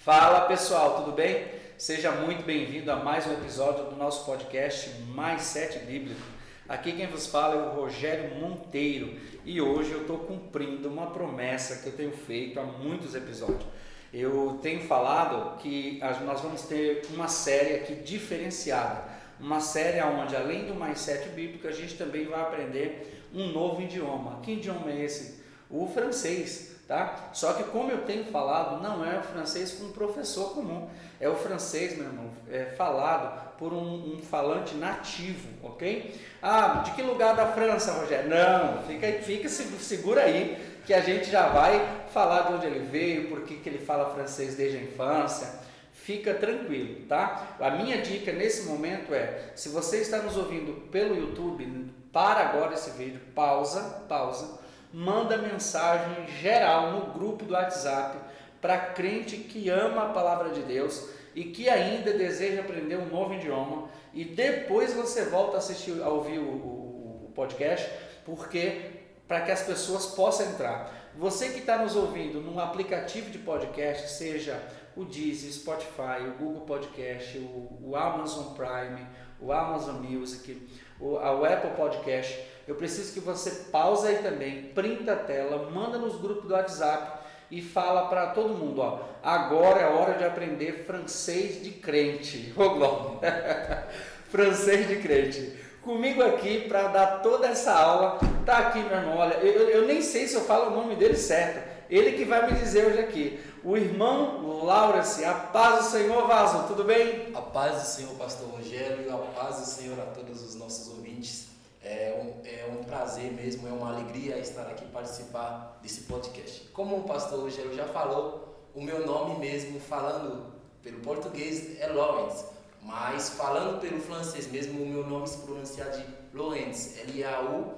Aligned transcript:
Fala 0.00 0.42
pessoal, 0.42 1.02
tudo 1.02 1.12
bem? 1.12 1.44
Seja 1.76 2.12
muito 2.12 2.44
bem-vindo 2.44 2.90
a 2.90 2.96
mais 2.96 3.26
um 3.26 3.32
episódio 3.32 3.86
do 3.86 3.96
nosso 3.96 4.24
podcast 4.24 4.90
Mais 5.08 5.42
Sete 5.42 5.80
Bíblico. 5.80 6.20
Aqui 6.68 6.92
quem 6.92 7.08
vos 7.08 7.26
fala 7.26 7.56
é 7.56 7.66
o 7.66 7.74
Rogério 7.74 8.36
Monteiro 8.36 9.18
e 9.44 9.60
hoje 9.60 9.90
eu 9.90 10.02
estou 10.02 10.18
cumprindo 10.18 10.88
uma 10.88 11.08
promessa 11.08 11.82
que 11.82 11.88
eu 11.88 11.92
tenho 11.92 12.12
feito 12.12 12.60
há 12.60 12.62
muitos 12.62 13.16
episódios. 13.16 13.66
Eu 14.14 14.60
tenho 14.62 14.84
falado 14.84 15.58
que 15.58 16.00
nós 16.24 16.40
vamos 16.40 16.62
ter 16.62 17.04
uma 17.12 17.26
série 17.26 17.74
aqui 17.74 17.96
diferenciada, 17.96 19.02
uma 19.40 19.58
série 19.58 20.00
onde 20.00 20.36
além 20.36 20.64
do 20.66 20.76
Mais 20.76 21.00
Sete 21.00 21.28
Bíblico 21.30 21.66
a 21.66 21.72
gente 21.72 21.96
também 21.96 22.24
vai 22.24 22.40
aprender 22.40 23.26
um 23.34 23.48
novo 23.48 23.82
idioma. 23.82 24.40
Que 24.42 24.52
idioma 24.52 24.92
é 24.92 25.04
esse? 25.04 25.42
O 25.68 25.88
francês 25.88 26.77
tá? 26.88 27.28
Só 27.34 27.52
que 27.52 27.64
como 27.64 27.90
eu 27.90 27.98
tenho 28.06 28.24
falado, 28.24 28.82
não 28.82 29.04
é 29.04 29.18
o 29.18 29.22
francês 29.22 29.72
com 29.72 29.84
um 29.84 29.92
professor 29.92 30.54
comum, 30.54 30.88
é 31.20 31.28
o 31.28 31.36
francês, 31.36 31.96
meu 31.96 32.06
irmão, 32.06 32.30
é 32.50 32.64
falado 32.64 33.56
por 33.58 33.74
um, 33.74 34.14
um, 34.14 34.22
falante 34.22 34.74
nativo, 34.74 35.48
ok? 35.62 36.18
Ah, 36.42 36.82
de 36.84 36.92
que 36.92 37.02
lugar 37.02 37.36
da 37.36 37.46
França, 37.52 37.92
Rogério? 37.92 38.30
Não, 38.30 38.82
fica, 38.84 39.12
fica 39.22 39.48
segura 39.48 40.22
aí, 40.22 40.80
que 40.86 40.94
a 40.94 41.00
gente 41.00 41.30
já 41.30 41.48
vai 41.48 41.86
falar 42.14 42.42
de 42.42 42.54
onde 42.54 42.66
ele 42.66 42.86
veio, 42.86 43.28
por 43.28 43.42
que, 43.42 43.56
que 43.56 43.68
ele 43.68 43.84
fala 43.84 44.14
francês 44.14 44.54
desde 44.54 44.78
a 44.78 44.82
infância. 44.82 45.68
Fica 45.92 46.32
tranquilo, 46.32 47.06
tá? 47.06 47.56
A 47.60 47.70
minha 47.70 47.98
dica 47.98 48.32
nesse 48.32 48.66
momento 48.66 49.12
é, 49.12 49.50
se 49.54 49.68
você 49.68 49.98
está 49.98 50.18
nos 50.18 50.38
ouvindo 50.38 50.88
pelo 50.90 51.14
YouTube, 51.14 51.92
para 52.10 52.48
agora 52.48 52.72
esse 52.72 52.90
vídeo, 52.90 53.20
pausa, 53.34 54.04
pausa, 54.08 54.58
manda 54.92 55.36
mensagem 55.36 56.26
geral 56.40 56.92
no 56.92 57.12
grupo 57.12 57.44
do 57.44 57.54
WhatsApp 57.54 58.18
para 58.60 58.78
crente 58.78 59.36
que 59.36 59.68
ama 59.68 60.04
a 60.04 60.12
palavra 60.12 60.50
de 60.50 60.62
Deus 60.62 61.08
e 61.34 61.44
que 61.44 61.68
ainda 61.68 62.12
deseja 62.12 62.60
aprender 62.60 62.96
um 62.96 63.06
novo 63.06 63.34
idioma 63.34 63.88
e 64.12 64.24
depois 64.24 64.94
você 64.94 65.26
volta 65.26 65.56
a 65.56 65.58
assistir 65.58 66.02
a 66.02 66.08
ouvir 66.08 66.38
o, 66.38 66.42
o, 66.42 67.26
o 67.26 67.32
podcast 67.34 67.88
porque 68.24 68.98
para 69.28 69.42
que 69.42 69.52
as 69.52 69.62
pessoas 69.62 70.06
possam 70.06 70.46
entrar. 70.46 71.10
Você 71.16 71.50
que 71.50 71.58
está 71.58 71.78
nos 71.78 71.94
ouvindo 71.94 72.40
num 72.40 72.58
aplicativo 72.58 73.30
de 73.30 73.38
podcast, 73.38 74.10
seja 74.12 74.60
o 74.96 75.04
Deezer, 75.04 75.52
Spotify, 75.52 76.26
o 76.26 76.42
Google 76.42 76.62
Podcast, 76.62 77.36
o, 77.38 77.78
o 77.82 77.96
Amazon 77.96 78.54
Prime, 78.54 79.06
o 79.40 79.52
Amazon 79.52 79.96
Music, 79.96 80.66
o, 81.00 81.14
o 81.14 81.44
Apple 81.44 81.70
Podcast, 81.76 82.38
eu 82.66 82.74
preciso 82.74 83.12
que 83.14 83.20
você 83.20 83.50
pause 83.70 84.06
aí 84.06 84.18
também, 84.18 84.64
printa 84.74 85.12
a 85.12 85.16
tela, 85.16 85.70
manda 85.70 85.98
nos 85.98 86.20
grupos 86.20 86.44
do 86.44 86.54
WhatsApp 86.54 87.18
e 87.50 87.62
fala 87.62 88.08
para 88.08 88.28
todo 88.28 88.54
mundo, 88.54 88.82
ó, 88.82 89.00
agora 89.22 89.80
é 89.80 89.86
hora 89.88 90.14
de 90.14 90.24
aprender 90.24 90.84
francês 90.86 91.62
de 91.62 91.70
crente. 91.70 92.52
Ô 92.56 92.70
Glória! 92.70 93.86
francês 94.30 94.86
de 94.86 94.96
crente. 94.96 95.56
Comigo 95.82 96.22
aqui 96.22 96.68
para 96.68 96.88
dar 96.88 97.06
toda 97.22 97.48
essa 97.48 97.72
aula, 97.72 98.18
tá 98.44 98.58
aqui 98.58 98.80
meu 98.80 98.98
irmão, 98.98 99.16
olha, 99.16 99.34
eu, 99.36 99.70
eu 99.70 99.86
nem 99.86 100.02
sei 100.02 100.26
se 100.26 100.34
eu 100.34 100.42
falo 100.42 100.70
o 100.70 100.76
nome 100.76 100.96
dele 100.96 101.16
certo, 101.16 101.66
ele 101.88 102.12
que 102.12 102.24
vai 102.24 102.50
me 102.50 102.58
dizer 102.58 102.86
hoje 102.86 102.98
aqui, 102.98 103.40
o 103.68 103.76
irmão 103.76 104.64
Laurence, 104.64 105.22
a 105.26 105.34
paz 105.34 105.84
do 105.84 105.90
Senhor 105.90 106.26
Vaso, 106.26 106.66
tudo 106.68 106.84
bem? 106.84 107.30
A 107.34 107.42
paz 107.42 107.82
do 107.82 107.86
Senhor, 107.86 108.14
pastor 108.14 108.48
Rogério, 108.48 109.12
a 109.12 109.18
paz 109.18 109.60
do 109.60 109.66
Senhor 109.66 110.00
a 110.00 110.06
todos 110.06 110.42
os 110.42 110.54
nossos 110.54 110.88
ouvintes. 110.88 111.48
É 111.82 112.18
um, 112.18 112.32
é 112.48 112.64
um 112.72 112.82
prazer 112.82 113.30
mesmo, 113.30 113.68
é 113.68 113.70
uma 113.70 113.92
alegria 113.92 114.38
estar 114.38 114.62
aqui 114.62 114.86
participar 114.86 115.78
desse 115.82 116.00
podcast. 116.04 116.62
Como 116.72 116.96
o 116.96 117.02
pastor 117.02 117.40
Rogério 117.40 117.74
já 117.74 117.84
falou, 117.84 118.56
o 118.74 118.82
meu 118.82 119.06
nome 119.06 119.38
mesmo, 119.38 119.78
falando 119.78 120.46
pelo 120.82 121.00
português, 121.00 121.78
é 121.78 121.88
Lawrence, 121.88 122.46
mas 122.82 123.28
falando 123.28 123.82
pelo 123.82 124.00
francês 124.00 124.50
mesmo, 124.50 124.82
o 124.82 124.86
meu 124.86 125.06
nome 125.06 125.28
se 125.28 125.36
pronuncia 125.42 125.84
de 125.90 126.06
Lawrence, 126.32 126.98
L-A-U-R-E-E-N-S. 127.00 127.68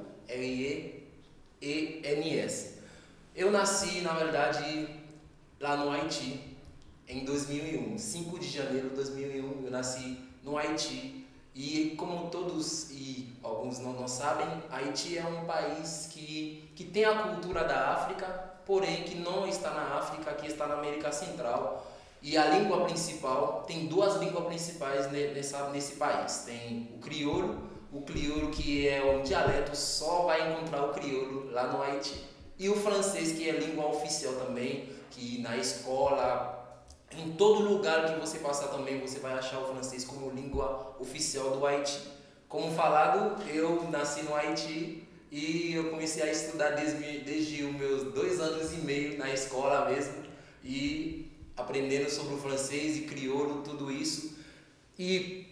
Eu 3.34 3.50
nasci, 3.50 4.02
na 4.02 4.12
verdade, 4.12 4.99
lá 5.60 5.76
no 5.76 5.90
Haiti, 5.90 6.56
em 7.06 7.24
2001, 7.24 7.98
5 7.98 8.38
de 8.38 8.48
janeiro 8.48 8.88
de 8.88 8.94
2001, 8.94 9.64
eu 9.64 9.70
nasci 9.70 10.18
no 10.42 10.56
Haiti, 10.56 11.26
e 11.54 11.94
como 11.98 12.30
todos 12.30 12.90
e 12.90 13.28
alguns 13.42 13.78
não, 13.78 13.92
não 13.92 14.08
sabem, 14.08 14.46
Haiti 14.70 15.18
é 15.18 15.24
um 15.24 15.44
país 15.44 16.08
que, 16.10 16.70
que 16.74 16.84
tem 16.84 17.04
a 17.04 17.14
cultura 17.14 17.64
da 17.64 17.90
África, 17.92 18.26
porém 18.64 19.02
que 19.02 19.16
não 19.16 19.46
está 19.46 19.70
na 19.72 19.98
África, 19.98 20.32
que 20.32 20.46
está 20.46 20.66
na 20.66 20.76
América 20.76 21.12
Central. 21.12 21.86
E 22.22 22.38
a 22.38 22.46
língua 22.46 22.84
principal, 22.84 23.64
tem 23.66 23.86
duas 23.86 24.16
línguas 24.16 24.44
principais 24.46 25.10
nessa, 25.10 25.68
nesse 25.70 25.96
país. 25.96 26.44
Tem 26.46 26.88
o 26.94 26.98
crioulo, 26.98 27.58
o 27.92 28.02
crioulo 28.02 28.50
que 28.50 28.86
é 28.86 29.02
um 29.04 29.22
dialeto, 29.22 29.74
só 29.74 30.22
vai 30.22 30.52
encontrar 30.52 30.84
o 30.84 30.92
crioulo 30.92 31.50
lá 31.50 31.66
no 31.66 31.82
Haiti. 31.82 32.24
E 32.58 32.68
o 32.68 32.76
francês, 32.76 33.32
que 33.32 33.48
é 33.48 33.52
língua 33.52 33.86
oficial 33.86 34.34
também, 34.34 34.99
que 35.10 35.40
na 35.40 35.56
escola, 35.56 36.84
em 37.10 37.32
todo 37.32 37.62
lugar 37.62 38.14
que 38.14 38.20
você 38.20 38.38
passar 38.38 38.68
também 38.68 39.00
você 39.00 39.18
vai 39.18 39.32
achar 39.34 39.58
o 39.58 39.66
francês 39.66 40.04
como 40.04 40.30
língua 40.30 40.96
oficial 40.98 41.50
do 41.50 41.66
Haiti. 41.66 42.00
Como 42.48 42.74
falado, 42.74 43.42
eu 43.48 43.88
nasci 43.90 44.22
no 44.22 44.34
Haiti 44.34 45.06
e 45.30 45.72
eu 45.74 45.90
comecei 45.90 46.22
a 46.22 46.32
estudar 46.32 46.70
desde, 46.70 47.18
desde 47.20 47.62
os 47.64 47.74
meus 47.74 48.12
dois 48.12 48.40
anos 48.40 48.72
e 48.72 48.76
meio 48.78 49.18
na 49.18 49.32
escola 49.32 49.88
mesmo 49.90 50.14
e 50.64 51.30
aprendendo 51.56 52.10
sobre 52.10 52.34
o 52.34 52.38
francês 52.38 52.96
e 52.96 53.02
crioulo, 53.02 53.62
tudo 53.62 53.90
isso. 53.90 54.36
E 54.98 55.46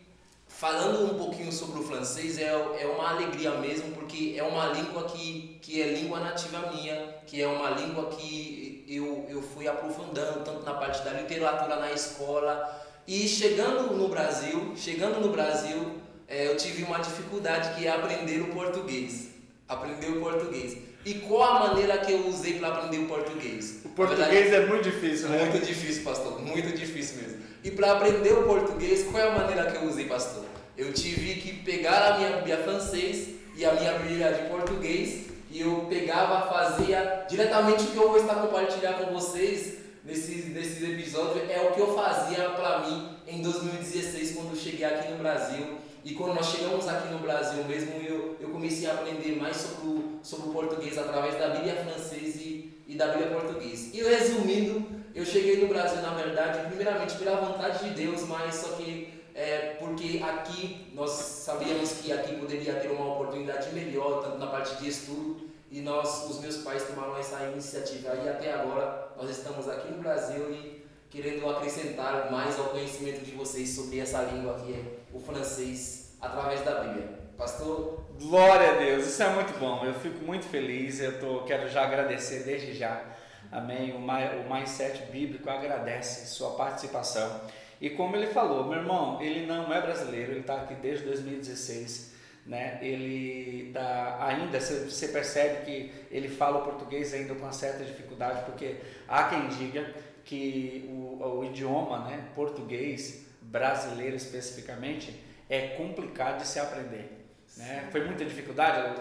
falando 0.47 1.13
um 1.13 1.19
pouquinho 1.19 1.53
sobre 1.53 1.81
o 1.81 1.85
francês, 1.85 2.39
é, 2.39 2.49
é 2.49 2.87
uma 2.87 3.11
alegria 3.11 3.53
mesmo, 3.53 3.93
porque 3.95 4.35
é 4.37 4.43
uma 4.43 4.67
língua 4.69 5.05
que, 5.05 5.59
que 5.63 5.81
é 5.81 5.93
língua 5.93 6.21
nativa 6.21 6.73
minha, 6.73 7.15
que 7.27 7.41
é 7.41 7.47
uma 7.47 7.71
língua 7.71 8.07
que 8.07 8.68
eu, 8.89 9.27
eu 9.29 9.43
fui 9.43 9.69
aprofundando 9.69 10.41
tanto 10.41 10.65
na 10.65 10.73
parte 10.75 11.05
da 11.05 11.13
literatura 11.13 11.77
na 11.77 11.93
escola 11.93 12.83
e 13.07 13.29
chegando 13.29 13.95
no 13.95 14.09
Brasil, 14.09 14.73
chegando 14.77 15.21
no 15.21 15.31
Brasil, 15.31 16.01
é, 16.27 16.47
eu 16.49 16.57
tive 16.57 16.83
uma 16.83 16.99
dificuldade 16.99 17.75
que 17.75 17.87
é 17.87 17.91
aprender 17.91 18.41
o 18.41 18.49
português, 18.49 19.29
aprender 19.69 20.09
o 20.09 20.21
português. 20.21 20.79
E 21.05 21.15
qual 21.15 21.43
a 21.43 21.69
maneira 21.69 21.99
que 21.99 22.13
eu 22.13 22.27
usei 22.27 22.59
para 22.59 22.69
aprender 22.69 22.99
o 22.99 23.07
português? 23.07 23.81
O 23.85 23.91
português 23.91 24.51
verdade, 24.51 24.65
é 24.65 24.67
muito 24.67 24.91
difícil, 24.91 25.29
né? 25.29 25.45
Muito 25.45 25.65
difícil, 25.65 26.03
pastor, 26.03 26.41
muito 26.41 26.77
difícil 26.77 27.23
mesmo. 27.23 27.43
E 27.65 27.71
para 27.71 27.93
aprender 27.93 28.33
o 28.33 28.43
português, 28.43 29.05
qual 29.05 29.23
é 29.23 29.29
a 29.29 29.33
maneira 29.33 29.71
que 29.71 29.77
eu 29.77 29.85
usei, 29.85 30.07
pastor? 30.07 30.45
Eu 30.77 30.93
tive 30.93 31.41
que 31.41 31.63
pegar 31.63 32.13
a 32.13 32.19
minha 32.19 32.37
Bíblia 32.37 32.59
francês 32.59 33.29
e 33.57 33.65
a 33.65 33.73
minha 33.73 33.99
Bíblia 33.99 34.33
de 34.33 34.49
português 34.49 35.29
e 35.51 35.61
eu 35.61 35.87
pegava, 35.89 36.47
fazia 36.47 37.27
diretamente 37.29 37.85
o 37.85 37.87
que 37.89 37.97
eu 37.97 38.09
vou 38.09 38.19
estar 38.19 38.35
compartilhando 38.35 39.07
com 39.07 39.15
vocês 39.15 39.79
nesses, 40.05 40.49
nesses 40.49 40.83
episódios 40.83 41.49
é 41.51 41.61
o 41.61 41.75
que 41.75 41.81
eu 41.81 41.95
fazia 41.95 42.51
para 42.51 42.81
mim 42.81 43.17
em 43.27 43.43
2016 43.43 44.35
quando 44.37 44.51
eu 44.51 44.57
cheguei 44.57 44.85
aqui 44.85 45.11
no 45.11 45.19
Brasil 45.19 45.79
e 46.05 46.15
quando 46.15 46.35
nós 46.35 46.47
chegamos 46.47 46.87
aqui 46.89 47.13
no 47.13 47.19
Brasil 47.19 47.65
mesmo 47.65 47.93
eu, 48.03 48.37
eu 48.41 48.49
comecei 48.51 48.89
a 48.89 48.95
aprender 48.95 49.37
mais 49.37 49.57
sobre 49.57 49.89
o, 49.89 50.19
sobre 50.23 50.49
o 50.49 50.53
português 50.53 50.97
através 50.97 51.39
da 51.39 51.49
Bíblia 51.49 51.77
francesa 51.77 52.39
e, 52.41 52.83
e 52.87 52.95
da 52.95 53.09
Bíblia 53.09 53.29
portuguesa. 53.29 53.95
E 53.95 54.03
resumindo, 54.03 54.87
eu 55.15 55.25
cheguei 55.25 55.61
no 55.61 55.69
Brasil 55.69 56.01
na 56.01 56.15
verdade 56.15 56.67
primeiramente 56.69 57.17
pela 57.17 57.37
vontade 57.37 57.89
de 57.89 57.91
Deus, 57.95 58.23
mas 58.27 58.55
só 58.55 58.69
que 58.77 59.18
é, 59.39 59.77
porque 59.79 60.21
aqui 60.21 60.91
nós 60.93 61.11
sabíamos 61.11 61.93
que 61.93 62.13
aqui 62.13 62.35
poderia 62.37 62.75
ter 62.75 62.89
uma 62.89 63.15
oportunidade 63.15 63.73
melhor, 63.73 64.21
tanto 64.21 64.37
na 64.37 64.49
parte 64.49 64.75
de 64.83 64.89
estudo, 64.89 65.49
e 65.71 65.81
nós, 65.81 66.29
os 66.29 66.41
meus 66.41 66.57
pais 66.59 66.83
tomaram 66.89 67.17
essa 67.17 67.45
iniciativa 67.45 68.17
e 68.17 68.29
até 68.29 68.53
agora 68.53 69.13
nós 69.17 69.31
estamos 69.31 69.69
aqui 69.69 69.93
no 69.93 69.99
Brasil 69.99 70.51
e 70.51 70.85
querendo 71.09 71.49
acrescentar 71.49 72.33
mais 72.33 72.59
ao 72.59 72.71
conhecimento 72.71 73.25
de 73.25 73.31
vocês 73.31 73.69
sobre 73.71 74.01
essa 74.01 74.23
língua 74.23 74.55
que 74.55 74.73
é 74.73 74.83
o 75.13 75.21
francês 75.21 76.17
através 76.21 76.63
da 76.63 76.81
Bíblia. 76.81 77.09
Pastor? 77.37 78.07
Glória 78.21 78.73
a 78.73 78.75
Deus, 78.75 79.07
isso 79.07 79.23
é 79.23 79.29
muito 79.29 79.57
bom, 79.61 79.85
eu 79.85 79.95
fico 79.95 80.25
muito 80.25 80.47
feliz, 80.47 80.99
eu 80.99 81.21
tô, 81.21 81.45
quero 81.45 81.69
já 81.69 81.85
agradecer 81.85 82.43
desde 82.43 82.75
já, 82.75 83.05
amém, 83.53 83.93
o, 83.93 83.99
o 83.99 84.53
Mindset 84.53 85.13
Bíblico 85.13 85.49
agradece 85.49 86.27
sua 86.27 86.57
participação. 86.57 87.41
E 87.81 87.91
como 87.91 88.17
ele 88.17 88.27
falou, 88.27 88.65
meu 88.65 88.79
irmão, 88.79 89.21
ele 89.23 89.47
não 89.47 89.73
é 89.73 89.81
brasileiro, 89.81 90.33
ele 90.33 90.41
está 90.41 90.57
aqui 90.57 90.75
desde 90.75 91.05
2016. 91.05 92.15
Né? 92.45 92.79
Ele 92.81 93.71
tá 93.73 94.19
ainda 94.21 94.59
você 94.59 95.09
percebe 95.09 95.67
que 95.67 95.93
ele 96.11 96.29
fala 96.29 96.59
o 96.59 96.63
português 96.63 97.13
ainda 97.13 97.35
com 97.35 97.43
uma 97.43 97.53
certa 97.53 97.85
dificuldade, 97.85 98.43
porque 98.47 98.77
há 99.07 99.25
quem 99.25 99.49
diga 99.49 99.95
que 100.25 100.87
o, 100.89 101.23
o 101.23 101.45
idioma, 101.45 102.07
né, 102.07 102.25
português 102.35 103.27
brasileiro 103.43 104.17
especificamente, 104.17 105.15
é 105.49 105.69
complicado 105.69 106.39
de 106.39 106.47
se 106.47 106.59
aprender. 106.59 107.27
Né? 107.57 107.89
Foi 107.91 108.05
muita 108.05 108.25
dificuldade, 108.25 108.99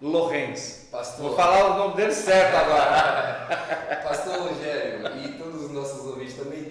Lorenz. 0.00 0.88
Pastor. 0.90 1.26
Vou 1.26 1.36
falar 1.36 1.74
o 1.74 1.78
nome 1.78 1.96
dele 1.96 2.12
certo 2.12 2.54
agora. 2.54 4.00
Pastor 4.02 4.48
Rogério 4.48 5.00
e 5.24 5.38
todos 5.38 5.64
os 5.64 5.70
nossos 5.70 6.06
ouvintes 6.06 6.34
também 6.34 6.60
assim, 6.60 6.70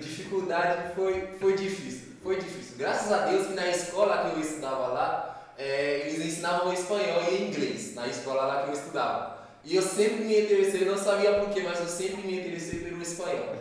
dificuldade 0.50 0.96
foi, 0.96 1.28
foi 1.40 1.56
difícil. 1.56 2.10
Foi 2.24 2.36
difícil. 2.36 2.76
Graças 2.78 3.12
a 3.12 3.26
Deus 3.26 3.48
que 3.48 3.54
na 3.54 3.68
escola 3.70 4.30
que 4.30 4.38
eu 4.38 4.42
estudava 4.42 4.88
lá, 4.88 5.54
é, 5.58 6.08
eles 6.08 6.26
ensinavam 6.26 6.74
espanhol 6.74 7.22
e 7.32 7.44
inglês, 7.44 7.94
na 7.96 8.08
escola 8.08 8.46
lá 8.46 8.64
que 8.64 8.70
eu 8.70 8.74
estudava. 8.74 9.40
E 9.64 9.76
eu 9.76 9.82
sempre 9.82 10.24
me 10.24 10.42
interessei, 10.42 10.86
não 10.86 10.98
sabia 10.98 11.34
porquê, 11.34 11.62
mas 11.62 11.80
eu 11.80 11.88
sempre 11.88 12.26
me 12.26 12.40
interessei 12.40 12.80
pelo 12.80 13.02
espanhol. 13.02 13.56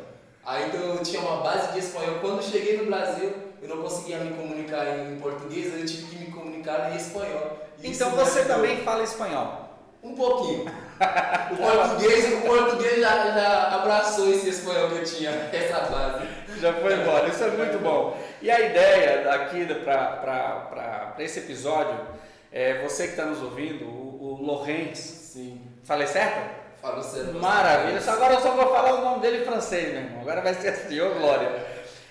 Aí 0.44 0.68
então 0.68 0.80
eu 0.80 1.02
tinha 1.02 1.20
uma 1.20 1.42
base 1.42 1.72
de 1.72 1.80
espanhol. 1.80 2.18
Quando 2.20 2.42
cheguei 2.42 2.78
no 2.78 2.86
Brasil, 2.86 3.32
eu 3.60 3.68
não 3.68 3.82
conseguia 3.82 4.18
me 4.18 4.34
comunicar 4.34 4.86
em 4.98 5.18
português, 5.20 5.72
eu 5.78 5.84
tive 5.84 6.06
que 6.06 6.16
me 6.16 6.32
comunicar 6.32 6.92
em 6.92 6.96
espanhol. 6.96 7.58
então 7.82 8.10
você 8.12 8.44
também 8.44 8.82
fala 8.82 9.02
espanhol? 9.02 9.67
Um 10.02 10.14
pouquinho. 10.14 10.66
O 11.52 11.56
português, 11.56 12.34
o 12.34 12.40
português 12.40 13.00
já, 13.00 13.30
já 13.30 13.74
abraçou 13.76 14.32
esse 14.32 14.48
espanhol 14.48 14.90
que 14.90 14.96
eu 14.96 15.04
tinha, 15.04 15.30
essa 15.52 15.80
base. 15.80 16.26
Já 16.60 16.72
foi 16.72 16.94
embora, 16.94 17.28
isso 17.28 17.44
é 17.44 17.50
muito 17.50 17.78
bom. 17.78 18.18
E 18.42 18.50
a 18.50 18.60
ideia 18.60 19.30
aqui 19.32 19.64
para 19.84 21.14
esse 21.20 21.38
episódio, 21.38 21.96
é 22.50 22.82
você 22.82 23.04
que 23.04 23.10
está 23.10 23.26
nos 23.26 23.40
ouvindo, 23.42 23.84
o, 23.84 24.40
o 24.40 24.42
Lorenz. 24.44 24.98
Sim. 24.98 25.60
Falei 25.84 26.06
certo? 26.06 26.50
Falou 26.82 27.02
certo. 27.02 27.34
Maravilha. 27.34 28.00
Agora 28.10 28.34
eu 28.34 28.40
só 28.40 28.50
vou 28.52 28.74
falar 28.74 28.94
o 28.94 29.04
nome 29.04 29.20
dele 29.20 29.42
em 29.42 29.44
francês, 29.44 29.92
meu 29.92 30.02
irmão. 30.02 30.20
Agora 30.22 30.40
vai 30.40 30.54
ser 30.54 30.68
assim, 30.68 31.00
ô 31.00 31.14
glória. 31.14 31.50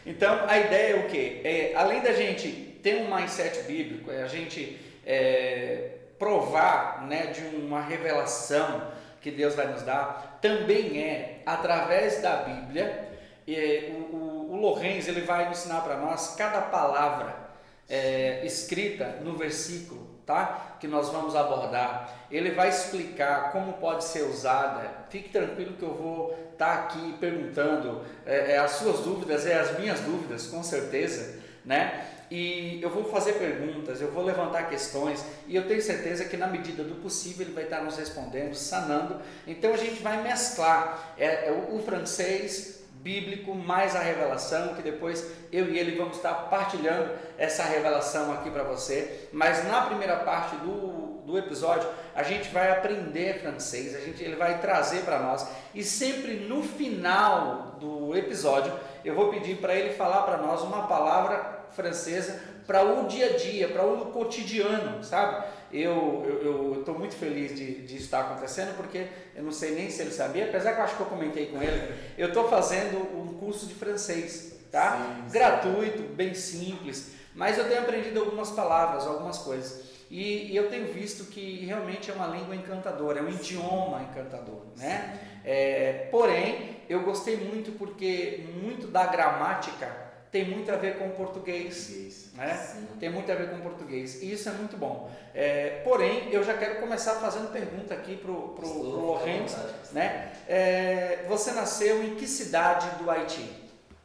Então, 0.06 0.46
a 0.48 0.58
ideia 0.58 0.94
é 0.94 1.00
o 1.00 1.08
quê? 1.08 1.42
É, 1.44 1.74
além 1.76 2.02
da 2.02 2.14
gente 2.14 2.80
ter 2.82 2.96
um 3.02 3.14
mindset 3.14 3.64
bíblico, 3.64 4.12
é 4.12 4.24
a 4.24 4.28
gente 4.28 4.80
é, 5.06 5.97
provar 6.18 7.06
né, 7.08 7.28
de 7.28 7.42
uma 7.56 7.82
revelação 7.82 8.82
que 9.22 9.32
Deus 9.32 9.56
vai 9.56 9.68
nos 9.68 9.82
dar, 9.82 10.38
também 10.42 11.02
é 11.02 11.42
através 11.46 12.22
da 12.22 12.38
Bíblia. 12.38 13.08
É, 13.48 13.92
o, 13.92 14.16
o, 14.16 14.54
o 14.54 14.56
Lorenz 14.56 15.08
ele 15.08 15.22
vai 15.22 15.50
ensinar 15.50 15.82
para 15.82 15.98
nós 15.98 16.36
cada 16.36 16.62
palavra 16.62 17.48
é, 17.90 18.46
escrita 18.46 19.20
no 19.22 19.36
versículo, 19.36 20.20
tá? 20.26 20.78
Que 20.80 20.88
nós 20.88 21.10
vamos 21.10 21.36
abordar. 21.36 22.28
Ele 22.30 22.52
vai 22.52 22.70
explicar 22.70 23.52
como 23.52 23.74
pode 23.74 24.04
ser 24.04 24.24
usada. 24.24 24.90
Fique 25.10 25.30
tranquilo 25.30 25.74
que 25.74 25.84
eu 25.84 25.94
vou 25.94 26.50
estar 26.52 26.68
tá 26.68 26.84
aqui 26.84 27.14
perguntando 27.20 28.04
é, 28.26 28.58
as 28.58 28.72
suas 28.72 29.00
dúvidas, 29.00 29.46
é 29.46 29.58
as 29.58 29.80
minhas 29.80 30.02
dúvidas, 30.02 30.48
com 30.48 30.62
certeza, 30.62 31.40
né? 31.64 32.06
E 32.30 32.80
eu 32.82 32.90
vou 32.90 33.06
fazer 33.06 33.34
perguntas, 33.34 34.02
eu 34.02 34.12
vou 34.12 34.24
levantar 34.24 34.70
questões 34.70 35.24
e 35.48 35.56
eu 35.56 35.68
tenho 35.68 35.82
certeza 35.82 36.26
que 36.26 36.36
na 36.36 36.48
medida 36.48 36.84
do 36.84 36.96
possível 36.96 37.46
ele 37.46 37.54
vai 37.54 37.64
estar 37.64 37.82
nos 37.82 37.98
respondendo, 37.98 38.54
sanando. 38.54 39.22
Então 39.46 39.74
a 39.74 39.78
gente 39.78 40.02
vai 40.04 40.22
mesclar 40.22 41.14
é, 41.18 41.48
é 41.48 41.52
o, 41.52 41.78
o 41.78 41.84
francês 41.84 42.78
bíblico 43.02 43.56
mais 43.56 43.96
a 43.96 44.00
revelação, 44.00 44.76
que 44.76 44.82
depois 44.82 45.26
eu 45.52 45.70
e 45.70 45.80
ele 45.80 45.96
vamos 45.96 46.18
estar 46.18 46.34
partilhando 46.34 47.12
essa 47.38 47.64
revelação 47.64 48.34
aqui 48.34 48.50
para 48.50 48.64
você. 48.64 49.30
Mas 49.32 49.66
na 49.66 49.84
primeira 49.84 50.18
parte 50.18 50.58
do, 50.58 51.22
do 51.26 51.38
episódio 51.38 51.88
a 52.14 52.24
gente 52.24 52.50
vai 52.50 52.70
aprender 52.72 53.40
francês, 53.40 53.96
a 53.96 54.00
gente, 54.00 54.22
ele 54.22 54.36
vai 54.36 54.60
trazer 54.60 55.04
para 55.04 55.20
nós 55.20 55.48
e 55.74 55.84
sempre 55.84 56.34
no 56.34 56.62
final 56.64 57.78
do 57.80 58.14
episódio 58.18 58.74
eu 59.06 59.16
vou 59.16 59.30
pedir 59.30 59.58
para 59.58 59.74
ele 59.74 59.94
falar 59.94 60.24
para 60.24 60.38
nós 60.38 60.62
uma 60.62 60.88
palavra 60.88 61.57
francesa 61.78 62.42
para 62.66 62.84
o 62.84 63.08
dia 63.08 63.28
a 63.28 63.38
dia, 63.38 63.70
para 63.70 63.86
o 63.86 64.08
cotidiano, 64.08 65.02
sabe? 65.04 65.48
Eu 65.72 66.78
estou 66.80 66.98
muito 66.98 67.16
feliz 67.16 67.56
de, 67.56 67.84
de 67.84 67.96
estar 67.96 68.22
acontecendo 68.22 68.76
porque 68.76 69.08
eu 69.36 69.44
não 69.44 69.52
sei 69.52 69.72
nem 69.72 69.90
se 69.90 70.02
ele 70.02 70.12
sabia, 70.12 70.46
apesar 70.46 70.74
que 70.74 70.80
eu 70.80 70.84
acho 70.84 70.96
que 70.96 71.02
eu 71.02 71.08
comentei 71.08 71.46
com 71.46 71.62
ele, 71.62 71.94
eu 72.18 72.30
estou 72.30 72.50
fazendo 72.50 72.98
um 73.18 73.38
curso 73.38 73.68
de 73.68 73.76
francês, 73.76 74.58
tá? 74.72 74.98
Sim, 74.98 75.24
sim. 75.24 75.34
Gratuito, 75.34 76.04
bem 76.14 76.34
simples, 76.34 77.12
mas 77.34 77.58
eu 77.58 77.68
tenho 77.70 77.82
aprendido 77.82 78.20
algumas 78.20 78.50
palavras, 78.50 79.06
algumas 79.06 79.38
coisas. 79.38 79.86
E, 80.10 80.52
e, 80.52 80.56
eu 80.56 80.70
tenho 80.70 80.92
visto 80.92 81.26
que 81.26 81.66
realmente 81.66 82.10
é 82.10 82.14
uma 82.14 82.28
língua 82.28 82.56
encantadora, 82.56 83.20
é 83.20 83.22
um 83.22 83.30
idioma 83.30 84.02
encantador, 84.04 84.62
né? 84.78 85.20
É, 85.44 86.08
porém, 86.10 86.78
eu 86.90 87.02
gostei 87.04 87.36
muito 87.36 87.74
porque 87.74 88.46
muito 88.62 88.88
da 88.88 89.06
gramática 89.06 90.07
tem 90.32 90.50
muito 90.50 90.72
a 90.72 90.76
ver 90.76 90.98
com 90.98 91.08
o 91.08 91.12
português, 91.12 92.32
né? 92.34 92.56
Sim. 92.56 92.88
Tem 93.00 93.10
muito 93.10 93.32
a 93.32 93.36
ver 93.36 93.50
com 93.50 93.58
o 93.58 93.62
português 93.62 94.22
e 94.22 94.32
isso 94.32 94.50
é 94.50 94.52
muito 94.52 94.78
bom. 94.78 95.12
É, 95.34 95.82
porém, 95.84 96.32
eu 96.32 96.44
já 96.44 96.58
quero 96.58 96.80
começar 96.80 97.16
fazendo 97.16 97.52
pergunta 97.52 97.94
aqui 97.94 98.16
pro 98.18 98.50
pro, 98.50 98.70
pro 98.70 98.82
Lourenço, 98.82 99.58
né? 99.94 100.34
É, 100.48 101.26
você 101.28 101.52
nasceu 101.52 102.04
em 102.04 102.16
que 102.16 102.28
cidade 102.28 102.90
do 103.02 103.10
Haiti? 103.10 103.50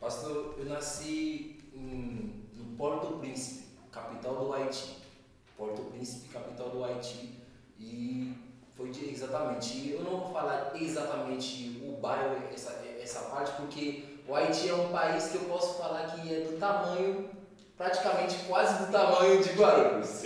Pastor, 0.00 0.56
eu 0.58 0.64
nasci 0.64 1.58
em, 1.74 2.46
no 2.54 2.76
Porto 2.76 3.18
Príncipe, 3.18 3.64
capital 3.90 4.36
do 4.36 4.52
Haiti. 4.52 5.02
Porto 5.56 5.82
Príncipe, 5.92 6.28
capital 6.28 6.70
do 6.70 6.84
Haiti 6.84 7.38
e 7.78 8.34
foi 8.74 8.90
de, 8.90 9.10
exatamente. 9.10 9.90
Eu 9.90 10.02
não 10.02 10.18
vou 10.18 10.32
falar 10.32 10.72
exatamente 10.74 11.80
o 11.84 11.96
bairro 12.00 12.36
essa 12.52 12.82
essa 13.02 13.20
parte 13.22 13.52
porque 13.60 14.04
o 14.32 14.34
Haiti 14.34 14.70
é 14.70 14.74
um 14.74 14.88
país 14.88 15.26
que 15.26 15.34
eu 15.34 15.42
posso 15.42 15.76
falar 15.78 16.06
que 16.06 16.34
é 16.34 16.40
do 16.40 16.56
tamanho, 16.58 17.28
praticamente 17.76 18.36
quase 18.48 18.82
do 18.82 18.90
tamanho 18.90 19.42
de 19.42 19.50
Guarulhos. 19.50 20.24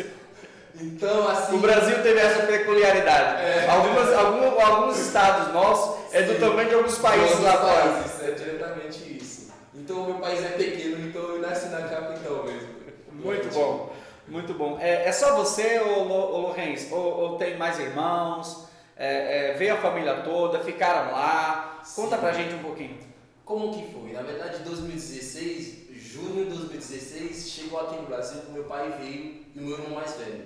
Então, 0.79 1.29
assim. 1.29 1.57
O 1.57 1.59
Brasil 1.59 2.01
teve 2.05 2.21
essa 2.21 2.47
peculiaridade. 2.47 3.43
É. 3.43 3.67
Algumas, 3.69 4.13
alguns, 4.13 4.63
alguns 4.63 4.99
estados 5.01 5.53
nossos 5.53 6.15
é 6.15 6.23
do 6.23 6.39
tamanho 6.39 6.69
de 6.69 6.75
alguns 6.77 6.99
países 6.99 7.41
lá 7.41 7.53
fora. 7.55 8.05
É 8.23 8.31
diretamente 8.31 9.17
isso. 9.17 9.53
Então, 9.75 10.03
o 10.03 10.05
meu 10.05 10.15
país 10.17 10.45
é 10.45 10.51
pequeno, 10.51 11.09
então 11.09 11.23
eu 11.23 11.41
nasci 11.41 11.67
na 11.67 11.83
capital 11.89 12.45
mesmo. 12.45 12.77
Muito 13.11 13.53
bom, 13.53 13.93
muito 14.29 14.55
bom. 14.55 14.79
É, 14.81 15.09
é 15.09 15.13
só 15.13 15.35
você, 15.35 15.81
ou, 15.81 16.09
ou 16.09 16.41
Lourenço? 16.43 16.95
Ou, 16.95 17.21
ou 17.21 17.39
tem 17.39 17.57
mais 17.57 17.81
irmãos? 17.81 18.69
É, 18.97 19.51
é, 19.51 19.53
veio 19.55 19.75
a 19.75 19.79
família 19.79 20.15
toda, 20.23 20.61
ficaram 20.61 21.11
lá? 21.11 21.81
Sim. 21.83 22.03
Conta 22.03 22.19
pra 22.19 22.33
gente 22.33 22.55
um 22.55 22.63
pouquinho. 22.63 23.06
Como 23.47 23.73
que 23.73 23.93
foi? 23.93 24.13
Na 24.13 24.23
verdade, 24.23 24.61
em 24.61 24.65
2016, 24.65 25.87
junho 25.93 26.47
de 26.47 26.51
2016, 26.51 27.49
chegou 27.49 27.79
aqui 27.79 27.95
no 27.95 28.03
Brasil 28.03 28.41
meu 28.53 28.65
pai 28.65 28.93
veio 29.01 29.37
e 29.55 29.61
o 29.61 29.63
meu 29.63 29.79
irmão 29.79 29.91
mais 29.91 30.17
velho. 30.17 30.43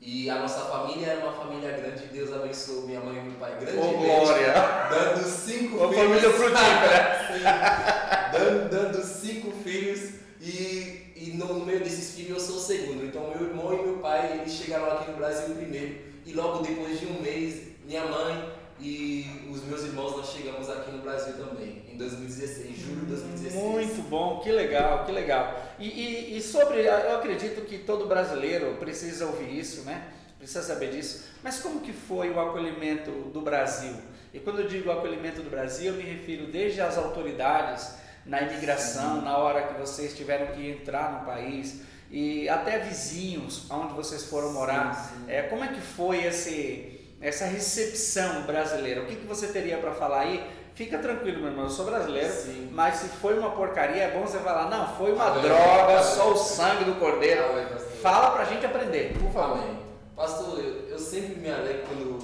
E 0.00 0.30
a 0.30 0.38
nossa 0.38 0.60
família 0.60 1.08
era 1.08 1.26
uma 1.26 1.32
família 1.32 1.72
grande, 1.72 2.06
Deus 2.12 2.32
abençoou 2.32 2.86
minha 2.86 3.00
mãe 3.00 3.18
e 3.18 3.22
meu 3.22 3.40
pai 3.40 3.58
grande. 3.58 3.78
Oh, 3.78 3.98
glória! 3.98 4.54
Dando 4.88 5.24
cinco 5.24 5.78
uma 5.78 5.88
filhos. 5.88 6.04
família 6.04 6.30
frutífera. 6.30 8.30
dando, 8.32 8.70
dando 8.70 9.04
cinco 9.04 9.50
filhos 9.64 10.10
e, 10.40 11.12
e 11.16 11.32
no, 11.34 11.66
meio 11.66 11.80
desses 11.80 12.14
filhos 12.14 12.30
eu 12.30 12.40
sou 12.40 12.58
o 12.58 12.60
segundo. 12.60 13.04
Então 13.04 13.30
meu 13.30 13.48
irmão 13.48 13.74
e 13.74 13.82
meu 13.82 13.98
pai, 13.98 14.38
eles 14.38 14.52
chegaram 14.52 14.88
aqui 14.92 15.10
no 15.10 15.16
Brasil 15.16 15.56
primeiro. 15.56 15.98
E 16.24 16.32
logo 16.32 16.62
depois 16.62 17.00
de 17.00 17.06
um 17.06 17.20
mês, 17.20 17.62
minha 17.84 18.04
mãe 18.04 18.48
e 18.80 19.48
os 19.50 19.64
meus 19.64 19.82
irmãos 19.82 20.16
nós 20.16 20.28
chegamos 20.28 20.70
aqui 20.70 20.92
no 20.92 20.98
Brasil 20.98 21.34
também, 21.34 21.82
2016, 21.98 22.78
julho 22.78 23.00
de 23.00 23.06
2016. 23.06 23.62
Muito 23.62 24.02
bom, 24.08 24.40
que 24.40 24.50
legal, 24.50 25.04
que 25.04 25.12
legal. 25.12 25.60
E, 25.78 25.86
e, 25.86 26.36
e, 26.36 26.40
sobre, 26.40 26.86
eu 26.86 27.16
acredito 27.16 27.62
que 27.62 27.78
todo 27.78 28.06
brasileiro 28.06 28.76
precisa 28.78 29.26
ouvir 29.26 29.58
isso, 29.58 29.82
né? 29.82 30.08
Precisa 30.38 30.62
saber 30.62 30.90
disso. 30.92 31.26
Mas 31.42 31.58
como 31.58 31.80
que 31.80 31.92
foi 31.92 32.30
o 32.30 32.40
acolhimento 32.40 33.10
do 33.10 33.40
Brasil? 33.40 33.94
E 34.32 34.38
quando 34.38 34.60
eu 34.60 34.68
digo 34.68 34.90
acolhimento 34.90 35.42
do 35.42 35.50
Brasil, 35.50 35.92
eu 35.92 35.98
me 35.98 36.04
refiro 36.04 36.46
desde 36.46 36.80
as 36.80 36.96
autoridades 36.96 37.94
na 38.24 38.42
imigração, 38.42 39.18
sim. 39.18 39.24
na 39.24 39.36
hora 39.36 39.66
que 39.66 39.80
vocês 39.80 40.16
tiveram 40.16 40.54
que 40.54 40.70
entrar 40.70 41.18
no 41.18 41.26
país, 41.26 41.82
e 42.10 42.48
até 42.48 42.78
vizinhos, 42.78 43.70
onde 43.70 43.94
vocês 43.94 44.24
foram 44.24 44.52
morar. 44.52 44.94
Sim, 44.94 45.16
sim. 45.16 45.24
É, 45.32 45.42
como 45.42 45.64
é 45.64 45.68
que 45.68 45.80
foi 45.80 46.24
esse 46.24 46.98
essa 47.20 47.46
recepção 47.46 48.42
brasileira. 48.42 49.02
O 49.02 49.06
que, 49.06 49.16
que 49.16 49.26
você 49.26 49.48
teria 49.48 49.78
para 49.78 49.92
falar 49.92 50.20
aí? 50.20 50.44
Fica 50.78 50.96
tranquilo, 50.98 51.40
meu 51.40 51.48
irmão, 51.48 51.64
eu 51.64 51.70
sou 51.70 51.84
brasileiro, 51.86 52.32
Sim. 52.32 52.70
mas 52.72 52.94
se 52.94 53.08
foi 53.08 53.36
uma 53.36 53.50
porcaria, 53.50 54.00
é 54.00 54.12
bom 54.12 54.24
você 54.24 54.38
falar, 54.38 54.70
não, 54.70 54.86
foi 54.96 55.12
uma 55.12 55.24
Amém. 55.24 55.42
droga, 55.42 56.00
só 56.04 56.30
o 56.30 56.36
sangue 56.36 56.84
do 56.84 57.00
cordeiro. 57.00 57.46
Amém, 57.46 57.66
Fala 58.00 58.30
pra 58.30 58.44
gente 58.44 58.64
aprender, 58.64 59.12
por 59.18 59.32
favor. 59.32 59.58
Amém. 59.58 59.76
Pastor, 60.14 60.56
eu, 60.60 60.88
eu 60.88 60.98
sempre 61.00 61.34
me 61.34 61.50
alegro 61.50 61.82
quando 61.88 62.20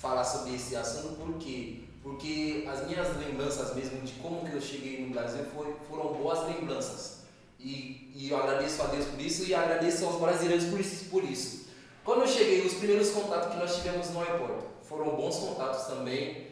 falar 0.00 0.24
sobre 0.24 0.54
esse 0.54 0.74
assunto, 0.74 1.16
por 1.16 1.34
quê? 1.34 1.80
Porque 2.02 2.66
as 2.66 2.86
minhas 2.86 3.14
lembranças 3.14 3.74
mesmo 3.74 4.00
de 4.00 4.12
como 4.14 4.48
que 4.48 4.56
eu 4.56 4.60
cheguei 4.62 5.04
no 5.04 5.12
Brasil 5.12 5.44
foi, 5.54 5.76
foram 5.86 6.14
boas 6.14 6.46
lembranças. 6.46 7.24
E, 7.60 8.10
e 8.16 8.30
eu 8.30 8.38
agradeço 8.38 8.80
a 8.80 8.86
Deus 8.86 9.04
por 9.04 9.20
isso 9.20 9.44
e 9.44 9.54
agradeço 9.54 10.06
aos 10.06 10.18
brasileiros 10.18 10.64
por 10.64 10.80
isso. 10.80 11.04
Por 11.10 11.24
isso. 11.24 11.68
Quando 12.02 12.22
eu 12.22 12.26
cheguei, 12.26 12.64
os 12.64 12.72
primeiros 12.72 13.10
contatos 13.10 13.52
que 13.52 13.58
nós 13.58 13.76
tivemos 13.76 14.08
no 14.08 14.20
aeroporto 14.20 14.64
foram 14.88 15.14
bons 15.14 15.36
contatos 15.36 15.84
também, 15.88 16.47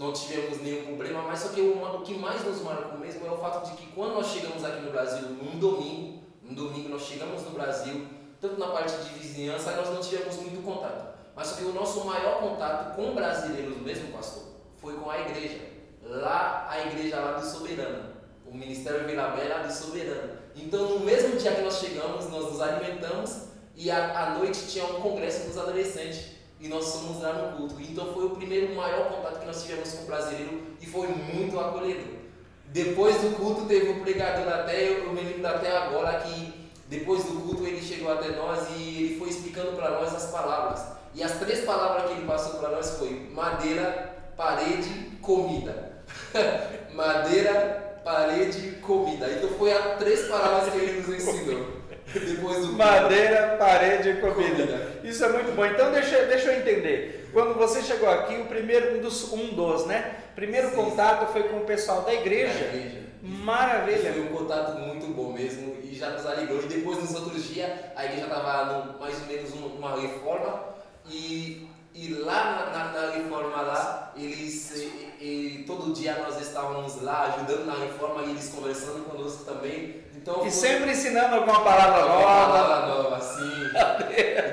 não 0.00 0.14
tivemos 0.14 0.62
nenhum 0.62 0.86
problema, 0.86 1.20
mas 1.20 1.40
só 1.40 1.50
que 1.50 1.60
o, 1.60 1.84
o 1.84 2.00
que 2.00 2.14
mais 2.14 2.42
nos 2.42 2.62
marcou 2.62 2.98
mesmo 2.98 3.26
é 3.26 3.30
o 3.30 3.36
fato 3.36 3.68
de 3.68 3.76
que 3.76 3.86
quando 3.92 4.14
nós 4.14 4.28
chegamos 4.28 4.64
aqui 4.64 4.80
no 4.80 4.90
Brasil, 4.90 5.28
num 5.28 5.58
domingo, 5.58 6.22
um 6.42 6.54
domingo 6.54 6.88
nós 6.88 7.02
chegamos 7.02 7.42
no 7.42 7.50
Brasil, 7.50 8.06
tanto 8.40 8.58
na 8.58 8.68
parte 8.68 8.96
de 8.96 9.10
vizinhança, 9.18 9.72
nós 9.72 9.90
não 9.90 10.00
tivemos 10.00 10.36
muito 10.36 10.64
contato. 10.64 11.18
Mas 11.36 11.48
só 11.48 11.56
que 11.56 11.64
o 11.64 11.74
nosso 11.74 12.02
maior 12.06 12.40
contato 12.40 12.96
com 12.96 13.14
brasileiros 13.14 13.76
mesmo, 13.76 14.10
pastor, 14.10 14.44
foi 14.80 14.94
com 14.94 15.10
a 15.10 15.20
igreja. 15.20 15.60
Lá, 16.02 16.66
a 16.70 16.80
igreja 16.80 17.20
lá 17.20 17.32
do 17.32 17.44
Soberano. 17.44 18.08
o 18.46 18.56
Ministério 18.56 19.06
Vila 19.06 19.28
Bela 19.28 19.66
do 19.66 19.70
Soberano. 19.72 20.32
Então, 20.56 20.88
no 20.88 21.00
mesmo 21.00 21.36
dia 21.36 21.52
que 21.52 21.60
nós 21.60 21.78
chegamos, 21.78 22.26
nós 22.30 22.50
nos 22.50 22.60
alimentamos 22.60 23.48
e 23.76 23.90
à 23.90 24.34
noite 24.38 24.66
tinha 24.66 24.84
um 24.86 25.02
congresso 25.02 25.46
dos 25.46 25.58
adolescentes 25.58 26.39
e 26.60 26.68
nós 26.68 26.92
fomos 26.92 27.22
lá 27.22 27.32
no 27.32 27.56
culto. 27.56 27.80
Então, 27.80 28.12
foi 28.12 28.26
o 28.26 28.30
primeiro 28.30 28.74
maior 28.74 29.08
contato 29.08 29.40
que 29.40 29.46
nós 29.46 29.62
tivemos 29.62 29.92
com 29.92 30.04
o 30.04 30.06
brasileiro 30.06 30.62
e 30.80 30.86
foi 30.86 31.08
muito 31.08 31.58
acolhedor. 31.58 32.20
Depois 32.66 33.16
do 33.16 33.36
culto, 33.36 33.64
teve 33.64 33.90
um 33.90 34.00
pregador 34.00 34.46
até, 34.52 34.90
eu 34.90 35.12
me 35.12 35.22
lembro 35.22 35.46
até 35.46 35.76
agora 35.76 36.20
que 36.20 36.70
depois 36.88 37.24
do 37.24 37.40
culto 37.40 37.66
ele 37.66 37.82
chegou 37.82 38.12
até 38.12 38.28
nós 38.36 38.68
e 38.76 39.02
ele 39.02 39.18
foi 39.18 39.28
explicando 39.28 39.72
para 39.72 39.90
nós 39.90 40.14
as 40.14 40.30
palavras. 40.30 40.84
E 41.14 41.22
as 41.22 41.32
três 41.38 41.64
palavras 41.64 42.04
que 42.04 42.18
ele 42.18 42.26
passou 42.26 42.60
para 42.60 42.70
nós 42.70 42.90
foi 42.98 43.28
madeira, 43.32 44.14
parede, 44.36 45.18
comida. 45.20 46.02
madeira, 46.94 48.00
parede, 48.04 48.72
comida. 48.82 49.28
Então 49.30 49.50
foi 49.50 49.72
as 49.72 49.98
três 49.98 50.28
palavras 50.28 50.72
que 50.72 50.78
ele 50.78 51.00
nos 51.00 51.08
ensinou. 51.08 51.79
Depois 52.26 52.66
do 52.66 52.72
Madeira, 52.72 53.56
parede 53.58 54.10
e 54.10 54.14
comida. 54.14 54.34
comida. 54.34 55.00
Isso 55.04 55.24
é 55.24 55.28
muito 55.28 55.54
bom. 55.54 55.64
Então 55.64 55.92
deixa, 55.92 56.24
deixa 56.26 56.52
eu 56.52 56.58
entender. 56.58 57.28
Quando 57.32 57.54
você 57.54 57.82
chegou 57.82 58.08
aqui, 58.08 58.34
o 58.36 58.46
primeiro, 58.46 58.96
um 58.96 59.00
dos, 59.00 59.32
um 59.32 59.54
dos 59.54 59.86
né? 59.86 60.16
Primeiro 60.34 60.70
Sim. 60.70 60.76
contato 60.76 61.32
foi 61.32 61.44
com 61.44 61.58
o 61.58 61.64
pessoal 61.64 62.02
da 62.02 62.12
igreja. 62.12 62.58
Da 62.58 62.76
igreja. 62.76 63.00
Maravilha. 63.22 64.12
Foi 64.12 64.22
um 64.22 64.28
contato 64.28 64.78
muito 64.78 65.06
bom 65.14 65.32
mesmo 65.32 65.76
e 65.82 65.94
já 65.94 66.10
nos 66.10 66.26
alegrou. 66.26 66.62
E 66.62 66.66
depois, 66.66 66.98
nos 66.98 67.14
outros 67.14 67.44
dias, 67.48 67.70
a 67.94 68.04
igreja 68.04 68.24
estava 68.24 68.96
mais 68.98 69.20
ou 69.20 69.26
menos 69.26 69.52
uma 69.52 70.00
reforma 70.00 70.64
e, 71.08 71.68
e 71.94 72.14
lá 72.14 72.70
na, 72.72 72.78
na, 72.78 72.92
na 72.92 73.14
reforma 73.14 73.60
lá, 73.60 74.12
eles 74.16 74.70
e, 74.74 75.24
e, 75.24 75.64
todo 75.66 75.92
dia 75.92 76.18
nós 76.18 76.40
estávamos 76.40 77.02
lá 77.02 77.34
ajudando 77.34 77.66
na 77.66 77.74
reforma 77.74 78.22
e 78.22 78.30
eles 78.30 78.48
conversando 78.48 79.04
conosco 79.04 79.44
também. 79.44 80.00
Então, 80.20 80.36
e 80.36 80.38
foi... 80.40 80.50
sempre 80.50 80.90
ensinando 80.90 81.36
alguma 81.36 81.64
palavra 81.64 82.04
nova. 82.04 82.24
palavra 82.24 82.86
nova, 82.86 83.20
sim. 83.20 83.70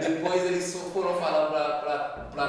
depois 0.08 0.44
eles 0.46 0.74
foram 0.94 1.16
falar 1.16 1.48
pra, 1.48 1.64
pra, 1.80 1.98
pra, 2.34 2.48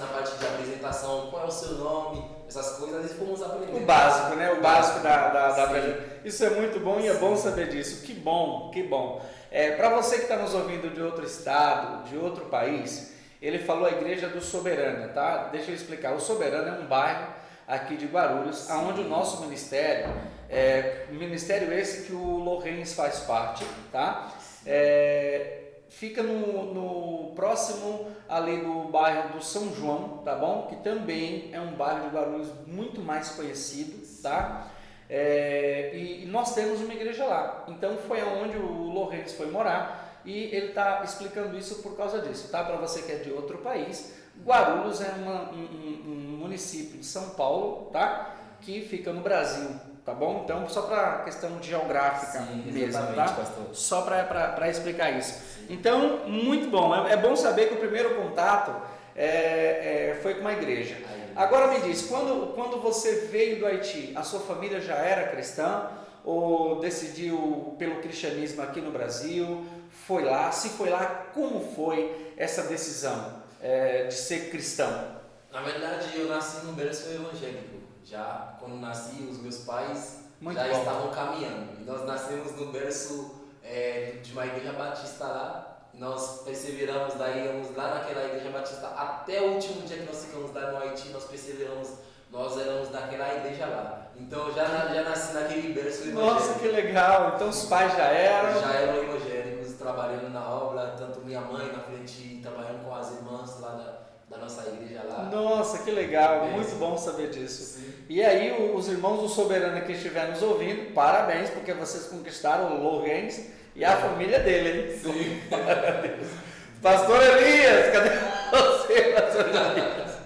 na 0.00 0.06
parte 0.12 0.38
de 0.38 0.46
apresentação 0.46 1.28
qual 1.30 1.44
é 1.44 1.46
o 1.46 1.50
seu 1.50 1.72
nome, 1.72 2.24
essas 2.48 2.78
coisas, 2.78 3.10
e 3.10 3.14
fomos 3.14 3.42
aprendendo. 3.42 3.76
O 3.76 3.80
básico, 3.86 4.36
né? 4.36 4.52
O 4.52 4.60
básico 4.60 5.00
da, 5.00 5.28
da, 5.28 5.66
da 5.66 5.80
Isso 6.24 6.44
é 6.44 6.50
muito 6.50 6.78
bom 6.78 7.00
e 7.00 7.08
é 7.08 7.14
bom 7.14 7.36
saber 7.36 7.68
disso. 7.68 8.04
Que 8.04 8.14
bom, 8.14 8.70
que 8.72 8.84
bom. 8.84 9.20
É, 9.50 9.72
para 9.72 9.88
você 9.88 10.16
que 10.16 10.22
está 10.22 10.36
nos 10.36 10.54
ouvindo 10.54 10.94
de 10.94 11.02
outro 11.02 11.24
estado, 11.24 12.08
de 12.08 12.16
outro 12.16 12.46
país, 12.46 13.14
ele 13.42 13.58
falou 13.58 13.86
a 13.86 13.90
igreja 13.90 14.28
do 14.28 14.40
Soberana, 14.40 15.08
tá? 15.08 15.48
Deixa 15.50 15.70
eu 15.70 15.74
explicar. 15.74 16.14
O 16.14 16.20
Soberana 16.20 16.76
é 16.76 16.80
um 16.80 16.86
bairro 16.86 17.26
aqui 17.66 17.96
de 17.96 18.06
Guarulhos, 18.06 18.70
aonde 18.70 19.00
o 19.00 19.08
nosso 19.08 19.42
ministério, 19.42 20.12
é, 20.54 21.06
ministério 21.10 21.72
esse 21.72 22.06
que 22.06 22.12
o 22.12 22.38
Lorenz 22.38 22.94
faz 22.94 23.20
parte, 23.20 23.64
tá? 23.90 24.32
É, 24.64 25.64
fica 25.88 26.22
no, 26.22 26.72
no, 26.72 27.34
próximo 27.34 28.06
ali 28.28 28.58
do 28.58 28.84
bairro 28.84 29.34
do 29.34 29.44
São 29.44 29.74
João, 29.74 30.22
tá 30.24 30.36
bom? 30.36 30.68
Que 30.68 30.76
também 30.76 31.50
é 31.52 31.60
um 31.60 31.72
bairro 31.72 32.08
de 32.08 32.14
Guarulhos 32.14 32.48
muito 32.68 33.00
mais 33.00 33.30
conhecido, 33.30 34.00
tá? 34.22 34.68
É, 35.10 35.90
e, 35.92 36.22
e, 36.22 36.26
nós 36.26 36.54
temos 36.54 36.80
uma 36.80 36.94
igreja 36.94 37.24
lá. 37.24 37.64
Então 37.68 37.96
foi 37.98 38.20
aonde 38.20 38.56
o 38.56 38.92
Lourenço 38.92 39.36
foi 39.36 39.50
morar 39.50 40.22
e 40.24 40.44
ele 40.54 40.68
está 40.68 41.02
explicando 41.02 41.58
isso 41.58 41.82
por 41.82 41.96
causa 41.96 42.20
disso, 42.20 42.48
tá? 42.50 42.62
Para 42.62 42.76
você 42.76 43.02
que 43.02 43.10
é 43.10 43.16
de 43.16 43.32
outro 43.32 43.58
país, 43.58 44.14
Guarulhos 44.44 45.00
é 45.00 45.10
uma, 45.18 45.50
um, 45.50 46.02
um, 46.06 46.36
município 46.38 46.98
de 46.98 47.06
São 47.06 47.30
Paulo, 47.30 47.90
tá? 47.90 48.36
Que 48.60 48.80
fica 48.80 49.12
no 49.12 49.20
Brasil, 49.20 49.68
tá 50.04 50.12
bom? 50.12 50.42
Então, 50.44 50.68
só 50.68 50.82
para 50.82 51.22
questão 51.24 51.62
geográfica 51.62 52.44
Sim, 52.44 52.70
mesmo, 52.70 53.00
tá? 53.14 53.24
Pastor. 53.24 53.66
Só 53.72 54.02
para 54.02 54.68
explicar 54.68 55.10
isso. 55.10 55.34
Então, 55.68 56.26
muito 56.26 56.68
bom. 56.68 56.94
É, 57.06 57.12
é, 57.12 57.16
bom 57.16 57.34
saber 57.34 57.68
que 57.68 57.74
o 57.74 57.78
primeiro 57.78 58.14
contato 58.14 58.74
é, 59.16 60.10
é, 60.12 60.20
foi 60.22 60.34
com 60.34 60.46
a 60.46 60.52
igreja. 60.52 60.96
Agora 61.36 61.68
me 61.68 61.80
diz, 61.80 62.02
quando, 62.02 62.54
quando 62.54 62.80
você 62.80 63.26
veio 63.30 63.58
do 63.58 63.66
Haiti, 63.66 64.12
a 64.14 64.22
sua 64.22 64.40
família 64.40 64.80
já 64.80 64.96
era 64.96 65.28
cristã? 65.28 65.88
Ou 66.24 66.80
decidiu 66.80 67.74
pelo 67.78 67.96
cristianismo 67.96 68.62
aqui 68.62 68.80
no 68.80 68.90
Brasil? 68.90 69.66
Foi 70.06 70.24
lá? 70.24 70.50
Se 70.50 70.70
foi 70.70 70.88
lá, 70.88 71.26
como 71.34 71.60
foi 71.74 72.32
essa 72.36 72.62
decisão? 72.62 73.44
é, 73.64 74.04
de 74.04 74.14
ser 74.14 74.50
cristão? 74.50 75.22
Na 75.50 75.62
verdade, 75.62 76.18
eu 76.18 76.28
nasci 76.28 76.66
num 76.66 76.74
berço 76.74 77.08
evangélico. 77.10 77.83
Já 78.04 78.56
quando 78.60 78.76
nasci, 78.76 79.22
os 79.30 79.38
meus 79.38 79.58
pais 79.58 80.20
Muito 80.40 80.56
já 80.56 80.68
bom. 80.68 80.78
estavam 80.78 81.10
caminhando. 81.10 81.80
E 81.80 81.84
nós 81.84 82.04
nascemos 82.06 82.52
no 82.52 82.66
berço 82.70 83.34
é, 83.62 84.18
de 84.22 84.32
uma 84.32 84.46
igreja 84.46 84.72
batista 84.72 85.26
lá. 85.26 85.70
Nós 85.94 86.42
perseveramos, 86.42 87.14
daí 87.14 87.46
íamos 87.46 87.74
lá 87.76 87.94
naquela 87.94 88.24
igreja 88.24 88.50
batista 88.50 88.88
até 88.88 89.40
o 89.40 89.52
último 89.54 89.82
dia 89.82 89.98
que 89.98 90.06
nós 90.06 90.24
ficamos 90.24 90.52
lá 90.52 90.72
no 90.72 90.78
Haiti, 90.78 91.08
nós 91.10 91.24
perseveramos 91.24 91.88
nós 92.34 92.58
éramos 92.58 92.88
daquela 92.88 93.32
igreja 93.32 93.66
lá. 93.66 94.08
Então 94.16 94.52
já, 94.52 94.66
já 94.92 95.02
nasci 95.04 95.34
naquele 95.34 95.72
berço. 95.72 96.08
Nossa, 96.08 96.58
que 96.58 96.66
legal! 96.66 97.34
Então 97.36 97.48
os 97.48 97.64
pais 97.66 97.92
já 97.92 98.06
eram? 98.06 98.60
Já 98.60 98.72
eram 98.72 98.96
evangélicos, 99.04 99.74
trabalhando 99.74 100.30
na 100.30 100.48
obra, 100.48 100.94
tanto 100.98 101.20
minha 101.20 101.40
mãe 101.40 101.70
na 101.72 101.78
frente, 101.78 102.40
trabalhando 102.42 102.84
com 102.84 102.92
as 102.92 103.12
irmãs 103.12 103.60
lá 103.60 103.68
da, 103.70 104.36
da 104.36 104.42
nossa 104.42 104.68
igreja 104.68 105.04
lá. 105.04 105.24
Nossa, 105.32 105.78
que 105.84 105.92
legal! 105.92 106.46
Muito 106.46 106.74
bom 106.76 106.98
saber 106.98 107.30
disso. 107.30 107.62
Sim. 107.62 107.93
E 108.08 108.22
aí, 108.22 108.72
os 108.74 108.88
irmãos 108.88 109.22
do 109.22 109.28
Soberano 109.28 109.80
que 109.86 109.92
estiver 109.92 110.28
nos 110.28 110.42
ouvindo, 110.42 110.92
parabéns, 110.92 111.48
porque 111.48 111.72
vocês 111.72 112.04
conquistaram 112.04 112.76
o 112.76 112.82
Lourenço 112.82 113.42
e 113.74 113.82
a 113.82 113.96
família 113.96 114.40
dele, 114.40 114.92
hein? 114.92 114.98
Sim. 114.98 115.40
Pastor 116.82 117.18
Elias, 117.22 117.90
cadê 117.92 118.10
você, 118.50 119.02
Pastor 119.14 119.46
Elias? 119.48 120.18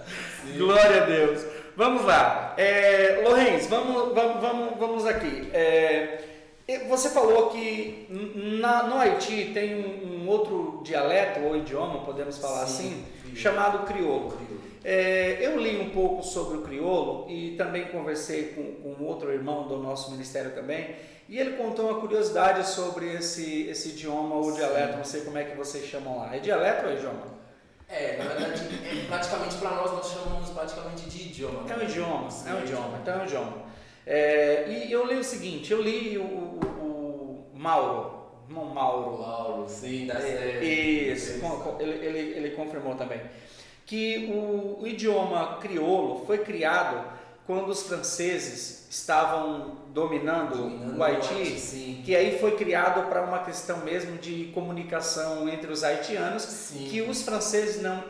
Sim. 0.42 0.58
Glória 0.58 1.02
a 1.02 1.06
Deus. 1.06 1.46
Vamos 1.76 2.04
lá. 2.04 2.54
É, 2.56 3.20
Lourenço, 3.24 3.68
vamos, 3.68 4.12
vamos, 4.12 4.40
vamos, 4.40 4.78
vamos 4.78 5.06
aqui. 5.06 5.48
É, 5.52 6.18
você 6.88 7.10
falou 7.10 7.50
que 7.50 8.08
na, 8.60 8.82
no 8.82 8.98
Haiti 8.98 9.52
tem 9.54 9.76
um, 9.76 10.24
um, 10.24 10.28
outro 10.28 10.82
dialeto 10.84 11.40
ou 11.40 11.56
idioma, 11.56 12.04
podemos 12.04 12.38
falar 12.38 12.66
Sim, 12.66 13.04
assim, 13.24 13.36
chamado 13.36 13.86
crioulo. 13.86 14.36
É, 14.84 15.38
eu 15.40 15.58
li 15.60 15.80
um 15.80 15.90
pouco 15.90 16.22
sobre 16.22 16.58
o 16.58 16.62
crioulo 16.62 17.28
e 17.28 17.56
também 17.56 17.86
conversei 17.86 18.54
com, 18.54 18.94
com 18.94 19.04
outro 19.04 19.32
irmão 19.32 19.66
do 19.66 19.76
nosso 19.78 20.10
ministério 20.12 20.52
também, 20.52 20.94
e 21.28 21.38
ele 21.38 21.56
contou 21.56 21.90
uma 21.90 22.00
curiosidade 22.00 22.66
sobre 22.66 23.12
esse, 23.14 23.68
esse 23.68 23.90
idioma 23.90 24.36
ou 24.36 24.52
dialeto, 24.52 24.96
não 24.96 25.04
sei 25.04 25.22
como 25.22 25.36
é 25.36 25.44
que 25.44 25.56
vocês 25.56 25.84
chamam 25.86 26.18
lá. 26.18 26.34
É 26.34 26.38
dialeto 26.38 26.86
ou 26.86 26.92
é 26.92 26.94
idioma? 26.94 27.38
É, 27.88 28.16
na 28.16 28.24
verdade, 28.24 28.62
é, 28.84 29.06
praticamente 29.06 29.56
para 29.56 29.70
nós, 29.70 29.92
nós 29.92 30.10
chamamos 30.10 30.50
praticamente 30.50 31.08
de 31.08 31.28
idioma. 31.28 31.70
É 31.70 31.76
um 31.76 31.82
idioma, 31.82 32.28
é 32.46 32.54
um 32.54 32.60
idioma, 32.60 32.98
então 33.02 33.14
é 33.14 33.18
um 33.18 33.24
idioma. 33.24 33.52
É, 34.06 34.64
e 34.68 34.92
eu 34.92 35.06
li 35.06 35.16
o 35.16 35.24
seguinte, 35.24 35.72
eu 35.72 35.82
li 35.82 36.16
o, 36.16 36.22
o, 36.22 37.50
o 37.52 37.58
Mauro, 37.58 38.18
não 38.48 38.64
Mauro. 38.64 39.18
Mauro, 39.18 39.68
sim, 39.68 40.06
da 40.06 40.14
é, 40.14 40.64
Isso, 40.64 41.40
ele, 41.78 42.06
ele, 42.06 42.18
ele 42.36 42.50
confirmou 42.52 42.94
também. 42.94 43.20
Que 43.88 44.30
o, 44.30 44.82
o 44.82 44.86
idioma 44.86 45.56
crioulo 45.60 46.24
foi 46.26 46.38
criado 46.38 47.02
quando 47.46 47.70
os 47.70 47.82
franceses 47.84 48.86
estavam 48.90 49.78
dominando, 49.88 50.56
dominando 50.56 50.98
o 50.98 51.02
Haiti, 51.02 52.02
que 52.04 52.14
aí 52.14 52.38
foi 52.38 52.56
criado 52.56 53.08
para 53.08 53.22
uma 53.22 53.38
questão 53.38 53.78
mesmo 53.78 54.18
de 54.18 54.50
comunicação 54.54 55.48
entre 55.48 55.72
os 55.72 55.82
haitianos, 55.82 56.42
sim. 56.42 56.86
que 56.90 57.00
os 57.00 57.22
franceses 57.22 57.80
não. 57.80 58.04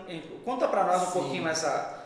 Conta 0.45 0.67
para 0.67 0.85
nós 0.85 1.03
um 1.03 1.07
sim. 1.07 1.13
pouquinho 1.13 1.47
essa. 1.47 1.97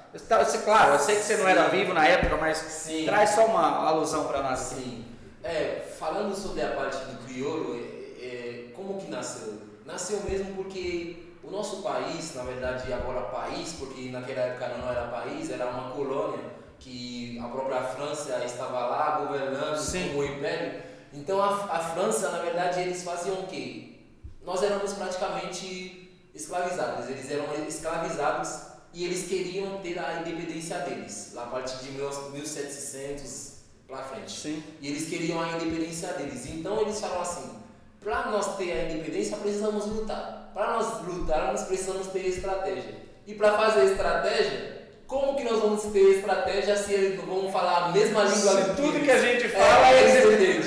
Claro, 0.62 0.92
eu 0.92 0.98
sei 0.98 1.16
que 1.16 1.22
você 1.22 1.38
não 1.38 1.48
era 1.48 1.68
vivo 1.68 1.94
na 1.94 2.06
época, 2.06 2.36
mas 2.36 2.58
sim. 2.58 3.06
traz 3.06 3.30
só 3.30 3.46
uma 3.46 3.86
alusão 3.88 4.26
para 4.26 4.42
nós. 4.42 4.58
Sim. 4.58 5.02
É, 5.42 5.82
falando 5.98 6.34
sobre 6.34 6.60
a 6.60 6.72
parte 6.72 6.98
do 7.06 7.24
crioulo, 7.24 7.76
é, 7.76 8.24
é, 8.24 8.64
como 8.76 9.00
que 9.00 9.10
nasceu? 9.10 9.54
Nasceu 9.86 10.20
mesmo 10.28 10.54
porque 10.54 11.16
o 11.21 11.21
nosso 11.52 11.82
país, 11.82 12.34
na 12.34 12.42
verdade 12.44 12.90
agora 12.92 13.20
país, 13.26 13.74
porque 13.78 14.08
naquela 14.08 14.40
época 14.40 14.68
não 14.68 14.90
era 14.90 15.08
país, 15.08 15.50
era 15.50 15.68
uma 15.68 15.90
colônia 15.90 16.40
que 16.80 17.38
a 17.38 17.46
própria 17.46 17.82
França 17.82 18.42
estava 18.44 18.86
lá 18.86 19.18
governando 19.18 19.78
Sim. 19.78 20.08
como 20.08 20.24
império. 20.24 20.82
Então 21.12 21.40
a, 21.40 21.48
a 21.48 21.78
França, 21.78 22.30
na 22.30 22.38
verdade, 22.38 22.80
eles 22.80 23.04
faziam 23.04 23.40
o 23.40 23.46
quê? 23.46 24.00
Nós 24.42 24.62
éramos 24.62 24.94
praticamente 24.94 26.10
escravizados, 26.34 27.08
eles 27.08 27.30
eram 27.30 27.44
escravizados 27.68 28.72
e 28.94 29.04
eles 29.04 29.28
queriam 29.28 29.78
ter 29.80 29.98
a 29.98 30.20
independência 30.20 30.78
deles, 30.78 31.32
lá 31.34 31.44
a 31.44 31.46
partir 31.48 31.76
de 31.84 31.92
1700 31.92 33.52
para 33.86 33.98
frente. 33.98 34.32
Sim. 34.32 34.62
E 34.80 34.88
eles 34.88 35.08
queriam 35.08 35.40
a 35.40 35.52
independência 35.52 36.14
deles. 36.14 36.46
Então 36.46 36.80
eles 36.80 36.98
falam 36.98 37.20
assim: 37.20 37.50
para 38.00 38.30
nós 38.30 38.56
ter 38.56 38.72
a 38.72 38.90
independência, 38.90 39.36
precisamos 39.36 39.86
lutar. 39.86 40.41
Para 40.54 40.72
nós 40.72 41.06
lutarmos, 41.06 41.62
precisamos 41.62 42.08
ter 42.08 42.26
estratégia. 42.26 42.94
E 43.26 43.34
para 43.34 43.52
fazer 43.52 43.92
estratégia, 43.92 44.82
como 45.06 45.36
que 45.36 45.44
nós 45.44 45.60
vamos 45.60 45.82
ter 45.84 46.16
estratégia 46.16 46.74
se 46.74 46.94
eles 46.94 47.18
não 47.18 47.26
vão 47.26 47.52
falar 47.52 47.84
a 47.84 47.88
mesma 47.88 48.24
língua? 48.24 48.62
Se 48.62 48.74
tudo 48.74 49.00
que 49.00 49.10
a 49.10 49.18
gente 49.18 49.48
fala 49.48 49.88
é, 49.88 50.02
eles 50.02 50.24
entendem. 50.24 50.60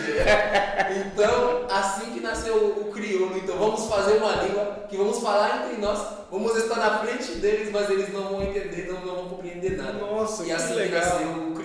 então, 1.08 1.66
assim 1.68 2.14
que 2.14 2.20
nasceu 2.20 2.56
o 2.56 2.92
crioulo, 2.92 3.38
então 3.38 3.58
vamos 3.58 3.86
fazer 3.86 4.18
uma 4.18 4.44
língua 4.44 4.86
que 4.88 4.96
vamos 4.98 5.20
falar 5.20 5.66
entre 5.66 5.82
nós, 5.82 6.00
vamos 6.32 6.56
estar 6.58 6.76
na 6.76 7.00
frente 7.00 7.32
deles, 7.40 7.72
mas 7.72 7.90
eles 7.90 8.14
não 8.14 8.24
vão 8.24 8.44
entender, 8.44 8.88
não, 8.88 9.02
não 9.04 9.16
vão 9.16 9.30
compreender 9.30 9.78
nada. 9.78 9.94
Nossa, 9.94 10.44
e 10.44 10.46
que 10.46 10.52
assim 10.52 10.76
legal. 10.76 11.02
que 11.02 11.08
nasceu 11.10 11.28
o 11.28 11.34
crioulo. 11.34 11.65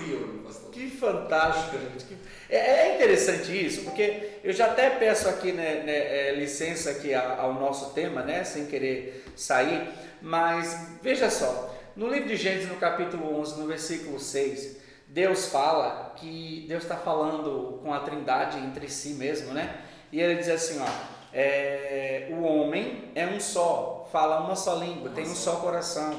fantástico, 1.01 1.77
gente. 1.77 2.05
Que- 2.05 2.17
É, 2.49 2.57
é 2.89 2.95
interessante 2.95 3.49
isso, 3.65 3.83
porque 3.85 4.29
eu 4.43 4.51
já 4.53 4.65
até 4.67 4.89
peço 4.89 5.27
aqui 5.29 5.51
né, 5.53 5.83
né, 5.85 6.29
é, 6.29 6.35
licença 6.35 6.91
aqui 6.91 7.13
ao 7.13 7.53
nosso 7.53 7.91
tema, 7.93 8.21
né, 8.23 8.43
sem 8.43 8.65
querer 8.65 9.23
sair, 9.37 9.87
mas 10.21 10.89
veja 11.01 11.29
só, 11.29 11.73
no 11.95 12.07
livro 12.09 12.27
de 12.27 12.35
Gênesis, 12.35 12.67
no 12.67 12.75
capítulo 12.75 13.39
11, 13.39 13.57
no 13.59 13.67
versículo 13.67 14.19
6, 14.19 14.77
Deus 15.07 15.47
fala 15.47 16.13
que 16.17 16.65
Deus 16.67 16.83
está 16.83 16.97
falando 16.97 17.79
com 17.81 17.93
a 17.93 17.99
trindade 18.01 18.57
entre 18.59 18.89
si 18.89 19.09
mesmo, 19.13 19.53
né? 19.53 19.77
E 20.11 20.19
ele 20.19 20.35
diz 20.35 20.49
assim, 20.49 20.79
ó, 20.81 20.87
é, 21.33 22.27
o 22.31 22.43
homem 22.43 23.11
é 23.15 23.25
um 23.27 23.39
só, 23.39 24.09
fala 24.11 24.41
uma 24.41 24.55
só 24.57 24.75
língua, 24.75 25.09
tem 25.11 25.23
um 25.23 25.35
só 25.35 25.55
coração. 25.57 26.13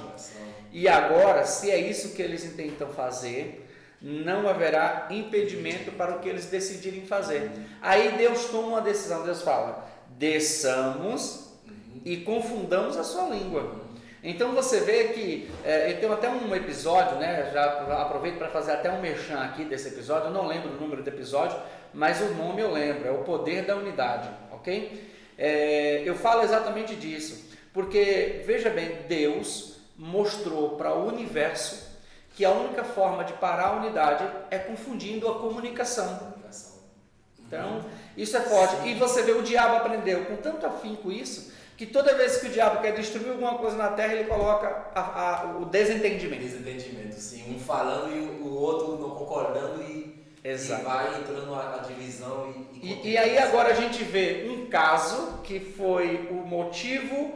E 0.72 0.88
agora, 0.88 1.44
se 1.44 1.70
é 1.70 1.76
isso 1.78 2.14
que 2.14 2.22
eles 2.22 2.42
intentam 2.44 2.88
fazer, 2.88 3.61
não 4.02 4.48
haverá 4.48 5.06
impedimento 5.10 5.92
para 5.92 6.16
o 6.16 6.18
que 6.18 6.28
eles 6.28 6.46
decidirem 6.46 7.06
fazer. 7.06 7.50
Aí 7.80 8.12
Deus 8.18 8.46
toma 8.46 8.68
uma 8.68 8.80
decisão, 8.80 9.24
Deus 9.24 9.42
fala: 9.42 9.88
desçamos 10.18 11.52
e 12.04 12.16
confundamos 12.18 12.96
a 12.96 13.04
sua 13.04 13.28
língua. 13.28 13.80
Então 14.24 14.52
você 14.52 14.80
vê 14.80 15.04
que 15.08 15.50
é, 15.64 15.92
eu 15.92 16.00
tenho 16.00 16.12
até 16.12 16.28
um 16.28 16.54
episódio, 16.54 17.16
né? 17.18 17.50
Já 17.52 17.64
aproveito 18.02 18.38
para 18.38 18.48
fazer 18.48 18.72
até 18.72 18.90
um 18.90 19.00
merchan 19.00 19.38
aqui 19.38 19.64
desse 19.64 19.88
episódio. 19.88 20.28
Eu 20.28 20.32
não 20.32 20.46
lembro 20.46 20.70
o 20.70 20.80
número 20.80 21.02
do 21.02 21.08
episódio, 21.08 21.56
mas 21.92 22.20
o 22.20 22.34
nome 22.34 22.60
eu 22.60 22.72
lembro. 22.72 23.06
É 23.06 23.10
o 23.10 23.18
poder 23.18 23.64
da 23.64 23.76
unidade, 23.76 24.28
ok? 24.52 25.10
É, 25.38 26.02
eu 26.04 26.14
falo 26.14 26.42
exatamente 26.42 26.94
disso, 26.94 27.50
porque 27.72 28.42
veja 28.46 28.70
bem, 28.70 28.98
Deus 29.08 29.76
mostrou 29.96 30.76
para 30.76 30.94
o 30.94 31.08
universo 31.08 31.91
que 32.34 32.44
a 32.44 32.50
única 32.50 32.82
forma 32.84 33.24
de 33.24 33.32
parar 33.34 33.68
a 33.68 33.72
unidade 33.76 34.24
é 34.50 34.58
confundindo 34.58 35.28
a 35.28 35.34
comunicação. 35.38 36.32
Então, 37.46 37.84
isso 38.16 38.36
é 38.36 38.40
forte. 38.40 38.88
E 38.88 38.94
você 38.94 39.22
vê, 39.22 39.32
o 39.32 39.42
diabo 39.42 39.76
aprendeu 39.76 40.24
com 40.24 40.36
tanto 40.36 40.64
afinco 40.66 41.12
isso, 41.12 41.52
que 41.76 41.84
toda 41.84 42.14
vez 42.14 42.38
que 42.38 42.46
o 42.46 42.50
diabo 42.50 42.80
quer 42.80 42.92
destruir 42.94 43.30
alguma 43.30 43.58
coisa 43.58 43.76
na 43.76 43.88
terra, 43.88 44.14
ele 44.14 44.24
coloca 44.24 44.86
a- 44.94 45.00
a- 45.00 45.56
o 45.58 45.66
desentendimento. 45.66 46.42
Desentendimento, 46.42 47.14
sim. 47.16 47.54
Um 47.54 47.58
falando 47.58 48.10
e 48.14 48.20
o- 48.42 48.54
outro 48.54 48.96
não 48.98 49.10
concordando 49.10 49.82
e, 49.82 50.22
e 50.44 50.54
vai 50.82 51.20
entrando 51.20 51.54
a, 51.54 51.74
a 51.76 51.78
divisão 51.78 52.54
e, 52.72 52.86
E, 53.04 53.10
e 53.12 53.18
aí 53.18 53.36
agora 53.38 53.70
a 53.72 53.74
gente 53.74 54.02
vê 54.02 54.48
um 54.50 54.66
caso 54.66 55.38
que 55.44 55.60
foi 55.60 56.28
o 56.30 56.34
motivo 56.46 57.32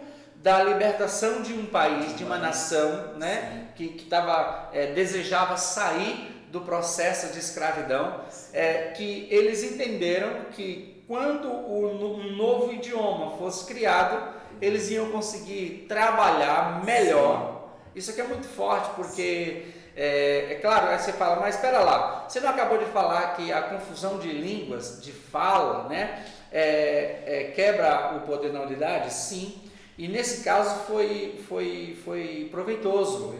da 0.46 0.62
libertação 0.62 1.42
de 1.42 1.52
um 1.52 1.66
país, 1.66 2.16
de 2.16 2.22
uma 2.22 2.38
nação, 2.38 3.14
né, 3.16 3.66
que, 3.74 3.88
que 3.88 4.04
tava, 4.04 4.70
é, 4.72 4.92
desejava 4.92 5.56
sair 5.56 6.46
do 6.52 6.60
processo 6.60 7.32
de 7.32 7.40
escravidão, 7.40 8.20
é, 8.52 8.92
que 8.96 9.26
eles 9.28 9.64
entenderam 9.64 10.44
que 10.52 11.02
quando 11.08 11.48
o, 11.48 12.20
um 12.20 12.36
novo 12.36 12.72
idioma 12.72 13.36
fosse 13.38 13.66
criado, 13.66 14.36
eles 14.62 14.88
iam 14.88 15.10
conseguir 15.10 15.86
trabalhar 15.88 16.84
melhor. 16.84 17.70
Isso 17.92 18.12
aqui 18.12 18.20
é 18.20 18.24
muito 18.28 18.46
forte 18.46 18.94
porque 18.94 19.64
é, 19.96 20.52
é 20.52 20.54
claro, 20.62 20.90
aí 20.90 20.98
você 21.00 21.12
fala, 21.12 21.40
mas 21.40 21.56
espera 21.56 21.80
lá, 21.80 22.24
você 22.28 22.38
não 22.38 22.50
acabou 22.50 22.78
de 22.78 22.84
falar 22.84 23.34
que 23.34 23.52
a 23.52 23.62
confusão 23.62 24.20
de 24.20 24.30
línguas, 24.30 25.02
de 25.02 25.10
fala, 25.10 25.88
né, 25.88 26.24
é, 26.52 27.22
é, 27.26 27.52
quebra 27.52 28.14
o 28.14 28.20
poder 28.20 28.52
da 28.52 28.60
unidade? 28.60 29.12
Sim. 29.12 29.65
E 29.98 30.08
nesse 30.08 30.42
caso 30.44 30.84
foi, 30.86 31.40
foi, 31.48 31.96
foi 32.04 32.48
proveitoso. 32.50 33.34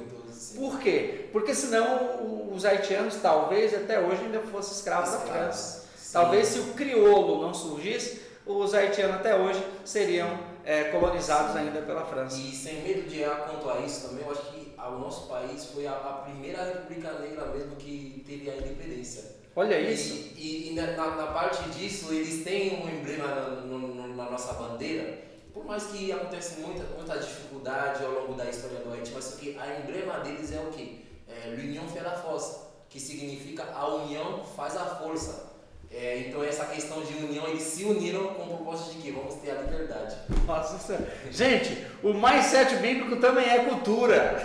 Por 0.57 0.79
quê? 0.81 1.27
Porque 1.33 1.55
senão 1.55 2.51
os 2.55 2.64
haitianos 2.64 3.16
talvez 3.16 3.75
até 3.75 4.01
hoje 4.01 4.23
ainda 4.25 4.40
fossem 4.40 4.73
escravos 4.75 5.11
da 5.11 5.19
França. 5.21 5.87
Talvez 6.12 6.49
se 6.49 6.61
o 6.61 6.73
crioulo 6.75 7.42
não 7.42 7.53
surgisse, 7.53 8.23
os 8.47 8.73
haitianos 8.75 9.16
até 9.16 9.37
hoje 9.37 9.62
seriam 9.85 10.38
é, 10.64 10.85
colonizados 10.85 11.55
ainda 11.57 11.83
pela 11.83 12.05
França. 12.07 12.38
E 12.38 12.53
sem 12.53 12.83
medo 12.83 13.03
de 13.09 13.21
errar 13.21 13.49
quanto 13.51 13.69
a 13.69 13.81
isso 13.85 14.09
também, 14.09 14.25
eu 14.25 14.33
acho 14.33 14.51
que 14.53 14.73
o 14.79 14.99
nosso 14.99 15.27
país 15.29 15.66
foi 15.66 15.87
a, 15.87 15.92
a 15.92 16.23
primeira 16.25 16.64
república 16.64 17.12
negra 17.19 17.47
mesmo 17.47 17.77
que 17.77 18.23
teve 18.27 18.49
a 18.51 18.57
independência. 18.57 19.37
Olha 19.55 19.79
E- 19.79 19.92
isso. 19.92 20.31
E, 20.37 20.71
e 20.71 20.75
na, 20.75 20.92
na- 20.92 21.16
na 21.16 21.27
parte 21.29 21.69
disso, 21.71 22.12
eles 22.14 22.45
têm 22.45 22.83
um 22.83 22.88
emblema 22.88 23.27
na, 23.27 23.49
no- 23.62 24.14
na 24.16 24.31
nossa 24.31 24.53
bandeira, 24.55 25.19
por 25.57 25.64
mais 25.64 25.85
que 25.85 26.12
acontece 26.12 26.61
muita, 26.61 26.85
muita 26.95 27.19
dificuldade 27.19 28.05
ao 28.05 28.11
longo 28.11 28.35
da 28.35 28.45
história 28.45 28.77
do 28.81 28.92
Haiti, 28.92 29.11
mas 29.14 29.33
o 29.33 29.38
que 29.38 29.59
a 29.59 29.81
emblema 29.81 30.21
deles 30.21 30.53
é 30.53 30.61
o 30.61 30.66
quê? 30.66 30.97
É 31.27 31.49
L'Union 31.49 31.88
fait 31.88 32.03
la 32.05 32.11
force, 32.11 32.59
que 32.90 33.01
significa 33.01 33.64
a 33.75 33.88
união 33.88 34.45
faz 34.45 34.77
a 34.77 34.85
força. 34.85 35.47
É, 35.90 36.19
então 36.19 36.45
essa 36.45 36.66
questão 36.66 37.01
de 37.01 37.14
união, 37.14 37.47
eles 37.47 37.62
se 37.62 37.85
uniram 37.85 38.35
com 38.35 38.42
o 38.42 38.57
propósito 38.57 38.97
de 38.97 39.03
que 39.03 39.12
vamos 39.12 39.37
ter 39.37 39.53
a 39.53 39.62
liberdade. 39.62 40.16
Nossa, 40.47 41.07
Gente, 41.31 41.87
o 42.03 42.12
mais 42.12 42.53
bíblico 42.83 43.16
também 43.16 43.49
é 43.49 43.64
cultura. 43.64 44.45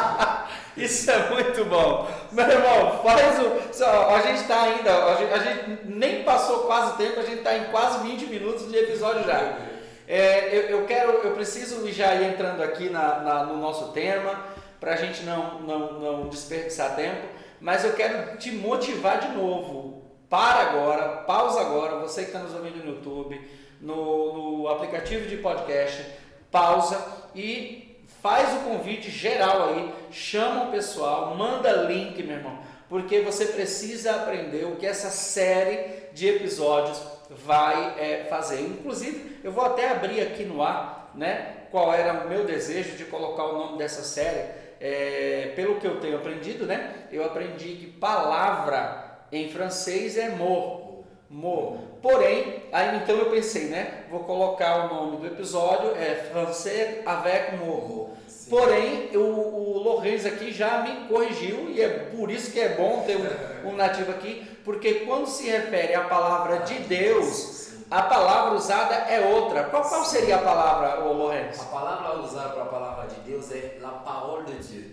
Isso 0.76 1.10
é 1.10 1.30
muito 1.30 1.64
bom. 1.64 2.10
Meu 2.30 2.46
irmão, 2.46 3.00
faz 3.02 3.38
o. 3.38 3.84
A 4.12 4.20
gente 4.20 4.42
está 4.42 4.64
ainda, 4.64 5.04
a 5.04 5.16
gente, 5.16 5.32
a 5.32 5.38
gente 5.38 5.86
nem 5.86 6.24
passou 6.24 6.64
quase 6.64 6.96
tempo, 6.98 7.20
a 7.20 7.22
gente 7.22 7.38
está 7.38 7.56
em 7.56 7.64
quase 7.70 8.06
20 8.06 8.26
minutos 8.26 8.68
de 8.68 8.76
episódio 8.76 9.24
já. 9.24 9.72
É, 10.06 10.48
eu, 10.56 10.62
eu 10.80 10.86
quero, 10.86 11.12
eu 11.12 11.32
preciso 11.32 11.90
já 11.90 12.14
ir 12.14 12.32
entrando 12.32 12.62
aqui 12.62 12.90
na, 12.90 13.20
na- 13.20 13.44
no 13.44 13.56
nosso 13.56 13.92
tema, 13.92 14.44
para 14.78 14.92
a 14.94 14.96
gente 14.96 15.22
não, 15.22 15.60
não, 15.60 15.92
não 16.00 16.28
desperdiçar 16.28 16.94
tempo, 16.94 17.26
mas 17.60 17.84
eu 17.84 17.94
quero 17.94 18.36
te 18.36 18.50
motivar 18.52 19.18
de 19.20 19.28
novo. 19.28 20.02
Para 20.28 20.60
agora, 20.60 21.08
pausa 21.26 21.60
agora, 21.60 21.96
você 22.00 22.22
que 22.22 22.28
está 22.28 22.40
nos 22.40 22.52
ouvindo 22.54 22.84
no 22.84 22.92
YouTube, 22.96 23.40
no, 23.80 24.58
no 24.62 24.68
aplicativo 24.68 25.26
de 25.28 25.36
podcast, 25.38 26.04
pausa 26.50 27.02
e 27.34 27.96
faz 28.22 28.52
o 28.54 28.64
convite 28.64 29.10
geral 29.10 29.68
aí, 29.68 29.92
chama 30.10 30.64
o 30.64 30.70
pessoal, 30.70 31.34
manda 31.36 31.70
link, 31.72 32.20
meu 32.22 32.36
irmão, 32.38 32.58
porque 32.88 33.20
você 33.20 33.46
precisa 33.46 34.16
aprender 34.16 34.64
o 34.66 34.76
que 34.76 34.86
essa 34.86 35.10
série 35.10 36.08
de 36.12 36.28
episódios 36.28 37.00
vai 37.30 37.94
é, 37.98 38.26
fazer. 38.28 38.60
Inclusive, 38.60 39.40
eu 39.42 39.52
vou 39.52 39.64
até 39.64 39.90
abrir 39.90 40.20
aqui 40.20 40.44
no 40.44 40.62
ar, 40.62 41.10
né? 41.14 41.64
Qual 41.70 41.92
era 41.92 42.24
o 42.24 42.28
meu 42.28 42.44
desejo 42.44 42.96
de 42.96 43.04
colocar 43.04 43.44
o 43.44 43.58
nome 43.58 43.78
dessa 43.78 44.02
série? 44.02 44.64
É, 44.80 45.52
pelo 45.56 45.80
que 45.80 45.86
eu 45.86 46.00
tenho 46.00 46.16
aprendido, 46.16 46.66
né? 46.66 47.06
Eu 47.10 47.24
aprendi 47.24 47.76
que 47.76 47.86
palavra 47.86 49.26
em 49.32 49.48
francês 49.50 50.16
é 50.16 50.28
mot, 50.28 51.04
mot. 51.28 51.78
Porém, 52.02 52.64
aí 52.70 52.96
então 52.98 53.16
eu 53.16 53.30
pensei, 53.30 53.64
né? 53.64 54.04
Vou 54.10 54.20
colocar 54.20 54.84
o 54.84 54.94
nome 54.94 55.16
do 55.16 55.26
episódio 55.26 55.96
é 55.96 56.14
français 56.30 56.98
avec 57.06 57.56
mot. 57.56 58.10
Porém, 58.54 59.10
o, 59.16 59.18
o 59.18 59.82
Lorenz 59.82 60.24
aqui 60.24 60.52
já 60.52 60.78
me 60.82 61.08
corrigiu 61.08 61.70
e 61.70 61.82
é 61.82 61.88
por 61.88 62.30
isso 62.30 62.52
que 62.52 62.60
é 62.60 62.76
bom 62.76 63.02
ter 63.04 63.16
um, 63.16 63.70
um 63.70 63.74
nativo 63.74 64.12
aqui, 64.12 64.46
porque 64.64 65.00
quando 65.06 65.26
se 65.26 65.50
refere 65.50 65.92
à 65.92 66.04
palavra 66.04 66.58
de 66.60 66.78
Deus, 66.84 67.72
a 67.90 68.02
palavra 68.02 68.54
usada 68.54 68.94
é 68.94 69.34
outra. 69.34 69.64
Qual, 69.64 69.82
qual 69.82 70.04
seria 70.04 70.36
a 70.36 70.38
palavra, 70.38 71.04
ô 71.04 71.12
Lorenz? 71.14 71.60
A 71.60 71.64
palavra 71.64 72.20
usada 72.20 72.50
para 72.50 72.62
a 72.62 72.66
palavra 72.66 73.06
de 73.08 73.20
Deus 73.22 73.50
é 73.50 73.76
la 73.82 73.90
parole 73.90 74.44
de 74.44 74.68
Dieu. 74.68 74.90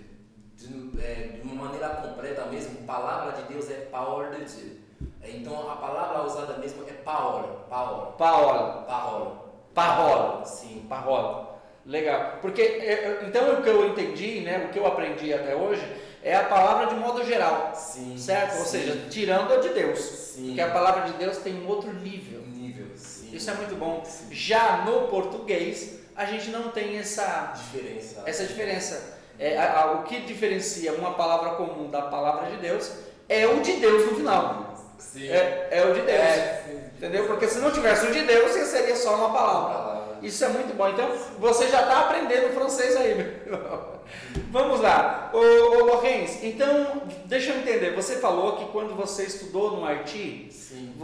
De, 0.58 1.00
é, 1.00 1.13
de 1.36 1.41
uma 1.43 1.65
maneira 1.65 1.89
completa 1.89 2.45
mesmo, 2.45 2.78
palavra 2.88 3.34
de 3.34 3.43
Deus 3.43 3.69
é 3.69 3.76
parole 3.91 4.38
de 4.38 4.56
Dieu. 4.56 4.78
Então 5.24 5.69
a 5.69 5.76
palavra 5.76 6.24
usada 6.24 6.58
mesmo 6.58 6.84
é 6.89 6.93
parole, 6.93 7.47
parole, 7.69 8.13
Paola. 8.17 8.86
parole. 8.88 9.30
Parola. 9.76 10.45
Sim. 10.45 10.88
Parola. 10.89 11.52
Legal. 11.85 12.37
Porque 12.41 12.61
é, 12.61 12.65
é, 12.93 13.19
então 13.27 13.53
o 13.53 13.61
que 13.63 13.69
eu 13.69 13.87
entendi, 13.87 14.41
né, 14.41 14.65
o 14.67 14.71
que 14.73 14.77
eu 14.79 14.85
aprendi 14.85 15.33
até 15.33 15.55
hoje, 15.55 15.81
é 16.23 16.35
a 16.35 16.43
palavra 16.43 16.87
de 16.87 16.95
modo 16.95 17.23
geral. 17.25 17.73
Sim. 17.75 18.15
Certo? 18.17 18.59
Ou 18.59 18.65
sim, 18.65 18.79
seja, 18.79 19.05
tirando 19.09 19.51
a 19.53 19.57
de 19.57 19.69
Deus. 19.69 19.99
Sim. 19.99 20.47
Porque 20.47 20.61
a 20.61 20.69
palavra 20.69 21.01
de 21.11 21.13
Deus 21.13 21.37
tem 21.37 21.55
um 21.55 21.67
outro 21.67 21.91
nível. 21.93 22.41
nível, 22.41 22.85
sim. 22.95 23.29
Isso 23.33 23.49
é 23.49 23.53
muito 23.55 23.75
bom. 23.75 24.03
Já 24.29 24.83
no 24.85 25.07
português, 25.07 25.99
a 26.15 26.25
gente 26.25 26.49
não 26.51 26.69
tem 26.69 26.97
essa, 26.99 27.53
diferença. 27.55 28.21
essa 28.25 28.43
diferença. 28.45 29.19
É, 29.39 29.57
a- 29.57 29.81
a- 29.81 29.91
o 29.93 30.03
que 30.03 30.19
diferencia 30.21 30.93
uma 30.93 31.13
palavra 31.15 31.51
comum 31.51 31.89
da 31.89 32.03
palavra 32.03 32.51
de 32.51 32.57
Deus 32.57 32.91
é 33.27 33.47
o 33.47 33.59
de 33.61 33.73
Deus 33.77 34.05
no 34.11 34.15
final. 34.17 34.75
é, 35.15 35.67
é, 35.71 35.83
o 35.85 35.93
de 35.95 36.01
Deus. 36.01 36.09
É, 36.09 36.63
entendeu? 36.95 37.25
Porque 37.25 37.47
se 37.47 37.57
não 37.57 37.71
tivesse 37.71 38.05
o 38.05 38.11
de 38.11 38.21
Deus, 38.21 38.51
seria 38.51 38.95
só 38.95 39.15
uma 39.15 39.33
palavra. 39.33 40.00
Isso 40.21 40.43
é 40.45 40.49
muito 40.49 40.75
bom. 40.75 40.88
Então, 40.89 41.10
você 41.39 41.67
já 41.67 41.81
está 41.81 42.01
aprendendo 42.01 42.53
francês 42.53 42.95
aí, 42.95 43.15
meu. 43.15 44.01
Vamos 44.51 44.81
lá. 44.81 45.31
Ô, 45.34 45.38
ô 45.38 45.86
Lorenz, 45.86 46.43
então, 46.43 47.03
deixa 47.25 47.51
eu 47.51 47.60
entender. 47.60 47.95
Você 47.95 48.17
falou 48.17 48.57
que 48.57 48.65
quando 48.71 48.95
você 48.95 49.23
estudou 49.23 49.71
no 49.71 49.86
Haiti, 49.86 50.49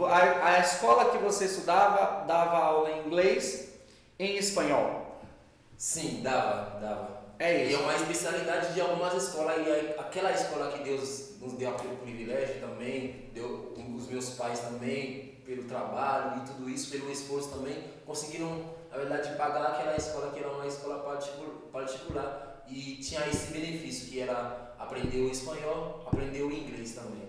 a, 0.06 0.48
a, 0.48 0.60
escola 0.60 1.06
que 1.06 1.18
você 1.18 1.46
estudava 1.46 2.26
dava 2.26 2.58
aula 2.58 2.90
em 2.90 3.06
inglês 3.06 3.74
em 4.18 4.36
espanhol? 4.36 5.20
Sim, 5.76 6.20
dava, 6.22 6.78
dava. 6.80 7.18
É 7.38 7.64
isso. 7.64 7.72
E 7.72 7.74
é 7.74 7.78
uma 7.78 7.94
especialidade 7.94 8.74
de 8.74 8.80
algumas 8.80 9.14
escolas. 9.14 9.66
E 9.66 9.94
aquela 9.98 10.32
escola 10.32 10.72
que 10.72 10.84
Deus 10.84 11.38
nos 11.40 11.52
deu 11.54 11.70
aquele 11.70 11.96
privilégio 11.96 12.60
também, 12.60 13.30
deu 13.32 13.74
os 13.96 14.08
meus 14.08 14.30
pais 14.30 14.60
também, 14.60 15.28
pelo 15.48 15.64
trabalho 15.64 16.42
e 16.42 16.46
tudo 16.46 16.68
isso, 16.68 16.90
pelo 16.90 17.10
esforço 17.10 17.48
também, 17.48 17.82
conseguiram, 18.04 18.64
na 18.90 18.96
verdade, 18.96 19.36
pagar 19.36 19.66
aquela 19.66 19.96
escola 19.96 20.32
que 20.32 20.40
era 20.40 20.50
uma 20.50 20.66
escola 20.66 20.98
particular 21.72 22.64
e 22.68 22.96
tinha 22.96 23.26
esse 23.28 23.52
benefício 23.52 24.08
que 24.08 24.20
era 24.20 24.74
aprender 24.78 25.20
o 25.20 25.30
espanhol, 25.30 26.04
aprender 26.06 26.42
o 26.42 26.52
inglês 26.52 26.92
também. 26.94 27.28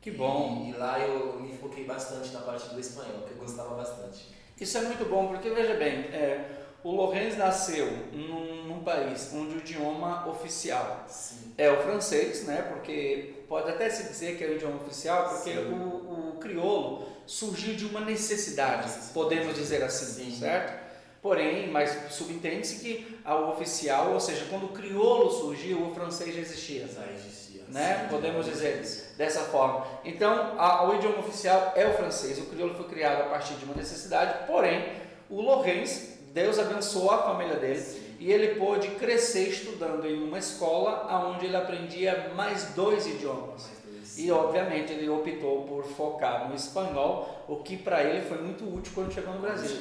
Que 0.00 0.10
bom! 0.10 0.64
E, 0.66 0.70
e 0.70 0.72
lá 0.74 0.98
eu 1.00 1.40
me 1.40 1.56
foquei 1.56 1.84
bastante 1.84 2.32
na 2.32 2.40
parte 2.40 2.68
do 2.68 2.80
espanhol, 2.80 3.22
que 3.26 3.32
eu 3.32 3.38
gostava 3.38 3.74
bastante. 3.74 4.28
Isso 4.60 4.78
é 4.78 4.82
muito 4.82 5.04
bom, 5.08 5.28
porque 5.28 5.50
veja 5.50 5.74
bem, 5.74 6.06
é, 6.06 6.58
o 6.82 6.92
Lorenz 6.92 7.36
nasceu 7.36 7.86
num, 8.12 8.66
num, 8.66 8.82
país 8.82 9.30
onde 9.34 9.56
o 9.56 9.58
idioma 9.58 10.28
oficial 10.28 11.04
Sim. 11.08 11.52
é 11.58 11.70
o 11.70 11.82
francês, 11.82 12.44
né? 12.44 12.62
Porque 12.62 13.44
pode 13.48 13.70
até 13.70 13.90
se 13.90 14.08
dizer 14.08 14.36
que 14.36 14.44
é 14.44 14.48
o 14.48 14.54
idioma 14.54 14.76
oficial, 14.76 15.28
porque 15.28 15.50
o, 15.50 15.74
o 15.74 16.38
crioulo 16.40 17.06
surgiu 17.26 17.74
de 17.74 17.84
uma 17.84 18.00
necessidade, 18.00 18.90
podemos 19.12 19.54
dizer 19.54 19.82
assim, 19.82 20.30
Sim. 20.30 20.40
certo? 20.40 20.87
Porém, 21.20 21.68
mas 21.68 22.12
subentende-se 22.12 22.78
que 22.78 23.20
ao 23.24 23.50
oficial, 23.50 24.12
ou 24.12 24.20
seja, 24.20 24.46
quando 24.48 24.66
o 24.66 24.68
crioulo 24.68 25.30
surgiu, 25.30 25.82
o 25.82 25.94
francês 25.94 26.34
já 26.34 26.40
existia. 26.40 26.86
Já 26.86 27.12
existia. 27.12 27.62
Né? 27.68 28.02
Sim, 28.02 28.08
Podemos 28.08 28.46
dizer 28.46 28.82
dessa 29.16 29.40
forma. 29.40 29.84
Então, 30.04 30.54
a, 30.56 30.88
o 30.88 30.94
idioma 30.94 31.18
oficial 31.18 31.72
é 31.74 31.86
o 31.86 31.94
francês. 31.94 32.38
O 32.38 32.46
crioulo 32.46 32.74
foi 32.74 32.86
criado 32.86 33.22
a 33.22 33.26
partir 33.26 33.54
de 33.54 33.64
uma 33.64 33.74
necessidade, 33.74 34.46
porém, 34.46 34.92
o 35.28 35.42
Lorenz, 35.42 36.18
Deus 36.32 36.58
abençoou 36.58 37.10
a 37.10 37.22
família 37.22 37.56
dele 37.56 37.80
Sim. 37.80 38.16
e 38.20 38.32
ele 38.32 38.54
pôde 38.54 38.88
crescer 38.92 39.48
estudando 39.48 40.06
em 40.06 40.22
uma 40.22 40.38
escola 40.38 41.30
onde 41.30 41.46
ele 41.46 41.56
aprendia 41.56 42.32
mais 42.34 42.64
dois 42.74 43.06
idiomas. 43.06 43.68
E, 44.16 44.30
obviamente, 44.32 44.92
ele 44.92 45.08
optou 45.08 45.62
por 45.62 45.84
focar 45.84 46.48
no 46.48 46.54
espanhol, 46.54 47.44
o 47.46 47.56
que 47.56 47.76
para 47.76 48.02
ele 48.02 48.26
foi 48.26 48.38
muito 48.38 48.64
útil 48.64 48.92
quando 48.94 49.12
chegou 49.12 49.34
no 49.34 49.40
Brasil. 49.40 49.76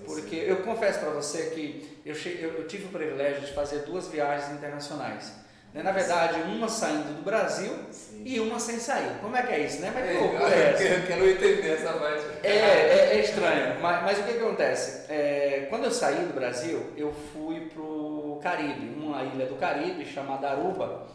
Porque 0.00 0.36
eu 0.36 0.56
confesso 0.62 1.00
para 1.00 1.10
você 1.10 1.50
que 1.50 2.00
eu, 2.04 2.14
eu, 2.14 2.66
tive 2.66 2.86
o 2.86 2.88
privilégio 2.88 3.42
de 3.42 3.52
fazer 3.52 3.80
duas 3.80 4.08
viagens 4.08 4.52
internacionais. 4.52 5.32
Né? 5.72 5.82
Na 5.82 5.92
verdade, 5.92 6.40
uma 6.42 6.68
saindo 6.68 7.16
do 7.16 7.22
Brasil 7.22 7.72
Sim. 7.90 8.22
e 8.24 8.40
uma 8.40 8.58
sem 8.58 8.78
sair. 8.78 9.18
Como 9.20 9.36
é 9.36 9.42
que 9.42 9.52
é 9.52 9.60
isso, 9.60 9.80
né? 9.80 9.90
Mas 9.94 10.10
que 10.10 10.18
loucura 10.18 10.54
é 10.54 10.70
essa? 10.70 10.82
Eu 10.82 11.06
quero 11.06 11.30
entender 11.30 11.68
essa 11.70 11.92
parte. 11.94 12.24
É, 12.42 12.50
é, 12.50 13.16
é 13.16 13.20
estranho. 13.20 13.80
Mas, 13.80 14.02
mas, 14.02 14.18
o 14.18 14.22
que, 14.24 14.32
que 14.32 14.38
acontece? 14.38 15.10
É, 15.10 15.66
quando 15.70 15.84
eu 15.84 15.90
saí 15.90 16.26
do 16.26 16.34
Brasil, 16.34 16.92
eu 16.96 17.12
fui 17.32 17.60
para 17.72 17.82
o 17.82 18.40
Caribe, 18.42 18.94
uma 18.96 19.22
ilha 19.22 19.46
do 19.46 19.56
Caribe 19.56 20.04
chamada 20.04 20.50
Aruba. 20.50 21.06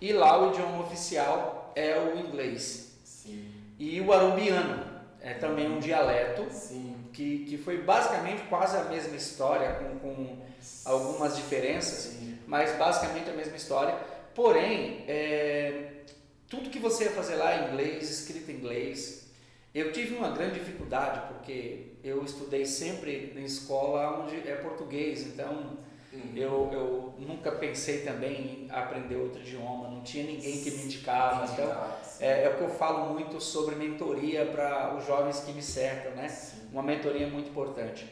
E 0.00 0.12
lá 0.12 0.40
o 0.40 0.50
idioma 0.50 0.82
oficial 0.82 1.72
é 1.76 1.96
o 1.98 2.18
inglês. 2.18 2.98
Sim. 3.04 3.46
E 3.78 4.00
o 4.00 4.12
arubiano 4.12 4.84
é 5.20 5.34
também 5.34 5.70
um 5.70 5.78
dialeto. 5.78 6.46
Sim 6.50 6.99
que, 7.12 7.44
que 7.46 7.58
foi 7.58 7.82
basicamente 7.82 8.42
quase 8.48 8.76
a 8.76 8.84
mesma 8.84 9.16
história, 9.16 9.72
com, 9.74 9.98
com 9.98 10.38
algumas 10.84 11.36
diferenças, 11.36 12.12
Sim. 12.12 12.38
mas 12.46 12.76
basicamente 12.76 13.30
a 13.30 13.32
mesma 13.32 13.56
história. 13.56 13.94
Porém, 14.34 15.04
é, 15.08 16.02
tudo 16.48 16.70
que 16.70 16.78
você 16.78 17.04
ia 17.04 17.10
fazer 17.10 17.36
lá 17.36 17.56
em 17.56 17.72
inglês, 17.72 18.10
escrito 18.10 18.50
em 18.50 18.54
inglês, 18.54 19.28
eu 19.74 19.92
tive 19.92 20.16
uma 20.16 20.30
grande 20.30 20.58
dificuldade 20.58 21.32
porque 21.32 21.92
eu 22.02 22.24
estudei 22.24 22.64
sempre 22.66 23.32
em 23.36 23.44
escola 23.44 24.24
onde 24.24 24.48
é 24.48 24.56
português, 24.56 25.26
então 25.26 25.78
Uhum. 26.12 26.32
Eu, 26.34 26.70
eu 26.72 27.14
nunca 27.18 27.52
pensei 27.52 28.00
também 28.00 28.66
em 28.66 28.70
aprender 28.70 29.14
outro 29.14 29.40
idioma, 29.40 29.88
não 29.88 30.02
tinha 30.02 30.24
ninguém 30.24 30.60
que 30.60 30.70
me 30.72 30.84
indicava. 30.84 31.52
Então, 31.52 31.70
é, 32.18 32.44
é 32.44 32.48
o 32.48 32.56
que 32.56 32.64
eu 32.64 32.70
falo 32.70 33.14
muito 33.14 33.40
sobre 33.40 33.76
mentoria 33.76 34.44
para 34.46 34.96
os 34.96 35.06
jovens 35.06 35.40
que 35.40 35.52
me 35.52 35.62
cercam, 35.62 36.12
né? 36.12 36.28
Sim. 36.28 36.59
Uma 36.72 36.82
mentoria 36.82 37.26
muito 37.26 37.50
importante. 37.50 38.06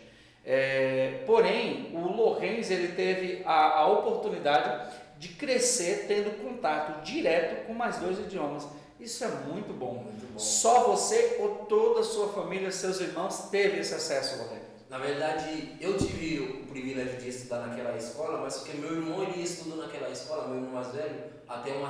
É, 0.44 1.24
porém, 1.26 1.90
o 1.94 1.98
Lorenz 2.08 2.70
ele 2.70 2.88
teve 2.94 3.42
a, 3.44 3.80
a 3.80 3.92
oportunidade 3.92 4.96
de 5.18 5.28
crescer 5.28 6.06
tendo 6.06 6.42
contato 6.42 7.02
direto 7.04 7.66
com 7.66 7.74
mais 7.74 7.98
dois 7.98 8.18
idiomas. 8.18 8.66
Isso 8.98 9.24
é 9.24 9.28
muito 9.28 9.72
bom. 9.72 10.04
Muito 10.04 10.32
bom. 10.32 10.38
Só 10.38 10.84
você 10.84 11.36
ou 11.40 11.66
toda 11.66 12.00
a 12.00 12.04
sua 12.04 12.28
família, 12.28 12.70
seus 12.70 13.00
irmãos, 13.00 13.48
teve 13.50 13.78
esse 13.80 13.94
acesso, 13.94 14.42
Lorenz? 14.42 14.68
Na 14.88 14.96
verdade, 14.96 15.76
eu 15.80 15.98
tive 15.98 16.40
o 16.40 16.66
privilégio 16.66 17.20
de 17.20 17.28
estudar 17.28 17.66
naquela 17.66 17.94
escola, 17.96 18.40
mas 18.40 18.56
porque 18.58 18.78
meu 18.78 18.94
irmão 18.94 19.22
ele 19.22 19.42
estudou 19.42 19.76
naquela 19.76 20.08
escola, 20.08 20.48
meu 20.48 20.56
irmão 20.56 20.72
mais 20.72 20.88
velho, 20.94 21.24
até 21.46 21.72
uma, 21.72 21.88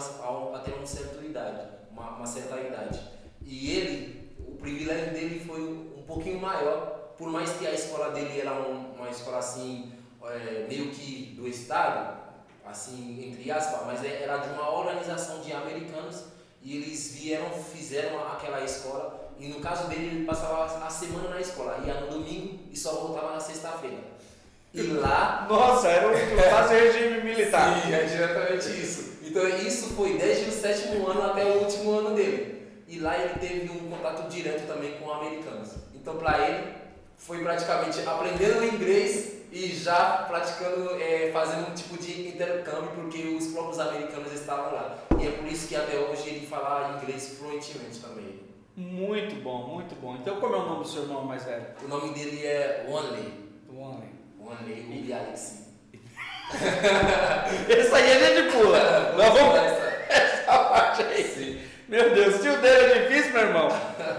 até 0.57 0.73
uma 0.73 0.87
certa 0.87 1.25
idade, 1.25 1.69
uma, 1.93 2.17
uma 2.17 2.27
certa 2.27 2.61
idade. 2.61 3.01
E 3.41 3.71
ele, 3.71 4.35
o 4.41 4.57
privilégio 4.57 5.13
dele 5.13 5.39
foi 5.47 5.61
pouquinho 6.09 6.40
maior, 6.40 7.12
por 7.16 7.29
mais 7.29 7.51
que 7.51 7.66
a 7.66 7.73
escola 7.73 8.11
dele 8.11 8.40
era 8.40 8.53
um, 8.53 8.94
uma 8.97 9.11
escola 9.11 9.38
assim, 9.38 9.92
é, 10.25 10.66
meio 10.68 10.90
que 10.90 11.35
do 11.37 11.47
estado, 11.47 12.18
assim, 12.66 13.31
entre 13.31 13.51
aspas, 13.51 13.87
mas 13.87 14.05
é, 14.05 14.23
era 14.23 14.38
de 14.38 14.49
uma 14.51 14.71
organização 14.71 15.40
de 15.40 15.53
americanos 15.53 16.25
e 16.62 16.77
eles 16.77 17.12
vieram, 17.14 17.51
fizeram 17.51 18.21
aquela 18.27 18.64
escola 18.64 19.29
e 19.38 19.47
no 19.47 19.61
caso 19.61 19.87
dele, 19.88 20.07
ele 20.07 20.25
passava 20.25 20.64
a 20.85 20.90
semana 20.90 21.29
na 21.29 21.40
escola, 21.40 21.81
ia 21.87 21.94
no 22.01 22.09
domingo 22.09 22.59
e 22.73 22.77
só 22.77 22.92
voltava 22.92 23.35
na 23.35 23.40
sexta-feira. 23.40 23.99
E 24.75 24.83
lá. 24.83 25.47
Nossa, 25.49 25.88
era 25.88 26.09
um 26.09 26.37
quase 26.37 26.75
regime 26.75 27.23
militar. 27.23 27.81
Sim, 27.83 27.94
é 27.94 28.03
diretamente 28.03 28.68
isso. 28.68 29.18
Então 29.23 29.49
isso 29.49 29.90
foi 29.94 30.18
desde 30.18 30.51
o 30.51 30.53
sétimo 30.53 31.07
ano 31.07 31.23
até 31.23 31.44
o 31.44 31.62
último 31.62 31.99
ano 31.99 32.14
dele. 32.16 32.66
E 32.88 32.99
lá 32.99 33.16
ele 33.16 33.35
teve 33.38 33.71
um 33.71 33.90
contato 33.90 34.29
direto 34.29 34.66
também 34.66 34.99
com 34.99 35.11
americanos. 35.11 35.71
Então 36.01 36.17
para 36.17 36.49
ele 36.49 36.75
foi 37.17 37.43
praticamente 37.43 38.01
aprendendo 38.07 38.65
inglês 38.65 39.39
e 39.51 39.69
já 39.69 40.25
praticando, 40.29 41.01
é, 41.01 41.31
fazendo 41.33 41.71
um 41.71 41.75
tipo 41.75 41.99
de 41.99 42.29
intercâmbio, 42.29 42.91
porque 42.95 43.19
os 43.29 43.47
próprios 43.49 43.79
americanos 43.79 44.33
estavam 44.33 44.75
lá. 44.75 44.99
E 45.19 45.27
é 45.27 45.31
por 45.31 45.47
isso 45.47 45.69
que 45.69 45.77
até 45.77 45.97
hoje 45.99 46.29
ele 46.29 46.47
fala 46.47 47.01
inglês 47.01 47.37
fluentemente 47.39 47.99
também. 47.99 48.41
Muito 48.77 49.43
bom, 49.43 49.75
muito 49.75 49.95
bom. 50.01 50.17
Então, 50.17 50.37
como 50.37 50.55
é 50.55 50.59
o 50.59 50.67
nome 50.67 50.85
do 50.85 50.89
seu 50.89 51.03
irmão 51.03 51.25
mais 51.25 51.45
velho? 51.45 51.67
O 51.83 51.89
nome 51.89 52.15
dele 52.15 52.47
é 52.47 52.87
Wanley. 52.89 53.33
Wanley. 53.73 54.11
Wanley 54.41 54.83
Ruby 54.83 55.13
Alexi. 55.13 55.67
Esse 57.69 57.95
aí 57.95 58.13
a 58.13 58.37
gente 58.37 58.53
pula. 58.53 59.13
Nós 59.19 59.35
vamos 59.35 59.57
essa 60.09 60.65
parte 60.65 61.03
aí. 61.03 61.25
Sim. 61.25 61.48
Meu 61.88 62.14
Deus, 62.14 62.37
o 62.37 62.38
tio 62.40 62.57
dele 62.59 62.92
é 62.92 63.09
difícil, 63.09 63.33
meu 63.33 63.42
irmão. 63.42 63.68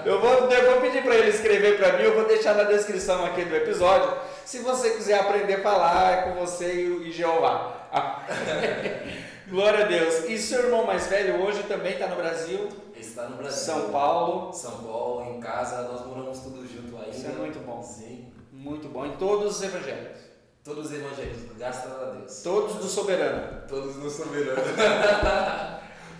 Eu 0.03 0.19
vou, 0.19 0.51
eu 0.51 0.71
vou 0.71 0.82
pedir 0.82 1.03
para 1.03 1.15
ele 1.15 1.29
escrever 1.29 1.77
para 1.77 1.97
mim, 1.97 2.03
eu 2.03 2.15
vou 2.15 2.25
deixar 2.25 2.55
na 2.55 2.63
descrição 2.63 3.23
aqui 3.25 3.45
do 3.45 3.55
episódio. 3.55 4.17
Se 4.43 4.60
você 4.60 4.89
quiser 4.91 5.19
aprender 5.19 5.55
a 5.55 5.62
falar, 5.62 6.12
é 6.12 6.21
com 6.23 6.34
você 6.34 6.73
e, 6.73 7.10
e 7.10 7.12
Jeová. 7.12 7.88
Glória 9.47 9.86
a 9.86 9.88
Deus. 9.88 10.25
E 10.27 10.38
seu 10.38 10.65
irmão 10.65 10.86
mais 10.86 11.08
velho 11.08 11.43
hoje 11.43 11.62
também 11.63 11.93
está 11.93 12.08
no 12.08 12.15
Brasil? 12.15 12.69
está 12.99 13.27
no 13.27 13.38
Brasil. 13.38 13.58
São 13.58 13.89
Paulo. 13.91 14.53
São 14.53 14.84
Paulo, 14.84 15.36
em 15.36 15.39
casa, 15.39 15.84
nós 15.84 16.05
moramos 16.05 16.39
tudo 16.39 16.67
junto 16.67 16.97
ainda. 16.97 17.10
Isso 17.15 17.27
é 17.27 17.32
muito 17.32 17.60
bom. 17.60 17.82
Sim. 17.84 18.32
Muito 18.51 18.89
bom. 18.89 19.05
Em 19.05 19.15
todos 19.17 19.58
os 19.58 19.63
evangelhos. 19.63 20.19
Todos 20.63 20.88
os 20.88 20.93
evangelhos, 20.93 21.38
graças 21.58 21.91
a 21.91 22.05
Deus. 22.12 22.43
Todos 22.43 22.75
do 22.75 22.88
soberano. 22.88 23.62
Todos 23.67 23.95
do 23.95 24.10
soberano. 24.10 24.62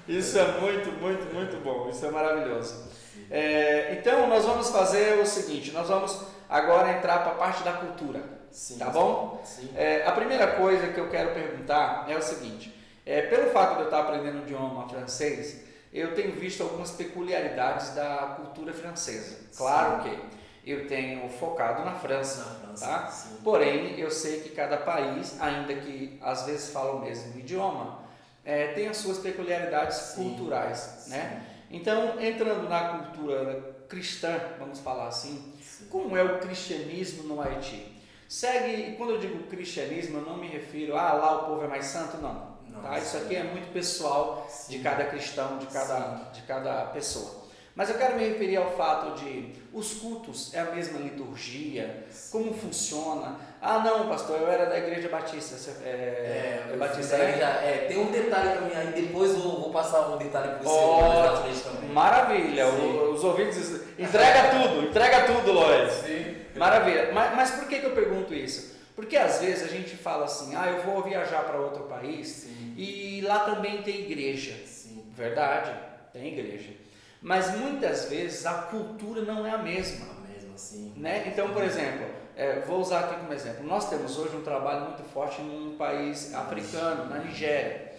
Isso 0.10 0.40
é 0.40 0.60
muito, 0.60 0.92
muito, 1.00 1.32
muito 1.34 1.58
bom. 1.64 1.88
Isso 1.88 2.04
é 2.04 2.10
maravilhoso. 2.10 2.90
É, 3.30 3.94
então, 3.94 4.28
nós 4.28 4.44
vamos 4.44 4.70
fazer 4.72 5.20
o 5.20 5.26
seguinte: 5.26 5.72
nós 5.72 5.88
vamos 5.88 6.26
agora 6.50 6.98
entrar 6.98 7.20
para 7.20 7.34
a 7.34 7.36
parte 7.36 7.64
da 7.64 7.74
cultura. 7.74 8.24
Sim, 8.50 8.80
tá 8.80 8.90
bom? 8.90 9.40
Sim. 9.46 9.70
É, 9.76 10.04
a 10.08 10.12
primeira 10.12 10.48
coisa 10.54 10.88
que 10.88 11.00
eu 11.00 11.10
quero 11.10 11.32
perguntar 11.36 12.06
é 12.10 12.18
o 12.18 12.22
seguinte: 12.24 12.74
é, 13.06 13.22
pelo 13.22 13.52
fato 13.52 13.76
de 13.76 13.82
eu 13.82 13.86
estar 13.86 14.00
aprendendo 14.00 14.40
o 14.40 14.42
idioma 14.42 14.90
francês, 14.90 15.64
eu 15.94 16.16
tenho 16.16 16.32
visto 16.32 16.64
algumas 16.64 16.90
peculiaridades 16.90 17.94
da 17.94 18.36
cultura 18.36 18.74
francesa. 18.74 19.38
Claro 19.56 20.02
sim. 20.02 20.10
que 20.64 20.72
eu 20.72 20.88
tenho 20.88 21.30
focado 21.30 21.86
na 21.86 21.94
França, 21.94 22.40
na 22.40 22.68
França 22.68 22.86
tá? 22.88 23.08
Sim. 23.08 23.38
Porém, 23.44 24.00
eu 24.00 24.10
sei 24.10 24.40
que 24.40 24.50
cada 24.50 24.78
país, 24.78 25.40
ainda 25.40 25.76
que 25.76 26.18
às 26.20 26.48
vezes 26.48 26.72
fala 26.72 26.94
o 26.94 27.02
mesmo 27.02 27.40
idioma, 27.40 27.99
é, 28.50 28.74
tem 28.74 28.88
as 28.88 28.98
suas 28.98 29.20
peculiaridades 29.20 29.96
sim, 29.96 30.24
culturais, 30.24 31.06
né? 31.08 31.44
Então, 31.70 32.20
entrando 32.20 32.68
na 32.68 32.98
cultura 32.98 33.76
cristã, 33.88 34.40
vamos 34.58 34.80
falar 34.80 35.08
assim, 35.08 35.54
como 35.88 36.18
é 36.18 36.24
o 36.24 36.40
cristianismo 36.40 37.24
no 37.24 37.40
Haiti? 37.40 37.96
Segue, 38.28 38.96
quando 38.96 39.12
eu 39.12 39.20
digo 39.20 39.44
cristianismo, 39.44 40.18
eu 40.18 40.26
não 40.26 40.38
me 40.38 40.48
refiro 40.48 40.96
a 40.96 41.10
ah, 41.10 41.14
lá 41.14 41.42
o 41.44 41.46
povo 41.46 41.64
é 41.64 41.68
mais 41.68 41.86
santo, 41.86 42.18
não. 42.18 42.58
não 42.68 42.82
tá? 42.82 42.98
Isso 42.98 43.18
aqui 43.18 43.36
é 43.36 43.44
muito 43.44 43.72
pessoal 43.72 44.48
sim. 44.50 44.78
de 44.78 44.84
cada 44.84 45.06
cristão, 45.06 45.60
de 45.60 45.68
cada, 45.68 46.30
de 46.34 46.42
cada 46.42 46.86
pessoa. 46.86 47.39
Mas 47.80 47.90
eu 47.90 47.96
quero 47.96 48.18
me 48.18 48.28
referir 48.28 48.58
ao 48.58 48.72
fato 48.72 49.24
de 49.24 49.54
os 49.72 49.94
cultos 49.94 50.54
é 50.54 50.60
a 50.60 50.66
mesma 50.66 51.00
liturgia, 51.00 52.04
como 52.30 52.54
funciona. 52.54 53.38
Ah, 53.62 53.80
não, 53.80 54.10
pastor, 54.10 54.38
eu 54.38 54.52
era 54.52 54.66
da 54.66 54.78
igreja 54.78 55.08
batista. 55.08 55.56
É, 55.86 55.88
é, 55.88 56.74
é 56.74 56.76
batista, 56.76 57.18
né? 57.18 57.40
É, 57.40 57.86
tem 57.88 57.98
um 57.98 58.12
detalhe 58.12 58.50
para 58.50 58.62
mim 58.64 58.74
aí, 58.76 59.02
depois 59.02 59.32
eu 59.32 59.40
vou 59.40 59.70
passar 59.72 60.10
um 60.10 60.18
detalhe 60.18 60.56
para 60.56 60.58
você 60.58 60.78
oh, 60.78 61.70
também. 61.72 61.90
Maravilha, 61.92 62.68
o, 62.68 63.14
os 63.14 63.24
ouvintes. 63.24 63.82
Entrega 63.98 64.50
tudo, 64.50 64.88
entrega 64.90 65.24
tudo, 65.24 65.54
Lois. 65.54 65.94
Sim. 65.94 66.36
Maravilha. 66.58 67.14
Mas, 67.14 67.34
mas 67.34 67.52
por 67.52 67.70
que, 67.70 67.80
que 67.80 67.86
eu 67.86 67.96
pergunto 67.96 68.34
isso? 68.34 68.78
Porque 68.94 69.16
às 69.16 69.40
vezes 69.40 69.64
a 69.64 69.74
gente 69.74 69.96
fala 69.96 70.26
assim, 70.26 70.54
ah, 70.54 70.68
eu 70.68 70.84
vou 70.84 71.02
viajar 71.02 71.46
para 71.46 71.58
outro 71.58 71.84
país 71.84 72.28
Sim. 72.28 72.74
e 72.76 73.22
lá 73.22 73.40
também 73.40 73.82
tem 73.84 74.02
igreja. 74.02 74.54
Sim. 74.66 75.02
Verdade, 75.16 75.72
tem 76.12 76.28
igreja. 76.38 76.79
Mas 77.22 77.58
muitas 77.58 78.06
vezes 78.06 78.46
a 78.46 78.54
cultura 78.64 79.22
não 79.24 79.46
é 79.46 79.52
a 79.52 79.58
mesma. 79.58 80.06
A 80.06 80.28
mesma, 80.28 80.58
sim. 80.58 80.94
Né? 80.96 81.28
Então, 81.28 81.54
por 81.54 81.64
exemplo, 81.64 82.08
é, 82.36 82.62
vou 82.62 82.80
usar 82.80 83.02
aqui 83.02 83.20
como 83.20 83.34
exemplo. 83.34 83.66
Nós 83.66 83.90
temos 83.90 84.18
hoje 84.18 84.36
um 84.38 84.42
trabalho 84.42 84.86
muito 84.86 85.04
forte 85.04 85.42
num 85.42 85.76
país 85.76 86.34
africano, 86.34 87.10
na 87.10 87.20
Nigéria. 87.20 87.90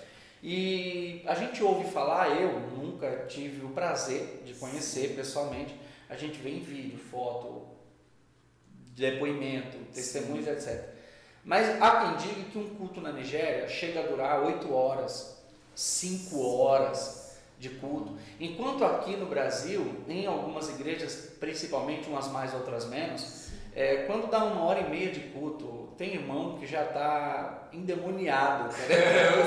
E 0.42 1.22
a 1.26 1.34
gente 1.34 1.62
ouve 1.62 1.90
falar, 1.90 2.40
eu 2.40 2.58
nunca 2.60 3.26
tive 3.28 3.64
o 3.64 3.70
prazer 3.70 4.42
de 4.46 4.54
conhecer 4.54 5.14
pessoalmente. 5.14 5.78
A 6.08 6.16
gente 6.16 6.38
vê 6.38 6.50
em 6.50 6.60
vídeo, 6.60 6.98
foto, 6.98 7.68
depoimento, 8.96 9.76
testemunhos, 9.92 10.46
etc. 10.46 10.88
Mas 11.44 11.80
há 11.80 12.16
quem 12.16 12.28
diga 12.28 12.50
que 12.50 12.58
um 12.58 12.74
culto 12.76 13.02
na 13.02 13.12
Nigéria 13.12 13.68
chega 13.68 14.00
a 14.00 14.06
durar 14.06 14.42
8 14.42 14.72
horas, 14.72 15.42
5 15.74 16.42
horas 16.42 17.19
de 17.60 17.68
culto. 17.68 18.16
Enquanto 18.40 18.82
aqui 18.84 19.14
no 19.16 19.26
Brasil, 19.26 19.94
em 20.08 20.26
algumas 20.26 20.70
igrejas, 20.70 21.34
principalmente 21.38 22.08
umas 22.08 22.28
mais, 22.28 22.54
outras 22.54 22.88
menos, 22.88 23.50
é, 23.76 24.04
quando 24.06 24.30
dá 24.30 24.42
uma 24.42 24.64
hora 24.64 24.80
e 24.80 24.88
meia 24.88 25.12
de 25.12 25.20
culto, 25.20 25.90
tem 25.98 26.14
irmão 26.14 26.56
que 26.58 26.66
já 26.66 26.84
está 26.84 27.68
endemoniado, 27.72 28.74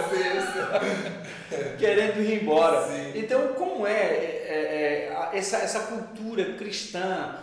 querendo, 0.10 1.76
querendo 1.78 2.21
ir 2.21 2.43
embora. 2.43 2.88
Sim. 2.88 3.13
Então, 3.15 3.54
como 3.56 3.88
é, 3.88 3.91
é, 3.91 5.13
é, 5.34 5.38
essa, 5.38 5.58
essa 5.58 5.80
cultura 5.80 6.54
cristã, 6.54 7.36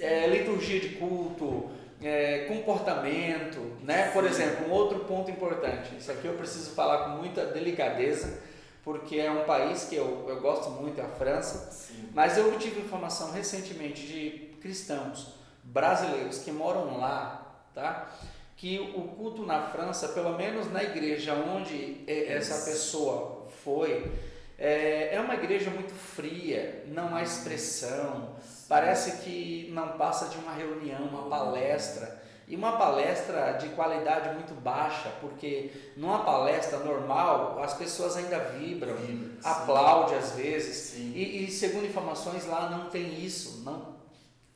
é, 0.00 0.26
liturgia 0.26 0.80
de 0.80 0.88
culto, 0.96 1.68
é, 2.02 2.46
comportamento, 2.48 3.76
né? 3.82 4.10
Por 4.12 4.24
exemplo, 4.24 4.68
um 4.68 4.72
outro 4.72 5.00
ponto 5.00 5.30
importante, 5.30 5.94
isso 5.98 6.10
aqui 6.10 6.26
eu 6.26 6.34
preciso 6.34 6.70
falar 6.70 7.04
com 7.04 7.10
muita 7.18 7.44
delicadeza, 7.46 8.40
porque 8.84 9.16
é 9.16 9.30
um 9.30 9.44
país 9.44 9.84
que 9.84 9.96
eu, 9.96 10.26
eu 10.28 10.40
gosto 10.40 10.70
muito, 10.70 11.00
é 11.00 11.04
a 11.04 11.08
França, 11.08 11.70
Sim. 11.70 12.10
mas 12.12 12.36
eu 12.36 12.56
tive 12.58 12.80
informação 12.80 13.32
recentemente 13.32 14.06
de 14.06 14.54
cristãos 14.60 15.34
brasileiros 15.62 16.38
que 16.38 16.52
moram 16.52 16.98
lá, 16.98 17.64
tá? 17.74 18.08
que 18.56 18.78
o 18.94 19.02
culto 19.02 19.44
na 19.44 19.62
França, 19.62 20.08
pelo 20.08 20.36
menos 20.36 20.70
na 20.70 20.82
igreja 20.82 21.34
onde 21.34 22.02
essa 22.06 22.70
pessoa 22.70 23.46
foi, 23.62 24.10
é, 24.58 25.14
é 25.14 25.20
uma 25.20 25.34
igreja 25.34 25.70
muito 25.70 25.92
fria, 25.92 26.84
não 26.88 27.14
há 27.14 27.22
expressão, 27.22 28.36
parece 28.68 29.22
que 29.22 29.70
não 29.72 29.98
passa 29.98 30.26
de 30.28 30.38
uma 30.38 30.52
reunião, 30.52 31.02
uma 31.04 31.28
palestra. 31.28 32.22
E 32.46 32.56
uma 32.56 32.72
palestra 32.72 33.52
de 33.52 33.70
qualidade 33.70 34.34
muito 34.34 34.54
baixa, 34.60 35.10
porque 35.20 35.70
numa 35.96 36.24
palestra 36.24 36.78
normal 36.80 37.62
as 37.62 37.72
pessoas 37.74 38.16
ainda 38.16 38.38
vibram, 38.38 38.94
Vibra, 38.96 39.38
aplaudem 39.42 40.18
às 40.18 40.32
vezes. 40.32 40.94
E, 40.94 41.44
e, 41.44 41.50
segundo 41.50 41.86
informações 41.86 42.46
lá 42.46 42.68
não 42.68 42.90
tem 42.90 43.24
isso, 43.24 43.62
não 43.64 43.94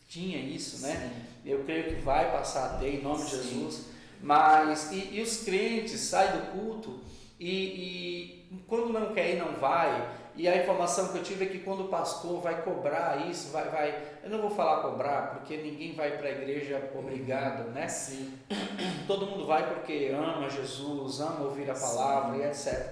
tinha 0.08 0.38
isso, 0.38 0.82
né? 0.86 1.12
Sim. 1.14 1.50
Eu 1.50 1.64
creio 1.64 1.84
que 1.84 2.02
vai 2.02 2.30
passar 2.30 2.66
a 2.66 2.78
ter 2.78 2.96
em 2.96 3.02
nome 3.02 3.24
sim. 3.24 3.36
de 3.36 3.42
Jesus. 3.42 3.86
Mas 4.20 4.92
e, 4.92 5.14
e, 5.14 5.22
os 5.22 5.44
crentes 5.44 6.00
saem 6.00 6.32
do 6.32 6.52
culto 6.52 7.00
e, 7.40 7.48
e 7.48 8.62
quando 8.66 8.92
não 8.92 9.14
quer 9.14 9.34
ir 9.34 9.38
não 9.38 9.52
vai 9.54 10.17
e 10.38 10.46
a 10.46 10.56
informação 10.56 11.08
que 11.08 11.18
eu 11.18 11.22
tive 11.24 11.46
é 11.46 11.48
que 11.48 11.58
quando 11.58 11.86
o 11.86 11.88
pastor 11.88 12.40
vai 12.40 12.62
cobrar 12.62 13.28
isso, 13.28 13.50
vai, 13.50 13.68
vai 13.70 14.02
eu 14.22 14.30
não 14.30 14.40
vou 14.40 14.50
falar 14.50 14.82
cobrar, 14.82 15.32
porque 15.32 15.56
ninguém 15.56 15.96
vai 15.96 16.16
para 16.16 16.28
a 16.28 16.30
igreja 16.30 16.90
obrigado, 16.96 17.70
né? 17.72 17.88
Sim. 17.88 18.38
Todo 19.08 19.26
mundo 19.26 19.46
vai 19.46 19.74
porque 19.74 20.12
ama 20.14 20.48
Jesus, 20.48 21.18
ama 21.18 21.46
ouvir 21.46 21.68
a 21.68 21.74
palavra 21.74 22.36
Sim. 22.36 22.42
e 22.42 22.46
etc. 22.46 22.88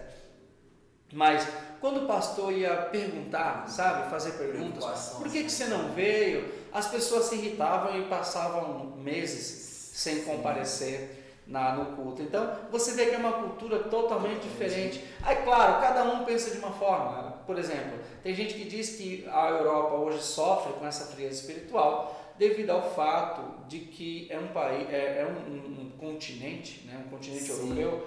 Mas 1.12 1.46
quando 1.80 2.02
o 2.02 2.06
pastor 2.08 2.52
ia 2.52 2.76
perguntar, 2.90 3.68
sabe, 3.68 4.10
fazer 4.10 4.32
perguntas, 4.32 5.10
por 5.10 5.30
que, 5.30 5.44
que 5.44 5.50
você 5.52 5.66
não 5.66 5.92
veio? 5.92 6.52
As 6.72 6.88
pessoas 6.88 7.26
se 7.26 7.36
irritavam 7.36 7.96
e 7.96 8.06
passavam 8.06 8.96
meses 8.96 9.92
sem 9.94 10.24
comparecer 10.24 11.15
na, 11.46 11.74
no 11.74 11.96
culto. 11.96 12.22
Então, 12.22 12.50
você 12.70 12.92
vê 12.92 13.06
que 13.06 13.14
é 13.14 13.18
uma 13.18 13.32
cultura 13.32 13.78
totalmente 13.84 14.40
diferente. 14.40 15.04
Aí, 15.22 15.36
claro, 15.36 15.80
cada 15.80 16.02
um 16.04 16.24
pensa 16.24 16.50
de 16.50 16.58
uma 16.58 16.72
forma. 16.72 17.36
Por 17.46 17.58
exemplo, 17.58 17.98
tem 18.22 18.34
gente 18.34 18.54
que 18.54 18.64
diz 18.64 18.96
que 18.96 19.26
a 19.30 19.50
Europa 19.50 19.94
hoje 19.94 20.22
sofre 20.22 20.72
com 20.72 20.86
essa 20.86 21.06
frieza 21.06 21.40
espiritual 21.40 22.34
devido 22.36 22.70
ao 22.70 22.90
fato 22.90 23.66
de 23.66 23.78
que 23.78 24.26
é 24.30 24.38
um 24.38 24.48
país, 24.48 24.88
é, 24.90 25.22
é 25.22 25.26
um, 25.26 25.52
um, 25.52 25.80
um, 25.80 25.90
continente, 25.98 26.86
né, 26.86 27.02
um 27.06 27.10
continente 27.10 27.44
Sim. 27.44 27.80
europeu, 27.80 28.06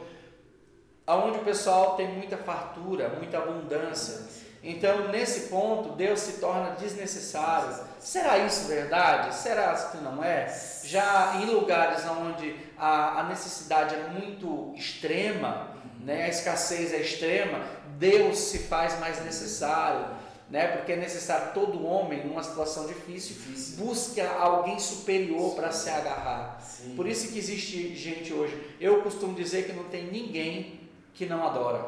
onde 1.08 1.40
o 1.40 1.44
pessoal 1.44 1.96
tem 1.96 2.08
muita 2.08 2.38
fartura, 2.38 3.10
muita 3.10 3.40
abundância. 3.40 4.49
Então, 4.70 5.08
nesse 5.08 5.50
ponto, 5.50 5.94
Deus 5.94 6.20
se 6.20 6.34
torna 6.34 6.76
desnecessário. 6.76 7.76
Será 8.00 8.38
isso 8.38 8.68
verdade? 8.68 9.34
Será 9.34 9.74
que 9.74 9.98
não 9.98 10.24
é? 10.24 10.48
Já 10.84 11.38
em 11.42 11.48
lugares 11.48 12.04
onde 12.06 12.56
a, 12.78 13.22
a 13.22 13.24
necessidade 13.24 13.96
é 13.96 14.08
muito 14.10 14.72
extrema, 14.76 15.72
né, 16.00 16.26
a 16.26 16.30
escassez 16.30 16.94
é 16.94 16.98
extrema, 16.98 17.66
Deus 17.98 18.38
se 18.38 18.60
faz 18.60 19.00
mais 19.00 19.24
necessário. 19.26 20.20
Né, 20.52 20.68
porque 20.68 20.94
é 20.94 20.96
necessário 20.96 21.54
todo 21.54 21.86
homem, 21.86 22.26
numa 22.26 22.42
situação 22.42 22.88
difícil, 22.88 23.36
difícil. 23.36 23.86
busca 23.86 24.28
alguém 24.32 24.80
superior 24.80 25.54
para 25.54 25.72
se 25.72 25.92
agarrar. 25.92 26.60
Sim. 26.60 26.96
Por 26.96 27.08
isso 27.08 27.32
que 27.32 27.38
existe 27.38 27.96
gente 27.96 28.34
hoje. 28.34 28.76
Eu 28.82 29.04
costumo 29.04 29.36
dizer 29.36 29.68
que 29.68 29.74
não 29.74 29.84
tem 29.84 30.06
ninguém 30.06 30.90
que 31.14 31.28
não 31.28 31.46
adora. 31.46 31.86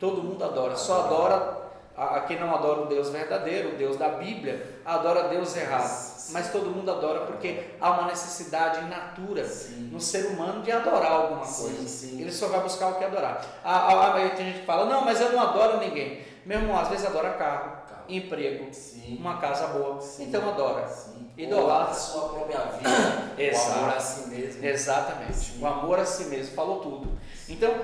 Todo 0.00 0.24
mundo 0.24 0.42
adora, 0.42 0.76
só 0.76 1.02
adora 1.02 1.63
a, 1.96 2.20
quem 2.20 2.40
não 2.40 2.54
adora 2.54 2.82
o 2.82 2.86
Deus 2.86 3.10
verdadeiro, 3.10 3.70
o 3.70 3.76
Deus 3.76 3.96
da 3.96 4.08
Bíblia, 4.08 4.80
adora 4.84 5.28
Deus 5.28 5.56
errado. 5.56 6.14
Mas 6.30 6.50
todo 6.50 6.70
mundo 6.70 6.90
adora 6.90 7.26
porque 7.26 7.64
há 7.80 7.90
uma 7.90 8.06
necessidade 8.06 8.84
in 8.84 8.88
natura 8.88 9.44
sim. 9.44 9.90
no 9.92 10.00
ser 10.00 10.26
humano 10.26 10.62
de 10.62 10.72
adorar 10.72 11.12
alguma 11.12 11.44
coisa. 11.44 11.86
Sim, 11.86 12.20
Ele 12.20 12.32
só 12.32 12.48
vai 12.48 12.60
buscar 12.60 12.88
o 12.88 12.94
que 12.94 13.04
adorar. 13.04 13.44
Ah, 13.62 14.08
ah, 14.08 14.30
tem 14.34 14.46
gente 14.46 14.60
que 14.60 14.66
fala, 14.66 14.86
não, 14.86 15.04
mas 15.04 15.20
eu 15.20 15.32
não 15.32 15.40
adoro 15.40 15.78
ninguém. 15.78 16.24
Meu 16.46 16.60
irmão, 16.60 16.78
às 16.78 16.88
vezes 16.88 17.06
adora 17.06 17.34
carro, 17.34 17.72
carro. 17.88 18.04
emprego, 18.08 18.72
sim. 18.72 19.16
uma 19.18 19.38
casa 19.38 19.66
boa. 19.68 19.98
Então 20.18 20.48
adora. 20.48 20.88
Idolatra 21.36 21.90
a 21.90 21.94
sua 21.94 22.28
própria 22.28 22.58
vida. 22.58 22.88
o 22.88 23.72
amor 23.72 23.96
a 23.96 24.00
si 24.00 24.28
mesmo. 24.28 24.64
Exatamente. 24.64 25.58
O 25.60 25.66
amor 25.66 25.98
a 25.98 26.04
si 26.04 26.24
mesmo. 26.26 26.54
Falou 26.54 26.80
tudo. 26.80 27.18
Então, 27.48 27.74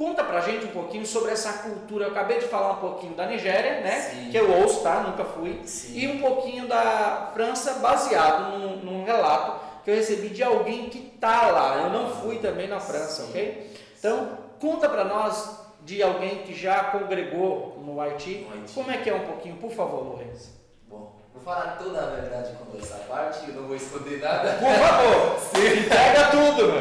Conta 0.00 0.24
pra 0.24 0.40
gente 0.40 0.64
um 0.64 0.70
pouquinho 0.70 1.04
sobre 1.04 1.30
essa 1.30 1.52
cultura. 1.58 2.06
Eu 2.06 2.12
acabei 2.12 2.38
de 2.38 2.46
falar 2.46 2.72
um 2.72 2.76
pouquinho 2.76 3.12
da 3.12 3.26
Nigéria, 3.26 3.82
né? 3.82 4.00
Sim. 4.00 4.30
Que 4.30 4.38
eu 4.38 4.50
ouço, 4.50 4.80
tá? 4.80 5.00
Nunca 5.00 5.26
fui. 5.26 5.60
Sim. 5.66 5.92
E 5.94 6.08
um 6.08 6.18
pouquinho 6.18 6.66
da 6.66 7.30
França, 7.34 7.74
baseado 7.74 8.56
num, 8.56 8.76
num, 8.78 9.04
relato 9.04 9.60
que 9.84 9.90
eu 9.90 9.96
recebi 9.96 10.30
de 10.30 10.42
alguém 10.42 10.88
que 10.88 11.00
tá 11.20 11.50
lá. 11.50 11.82
Eu 11.82 11.90
não 11.90 12.14
fui 12.14 12.38
também 12.38 12.66
na 12.66 12.80
França, 12.80 13.24
Sim. 13.24 13.28
ok? 13.28 13.76
Então, 13.98 14.38
conta 14.58 14.88
pra 14.88 15.04
nós 15.04 15.60
de 15.82 16.02
alguém 16.02 16.44
que 16.44 16.54
já 16.54 16.82
congregou 16.84 17.78
no 17.84 18.00
Haiti. 18.00 18.46
no 18.48 18.54
Haiti. 18.54 18.72
Como 18.72 18.90
é 18.90 18.96
que 18.96 19.10
é 19.10 19.14
um 19.14 19.26
pouquinho, 19.26 19.56
por 19.56 19.70
favor, 19.70 20.02
Lourenço? 20.02 20.58
Bom, 20.88 21.12
vou 21.34 21.42
falar 21.42 21.76
toda 21.76 22.00
a 22.00 22.06
verdade 22.06 22.54
com 22.54 22.78
essa 22.78 22.96
parte, 23.00 23.50
eu 23.50 23.54
não 23.54 23.64
vou 23.64 23.76
esconder 23.76 24.18
nada. 24.18 24.54
Por 24.54 24.72
favor, 24.72 25.36
pega 25.90 26.30
tudo. 26.30 26.72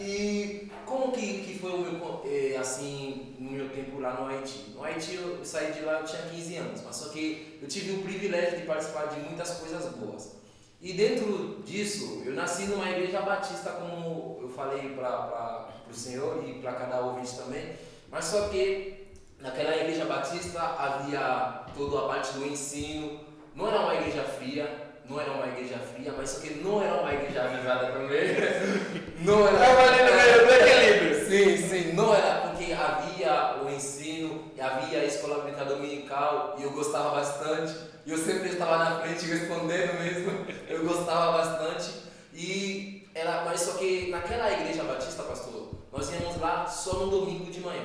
e 0.00 0.72
como 0.86 1.12
que, 1.12 1.42
que 1.42 1.58
foi 1.58 1.70
o 1.70 1.78
meu, 1.78 2.17
assim, 2.58 3.36
no 3.38 3.50
meu 3.50 3.68
tempo 3.70 4.00
lá 4.00 4.14
no 4.20 4.26
Haiti? 4.26 4.70
No 4.74 4.84
Haiti 4.84 5.14
eu 5.14 5.44
saí 5.44 5.72
de 5.72 5.80
lá, 5.80 6.00
eu 6.00 6.04
tinha 6.04 6.22
15 6.22 6.56
anos, 6.56 6.82
mas 6.84 6.96
só 6.96 7.08
que 7.10 7.58
eu 7.62 7.68
tive 7.68 7.92
o 7.92 8.02
privilégio 8.02 8.58
de 8.58 8.66
participar 8.66 9.06
de 9.06 9.20
muitas 9.20 9.50
coisas 9.58 9.92
boas. 9.94 10.36
E 10.80 10.92
dentro 10.92 11.62
disso, 11.64 12.22
eu 12.24 12.34
nasci 12.34 12.66
numa 12.66 12.88
igreja 12.90 13.20
batista, 13.22 13.70
como 13.70 14.38
eu 14.40 14.48
falei 14.48 14.90
para 14.90 15.68
o 15.90 15.94
senhor 15.94 16.44
e 16.46 16.60
para 16.60 16.72
cada 16.72 17.00
ouvinte 17.00 17.36
também, 17.36 17.74
mas 18.10 18.26
só 18.26 18.48
que 18.48 19.08
naquela 19.40 19.76
igreja 19.76 20.04
batista 20.04 20.60
havia 20.60 21.64
toda 21.76 21.98
a 21.98 22.08
parte 22.08 22.34
do 22.34 22.46
ensino. 22.46 23.20
Não 23.54 23.68
era 23.68 23.80
uma 23.80 23.94
igreja 23.94 24.22
fria, 24.22 24.87
não 25.08 25.20
era 25.20 25.32
uma 25.32 25.46
igreja 25.46 25.78
fria, 25.78 26.12
mas 26.16 26.30
só 26.30 26.40
que 26.40 26.54
não 26.54 26.82
era 26.82 27.00
uma 27.00 27.12
igreja 27.12 27.44
avivada 27.44 27.92
também. 27.92 28.36
Não 29.20 29.46
era. 29.48 29.56
Estava 29.56 29.82
ali 29.82 30.02
no 30.02 30.16
meio 30.16 30.46
do 30.46 30.52
equilíbrio. 30.52 31.28
Sim, 31.28 31.68
sim, 31.68 31.92
não 31.92 32.14
era 32.14 32.48
porque 32.48 32.72
havia 32.72 33.56
o 33.62 33.68
ensino, 33.68 34.44
havia 34.58 35.00
a 35.00 35.04
escola 35.04 35.44
bíblica 35.44 35.64
dominical 35.64 36.54
e 36.56 36.62
eu 36.62 36.70
gostava 36.70 37.16
bastante. 37.16 37.74
E 38.06 38.12
eu 38.12 38.16
sempre 38.16 38.50
estava 38.50 38.78
na 38.78 39.00
frente 39.00 39.26
respondendo 39.26 39.98
mesmo. 39.98 40.46
Eu 40.68 40.84
gostava 40.84 41.38
bastante. 41.38 41.90
E 42.32 43.08
era, 43.12 43.44
mas 43.44 43.60
só 43.60 43.72
que 43.72 44.08
naquela 44.10 44.52
igreja 44.52 44.84
batista, 44.84 45.24
pastor, 45.24 45.70
nós 45.92 46.08
íamos 46.12 46.40
lá 46.40 46.66
só 46.66 46.94
no 46.94 47.10
domingo 47.10 47.50
de 47.50 47.60
manhã. 47.60 47.84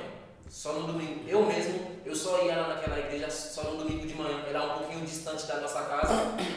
Só 0.54 0.72
no 0.72 0.86
domingo. 0.86 1.28
Eu 1.28 1.44
mesmo, 1.44 1.80
eu 2.06 2.14
só 2.14 2.40
ia 2.42 2.54
lá 2.54 2.68
naquela 2.68 2.96
igreja 2.96 3.28
só 3.28 3.64
no 3.64 3.78
domingo 3.78 4.06
de 4.06 4.14
manhã. 4.14 4.40
Era 4.48 4.62
um 4.62 4.78
pouquinho 4.78 5.04
distante 5.04 5.44
da 5.46 5.56
nossa 5.56 5.82
casa. 5.82 6.14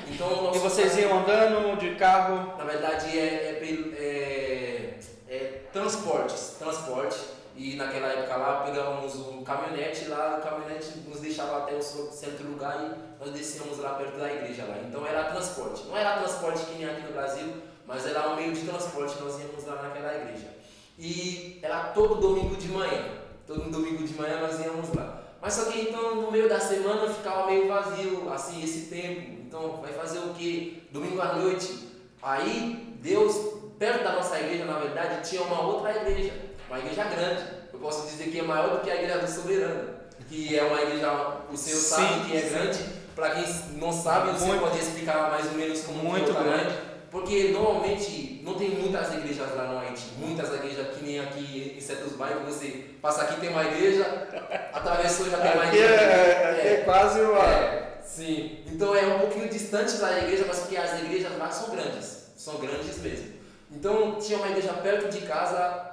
Então 0.08 0.52
E 0.54 0.60
vocês 0.60 0.96
iam 1.00 1.18
andando 1.18 1.80
de 1.80 1.96
carro? 1.96 2.56
Na 2.60 2.64
verdade 2.64 3.18
é, 3.18 3.60
é, 3.60 3.90
é, 3.98 5.00
é 5.28 5.62
transportes, 5.74 6.58
transporte. 6.60 7.18
E 7.56 7.76
naquela 7.76 8.10
época 8.10 8.38
lá 8.38 8.62
pegávamos 8.66 9.16
um 9.16 9.44
caminhonete 9.44 10.06
lá, 10.06 10.38
o 10.38 10.48
caminhonete 10.48 11.00
nos 11.08 11.20
deixava 11.20 11.64
até 11.64 11.76
o 11.76 11.82
certo 11.82 12.44
lugar 12.44 12.78
e 12.80 13.20
nós 13.20 13.34
descíamos 13.34 13.80
lá 13.80 13.96
perto 13.96 14.20
da 14.20 14.32
igreja 14.32 14.64
lá. 14.64 14.78
Então 14.88 15.08
era 15.08 15.24
transporte. 15.24 15.88
Não 15.88 15.98
era 15.98 16.20
transporte 16.20 16.64
que 16.66 16.76
nem 16.76 16.88
aqui 16.88 17.02
no 17.02 17.14
Brasil, 17.14 17.52
mas 17.88 18.06
era 18.06 18.30
um 18.30 18.36
meio 18.36 18.54
de 18.54 18.62
transporte, 18.62 19.20
nós 19.20 19.40
íamos 19.40 19.66
lá 19.66 19.82
naquela 19.82 20.14
igreja. 20.14 20.54
E 21.00 21.60
era 21.64 21.86
todo 21.86 22.22
domingo 22.22 22.56
de 22.56 22.68
manhã. 22.68 23.26
Todo 23.48 23.72
domingo 23.72 24.06
de 24.06 24.14
manhã 24.14 24.42
nós 24.42 24.60
íamos 24.60 24.94
lá. 24.94 25.22
Mas 25.42 25.54
só 25.54 25.72
que 25.72 25.80
então 25.80 26.16
no 26.16 26.30
meio 26.32 26.50
da 26.50 26.60
semana 26.60 27.08
ficava 27.12 27.46
meio 27.48 27.68
vazio, 27.68 28.32
assim, 28.34 28.62
esse 28.62 28.82
tempo. 28.88 29.22
Então 29.48 29.80
vai 29.82 29.94
fazer 29.94 30.20
o 30.20 30.34
que? 30.34 30.86
Domingo 30.92 31.22
à 31.22 31.34
noite. 31.36 31.88
Aí 32.22 32.98
Deus, 33.02 33.36
perto 33.80 34.04
da 34.04 34.14
nossa 34.14 34.38
igreja, 34.40 34.66
na 34.66 34.78
verdade, 34.80 35.28
tinha 35.30 35.42
uma 35.44 35.62
outra 35.62 35.96
igreja, 35.96 36.34
uma 36.68 36.80
igreja 36.80 37.06
grande. 37.06 37.44
Eu 37.72 37.80
posso 37.80 38.08
dizer 38.08 38.26
que 38.30 38.40
é 38.40 38.44
maior 38.44 38.72
do 38.72 38.82
que 38.82 38.92
a 38.92 38.96
igreja 38.96 39.20
do 39.20 39.28
Soberano, 39.32 39.90
que 40.28 40.58
é 40.58 40.64
uma 40.64 40.82
igreja, 40.82 41.38
o 41.52 41.56
Senhor 41.56 41.78
Sim, 41.78 41.96
sabe 41.96 42.26
que 42.26 42.36
é 42.38 42.42
sim. 42.42 42.50
grande. 42.50 42.80
Para 43.16 43.30
quem 43.32 43.46
não 43.80 43.92
sabe, 43.92 44.32
você 44.32 44.46
Muito. 44.46 44.62
pode 44.62 44.78
explicar 44.80 45.32
mais 45.32 45.46
ou 45.48 45.54
menos 45.54 45.82
como 45.82 46.00
é 46.00 46.04
Muito 46.04 46.32
o 46.32 46.34
tamanho. 46.34 46.52
grande. 46.58 46.76
Porque 47.18 47.50
normalmente 47.50 48.42
não 48.44 48.54
tem 48.54 48.70
muitas 48.70 49.12
igrejas 49.14 49.56
lá 49.56 49.64
no 49.66 49.80
Haiti, 49.80 50.06
muitas 50.18 50.54
igrejas 50.54 50.96
que 50.96 51.04
nem 51.04 51.20
aqui 51.20 51.76
em 51.76 51.82
certos 51.82 52.14
bairros, 52.14 52.44
você 52.44 52.86
passa 53.02 53.24
aqui 53.24 53.40
tem 53.42 53.50
uma 53.50 53.64
igreja, 53.66 54.28
atravessou 54.72 55.30
já 55.30 55.38
tem 55.38 55.52
uma 55.54 55.64
Aqui 55.64 55.78
igreja. 55.78 55.94
é, 56.02 56.52
aqui 56.52 56.68
é 56.68 56.76
quase 56.86 57.20
uma. 57.22 57.44
É, 57.44 57.98
sim. 58.04 58.60
Então 58.68 58.96
é 58.96 59.06
um 59.08 59.20
pouquinho 59.20 59.50
distante 59.50 59.98
da 59.98 60.18
igreja, 60.20 60.46
mas 60.48 60.60
porque 60.60 60.78
as 60.78 61.00
igrejas 61.02 61.38
lá 61.38 61.50
são 61.50 61.76
grandes. 61.76 62.28
São 62.38 62.58
grandes 62.58 62.98
mesmo. 63.00 63.34
Então 63.72 64.16
tinha 64.20 64.38
uma 64.38 64.50
igreja 64.50 64.74
perto 64.74 65.10
de 65.10 65.26
casa 65.26 65.90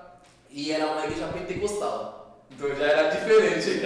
e 0.51 0.71
era 0.73 0.87
uma 0.87 1.05
igreja 1.05 1.27
pentecostal. 1.29 2.45
Então 2.51 2.69
já 2.77 2.85
era 2.85 3.09
diferente. 3.09 3.81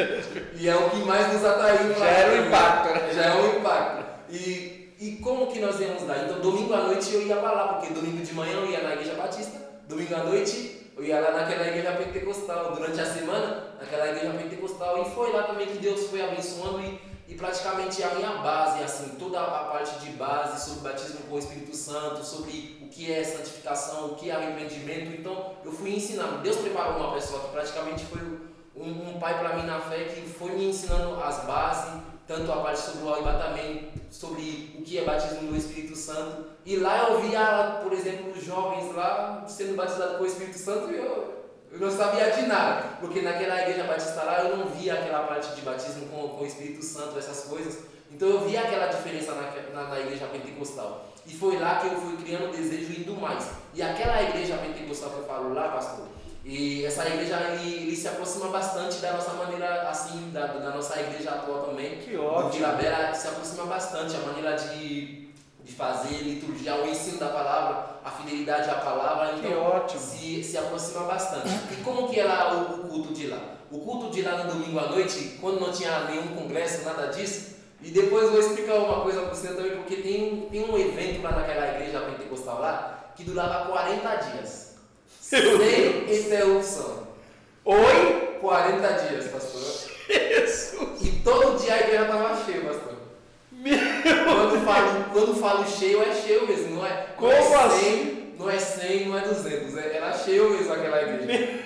E 0.61 0.68
é 0.68 0.74
o 0.74 0.90
que 0.90 0.96
mais 1.05 1.33
nos 1.33 1.44
atraiu. 1.44 1.94
Já 1.96 2.05
era 2.07 2.31
também. 2.33 2.46
impacto? 2.48 3.14
Já 3.14 3.24
é 3.27 3.35
um 3.35 3.59
impacto. 3.59 4.05
E, 4.29 4.67
e 5.00 5.16
como 5.16 5.46
que 5.46 5.61
nós 5.61 5.78
íamos 5.80 6.02
lá? 6.06 6.16
Então 6.24 6.40
domingo 6.40 6.74
à 6.74 6.82
noite 6.82 7.14
eu 7.14 7.26
ia 7.26 7.37
lá, 7.37 7.74
porque 7.74 7.92
domingo 7.94 8.24
de 8.24 8.34
manhã 8.34 8.54
eu 8.54 8.70
ia 8.70 8.82
na 8.82 8.94
igreja 8.94 9.14
batista, 9.14 9.58
domingo 9.87 10.14
à 10.14 10.24
noite 10.24 10.78
eu 10.98 11.04
ia 11.04 11.20
lá 11.20 11.30
naquela 11.30 11.68
igreja 11.68 11.92
pentecostal. 11.92 12.74
Durante 12.74 13.00
a 13.00 13.06
semana, 13.06 13.68
naquela 13.80 14.08
igreja 14.08 14.32
pentecostal. 14.32 15.02
E 15.02 15.11
foi 15.11 15.32
lá 15.32 15.44
também 15.44 15.68
que 15.68 15.78
Deus 15.78 16.08
foi 16.08 16.20
abençoando 16.20 16.80
e, 16.80 17.00
e 17.28 17.34
praticamente 17.37 18.02
a 18.02 18.16
minha 18.16 18.32
base, 18.38 18.82
assim, 18.82 19.11
toda 19.16 19.40
a 19.40 19.64
parte 19.64 19.96
de 20.00 20.11
base 20.11 20.68
sobre 20.68 20.88
batismo 20.88 21.20
com 21.28 21.37
o 21.37 21.38
Espírito 21.38 21.76
Santo, 21.76 22.24
sobre 22.24 22.78
o 22.82 22.88
que 22.88 23.12
é 23.12 23.22
santificação, 23.22 24.06
o 24.06 24.14
que 24.16 24.28
é 24.28 24.34
arrependimento. 24.34 25.16
Então 25.16 25.52
eu 25.64 25.70
fui 25.70 25.94
ensinando. 25.94 26.38
Deus 26.38 26.56
preparou 26.56 26.96
uma 26.96 27.14
pessoa 27.14 27.44
que 27.44 27.52
praticamente 27.52 28.04
foi 28.06 28.20
um, 28.74 29.11
um 29.11 29.20
pai 29.20 29.38
para 29.38 29.56
mim 29.56 29.66
na 29.66 29.78
fé 29.78 30.02
que 30.04 30.22
foi 30.28 30.50
me 30.50 30.68
ensinando 30.68 31.22
as 31.22 31.44
bases, 31.44 32.00
tanto 32.28 32.52
a 32.52 32.56
parte 32.56 32.80
sobre 32.80 33.04
o 33.04 33.14
arrebatamento, 33.14 33.98
sobre 34.10 34.76
o 34.78 34.82
que 34.82 34.98
é 34.98 35.04
batismo 35.04 35.50
no 35.50 35.56
Espírito 35.56 35.96
Santo. 35.96 36.44
E 36.64 36.76
lá 36.76 37.08
eu 37.08 37.22
via, 37.22 37.80
por 37.82 37.92
exemplo, 37.94 38.32
os 38.32 38.44
jovens 38.44 38.94
lá 38.94 39.44
sendo 39.48 39.74
batizados 39.74 40.18
com 40.18 40.24
o 40.24 40.26
Espírito 40.26 40.58
Santo 40.58 40.92
e 40.92 40.96
eu, 40.96 41.46
eu 41.72 41.80
não 41.80 41.90
sabia 41.90 42.30
de 42.30 42.42
nada, 42.42 42.98
porque 43.00 43.22
naquela 43.22 43.62
igreja 43.62 43.84
batista 43.84 44.22
lá 44.22 44.42
eu 44.42 44.58
não 44.58 44.66
via 44.66 44.94
aquela 44.94 45.22
parte 45.22 45.54
de 45.54 45.62
batismo 45.62 46.06
com, 46.08 46.28
com 46.28 46.42
o 46.42 46.46
Espírito 46.46 46.84
Santo, 46.84 47.18
essas 47.18 47.44
coisas. 47.44 47.78
Então 48.10 48.28
eu 48.28 48.40
via 48.46 48.60
aquela 48.60 48.88
diferença 48.88 49.32
na, 49.32 49.50
na, 49.72 49.88
na 49.88 50.00
igreja 50.00 50.26
pentecostal. 50.26 51.06
E 51.26 51.32
foi 51.34 51.58
lá 51.58 51.76
que 51.76 51.86
eu 51.86 52.00
fui 52.00 52.16
criando 52.18 52.50
o 52.50 52.56
desejo 52.56 53.00
indo 53.00 53.14
mais. 53.14 53.48
E 53.74 53.82
aquela 53.82 54.22
igreja 54.22 54.56
pentecostal 54.58 55.10
que 55.10 55.18
eu 55.18 55.24
falo 55.24 55.54
lá, 55.54 55.68
pastor, 55.68 56.06
e 56.48 56.87
essa 56.87 57.06
igreja 57.06 57.38
ele, 57.52 57.74
ele 57.88 57.94
se 57.94 58.08
aproxima 58.08 58.48
bastante 58.48 58.96
da 59.00 59.12
nossa 59.12 59.32
maneira, 59.34 59.82
assim, 59.82 60.30
da, 60.32 60.46
da 60.46 60.70
nossa 60.70 60.98
igreja 60.98 61.32
atual 61.32 61.64
também. 61.64 61.98
Que 61.98 62.16
ótimo. 62.16 62.52
Vila 62.52 62.68
Bela 62.68 63.12
se 63.12 63.28
aproxima 63.28 63.66
bastante, 63.66 64.16
a 64.16 64.20
maneira 64.20 64.56
de, 64.56 65.28
de 65.62 65.72
fazer, 65.74 66.22
liturgia, 66.22 66.74
o 66.76 66.88
ensino 66.88 67.18
da 67.18 67.28
palavra, 67.28 67.98
a 68.02 68.11
fidelidade 68.11 68.70
à 68.70 68.76
palavra. 68.76 69.34
Que 69.34 69.46
Então, 69.46 69.62
ótimo. 69.62 70.00
se, 70.00 70.42
se 70.42 70.56
aproxima 70.56 71.02
bastante. 71.04 71.50
E 71.70 71.76
como 71.84 72.08
que 72.08 72.18
é 72.18 72.24
lá 72.24 72.54
o, 72.54 72.87
o 72.87 72.88
culto 72.88 73.12
de 73.12 73.26
lá? 73.26 73.40
O 73.70 73.80
culto 73.80 74.11
de 74.11 74.22
lá 74.22 74.44
no 74.44 74.52
domingo 74.54 74.78
à 74.78 74.87
noite, 74.87 75.37
quando 75.42 75.61
não 75.61 75.70
tinha 75.70 76.04
nenhum 76.04 76.28
congresso, 76.28 76.82
nada 76.87 77.08
disso, 77.08 77.56
e 77.82 77.90
depois 77.90 78.30
vou 78.30 78.40
explicar 78.40 78.76
uma 78.76 79.02
coisa 79.02 79.20
para 79.20 79.34
você 79.34 79.48
também, 79.48 79.72
porque 79.76 79.96
tem, 79.96 80.48
tem 80.50 80.64
um 80.64 80.78
evento 80.78 81.22
lá 81.22 81.32
naquela 81.32 81.68
igreja 81.74 82.00
pentecostal 82.00 82.58
lá, 82.58 83.12
que 83.14 83.22
durava 83.22 83.66
40 83.66 84.14
dias. 84.16 84.67
Meu 85.32 85.58
Sem 85.58 86.18
interrupção. 86.26 87.06
Oi? 87.64 88.38
40 88.40 88.88
dias, 88.92 89.26
pastor. 89.26 89.60
Jesus. 90.08 91.02
E 91.02 91.10
todo 91.22 91.58
dia 91.60 91.74
a 91.74 91.80
igreja 91.80 92.02
estava 92.02 92.44
cheia, 92.44 92.60
pastor. 92.62 92.94
Quando 94.24 94.64
falo, 94.64 95.04
quando 95.12 95.34
falo 95.40 95.66
cheio, 95.68 96.02
é 96.02 96.14
cheio 96.14 96.46
mesmo, 96.46 96.76
não 96.76 96.86
é? 96.86 97.08
Como 97.16 97.30
não 97.30 97.36
é 97.38 97.42
100, 97.42 97.56
assim? 97.58 98.34
Não 98.38 98.50
é 98.50 98.58
100, 98.58 99.08
não 99.08 99.18
é 99.18 99.20
200, 99.22 99.76
é- 99.76 99.96
era 99.96 100.16
cheio 100.16 100.50
mesmo 100.50 100.72
aquela 100.72 101.02
igreja. 101.02 101.60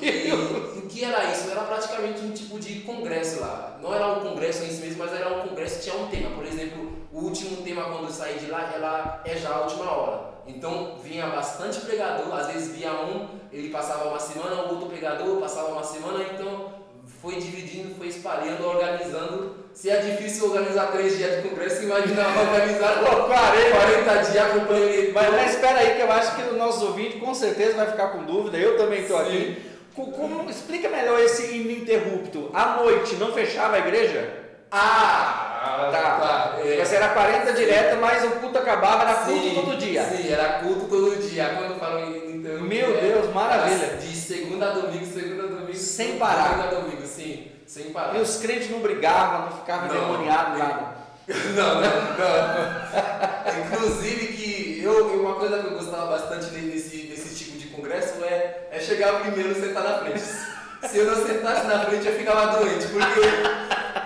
E 0.00 0.32
o 0.78 0.86
que 0.88 1.04
era 1.04 1.24
isso? 1.32 1.50
Era 1.50 1.62
praticamente 1.62 2.20
um 2.20 2.30
tipo 2.30 2.58
de 2.60 2.80
congresso 2.80 3.40
lá. 3.40 3.78
Não 3.82 3.92
era 3.92 4.06
um 4.06 4.20
congresso 4.20 4.62
em 4.62 4.70
si 4.70 4.80
mesmo, 4.80 4.98
mas 5.04 5.12
era 5.12 5.28
um 5.34 5.48
congresso 5.48 5.78
que 5.80 5.90
tinha 5.90 5.96
um 5.96 6.06
tema. 6.08 6.30
Por 6.30 6.46
exemplo, 6.46 6.92
o 7.12 7.24
último 7.24 7.56
tema 7.62 7.84
quando 7.84 8.04
eu 8.04 8.10
saí 8.12 8.38
de 8.38 8.46
lá, 8.46 8.72
ela 8.74 9.22
é 9.26 9.36
já 9.36 9.50
a 9.50 9.60
última 9.62 9.90
hora. 9.90 10.31
Então 10.46 10.96
vinha 11.02 11.26
bastante 11.28 11.80
pregador, 11.80 12.34
às 12.34 12.48
vezes 12.48 12.76
vinha 12.76 12.92
um, 12.92 13.28
ele 13.52 13.68
passava 13.70 14.08
uma 14.08 14.18
semana, 14.18 14.62
o 14.62 14.70
outro 14.70 14.88
pregador 14.88 15.36
passava 15.40 15.68
uma 15.72 15.84
semana, 15.84 16.24
então 16.32 16.72
foi 17.20 17.36
dividindo, 17.36 17.94
foi 17.94 18.08
espalhando, 18.08 18.64
organizando. 18.66 19.62
Se 19.72 19.88
é 19.88 19.96
difícil 19.98 20.46
organizar 20.50 20.88
três 20.92 21.16
dias 21.16 21.36
de 21.42 21.48
congresso, 21.48 21.82
imagina 21.84 22.26
organizar 22.40 22.98
Pô, 23.04 23.22
40. 23.24 23.70
40 23.70 24.30
dias 24.30 24.44
acompanhando 24.44 24.88
ele. 24.88 25.12
Mas, 25.12 25.30
mas 25.30 25.54
espera 25.54 25.78
aí, 25.78 25.94
que 25.96 26.02
eu 26.02 26.12
acho 26.12 26.36
que 26.36 26.42
o 26.42 26.56
nosso 26.58 26.86
ouvinte 26.86 27.18
com 27.18 27.32
certeza 27.32 27.76
vai 27.76 27.86
ficar 27.86 28.08
com 28.08 28.24
dúvida. 28.24 28.58
Eu 28.58 28.76
também 28.76 29.00
estou 29.02 29.16
aqui. 29.18 29.62
Co- 29.94 30.06
Como, 30.10 30.48
explica 30.50 30.88
melhor 30.88 31.20
esse 31.20 31.54
ininterrupto. 31.56 32.50
À 32.52 32.76
noite 32.82 33.14
não 33.16 33.32
fechava 33.32 33.76
a 33.76 33.78
igreja? 33.78 34.40
Ah, 34.70 35.51
Tá. 35.62 36.58
é. 36.64 36.84
Você 36.84 36.96
era 36.96 37.08
40 37.08 37.52
direto, 37.52 37.96
mas 38.00 38.24
o 38.24 38.30
culto 38.32 38.58
acabava, 38.58 39.02
era 39.02 39.14
culto 39.20 39.40
Sim, 39.40 39.54
todo 39.54 39.76
dia. 39.76 40.02
Sim, 40.04 40.32
era 40.32 40.60
culto 40.60 40.86
todo 40.86 41.16
dia. 41.16 41.54
Quando 41.56 41.72
em 41.98 42.36
então, 42.36 42.60
Meu 42.62 42.96
é, 42.96 43.00
Deus, 43.00 43.32
maravilha. 43.32 43.96
De 43.96 44.16
segunda 44.16 44.70
a 44.70 44.72
domingo, 44.72 45.06
segunda 45.06 45.44
a 45.44 45.46
domingo. 45.46 45.74
Sem 45.74 46.18
parar. 46.18 46.48
Segunda 46.48 46.76
a 46.76 46.80
domingo, 46.80 47.06
sim. 47.06 47.52
Sem 47.66 47.84
parar. 47.92 48.16
E 48.16 48.20
os 48.20 48.36
crentes 48.38 48.70
não 48.70 48.80
brigavam, 48.80 49.46
não 49.46 49.58
ficavam 49.58 49.86
endemoniados, 49.86 50.58
nada. 50.58 51.02
Não, 51.54 51.74
não, 51.80 51.80
não. 51.80 53.64
Inclusive 53.64 54.26
que 54.32 54.82
eu, 54.82 55.20
uma 55.20 55.36
coisa 55.36 55.60
que 55.60 55.66
eu 55.66 55.78
gostava 55.78 56.06
bastante 56.18 56.52
nesse, 56.52 57.04
nesse 57.04 57.32
tipo 57.36 57.58
de 57.58 57.68
congresso 57.68 58.24
é, 58.24 58.66
é 58.72 58.80
chegar 58.80 59.20
primeiro 59.20 59.52
e 59.52 59.54
sentar 59.54 59.84
na 59.84 59.98
frente. 60.00 60.18
Se 60.90 60.98
eu 60.98 61.06
não 61.06 61.24
sentasse 61.24 61.64
na 61.68 61.84
frente 61.84 62.08
eu 62.08 62.14
ficava 62.16 62.58
doente, 62.58 62.88
porque, 62.88 63.20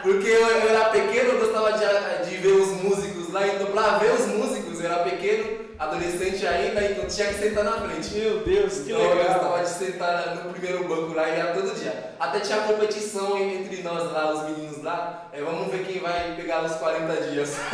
porque 0.03 0.28
eu, 0.28 0.47
eu 0.49 0.68
era 0.68 0.89
pequeno, 0.91 1.32
eu 1.32 1.39
gostava 1.41 1.72
de, 1.72 2.28
de 2.30 2.37
ver 2.37 2.53
os 2.53 2.68
músicos 2.82 3.32
lá, 3.32 3.47
então 3.47 3.66
pra 3.68 3.99
ver 3.99 4.12
os 4.12 4.26
músicos, 4.26 4.80
eu 4.80 4.87
era 4.91 5.03
pequeno, 5.05 5.66
adolescente 5.78 6.47
ainda, 6.47 6.82
então 6.84 7.07
tinha 7.07 7.28
que 7.28 7.34
sentar 7.34 7.64
na 7.64 7.72
frente. 7.72 8.14
Meu 8.14 8.39
Deus, 8.41 8.74
que 8.80 8.93
Então, 8.93 9.03
eu 9.03 9.14
legal. 9.16 9.34
gostava 9.34 9.62
de 9.62 9.68
sentar 9.68 10.34
no 10.37 10.51
primeiro 10.53 10.84
banco 10.84 11.12
lá 11.14 11.28
e 11.28 11.37
ia 11.37 11.47
todo 11.53 11.74
dia. 11.78 12.14
Até 12.18 12.41
tinha 12.41 12.59
competição 12.62 13.37
entre 13.39 13.82
nós 13.82 14.11
lá, 14.12 14.32
os 14.32 14.43
meninos 14.51 14.82
lá. 14.82 15.28
É, 15.32 15.41
vamos 15.43 15.70
ver 15.70 15.84
quem 15.84 16.01
vai 16.01 16.34
pegar 16.37 16.64
os 16.64 16.72
40 16.76 17.22
dias. 17.28 17.57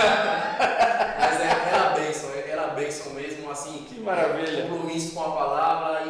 Mas 1.19 1.41
é, 1.41 1.69
era 1.73 1.91
bênção, 1.91 2.31
era 2.49 2.67
bênção 2.69 3.13
mesmo, 3.13 3.51
assim. 3.51 3.87
Que 3.89 4.01
maravilha. 4.01 4.63
Compromisso 4.67 5.15
com 5.15 5.21
a 5.23 5.31
palavra 5.31 6.03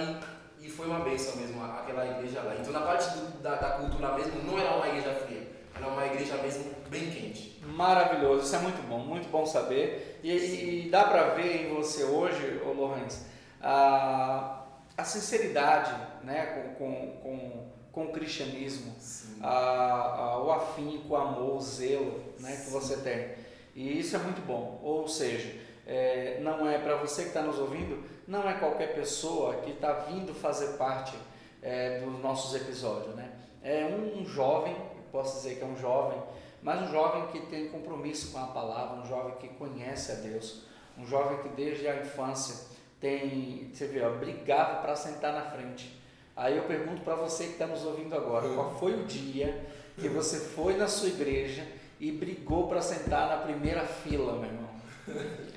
e, 0.61 0.67
e 0.67 0.71
foi 0.71 0.87
uma 0.87 1.01
bênção 1.01 1.37
mesmo 1.37 1.63
aquela 1.63 2.07
igreja 2.07 2.41
lá. 2.43 2.55
Então, 2.59 2.73
na 2.73 2.81
parte 2.81 3.11
do, 3.11 3.43
da, 3.43 3.57
da 3.57 3.69
cultura 3.71 4.13
mesmo, 4.13 4.33
não 4.45 4.59
era 4.59 4.71
uma 4.77 4.89
igreja 4.89 5.15
fria, 5.27 5.43
era 5.83 5.93
uma 5.93 6.07
igreja 6.07 6.37
mesmo 6.37 6.65
bem 6.89 7.11
quente. 7.11 7.61
Maravilhoso, 7.67 8.45
isso 8.45 8.55
é 8.55 8.61
muito 8.61 8.81
bom, 8.89 9.01
muito 9.01 9.29
bom 9.29 9.45
saber. 9.45 10.21
E, 10.23 10.31
e 10.31 10.89
dá 10.89 11.05
para 11.05 11.35
ver 11.35 11.67
em 11.67 11.75
você 11.75 12.05
hoje, 12.05 12.61
ô 12.65 12.73
Lohans, 12.73 13.27
a, 13.61 14.63
a 14.97 15.05
sinceridade 15.05 15.93
né, 16.23 16.47
com, 16.47 16.75
com, 16.75 17.17
com, 17.23 17.67
com 17.91 18.05
o 18.05 18.13
cristianismo, 18.13 18.95
a, 19.41 19.49
a, 19.49 20.45
o 20.45 20.53
afinco, 20.53 21.15
o 21.15 21.17
amor, 21.17 21.57
o 21.57 21.61
zelo 21.61 22.23
né, 22.39 22.63
que 22.65 22.71
você 22.71 22.99
tem. 22.99 23.35
E 23.75 23.99
isso 23.99 24.15
é 24.15 24.19
muito 24.21 24.41
bom. 24.47 24.81
Ou 24.83 25.09
seja, 25.09 25.53
é, 25.85 26.39
não 26.41 26.69
é 26.69 26.79
para 26.79 26.95
você 26.97 27.23
que 27.23 27.29
está 27.29 27.43
nos 27.43 27.59
ouvindo, 27.59 28.05
não 28.29 28.49
é 28.49 28.55
qualquer 28.55 28.95
pessoa 28.95 29.57
que 29.57 29.73
está 29.73 29.93
vindo 29.93 30.33
fazer 30.33 30.77
parte 30.77 31.17
é, 31.61 32.01
dos 32.01 32.21
nossos 32.21 32.55
episódios. 32.55 33.17
Né? 33.17 33.33
É 33.65 33.85
um, 33.85 34.21
um 34.21 34.27
jovem, 34.27 34.77
posso 35.13 35.37
dizer 35.37 35.57
que 35.57 35.63
é 35.63 35.67
um 35.67 35.77
jovem, 35.77 36.21
mas 36.63 36.81
um 36.83 36.91
jovem 36.91 37.27
que 37.27 37.41
tem 37.47 37.69
compromisso 37.69 38.33
com 38.33 38.39
a 38.39 38.47
palavra, 38.47 39.01
um 39.01 39.07
jovem 39.07 39.35
que 39.37 39.49
conhece 39.49 40.11
a 40.11 40.15
Deus, 40.17 40.63
um 40.99 41.07
jovem 41.07 41.39
que 41.39 41.49
desde 41.51 41.87
a 41.87 41.97
infância 41.97 42.73
tem, 43.01 43.71
você 43.73 43.87
vê, 43.87 44.03
ó, 44.03 44.11
brigava 44.11 44.81
para 44.81 44.97
sentar 44.97 45.33
na 45.33 45.43
frente. 45.43 46.01
Aí 46.35 46.57
eu 46.57 46.65
pergunto 46.65 47.03
para 47.03 47.15
você 47.15 47.45
que 47.45 47.53
está 47.53 47.67
nos 47.67 47.85
ouvindo 47.85 48.17
agora, 48.17 48.49
qual 48.55 48.75
foi 48.79 48.95
o 48.95 49.05
dia 49.05 49.67
que 49.99 50.09
você 50.09 50.39
foi 50.39 50.77
na 50.77 50.89
sua 50.89 51.09
igreja 51.09 51.67
e 52.01 52.11
brigou 52.11 52.69
para 52.69 52.81
sentar 52.81 53.29
na 53.29 53.37
primeira 53.37 53.85
fila, 53.85 54.33
meu 54.35 54.47
irmão? 54.47 54.71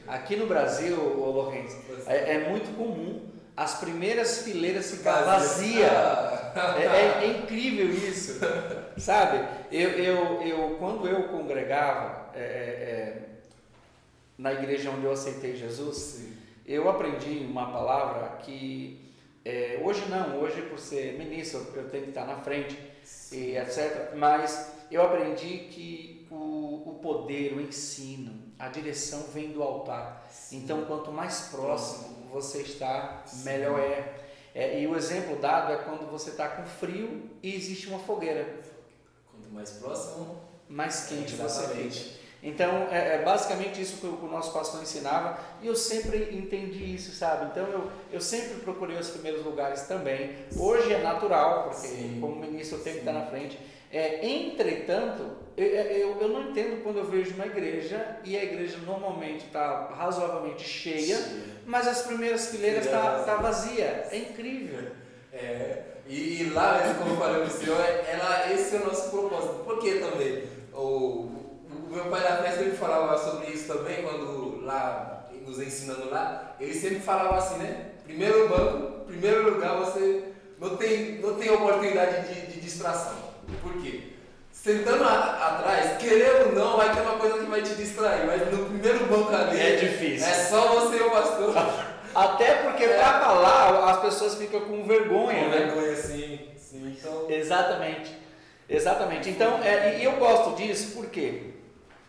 Aqui 0.07 0.35
no 0.35 0.47
Brasil, 0.47 0.99
ô 0.99 1.31
Lourenço, 1.31 1.77
é, 2.07 2.33
é 2.33 2.49
muito 2.49 2.75
comum 2.75 3.29
as 3.55 3.79
primeiras 3.79 4.41
fileiras 4.41 4.91
ficar 4.91 5.21
vazias. 5.23 5.89
Vazia. 5.89 6.45
É, 6.77 6.83
é, 6.83 7.25
é, 7.25 7.37
incrível 7.37 7.89
isso, 7.89 8.39
sabe? 8.97 9.47
Eu, 9.71 9.89
eu, 9.91 10.41
eu, 10.41 10.75
quando 10.77 11.07
eu 11.07 11.27
congregava 11.29 12.31
é, 12.33 12.39
é, 12.39 12.43
é 12.43 13.21
na 14.37 14.53
igreja 14.53 14.89
onde 14.89 15.05
eu 15.05 15.11
aceitei 15.11 15.55
Jesus, 15.55 15.97
Sim. 15.97 16.37
eu 16.65 16.89
aprendi 16.89 17.45
uma 17.49 17.71
palavra 17.71 18.37
que 18.37 19.13
é, 19.43 19.79
hoje 19.83 20.03
não, 20.09 20.39
hoje 20.39 20.61
por 20.63 20.79
ser 20.79 21.17
ministro 21.17 21.65
eu 21.75 21.89
tenho 21.89 22.03
que 22.03 22.09
estar 22.09 22.25
na 22.25 22.37
frente 22.37 22.77
Sim. 23.03 23.37
e 23.37 23.57
etc. 23.57 24.15
Mas 24.15 24.73
eu 24.91 25.03
aprendi 25.03 25.59
que 25.69 26.27
o, 26.29 26.83
o 26.85 26.99
poder, 27.01 27.53
o 27.53 27.61
ensino, 27.61 28.33
a 28.57 28.67
direção 28.67 29.23
vem 29.33 29.51
do 29.51 29.61
altar. 29.61 30.27
Sim. 30.29 30.57
Então, 30.57 30.85
quanto 30.85 31.11
mais 31.11 31.49
próximo 31.51 32.27
você 32.31 32.61
está, 32.61 33.23
melhor 33.43 33.79
é. 33.79 34.13
é. 34.53 34.81
E 34.81 34.87
o 34.87 34.95
exemplo 34.95 35.37
dado 35.37 35.71
é 35.71 35.77
quando 35.77 36.09
você 36.09 36.31
está 36.31 36.49
com 36.49 36.65
frio 36.65 37.29
e 37.41 37.53
existe 37.55 37.87
uma 37.87 37.99
fogueira. 37.99 38.74
Mais 39.55 39.71
próximo, 39.71 40.37
mais 40.67 41.05
quente 41.05 41.35
você 41.35 41.67
fica. 41.69 42.25
Então, 42.43 42.87
é, 42.91 43.15
é, 43.15 43.23
basicamente 43.23 43.81
isso 43.81 43.97
que 43.97 44.05
o, 44.05 44.17
que 44.17 44.25
o, 44.25 44.29
nosso 44.29 44.53
pastor 44.53 44.79
ensinava 44.83 45.39
e 45.63 45.67
eu 45.67 45.75
sempre 45.75 46.29
entendi 46.31 46.93
isso, 46.93 47.11
sabe? 47.11 47.45
Então, 47.45 47.65
eu, 47.67 47.89
eu 48.11 48.21
sempre 48.21 48.59
procurei 48.59 48.97
os 48.97 49.09
primeiros 49.09 49.43
lugares 49.43 49.83
também. 49.83 50.35
Hoje 50.55 50.93
é 50.93 51.01
natural, 51.01 51.69
porque 51.69 51.87
Sim. 51.87 52.19
como 52.21 52.35
ministro 52.35 52.77
eu 52.77 52.83
tenho 52.83 52.97
Sim. 52.97 53.01
que 53.01 53.09
estar 53.09 53.19
na 53.19 53.25
frente. 53.25 53.57
É, 53.91 54.27
entretanto, 54.27 55.25
eu, 55.57 55.65
eu, 55.65 56.21
eu, 56.21 56.27
não 56.27 56.51
entendo 56.51 56.83
quando 56.83 56.97
eu 56.97 57.05
vejo 57.05 57.33
uma 57.33 57.47
igreja 57.47 58.19
e 58.23 58.37
a 58.37 58.43
igreja 58.43 58.77
normalmente 58.85 59.45
está 59.45 59.87
razoavelmente 59.87 60.63
cheia, 60.63 61.17
mas 61.65 61.87
as 61.87 62.03
primeiras 62.03 62.49
fileiras 62.49 62.85
estão 62.85 63.01
tá, 63.01 63.23
tá 63.23 63.35
vazia. 63.37 64.07
É 64.11 64.17
incrível. 64.17 64.91
É, 65.33 65.94
e 66.07 66.51
lá, 66.53 66.95
como 66.99 67.11
eu 67.11 67.17
falei 67.17 67.41
para 67.41 67.47
o 67.47 67.57
senhor, 67.57 67.79
ela, 67.79 68.51
esse 68.51 68.75
é 68.75 68.79
o 68.79 68.85
nosso 68.85 69.09
propósito. 69.09 69.63
Por 69.65 69.79
que 69.79 69.95
também? 69.95 70.43
O, 70.71 71.29
o 71.69 71.87
meu 71.89 72.05
pai 72.05 72.21
da 72.21 72.37
festa 72.37 72.61
ele 72.61 72.77
falava 72.77 73.17
sobre 73.17 73.47
isso 73.47 73.73
também, 73.73 74.03
quando 74.03 74.63
lá, 74.63 75.27
nos 75.45 75.59
ensinando 75.59 76.09
lá, 76.11 76.55
ele 76.59 76.73
sempre 76.73 76.99
falava 76.99 77.37
assim, 77.37 77.57
né? 77.57 77.91
Primeiro 78.03 78.47
banco, 78.49 79.05
primeiro 79.05 79.51
lugar, 79.51 79.77
você 79.77 80.25
não 80.59 80.77
tem, 80.77 81.19
não 81.19 81.35
tem 81.35 81.49
oportunidade 81.49 82.33
de, 82.33 82.53
de 82.53 82.61
distração. 82.61 83.15
Por 83.63 83.73
quê? 83.81 84.11
Sentando 84.51 85.03
a, 85.03 85.57
atrás, 85.57 85.97
querendo 85.97 86.47
ou 86.47 86.51
não, 86.53 86.77
vai 86.77 86.93
ter 86.93 87.01
uma 87.01 87.17
coisa 87.17 87.39
que 87.39 87.49
vai 87.49 87.61
te 87.63 87.75
distrair, 87.75 88.25
mas 88.25 88.51
no 88.51 88.65
primeiro 88.65 89.05
banco 89.05 89.33
ali. 89.33 89.59
É 89.59 89.75
difícil. 89.75 90.27
É 90.27 90.33
só 90.33 90.67
você 90.79 90.97
e 90.97 91.01
o 91.01 91.11
pastor. 91.11 91.55
Até 92.16 92.63
porque 92.63 92.86
é. 92.86 92.97
para 92.97 93.20
falar 93.20 93.91
as 93.91 93.99
pessoas 93.99 94.36
ficam 94.36 94.61
com 94.61 94.84
vergonha. 94.86 95.43
Com 95.43 95.49
né? 95.49 95.57
vergonha, 95.57 95.95
sim. 95.95 96.39
sim 96.57 96.95
então... 96.97 97.30
Exatamente. 97.30 98.16
Exatamente. 98.68 99.30
Então, 99.30 99.61
é, 99.61 99.99
e 99.99 100.05
eu 100.05 100.13
gosto 100.13 100.55
disso 100.55 100.95
porque 100.95 101.51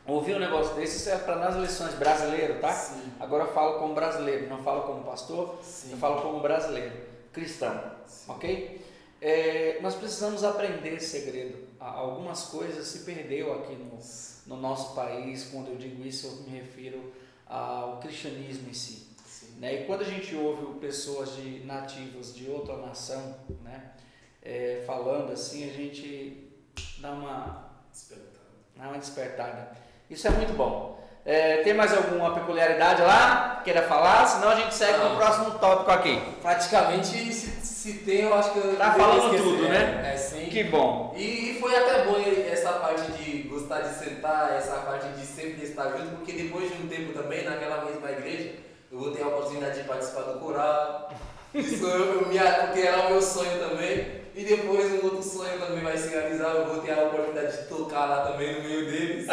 ouvir 0.07 0.37
um 0.37 0.39
negócio 0.39 0.75
desse 0.77 0.97
isso 0.97 1.11
é 1.11 1.19
para 1.19 1.37
nas 1.37 1.57
lições 1.57 1.95
brasileiro, 1.95 2.61
tá? 2.61 2.73
Sim. 2.73 3.13
Agora 3.19 3.45
eu 3.45 3.53
falo 3.53 3.79
como 3.81 3.95
brasileiro, 3.95 4.49
não 4.49 4.63
falo 4.63 4.83
como 4.83 5.03
pastor, 5.05 5.59
sim. 5.63 5.91
eu 5.91 5.99
falo 5.99 6.23
como 6.23 6.41
brasileiro, 6.41 6.95
cristão, 7.33 7.79
sim. 8.07 8.31
ok? 8.31 8.87
É, 9.21 9.79
nós 9.83 9.95
precisamos 9.95 10.45
aprender 10.45 10.95
esse 10.95 11.21
segredo. 11.21 11.67
Algumas 11.81 12.45
coisas 12.45 12.87
se 12.87 13.01
perdeu 13.01 13.53
aqui 13.55 13.75
no, 13.75 13.99
no 14.47 14.61
nosso 14.61 14.95
país. 14.95 15.49
Quando 15.51 15.69
eu 15.69 15.77
digo 15.77 16.05
isso, 16.05 16.27
eu 16.27 16.33
me 16.45 16.59
refiro 16.59 17.13
ao 17.47 17.99
cristianismo 17.99 18.69
em 18.69 18.75
si. 18.75 19.06
Né? 19.59 19.75
E 19.75 19.85
quando 19.85 20.03
a 20.03 20.05
gente 20.05 20.35
ouve 20.35 20.79
pessoas 20.79 21.35
de 21.37 21.65
nativos 21.65 22.35
de 22.35 22.51
outra 22.51 22.77
nação, 22.77 23.37
né, 23.63 23.93
é, 24.43 24.83
falando 24.87 25.33
assim, 25.33 25.69
a 25.69 25.73
gente 25.73 26.51
dá 26.99 27.13
uma 27.13 27.71
despertada. 27.91 28.37
Dá 28.77 28.89
uma 28.89 28.99
despertada. 28.99 29.73
Isso 30.11 30.27
é 30.27 30.31
muito 30.31 30.53
bom. 30.53 30.97
É, 31.25 31.57
tem 31.65 31.75
mais 31.75 31.93
alguma 31.93 32.33
peculiaridade 32.35 33.03
lá? 33.03 33.61
Queira 33.65 33.83
falar? 33.83 34.25
Senão 34.27 34.51
a 34.51 34.55
gente 34.55 34.73
segue 34.73 34.99
no 34.99 35.17
próximo 35.17 35.59
tópico 35.59 35.91
aqui. 35.91 36.23
Praticamente, 36.41 37.33
se, 37.33 37.67
se 37.67 37.93
tem, 38.05 38.21
eu 38.21 38.35
acho 38.35 38.53
que 38.53 38.59
eu. 38.59 38.77
Tá 38.77 38.93
falando 38.93 39.25
esquecer. 39.25 39.43
tudo, 39.43 39.63
né? 39.69 40.13
É, 40.15 40.17
sim. 40.17 40.47
Que 40.47 40.63
bom. 40.63 41.13
E, 41.17 41.59
foi 41.61 41.75
até 41.75 42.05
bom 42.05 42.17
essa 42.49 42.75
parte 42.75 43.11
de 43.11 43.43
gostar 43.49 43.81
de 43.81 43.95
sentar, 43.97 44.53
essa 44.53 44.77
parte 44.77 45.09
de 45.19 45.27
sempre 45.27 45.65
estar 45.65 45.97
junto, 45.97 46.17
porque 46.19 46.31
depois 46.31 46.71
de 46.71 46.81
um 46.81 46.87
tempo 46.87 47.13
também, 47.13 47.43
naquela 47.43 47.85
mesma 47.85 48.09
igreja, 48.13 48.53
eu 48.97 49.03
vou 49.03 49.11
ter 49.11 49.23
a 49.23 49.29
oportunidade 49.29 49.83
de 49.83 49.85
participar 49.87 50.23
do 50.23 50.41
coral. 50.41 51.11
Isso 51.55 51.87
eu, 51.87 52.27
me, 52.27 52.39
porque 52.39 52.81
era 52.81 53.07
o 53.07 53.11
meu 53.11 53.21
sonho 53.21 53.59
também. 53.59 54.25
E 54.35 54.43
depois 54.43 54.91
um 54.93 55.05
outro 55.05 55.23
sonho 55.23 55.59
também 55.59 55.85
vai 55.85 55.97
se 55.97 56.09
realizar, 56.09 56.55
eu 56.55 56.67
vou 56.67 56.79
ter 56.79 56.93
a 56.93 57.05
oportunidade 57.05 57.59
de 57.59 57.69
tocar 57.69 58.07
lá 58.07 58.27
também 58.27 58.55
no 58.55 58.69
meio 58.69 58.87
deles. 58.87 59.27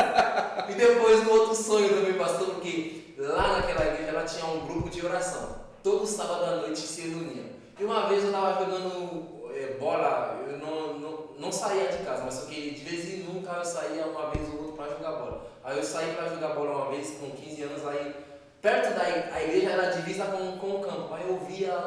e 0.70 0.74
depois 0.74 1.24
no 1.24 1.32
outro 1.32 1.56
sonho 1.56 1.90
também, 1.90 2.14
pastor, 2.14 2.48
porque 2.56 3.14
lá 3.18 3.60
naquela 3.60 3.86
igreja 3.86 4.10
ela 4.10 4.24
tinha 4.26 4.46
um 4.46 4.66
grupo 4.66 4.90
de 4.90 5.06
oração. 5.06 5.56
Todo 5.82 6.06
sábado 6.06 6.44
à 6.44 6.56
noite 6.58 6.80
se 6.80 7.02
reunia. 7.02 7.54
E 7.80 7.84
uma 7.84 8.08
vez 8.08 8.22
eu 8.22 8.30
estava 8.30 8.66
jogando 8.66 9.50
é, 9.54 9.78
bola, 9.80 10.42
eu 10.48 10.58
não, 10.58 11.00
não, 11.00 11.20
não 11.38 11.52
saía 11.52 11.88
de 11.88 12.04
casa, 12.04 12.24
mas 12.24 12.34
só 12.34 12.46
que 12.48 12.72
de 12.72 12.84
vez 12.84 13.14
em 13.14 13.24
nunca 13.24 13.52
eu 13.52 13.66
saía 13.66 14.06
uma 14.06 14.30
vez 14.30 14.48
ou 14.54 14.68
outra 14.68 14.86
para 14.86 14.96
jogar 14.96 15.12
bola. 15.12 15.48
Aí 15.64 15.78
eu 15.78 15.84
saí 15.84 16.14
para 16.14 16.30
jogar 16.30 16.50
bola 16.50 16.84
uma 16.84 16.92
vez 16.92 17.18
com 17.20 17.30
15 17.30 17.62
anos, 17.64 17.88
aí 17.88 18.33
perto 18.64 18.96
da 18.96 19.04
a 19.04 19.44
igreja 19.44 19.72
era 19.72 19.92
divisa 19.92 20.24
com, 20.24 20.58
com 20.58 20.78
o 20.78 20.80
campo. 20.80 21.14
Aí 21.14 21.28
eu 21.28 21.38
via 21.46 21.78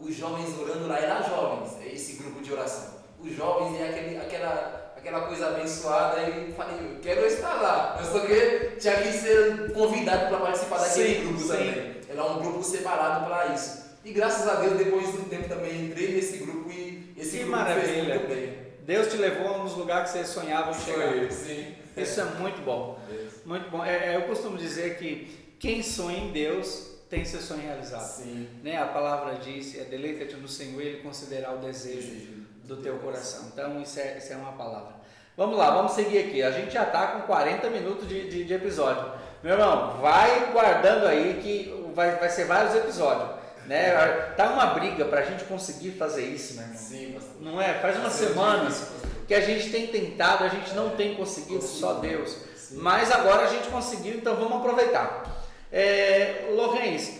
o, 0.00 0.04
os 0.04 0.14
jovens 0.16 0.58
orando 0.58 0.88
lá, 0.88 0.98
era 0.98 1.22
jovens, 1.22 1.78
esse 1.86 2.16
grupo 2.20 2.42
de 2.42 2.52
oração. 2.52 2.92
Os 3.20 3.34
jovens 3.34 3.78
e 3.78 3.82
aquele, 3.84 4.16
aquela, 4.18 4.92
aquela 4.96 5.20
coisa 5.22 5.46
abençoada, 5.46 6.20
e 6.22 6.52
falei, 6.52 6.76
eu 6.80 7.00
quero 7.00 7.24
estar 7.24 7.54
lá. 7.62 7.96
Eu 8.00 8.04
só 8.04 8.26
que 8.26 8.76
tinha 8.80 8.96
que 8.96 9.12
ser 9.12 9.72
convidado 9.72 10.28
para 10.28 10.38
participar 10.38 10.78
daquele 10.78 11.14
sim, 11.14 11.24
grupo 11.24 11.38
sim. 11.38 11.48
também. 11.48 11.94
Era 12.08 12.24
um 12.24 12.42
grupo 12.42 12.62
separado 12.64 13.26
para 13.26 13.54
isso. 13.54 13.84
E 14.04 14.12
graças 14.12 14.46
a 14.48 14.56
Deus, 14.56 14.76
depois 14.76 15.12
de 15.12 15.18
um 15.18 15.24
tempo 15.24 15.48
também 15.48 15.86
entrei 15.86 16.16
nesse 16.16 16.38
grupo 16.38 16.70
e 16.70 17.14
esse 17.16 17.30
que 17.30 17.44
grupo 17.44 17.52
maravilha. 17.52 17.86
fez 17.86 18.08
muito 18.08 18.28
bem. 18.28 18.64
Deus 18.84 19.06
te 19.06 19.16
levou 19.16 19.58
nos 19.58 19.74
lugares 19.74 20.10
que 20.10 20.18
você 20.18 20.24
sonhava 20.26 20.74
chegar. 20.74 21.30
Sim. 21.30 21.74
Isso 21.96 22.20
é 22.20 22.24
muito 22.24 22.60
bom. 22.62 22.98
Muito 23.46 23.70
bom. 23.70 23.84
É, 23.84 24.12
é, 24.12 24.16
eu 24.16 24.22
costumo 24.22 24.58
dizer 24.58 24.98
que 24.98 25.43
quem 25.64 25.82
sonha 25.82 26.18
em 26.18 26.30
Deus 26.30 26.90
tem 27.08 27.24
seu 27.24 27.40
sonho 27.40 27.62
realizado. 27.62 28.06
Sim. 28.06 28.46
Né? 28.62 28.76
A 28.76 28.84
palavra 28.84 29.36
diz, 29.36 29.74
é 29.78 29.84
deleita-te 29.84 30.36
no 30.36 30.46
Senhor 30.46 30.82
e 30.82 30.88
Ele 30.88 31.02
considerar 31.02 31.54
o 31.54 31.56
desejo 31.56 32.44
do 32.64 32.76
teu 32.76 32.98
coração. 32.98 33.46
Então 33.50 33.80
isso 33.80 33.98
é, 33.98 34.18
isso 34.18 34.30
é 34.34 34.36
uma 34.36 34.52
palavra. 34.52 34.92
Vamos 35.34 35.56
lá, 35.56 35.70
vamos 35.70 35.92
seguir 35.92 36.18
aqui. 36.18 36.42
A 36.42 36.50
gente 36.50 36.74
já 36.74 36.82
está 36.82 37.06
com 37.06 37.22
40 37.22 37.70
minutos 37.70 38.06
de, 38.06 38.28
de, 38.28 38.44
de, 38.44 38.52
episódio. 38.52 39.10
Meu 39.42 39.54
irmão, 39.54 39.96
vai 40.02 40.52
guardando 40.52 41.06
aí 41.06 41.40
que 41.42 41.90
vai, 41.94 42.16
vai 42.16 42.28
ser 42.28 42.44
vários 42.44 42.74
episódios. 42.74 43.30
Né? 43.66 43.90
Tá 44.36 44.50
uma 44.50 44.66
briga 44.66 45.06
para 45.06 45.20
a 45.20 45.24
gente 45.24 45.44
conseguir 45.44 45.92
fazer 45.92 46.26
isso, 46.26 46.56
meu 46.56 46.64
irmão. 46.64 46.78
Sim, 46.78 47.12
pastor. 47.14 47.40
Não 47.40 47.62
é? 47.62 47.72
Faz 47.80 47.96
umas 47.96 48.12
semanas 48.12 48.88
que 49.26 49.32
a 49.32 49.40
gente 49.40 49.70
tem 49.70 49.86
tentado, 49.86 50.44
a 50.44 50.48
gente 50.48 50.74
não 50.74 50.90
tem 50.90 51.14
conseguido, 51.14 51.62
só 51.62 51.94
Deus. 51.94 52.36
Mas 52.72 53.10
agora 53.10 53.44
a 53.44 53.48
gente 53.48 53.68
conseguiu, 53.68 54.16
então 54.16 54.36
vamos 54.36 54.58
aproveitar. 54.58 55.34
É, 55.76 56.52
Lourenço, 56.54 57.18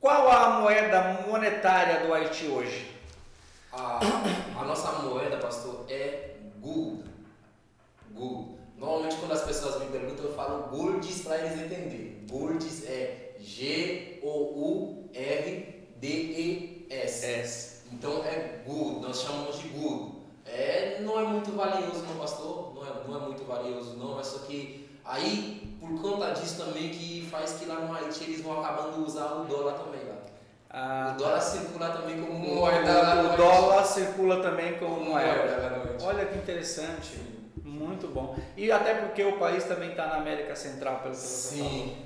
qual 0.00 0.30
a 0.30 0.60
moeda 0.60 1.22
monetária 1.28 2.00
do 2.00 2.14
Haiti 2.14 2.46
hoje? 2.46 2.90
A, 3.70 4.00
a 4.58 4.64
nossa 4.64 4.90
moeda, 5.02 5.36
pastor, 5.36 5.84
é 5.86 6.36
gold. 6.62 7.04
Gold. 8.12 8.58
Normalmente 8.78 9.16
quando 9.16 9.32
as 9.32 9.42
pessoas 9.42 9.82
me 9.82 9.88
perguntam, 9.90 10.24
eu 10.24 10.32
falo 10.32 10.68
golds 10.74 11.20
para 11.20 11.40
eles 11.40 11.60
entenderem. 11.60 12.24
Golds 12.26 12.86
é 12.86 13.36
G-O-U-R-D-E-S. 13.38 14.20
S. 17.26 17.82
Então 17.92 18.24
é 18.24 18.62
gold, 18.66 19.00
nós 19.00 19.20
chamamos 19.20 19.58
de 19.58 19.68
gold. 19.68 20.20
É, 20.46 21.00
não 21.02 21.20
é 21.20 21.24
muito 21.24 21.52
valioso 21.52 22.00
não, 22.08 22.16
pastor, 22.16 22.72
não 22.74 22.82
é, 22.82 23.06
não 23.06 23.14
é 23.14 23.20
muito 23.26 23.44
valioso 23.44 23.94
não, 23.98 24.18
é 24.18 24.22
só 24.24 24.38
que 24.38 24.88
aí, 25.04 25.69
por 25.90 26.00
conta 26.02 26.32
disso 26.32 26.64
também 26.64 26.90
que 26.90 27.26
faz 27.30 27.52
que 27.54 27.66
lá 27.66 27.76
no 27.76 27.94
Haiti 27.94 28.24
eles 28.24 28.40
vão 28.42 28.60
acabando 28.60 29.04
usar 29.04 29.26
o 29.34 29.44
dólar 29.44 29.74
também 29.74 30.00
lá. 30.08 30.16
Ah, 30.72 31.12
o 31.14 31.18
dólar 31.18 31.40
circula 31.40 31.88
também 31.90 32.20
como 32.20 32.32
o, 32.32 32.54
moeda 32.56 33.14
no 33.14 33.22
o 33.22 33.26
Haiti. 33.30 33.36
dólar 33.36 33.84
circula 33.84 34.42
também 34.42 34.74
como 34.78 34.94
Como 34.96 35.10
moeda. 35.10 35.34
moeda. 35.34 35.96
Olha 36.02 36.24
que 36.26 36.38
interessante. 36.38 37.18
Muito 37.64 38.06
bom. 38.08 38.36
E 38.56 38.70
até 38.70 38.94
porque 38.94 39.22
o 39.24 39.38
país 39.38 39.64
também 39.64 39.90
está 39.90 40.06
na 40.06 40.16
América 40.16 40.54
Central, 40.54 41.00
pelo 41.00 41.14
que 41.14 41.20
você 41.20 41.56
falou. 41.58 41.70
Sim. 41.72 41.96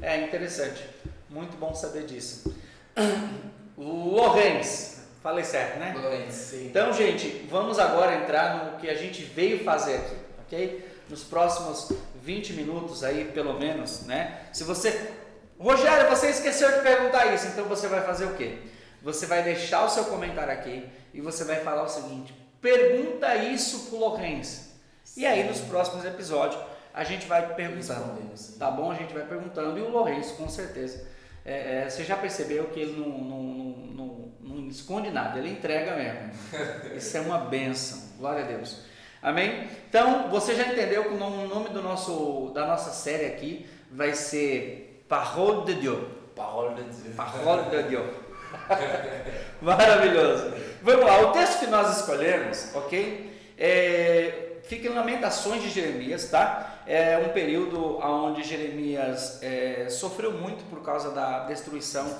É 0.00 0.20
interessante. 0.24 0.86
Muito 1.28 1.56
bom 1.56 1.74
saber 1.74 2.04
disso. 2.04 2.54
Lorenz, 3.76 5.02
falei 5.22 5.44
certo, 5.44 5.78
né? 5.78 5.94
Lourenço, 5.96 6.50
sim. 6.50 6.66
Então, 6.66 6.92
gente, 6.92 7.46
vamos 7.50 7.78
agora 7.78 8.16
entrar 8.16 8.72
no 8.72 8.78
que 8.78 8.88
a 8.88 8.94
gente 8.94 9.22
veio 9.24 9.64
fazer 9.64 9.96
aqui, 9.96 10.16
ok? 10.46 10.88
Nos 11.08 11.24
próximos 11.24 11.90
20 12.22 12.52
minutos 12.52 13.02
aí, 13.02 13.24
pelo 13.34 13.58
menos, 13.58 14.02
né? 14.06 14.46
Se 14.52 14.64
você... 14.64 15.10
Rogério, 15.58 16.08
você 16.08 16.28
esqueceu 16.30 16.72
de 16.72 16.80
perguntar 16.82 17.34
isso, 17.34 17.46
então 17.48 17.66
você 17.66 17.86
vai 17.88 18.02
fazer 18.02 18.24
o 18.26 18.34
quê? 18.34 18.58
Você 19.02 19.26
vai 19.26 19.42
deixar 19.42 19.84
o 19.84 19.88
seu 19.88 20.04
comentário 20.04 20.52
aqui 20.52 20.88
e 21.12 21.20
você 21.20 21.44
vai 21.44 21.60
falar 21.60 21.82
o 21.82 21.88
seguinte, 21.88 22.34
pergunta 22.60 23.36
isso 23.36 23.86
pro 23.86 23.98
Lorenz. 23.98 24.72
E 25.16 25.26
aí, 25.26 25.44
nos 25.44 25.60
próximos 25.60 26.04
episódios, 26.04 26.60
a 26.94 27.04
gente 27.04 27.26
vai 27.26 27.54
perguntando. 27.54 28.32
Tá 28.58 28.70
bom? 28.70 28.90
A 28.90 28.94
gente 28.94 29.12
vai 29.12 29.24
perguntando. 29.24 29.78
E 29.78 29.82
o 29.82 29.88
Lourenço, 29.90 30.36
com 30.36 30.48
certeza. 30.48 31.04
é, 31.44 31.82
é, 31.82 31.90
você 31.90 32.04
já 32.04 32.16
percebeu 32.16 32.66
que 32.66 32.80
ele 32.80 32.98
não, 32.98 33.08
não, 33.08 33.42
não, 33.42 34.32
não, 34.40 34.56
não 34.56 34.68
esconde 34.68 35.10
nada, 35.10 35.38
ele 35.38 35.50
entrega 35.50 35.96
mesmo. 35.96 36.30
Isso 36.96 37.16
é 37.16 37.20
uma 37.20 37.38
benção. 37.38 38.00
Glória 38.18 38.44
a 38.44 38.46
Deus. 38.46 38.91
Amém? 39.22 39.68
Então, 39.88 40.28
você 40.30 40.54
já 40.54 40.66
entendeu 40.66 41.04
que 41.04 41.14
o 41.14 41.16
nome 41.16 41.68
do 41.68 41.80
nosso, 41.80 42.50
da 42.54 42.66
nossa 42.66 42.90
série 42.90 43.26
aqui 43.26 43.66
vai 43.90 44.14
ser 44.14 45.04
Parole 45.08 45.64
de 45.66 45.80
Dieu. 45.80 46.08
Parole 46.34 46.82
de 46.82 47.02
Deus. 47.02 47.14
Parole 47.14 47.70
de 47.70 47.82
Dieu. 47.88 48.14
Maravilhoso. 49.62 50.52
Vamos 50.82 51.04
lá, 51.06 51.20
o 51.20 51.32
texto 51.32 51.60
que 51.60 51.66
nós 51.66 51.98
escolhemos, 51.98 52.74
ok? 52.74 53.30
É, 53.56 54.56
fica 54.64 54.88
em 54.88 54.92
Lamentações 54.94 55.62
de 55.62 55.70
Jeremias, 55.70 56.28
tá? 56.28 56.82
É 56.86 57.16
um 57.18 57.28
período 57.28 57.98
onde 57.98 58.42
Jeremias 58.42 59.40
é, 59.42 59.86
sofreu 59.88 60.32
muito 60.32 60.64
por 60.64 60.82
causa 60.82 61.10
da 61.10 61.44
destruição 61.44 62.10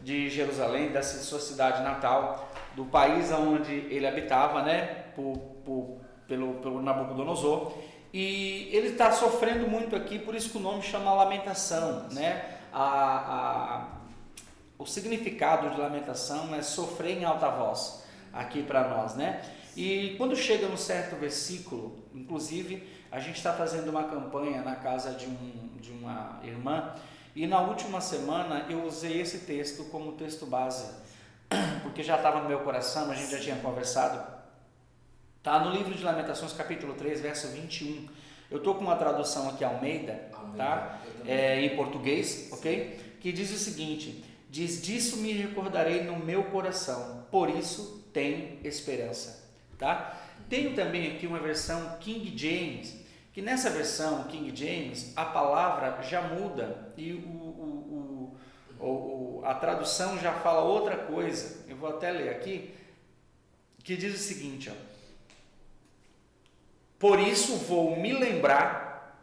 de 0.00 0.28
Jerusalém, 0.30 0.92
da 0.92 1.02
sua 1.02 1.40
cidade 1.40 1.82
natal, 1.82 2.48
do 2.76 2.84
país 2.84 3.32
onde 3.32 3.72
ele 3.90 4.06
habitava, 4.06 4.62
né? 4.62 5.04
Por, 5.16 5.38
por- 5.64 6.03
pelo, 6.34 6.54
pelo 6.54 6.82
Nabucodonosor. 6.82 7.72
E 8.12 8.68
ele 8.72 8.88
está 8.88 9.10
sofrendo 9.12 9.68
muito 9.68 9.94
aqui, 9.96 10.18
por 10.18 10.34
isso 10.34 10.50
que 10.50 10.58
o 10.58 10.60
nome 10.60 10.82
chama 10.82 11.12
lamentação, 11.14 12.08
né? 12.12 12.58
A, 12.72 12.82
a- 12.82 13.88
o 14.78 14.84
significado 14.86 15.70
de 15.70 15.80
lamentação 15.80 16.52
é 16.54 16.60
sofrer 16.62 17.18
em 17.18 17.24
alta 17.24 17.48
voz 17.48 18.04
aqui 18.32 18.62
para 18.62 18.88
nós, 18.88 19.14
né? 19.14 19.40
E 19.76 20.14
quando 20.18 20.34
chega 20.36 20.68
num 20.68 20.76
certo 20.76 21.16
versículo, 21.16 21.96
inclusive 22.14 22.82
a 23.10 23.20
gente 23.20 23.36
está 23.36 23.52
fazendo 23.52 23.88
uma 23.90 24.04
campanha 24.04 24.62
na 24.62 24.74
casa 24.76 25.12
de, 25.12 25.26
um, 25.26 25.70
de 25.80 25.90
uma 25.92 26.40
irmã 26.42 26.92
e 27.34 27.46
na 27.46 27.60
última 27.60 28.00
semana 28.00 28.66
eu 28.68 28.84
usei 28.84 29.20
esse 29.20 29.38
texto 29.40 29.84
como 29.84 30.12
texto 30.12 30.46
base, 30.46 30.86
porque 31.82 32.02
já 32.02 32.16
estava 32.16 32.40
no 32.40 32.48
meu 32.48 32.60
coração, 32.60 33.10
a 33.10 33.14
gente 33.14 33.30
já 33.32 33.38
tinha 33.40 33.56
conversado. 33.56 34.33
Tá 35.44 35.58
no 35.62 35.70
livro 35.72 35.94
de 35.94 36.02
Lamentações, 36.02 36.52
capítulo 36.54 36.94
3, 36.94 37.20
verso 37.20 37.48
21. 37.48 38.08
Eu 38.50 38.60
tô 38.60 38.74
com 38.74 38.80
uma 38.80 38.96
tradução 38.96 39.48
aqui 39.50 39.62
Almeida, 39.62 40.30
tá? 40.56 41.00
Eu 41.06 41.12
também. 41.18 41.32
É, 41.32 41.60
em 41.62 41.76
português, 41.76 42.48
ok? 42.50 42.98
Que 43.20 43.30
diz 43.30 43.52
o 43.52 43.58
seguinte: 43.58 44.24
Diz 44.50 44.80
disso 44.82 45.18
me 45.18 45.32
recordarei 45.32 46.02
no 46.02 46.16
meu 46.18 46.44
coração, 46.44 47.26
por 47.30 47.50
isso 47.50 48.08
tenho 48.12 48.58
esperança, 48.66 49.46
tá? 49.78 50.18
Tenho 50.48 50.74
também 50.74 51.14
aqui 51.14 51.26
uma 51.26 51.38
versão 51.40 51.96
King 52.00 52.36
James, 52.36 52.96
que 53.32 53.42
nessa 53.42 53.68
versão 53.68 54.24
King 54.24 54.50
James 54.56 55.12
a 55.14 55.26
palavra 55.26 56.02
já 56.02 56.22
muda 56.22 56.92
e 56.96 57.12
o, 57.12 57.18
o- 57.18 58.36
o- 58.80 59.42
a 59.44 59.54
tradução 59.54 60.18
já 60.18 60.32
fala 60.32 60.60
outra 60.62 60.96
coisa. 60.96 61.64
Eu 61.68 61.76
vou 61.76 61.90
até 61.90 62.10
ler 62.10 62.30
aqui, 62.30 62.72
que 63.82 63.94
diz 63.94 64.14
o 64.14 64.18
seguinte, 64.18 64.70
ó. 64.70 64.93
Por 67.04 67.20
isso 67.20 67.56
vou 67.56 67.94
me 67.96 68.14
lembrar, 68.14 69.14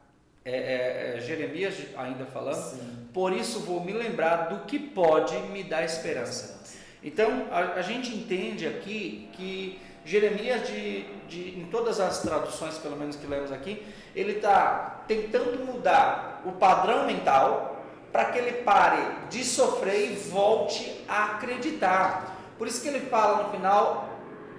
é, 0.46 0.52
é, 0.52 1.18
é, 1.18 1.20
Jeremias 1.20 1.74
ainda 1.98 2.28
falando, 2.28 2.62
Sim. 2.62 3.08
por 3.12 3.34
isso 3.34 3.62
vou 3.62 3.84
me 3.84 3.92
lembrar 3.92 4.50
do 4.50 4.66
que 4.68 4.78
pode 4.78 5.36
me 5.52 5.64
dar 5.64 5.84
esperança. 5.84 6.62
Então 7.04 7.48
a, 7.50 7.80
a 7.80 7.82
gente 7.82 8.16
entende 8.16 8.68
aqui 8.68 9.32
que 9.34 9.82
Jeremias, 10.06 10.68
de, 10.68 11.06
de, 11.28 11.60
em 11.60 11.66
todas 11.72 12.00
as 12.00 12.22
traduções, 12.22 12.78
pelo 12.78 12.96
menos 12.96 13.16
que 13.16 13.26
lemos 13.26 13.52
aqui, 13.52 13.84
ele 14.16 14.34
está 14.34 15.02
tentando 15.08 15.66
mudar 15.66 16.44
o 16.46 16.52
padrão 16.52 17.08
mental 17.08 17.84
para 18.12 18.26
que 18.26 18.38
ele 18.38 18.62
pare 18.62 19.02
de 19.32 19.44
sofrer 19.44 20.12
e 20.12 20.16
volte 20.18 21.04
a 21.08 21.32
acreditar. 21.32 22.54
Por 22.60 22.68
isso 22.68 22.80
que 22.80 22.90
ele 22.90 23.00
fala 23.08 23.42
no 23.42 23.50
final 23.50 24.08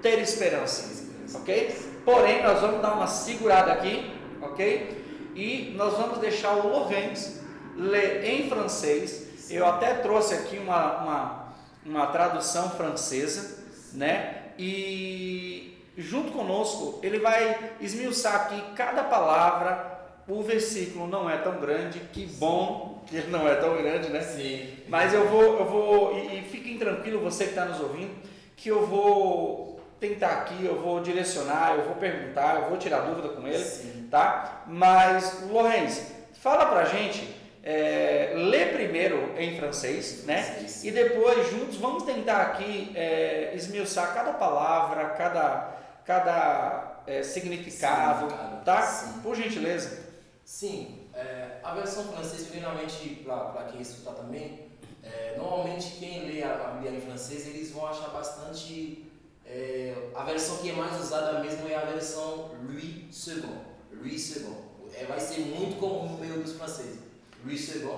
ter 0.03 0.19
esperança, 0.19 1.09
ok? 1.37 1.92
Porém, 2.05 2.43
nós 2.43 2.61
vamos 2.61 2.83
dar 2.83 2.95
uma 2.95 3.07
segurada 3.07 3.73
aqui, 3.73 4.11
ok? 4.41 5.33
E 5.35 5.73
nós 5.77 5.97
vamos 5.97 6.19
deixar 6.19 6.55
o 6.55 6.69
Lorenz 6.69 7.41
ler 7.77 8.25
em 8.25 8.49
francês. 8.49 9.51
Eu 9.51 9.67
até 9.67 9.95
trouxe 9.95 10.35
aqui 10.35 10.59
uma, 10.59 11.03
uma, 11.03 11.55
uma 11.87 12.07
tradução 12.09 12.71
francesa, 12.71 13.63
né? 13.93 14.53
E 14.59 15.79
junto 15.97 16.33
conosco 16.33 16.99
ele 17.03 17.19
vai 17.19 17.73
esmiuçar 17.81 18.35
aqui 18.35 18.61
cada 18.75 19.05
palavra. 19.05 19.91
O 20.29 20.43
versículo 20.43 21.07
não 21.07 21.29
é 21.29 21.37
tão 21.39 21.59
grande, 21.59 22.01
que 22.13 22.27
bom 22.27 23.03
que 23.07 23.17
ele 23.17 23.31
não 23.31 23.47
é 23.49 23.55
tão 23.57 23.77
grande, 23.77 24.09
né? 24.09 24.23
Sim. 24.23 24.69
Mas 24.89 25.13
eu 25.13 25.29
vou, 25.29 25.59
eu 25.59 25.65
vou, 25.65 26.17
e, 26.17 26.39
e 26.39 26.43
fiquem 26.43 26.79
tranquilos, 26.79 27.23
você 27.23 27.45
que 27.45 27.51
está 27.51 27.65
nos 27.65 27.81
ouvindo, 27.81 28.15
que 28.57 28.69
eu 28.69 28.87
vou 28.87 29.82
tentar 30.03 30.33
aqui, 30.33 30.65
eu 30.65 30.83
vou 30.83 31.01
direcionar, 31.01 31.77
eu 31.77 31.85
vou 31.85 31.95
perguntar, 31.95 32.57
eu 32.57 32.69
vou 32.69 32.77
tirar 32.77 33.03
dúvida 33.03 33.29
com 33.29 33.47
ele, 33.47 33.65
Sim. 33.65 34.09
tá? 34.11 34.65
Mas, 34.67 35.43
Lourenço, 35.49 36.03
fala 36.35 36.67
pra 36.67 36.85
gente, 36.87 37.33
é, 37.63 38.33
lê 38.35 38.67
primeiro 38.67 39.33
em 39.39 39.57
francês, 39.57 40.25
né? 40.25 40.43
Francês. 40.43 40.83
E 40.85 40.91
depois, 40.91 41.49
juntos, 41.53 41.77
vamos 41.77 42.03
tentar 42.03 42.43
aqui 42.43 42.91
é, 42.97 43.53
esmiuçar 43.55 44.13
cada 44.13 44.33
palavra, 44.33 45.11
cada, 45.11 45.73
cada 46.05 47.03
é, 47.07 47.23
significado, 47.23 48.29
Significado, 48.29 48.65
tá? 48.65 48.83
sim. 48.83 49.21
Por 49.21 49.37
gentileza. 49.37 50.03
Sim, 50.45 51.09
é, 51.15 51.59
a 51.63 51.73
versão 51.75 52.03
francesa, 52.13 52.47
primeiramente, 52.51 53.23
para 53.25 53.69
quem 53.71 53.81
escuta 53.81 54.11
também, 54.15 54.67
é, 55.05 55.37
normalmente 55.37 55.93
quem 56.01 56.27
lê 56.27 56.43
a 56.43 56.55
Bíblia 56.75 56.91
em 56.99 57.01
francês, 57.01 57.47
eles 57.47 57.71
vão 57.71 57.87
achar 57.87 58.09
bastante. 58.09 59.12
É, 59.47 59.95
a 60.15 60.25
versão 60.25 60.59
que 60.59 60.71
é 60.71 60.73
mais 60.73 61.01
usada 61.01 61.41
mesmo 61.41 61.69
é 61.69 61.75
a 61.75 61.85
versão 61.85 62.53
Louis 62.65 63.27
II. 63.27 63.45
Louis 63.93 64.37
II. 64.37 64.47
É, 64.95 65.05
vai 65.05 65.21
ser 65.21 65.41
muito 65.41 65.79
comum 65.79 66.13
no 66.13 66.19
meio 66.19 66.43
dos 66.43 66.53
franceses. 66.53 66.99
Louis 67.45 67.75
II. 67.75 67.91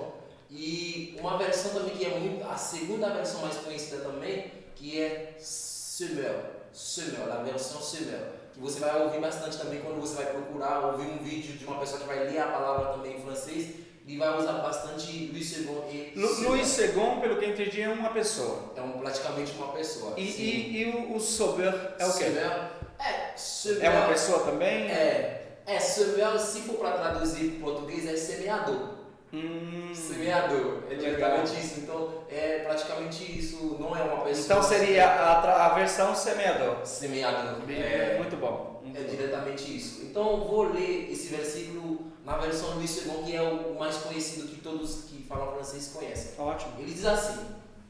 E 0.49 1.17
uma 1.19 1.37
versão 1.37 1.71
também 1.73 1.95
que 1.95 2.05
é 2.05 2.19
muito. 2.19 2.43
A 2.45 2.57
segunda 2.57 3.09
versão 3.09 3.41
mais 3.41 3.57
conhecida 3.57 4.03
também, 4.03 4.51
que 4.75 4.99
é 4.99 5.35
Semeur. 5.39 6.35
Semeur, 6.73 7.31
a 7.31 7.43
versão 7.43 7.81
Semeur. 7.81 8.33
Que 8.53 8.59
você 8.59 8.79
vai 8.79 9.01
ouvir 9.03 9.19
bastante 9.19 9.57
também 9.57 9.81
quando 9.81 9.99
você 9.99 10.15
vai 10.15 10.27
procurar 10.27 10.87
ouvir 10.87 11.07
um 11.07 11.17
vídeo 11.17 11.57
de 11.57 11.65
uma 11.65 11.79
pessoa 11.79 11.99
que 12.01 12.07
vai 12.07 12.29
ler 12.29 12.39
a 12.39 12.47
palavra 12.47 12.93
também 12.93 13.17
em 13.17 13.21
francês. 13.21 13.84
E 14.07 14.17
vai 14.17 14.37
usar 14.37 14.53
bastante 14.59 15.29
Louis 15.31 15.57
II 15.57 15.67
e 15.91 16.13
Lu. 16.15 16.49
Luiz 16.49 16.77
II, 16.77 16.87
pelo 17.21 17.37
que 17.37 17.45
eu 17.45 17.49
entendi, 17.49 17.81
é 17.81 17.89
uma 17.89 18.09
pessoa. 18.09 18.71
É 18.75 18.81
um, 18.81 18.91
praticamente 18.99 19.51
uma 19.53 19.69
pessoa. 19.69 20.13
E, 20.15 20.27
Sim. 20.31 20.41
e, 20.43 20.77
e 20.81 20.85
o, 20.91 21.15
o 21.15 21.19
Sober 21.19 21.73
é 21.97 22.05
o 22.05 22.13
quê? 22.13 22.25
Semeur, 22.25 22.69
é, 22.99 23.33
Semeur, 23.35 23.83
É 23.83 23.89
uma 23.89 24.07
pessoa 24.07 24.39
também? 24.43 24.91
É, 24.91 25.57
é 25.65 25.79
Semeur, 25.79 26.37
se 26.39 26.59
for 26.61 26.75
para 26.75 26.91
traduzir 26.91 27.51
para 27.53 27.71
português, 27.71 28.05
é 28.05 28.15
semeador. 28.15 28.95
Hum, 29.33 29.91
Semeador, 29.93 30.83
é 30.89 30.93
Legal. 30.93 31.31
praticamente 31.31 31.65
isso. 31.65 31.79
Então, 31.79 32.13
é 32.29 32.59
praticamente 32.59 33.39
isso, 33.39 33.75
não 33.79 33.95
é 33.97 34.01
uma 34.03 34.23
pessoa. 34.23 34.45
Então 34.45 34.63
seria 34.63 35.07
a, 35.07 35.65
a 35.65 35.69
versão 35.73 36.15
semeador. 36.15 36.85
semeador. 36.85 37.55
É, 37.69 37.73
É, 37.73 38.17
muito 38.19 38.37
bom. 38.37 38.79
muito 38.83 38.97
é 38.97 39.01
bom. 39.03 39.09
diretamente 39.09 39.75
isso. 39.75 40.03
Então 40.05 40.41
vou 40.45 40.71
ler 40.71 41.11
esse 41.11 41.27
versículo 41.35 42.04
na 42.25 42.37
versão 42.37 42.75
Luiz 42.75 43.05
II, 43.05 43.23
que 43.23 43.35
é 43.35 43.41
o 43.41 43.77
mais 43.77 43.97
conhecido 43.97 44.47
que 44.47 44.59
todos 44.59 45.03
que 45.03 45.23
falam 45.23 45.53
francês 45.53 45.91
conhecem. 45.93 46.33
Ótimo. 46.39 46.73
Ele 46.79 46.91
diz 46.91 47.05
assim: 47.05 47.45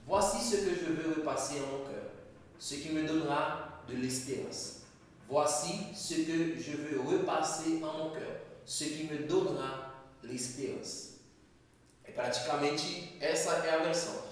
Voici 0.05 0.43
ce 0.43 0.57
que 0.57 0.75
je 0.75 0.91
veux 0.91 1.15
repasser 1.15 1.59
à 1.59 1.61
mon 1.61 1.85
cœur, 1.85 2.11
ce 2.59 2.75
qui 2.75 2.89
me 2.89 3.07
donnera 3.07 3.81
de 3.87 3.95
l'espérance. 3.95 4.81
Voici 5.27 5.87
ce 5.95 6.15
que 6.15 6.61
je 6.61 6.77
veux 6.77 7.01
repasser 7.01 7.81
à 7.81 7.97
mon 7.97 8.09
cœur, 8.11 8.41
ce 8.65 8.83
qui 8.83 9.05
me 9.05 9.25
donnera 9.25 9.93
l'espérance. 10.21 11.15
É 12.03 12.11
praticamente 12.11 13.17
essa 13.21 13.51
é 13.65 13.73
a 13.73 13.77
versão. 13.83 14.25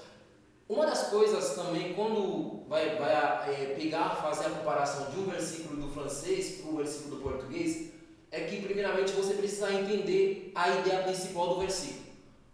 Uma 0.70 0.86
das 0.86 1.08
coisas 1.08 1.56
também, 1.56 1.94
quando 1.94 2.66
vai, 2.68 2.98
vai 2.98 3.12
é, 3.14 3.76
pegar, 3.76 4.16
fazer 4.16 4.48
a 4.48 4.50
comparação 4.50 5.12
de 5.12 5.20
um 5.20 5.26
versículo 5.26 5.82
do 5.82 5.92
francês 5.92 6.62
para 6.62 6.72
o 6.72 6.78
versículo 6.78 7.16
do 7.16 7.22
português, 7.22 7.93
é 8.34 8.42
que 8.42 8.58
primeiramente 8.62 9.12
você 9.14 9.34
precisa 9.36 9.72
entender 9.72 10.52
a 10.56 10.70
ideia 10.70 11.04
principal 11.04 11.50
do 11.54 11.60
versículo. 11.62 12.02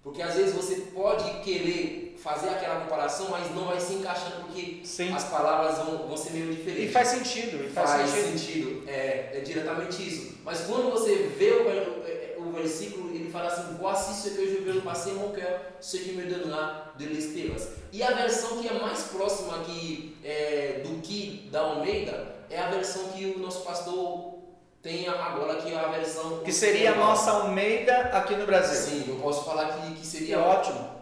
Porque 0.03 0.21
às 0.21 0.33
vezes 0.35 0.53
você 0.53 0.75
pode 0.93 1.41
querer 1.41 2.15
fazer 2.21 2.49
aquela 2.49 2.81
comparação, 2.81 3.29
mas 3.29 3.53
não 3.55 3.65
vai 3.65 3.79
se 3.79 3.93
encaixando 3.93 4.43
porque 4.45 4.81
Sim. 4.83 5.13
as 5.13 5.23
palavras 5.25 5.77
vão, 5.77 6.07
vão 6.07 6.17
ser 6.17 6.31
meio 6.33 6.51
E 6.51 6.55
diferentes. 6.55 6.91
faz 6.93 7.07
sentido. 7.09 7.63
E 7.65 7.69
faz, 7.69 7.89
Faz 7.91 8.09
sentido. 8.09 8.37
sentido, 8.39 8.83
é, 8.89 9.31
é 9.35 9.39
diretamente 9.41 10.05
isso. 10.05 10.37
Mas 10.43 10.61
quando 10.67 10.91
você 10.91 11.15
vê 11.37 11.51
o, 11.51 11.63
ver- 11.63 12.35
o 12.37 12.51
versículo, 12.51 13.13
ele 13.15 13.29
fala 13.31 13.47
assim: 13.47 13.75
Voici 13.79 14.13
ce 14.21 14.29
que 14.35 14.45
je 14.47 14.57
veux 14.63 14.81
passer 14.81 15.13
mon 15.13 15.31
cœur, 15.31 15.59
ce 15.79 15.97
qui 15.99 16.11
me 16.13 16.23
donnera 16.23 16.93
de 16.97 17.05
l'espérance. 17.05 17.67
E 17.93 18.01
a 18.03 18.11
versão 18.11 18.57
que 18.61 18.67
é 18.67 18.73
mais 18.73 19.03
próxima 19.03 19.57
aqui 19.61 20.15
é, 20.23 20.81
do 20.83 21.01
que 21.01 21.47
da 21.51 21.61
Almeida 21.61 22.35
é 22.49 22.57
a 22.59 22.69
versão 22.69 23.09
que 23.09 23.25
o 23.35 23.39
nosso 23.39 23.63
pastor 23.63 24.38
tem 24.81 25.07
agora, 25.07 25.53
é 25.67 25.75
a 25.77 25.87
versão. 25.87 26.39
Que 26.39 26.51
seria 26.51 26.93
a 26.93 26.95
nossa 26.95 27.31
Almeida 27.31 27.97
aqui 28.13 28.35
no 28.35 28.45
Brasil. 28.45 28.75
Sim, 28.75 29.05
eu 29.09 29.15
posso 29.17 29.43
falar 29.45 29.67
que, 29.73 29.93
que 29.95 30.05
seria. 30.05 30.39
ótimo. 30.39 30.97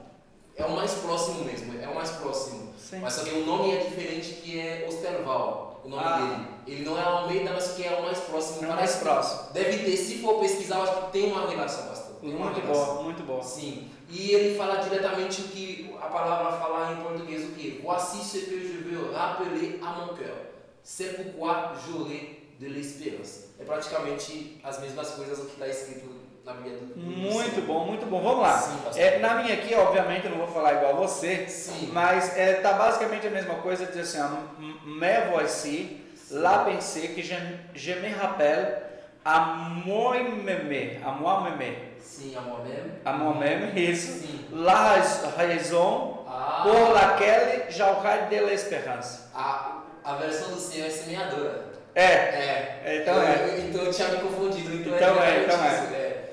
É 0.55 0.65
o 0.65 0.71
mais 0.71 0.91
próximo 0.95 1.43
mesmo, 1.45 1.80
é 1.80 1.88
o 1.88 1.93
mais 1.93 2.09
próximo. 2.11 2.73
Sim. 2.80 2.99
Mas 2.99 3.13
só 3.13 3.23
que 3.23 3.30
o 3.30 3.45
nome 3.45 3.71
é 3.75 3.78
diferente, 3.84 4.34
que 4.41 4.59
é 4.59 4.86
Osterval, 4.88 5.82
o 5.86 5.89
nome 5.89 6.03
Ah. 6.03 6.17
dele. 6.17 6.47
Ele 6.80 6.84
não 6.89 6.97
é 6.97 7.03
Almeida, 7.03 7.51
mas 7.53 7.73
que 7.73 7.84
é 7.86 7.91
o 7.95 8.01
mais 8.03 8.17
próximo. 8.19 8.65
É 8.65 8.67
o 8.67 8.75
mais 8.75 8.95
próximo. 8.95 9.53
Deve 9.53 9.78
ter, 9.86 9.95
se 9.97 10.17
for 10.17 10.39
pesquisar, 10.39 10.78
eu 10.78 10.84
acho 10.84 11.05
que 11.05 11.11
tem 11.11 11.32
uma 11.32 11.47
relação 11.47 11.88
bastante. 11.88 12.19
Tem 12.21 12.32
Muito 12.32 12.61
bom, 12.61 13.03
muito 13.03 13.23
bom. 13.23 13.43
Sim. 13.43 13.88
E 14.09 14.32
ele 14.32 14.57
fala 14.57 14.78
diretamente 14.78 15.41
o 15.41 15.43
que 15.49 15.93
a 16.01 16.07
palavra 16.07 16.51
fala 16.57 16.93
em 16.93 17.03
português, 17.03 17.43
o 17.43 17.49
que? 17.51 17.80
Voici 17.84 18.17
ce 18.23 18.39
que 18.39 18.59
je 18.59 18.80
veux 18.84 19.13
rappeler 19.13 19.80
à 19.84 19.91
mon 19.99 20.15
cœur. 20.15 20.36
C'est 20.84 21.15
pourquoi 21.21 21.73
j'aurai 21.86 22.47
de 22.60 22.68
l'espérance. 22.68 23.49
É 23.60 23.64
praticamente 23.64 24.60
as 24.64 24.80
mesmas 24.80 25.10
coisas 25.12 25.39
que 25.39 25.53
está 25.53 25.68
escrito 25.68 26.10
na 26.45 26.53
Bíblia 26.53 26.78
do 26.78 26.86
do 26.93 26.99
Muito 26.99 27.62
bom, 27.68 27.86
muito 27.86 28.05
bom. 28.05 28.22
Vamos 28.22 28.41
lá. 28.41 28.58
Sim. 28.58 28.99
É, 28.99 29.20
na 29.20 29.36
minha 29.36 29.53
aqui, 29.53 29.76
obviamente, 29.76 30.26
eu 30.26 30.32
não 30.32 30.38
vou 30.39 30.47
falar 30.47 30.74
igual 30.76 30.95
você, 30.95 31.45
Sim. 31.47 31.89
mas 31.91 32.36
é, 32.38 32.53
tá 32.55 32.74
basicamente 32.74 33.28
a 33.28 33.30
mesma 33.30 33.55
coisa, 33.55 33.86
diz 33.86 34.16
assim, 34.16 34.38
me 34.86 35.30
voici, 35.32 36.01
là 36.32 36.66
pensez 36.66 37.10
que 37.10 37.22
je, 37.22 37.36
je 37.76 37.93
me 37.95 38.14
rappelle 38.14 38.84
à 39.26 39.39
moi-même, 39.86 41.01
à 41.05 41.12
moi-même, 41.12 41.76
Sim, 41.99 42.36
amor 42.38 42.64
mesmo. 42.64 42.91
à 43.05 43.14
moi-même, 43.14 43.78
isso, 43.78 44.22
Sim. 44.22 44.45
la 44.51 44.74
rais- 44.74 45.24
raison 45.38 46.26
Ah. 46.30 46.64
por 46.64 46.93
laquelle 46.93 47.66
j'aurai 47.70 48.28
de 48.30 48.39
l'espérance. 48.45 49.28
A, 49.34 49.84
a 50.03 50.16
versão 50.16 50.49
do 50.51 50.60
Senhor 50.60 50.88
é 50.88 50.89
semeadora. 50.89 51.66
É, 52.00 52.82
É. 52.86 53.00
então 53.02 53.16
eu, 53.16 53.22
é. 53.28 53.60
então 53.60 53.82
eu 53.84 53.91
tinha 53.93 54.08
me 54.10 54.18
confundido. 54.20 54.74
Então, 54.76 54.95
Então 54.95 55.24
é, 55.24 55.43
então 55.43 55.64
é. 55.64 55.68
isso, 55.74 55.93
é. 55.95 56.24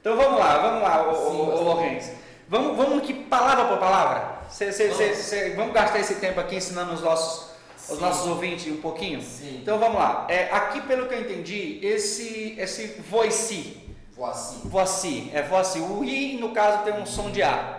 Então 0.00 0.16
vamos 0.16 0.38
lá, 0.38 0.58
vamos 0.58 0.82
lá, 0.82 1.08
ô, 1.08 1.30
Sim. 1.30 1.64
Lourenço. 1.64 2.10
Vamos, 2.48 2.76
vamos 2.76 2.98
aqui 2.98 3.14
palavra 3.14 3.64
por 3.66 3.78
palavra. 3.78 4.40
Cê, 4.50 4.70
cê, 4.72 4.88
Vamos. 4.88 5.16
cê- 5.16 5.50
vamos 5.54 5.72
gastar 5.72 5.98
esse 6.00 6.16
tempo 6.16 6.38
aqui 6.40 6.56
ensinando 6.56 6.92
os 6.92 7.00
nossos, 7.00 7.50
os 7.88 7.98
nossos 7.98 8.26
ouvintes 8.28 8.70
um 8.70 8.80
pouquinho? 8.82 9.22
Sim. 9.22 9.60
Então 9.62 9.78
vamos 9.78 9.96
lá. 9.98 10.26
É, 10.28 10.50
aqui, 10.50 10.80
pelo 10.82 11.06
que 11.08 11.14
eu 11.14 11.20
entendi, 11.20 11.78
esse, 11.82 12.54
esse 12.58 13.00
voici, 13.08 13.80
Voici. 14.14 14.56
voici, 14.64 15.30
é 15.32 15.42
voici. 15.42 15.78
O 15.80 16.04
i, 16.04 16.36
no 16.38 16.50
caso, 16.52 16.82
tem 16.84 16.92
um 16.94 17.06
som 17.06 17.30
de 17.30 17.42
A. 17.42 17.78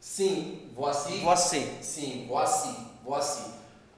Sim, 0.00 0.70
voici. 0.74 1.18
Voici. 1.18 1.68
Sim, 1.82 2.26
voici. 2.28 2.74
Voici. 3.04 3.42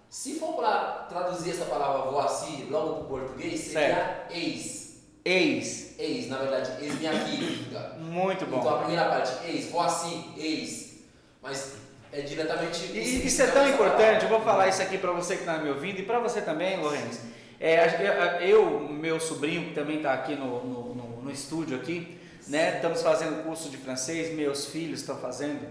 Se 0.09 0.39
for 0.39 0.55
para 0.55 1.07
traduzir 1.09 1.51
essa 1.51 1.65
palavra 1.67 2.11
voici 2.11 2.67
logo 2.71 2.95
para 2.95 3.03
o 3.03 3.05
português, 3.07 3.61
seria 3.61 4.27
eis. 4.31 5.03
Eis. 5.25 5.95
Eis, 5.99 6.29
na 6.29 6.39
verdade, 6.39 6.71
eis-me 6.85 7.07
aqui. 7.09 7.67
Muito 7.99 8.45
Então 8.45 8.61
bom. 8.61 8.69
a 8.69 8.79
primeira 8.79 9.07
parte, 9.07 9.33
eis, 9.47 9.71
voici, 9.71 10.25
eis. 10.37 10.95
Mas 11.43 11.73
é 12.13 12.21
diretamente. 12.21 12.93
E, 12.93 13.27
isso 13.27 13.43
é 13.43 13.47
tão 13.49 13.69
importante, 13.69 14.23
eu 14.25 14.29
vou 14.29 14.41
falar 14.41 14.69
isso 14.69 14.81
aqui 14.83 14.97
para 14.99 15.11
você 15.13 15.35
que 15.35 15.41
está 15.41 15.59
me 15.59 15.69
ouvindo 15.71 15.99
e 16.01 16.03
para 16.05 16.19
você 16.21 16.41
também, 16.41 16.79
Lourenço. 16.81 17.21
É, 17.59 18.39
eu, 18.49 18.81
meu 18.81 19.19
sobrinho, 19.19 19.69
que 19.69 19.75
também 19.75 19.97
está 19.97 20.13
aqui 20.15 20.35
no, 20.37 20.63
no, 20.65 20.95
no- 20.95 21.23
no 21.23 21.31
estúdio 21.33 21.77
aqui, 21.77 22.19
né? 22.47 22.77
Estamos 22.77 23.03
fazendo 23.03 23.43
curso 23.43 23.69
de 23.71 23.77
francês, 23.79 24.33
meus 24.35 24.67
filhos 24.67 25.01
estão 25.01 25.17
fazendo. 25.19 25.67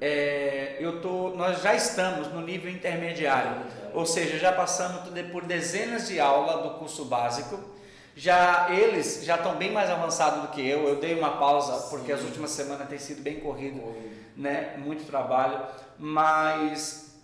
É, 0.00 0.76
eu 0.78 1.00
tô, 1.00 1.30
nós 1.30 1.62
já 1.62 1.74
estamos 1.74 2.28
no 2.28 2.40
nível 2.40 2.70
intermediário, 2.70 3.62
ou 3.92 4.06
seja, 4.06 4.38
já 4.38 4.52
passamos 4.52 5.02
por 5.32 5.44
dezenas 5.44 6.06
de 6.06 6.20
aulas 6.20 6.62
do 6.62 6.78
curso 6.78 7.04
básico. 7.04 7.58
Já 8.14 8.68
eles 8.70 9.24
já 9.24 9.36
estão 9.36 9.54
bem 9.54 9.72
mais 9.72 9.88
avançados 9.90 10.42
do 10.42 10.48
que 10.48 10.66
eu. 10.66 10.88
Eu 10.88 10.96
dei 10.96 11.14
uma 11.14 11.36
pausa 11.36 11.88
porque 11.88 12.10
as 12.10 12.20
Sim. 12.20 12.26
últimas 12.26 12.50
semanas 12.50 12.88
tem 12.88 12.98
sido 12.98 13.22
bem 13.22 13.38
corrido 13.38 13.80
né? 14.38 14.76
Muito 14.78 15.04
trabalho, 15.04 15.66
mas 15.98 17.18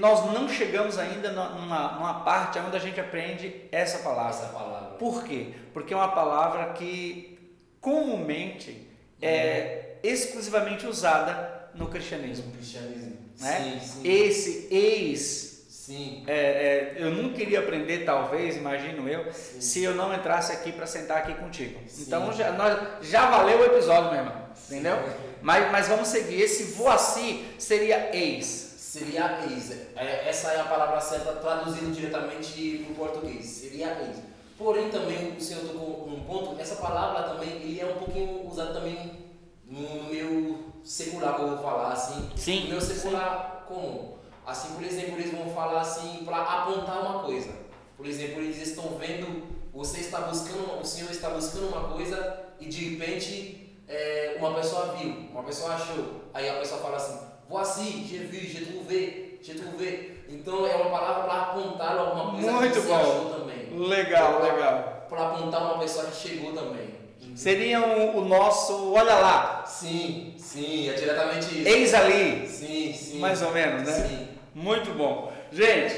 nós 0.00 0.32
não 0.32 0.48
chegamos 0.48 0.98
ainda 0.98 1.30
numa, 1.30 1.92
numa 1.92 2.20
parte 2.20 2.58
onde 2.58 2.74
a 2.74 2.80
gente 2.80 2.98
aprende 2.98 3.68
essa 3.70 3.98
palavra. 3.98 4.30
Essa 4.30 4.46
palavra. 4.46 4.88
Por 4.96 5.24
quê? 5.24 5.54
Porque 5.74 5.92
é 5.92 5.96
uma 5.96 6.08
palavra 6.08 6.72
que 6.72 7.38
comumente 7.80 8.88
é 9.20 9.96
exclusivamente 10.02 10.86
usada 10.86 11.57
no 11.78 11.88
cristianismo. 11.88 12.46
No 12.46 12.52
cristianismo. 12.52 13.16
Né? 13.40 13.80
Sim, 13.80 13.86
sim. 13.86 14.08
Esse 14.08 14.68
ex, 14.70 15.66
Sim. 15.68 16.24
é, 16.26 16.34
é, 16.34 16.94
eu 16.98 17.10
não 17.12 17.32
queria 17.32 17.60
aprender, 17.60 18.04
talvez, 18.04 18.56
imagino 18.56 19.08
eu, 19.08 19.32
Sim. 19.32 19.60
se 19.60 19.84
eu 19.84 19.94
não 19.94 20.12
entrasse 20.12 20.52
aqui 20.52 20.72
para 20.72 20.86
sentar 20.86 21.18
aqui 21.18 21.34
contigo. 21.34 21.80
Sim. 21.86 22.02
Então 22.06 22.32
já, 22.32 22.52
nós, 22.52 23.06
já 23.08 23.30
valeu 23.30 23.60
o 23.60 23.64
episódio, 23.64 24.10
meu 24.10 24.20
irmão. 24.20 24.48
Entendeu? 24.66 24.96
Mas, 25.40 25.70
mas 25.72 25.88
vamos 25.88 26.08
seguir. 26.08 26.42
Esse 26.42 26.74
voaci 26.74 27.44
seria 27.58 28.14
ex. 28.14 28.44
Seria 28.44 29.40
ex. 29.50 29.70
É, 29.96 30.28
Essa 30.28 30.52
é 30.52 30.60
a 30.60 30.64
palavra 30.64 31.00
certa 31.00 31.32
traduzindo 31.32 31.94
diretamente 31.94 32.84
para 32.84 32.92
o 32.92 32.94
português. 32.96 33.46
Seria 33.46 33.86
ex. 33.86 34.18
Porém, 34.58 34.90
também 34.90 35.36
o 35.36 35.40
senhor 35.40 35.62
tocou 35.62 36.08
um 36.08 36.20
ponto. 36.24 36.60
Essa 36.60 36.76
palavra 36.76 37.34
também 37.34 37.48
ele 37.62 37.80
é 37.80 37.86
um 37.86 37.94
pouquinho 37.94 38.46
usado 38.46 38.74
também 38.74 39.27
no 39.68 40.04
meu 40.04 40.58
secular, 40.82 41.34
como 41.34 41.48
eu 41.48 41.54
vou 41.56 41.62
falar 41.64 41.92
assim. 41.92 42.30
Sim, 42.36 42.64
No 42.64 42.70
meu 42.70 42.80
secular 42.80 43.64
comum. 43.66 44.16
Assim, 44.46 44.74
por 44.74 44.82
exemplo, 44.82 45.18
eles 45.18 45.30
vão 45.30 45.50
falar 45.50 45.82
assim 45.82 46.24
para 46.24 46.38
apontar 46.38 47.02
uma 47.02 47.22
coisa. 47.22 47.50
Por 47.96 48.06
exemplo, 48.06 48.40
eles 48.40 48.56
estão 48.66 48.96
vendo, 48.98 49.42
você 49.72 50.00
está 50.00 50.22
buscando, 50.22 50.80
o 50.80 50.84
senhor 50.84 51.10
está 51.10 51.28
buscando 51.30 51.68
uma 51.68 51.88
coisa 51.88 52.46
e 52.58 52.66
de 52.66 52.90
repente 52.96 53.76
é, 53.86 54.36
uma 54.38 54.54
pessoa 54.54 54.94
viu, 54.96 55.28
uma 55.32 55.42
pessoa 55.42 55.74
achou. 55.74 56.22
Aí 56.32 56.48
a 56.48 56.54
pessoa 56.54 56.80
fala 56.80 56.96
assim, 56.96 57.18
voici, 57.48 58.06
j'ai 58.08 58.18
vu, 58.24 58.36
j'ai 58.40 58.64
trouvé, 58.64 59.38
j'ai 59.42 59.54
trouvé. 59.54 60.10
Então 60.30 60.66
é 60.66 60.76
uma 60.76 60.90
palavra 60.90 61.24
para 61.24 61.42
apontar 61.42 61.98
alguma 61.98 62.30
coisa 62.32 62.52
Muito 62.52 62.72
que 62.74 62.80
você 62.80 62.88
bom. 62.88 62.94
achou 63.00 63.40
também. 63.40 63.78
Legal, 63.78 64.42
legal. 64.42 65.06
Para 65.08 65.28
apontar 65.28 65.62
uma 65.62 65.78
pessoa 65.78 66.06
que 66.06 66.16
chegou 66.16 66.52
também. 66.54 66.97
Seria 67.38 67.80
o, 67.80 68.24
nosso, 68.24 68.92
olha 68.92 69.14
lá, 69.14 69.62
Sim, 69.64 70.34
sim, 70.36 70.90
é 70.90 70.94
diretamente 70.94 71.60
isso. 71.60 71.68
eis 71.68 71.94
ali. 71.94 72.48
Sim, 72.48 72.92
sim. 72.92 73.20
Mais 73.20 73.40
ou 73.42 73.52
menos, 73.52 73.84
né? 73.84 73.92
Sim. 73.92 74.28
Muito 74.52 74.90
bom. 74.94 75.32
Gente, 75.52 75.94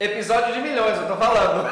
episódio 0.00 0.52
de 0.52 0.62
milhões, 0.62 0.98
eu 0.98 1.06
tô 1.06 1.14
falando. 1.16 1.70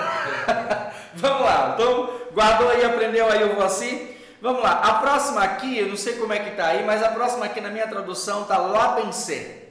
Vamos 1.17 1.43
lá. 1.43 1.73
Então, 1.75 2.21
guardou 2.33 2.71
aí, 2.71 2.85
aprendeu 2.85 3.29
aí 3.29 3.43
o 3.43 3.57
voaci. 3.57 4.17
Vamos 4.41 4.63
lá. 4.63 4.71
A 4.71 4.95
próxima 5.01 5.43
aqui, 5.43 5.79
eu 5.79 5.89
não 5.89 5.97
sei 5.97 6.15
como 6.15 6.33
é 6.33 6.39
que 6.39 6.53
tá 6.53 6.67
aí, 6.67 6.85
mas 6.85 7.03
a 7.03 7.09
próxima 7.09 7.47
aqui 7.47 7.61
na 7.61 7.71
minha 7.71 7.89
tradução 7.89 8.45
tá 8.45 8.57
lá 8.57 8.93
pensé. 8.93 9.65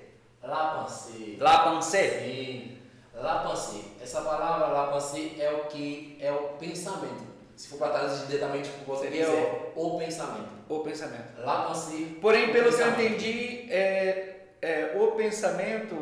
La 0.44 0.84
pensée. 0.84 1.38
Lá 1.40 1.72
pensé. 1.72 2.20
Sim. 2.26 2.78
Pensée. 3.50 3.86
Essa 4.04 4.20
palavra 4.20 4.68
la 4.68 4.88
pensée 4.88 5.38
é 5.40 5.50
o 5.52 5.70
que 5.70 6.18
é 6.20 6.34
o 6.34 6.50
pensamento. 6.60 7.31
Se 7.62 7.68
for 7.68 7.78
para 7.78 7.90
traduzir 7.90 8.26
diretamente 8.26 8.70
para 8.70 8.82
o 8.82 8.86
português, 8.86 9.24
Seria 9.24 9.40
é 9.40 9.72
o 9.76 10.00
pensamento. 10.00 10.50
O 10.68 10.80
pensamento. 10.80 11.46
La 11.46 11.66
pensée. 11.68 12.18
Porém, 12.20 12.52
pelo 12.52 12.76
que 12.76 12.82
eu 12.82 12.90
entendi, 12.90 13.68
é, 13.70 14.32
pensamento 15.22 15.96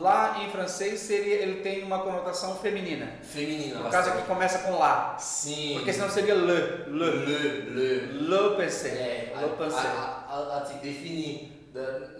lá 0.00 0.42
em 0.42 0.50
francês 0.50 0.98
seria 0.98 1.36
ele 1.36 1.60
tem 1.62 1.84
uma 1.84 2.00
conotação 2.00 2.56
feminina. 2.56 3.06
Feminina. 3.22 3.78
No 3.78 3.90
caso 3.90 4.10
aqui 4.10 4.22
começa 4.26 4.58
com 4.58 4.76
lá. 4.76 5.16
Sim. 5.16 5.74
Porque 5.74 5.92
senão 5.92 6.10
seria 6.10 6.34
le, 6.34 6.86
le, 6.88 7.10
Le, 7.24 7.48
le. 7.70 8.28
le 8.28 8.56
pensé. 8.56 8.88
É, 8.88 9.32
le 9.40 9.48
pensé. 9.56 9.86
a, 9.86 10.24
a, 10.28 10.34
a, 10.36 10.58
a 10.58 10.60
te 10.62 10.74
definir. 10.74 11.53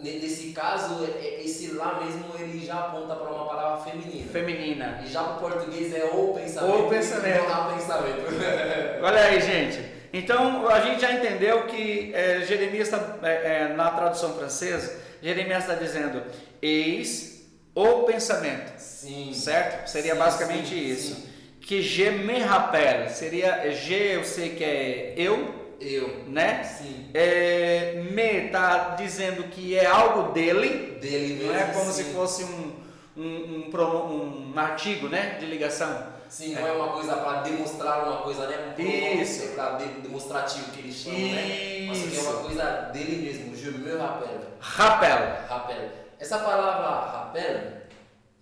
Nesse 0.00 0.50
caso, 0.52 1.04
é- 1.04 1.24
é- 1.26 1.44
esse 1.44 1.72
lá 1.74 2.00
mesmo 2.04 2.24
ele 2.38 2.64
já 2.64 2.74
aponta 2.74 3.14
para 3.14 3.30
uma 3.30 3.46
palavra 3.46 3.84
feminina. 3.88 4.28
Feminina. 4.32 5.00
E 5.04 5.08
já 5.08 5.22
para 5.22 5.34
o 5.34 5.38
português 5.38 5.94
é 5.94 6.04
o 6.04 6.34
pensamento. 6.34 6.78
O 6.86 6.88
pensamento. 6.88 7.42
não 7.44 7.54
há 7.54 7.72
pensamento. 7.72 8.24
Olha 9.00 9.20
aí, 9.20 9.40
gente. 9.40 9.78
Então 10.12 10.68
a 10.68 10.80
gente 10.80 11.00
já 11.00 11.12
entendeu 11.12 11.66
que 11.66 12.12
é, 12.14 12.40
Jeremias 12.42 12.88
está 12.88 13.18
é, 13.22 13.32
é, 13.70 13.74
na 13.74 13.90
tradução 13.90 14.34
francesa. 14.34 15.00
Jeremias 15.22 15.62
está 15.62 15.74
dizendo 15.74 16.22
eis 16.60 17.46
o 17.74 18.02
pensamento, 18.04 18.72
Sim. 18.78 19.32
certo? 19.32 19.88
Seria 19.88 20.12
Sim, 20.14 20.18
basicamente 20.18 20.68
sim, 20.68 20.84
isso. 20.88 21.14
sim. 21.14 21.28
Que 21.60 21.80
je 21.80 22.10
me 22.10 22.38
rappelle 22.40 23.08
seria 23.08 23.70
je 23.72 23.94
eu 23.94 24.24
sei 24.24 24.50
que 24.50 24.62
é 24.62 25.14
eu, 25.16 25.63
Eu. 25.80 26.24
né? 26.28 26.62
Sim. 26.64 27.10
É, 27.14 28.02
me 28.10 28.46
está 28.46 28.90
dizendo 28.96 29.44
que 29.44 29.76
é 29.78 29.86
algo 29.86 30.32
dele, 30.32 30.98
Dele 31.00 31.34
mesmo. 31.34 31.52
não 31.52 31.58
é 31.58 31.64
como 31.66 31.92
sim. 31.92 32.04
se 32.04 32.04
fosse 32.12 32.44
um, 32.44 32.72
um, 33.16 33.70
um, 33.72 34.52
um 34.54 34.58
artigo, 34.58 35.08
né, 35.08 35.36
de 35.38 35.46
ligação. 35.46 36.14
Sim, 36.28 36.54
não 36.54 36.66
é 36.66 36.72
uma 36.72 36.88
coisa 36.88 37.14
para 37.16 37.42
demonstrar 37.42 38.08
uma 38.08 38.22
coisa, 38.22 38.48
né? 38.48 38.74
Um 38.76 39.22
Isso. 39.22 39.48
para 39.54 39.78
demonstrativo 40.02 40.72
que 40.72 40.80
eles 40.80 40.96
chamam, 40.96 41.18
né? 41.20 41.86
Mas 41.86 42.02
que 42.02 42.16
é 42.16 42.20
uma 42.20 42.30
Isso. 42.32 42.40
coisa 42.40 42.64
dele 42.92 43.26
mesmo. 43.26 43.54
Je 43.54 43.70
me 43.70 43.96
rappelle. 43.96 44.40
Rappel. 44.58 45.46
Rappel. 45.48 45.90
Essa 46.18 46.38
palavra 46.38 46.88
rappel 46.88 47.84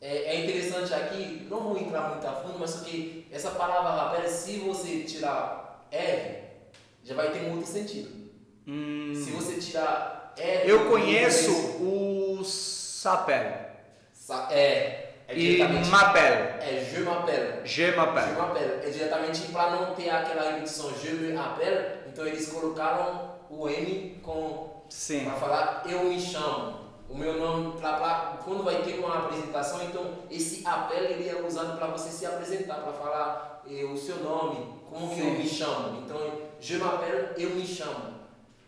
é, 0.00 0.16
é 0.16 0.40
interessante 0.44 0.94
aqui, 0.94 1.46
não 1.50 1.60
vou 1.60 1.76
entrar 1.76 2.08
muito 2.08 2.26
a 2.26 2.32
fundo, 2.32 2.58
mas 2.58 2.76
que 2.76 3.28
essa 3.30 3.50
palavra 3.50 3.90
rappel, 3.90 4.28
se 4.28 4.58
você 4.58 5.00
tirar 5.00 5.86
R, 5.90 6.38
já 7.04 7.14
vai 7.14 7.30
ter 7.30 7.40
um 7.46 7.52
outro 7.56 7.66
sentido. 7.66 8.10
Se 8.66 9.30
você 9.32 9.54
tirar 9.60 10.32
R. 10.36 10.68
Eu 10.70 10.88
conheço 10.88 11.50
o 11.82 12.42
sapel 12.44 13.52
sa- 14.12 14.48
É, 14.50 15.14
é 15.28 15.34
e 15.34 15.56
diretamente. 15.56 15.88
mapel. 15.90 16.32
É 16.60 16.88
je 16.90 17.00
m'appelle. 17.00 17.60
Je 17.66 17.90
Je 17.90 17.96
m'appelle. 17.96 18.32
m'appelle. 18.36 18.86
É 18.86 18.90
diretamente 18.90 19.40
para 19.52 19.70
não 19.70 19.94
ter 19.94 20.08
aquela 20.10 20.52
repetição 20.52 20.92
je 21.02 21.10
me 21.12 21.36
appelle, 21.36 22.00
então 22.06 22.26
eles 22.26 22.48
colocaram 22.48 23.32
o 23.50 23.68
M 23.68 24.20
com 24.22 24.84
Sim. 24.88 25.24
para 25.24 25.34
falar 25.34 25.82
eu 25.88 26.04
me 26.04 26.20
chamo. 26.20 26.80
O 27.08 27.16
meu 27.16 27.34
nome, 27.38 27.78
pra, 27.78 27.94
pra- 27.94 28.38
quando 28.42 28.62
vai 28.62 28.80
ter 28.82 28.98
uma 28.98 29.26
apresentação, 29.26 29.82
então 29.82 30.14
esse 30.30 30.66
appel 30.66 31.04
ele 31.04 31.28
é 31.28 31.42
usado 31.42 31.76
para 31.76 31.88
você 31.88 32.08
se 32.10 32.24
apresentar, 32.24 32.76
para 32.76 32.92
falar 32.92 33.62
eh, 33.70 33.84
o 33.84 33.96
seu 33.98 34.16
nome, 34.16 34.80
como 34.92 35.14
que 35.14 35.20
eu 35.20 35.26
Sim. 35.26 35.38
me 35.38 35.48
chamo. 35.48 36.02
Então, 36.04 36.20
je 36.60 36.76
m'appelle, 36.76 37.28
eu 37.38 37.50
me 37.50 37.66
chamo. 37.66 38.12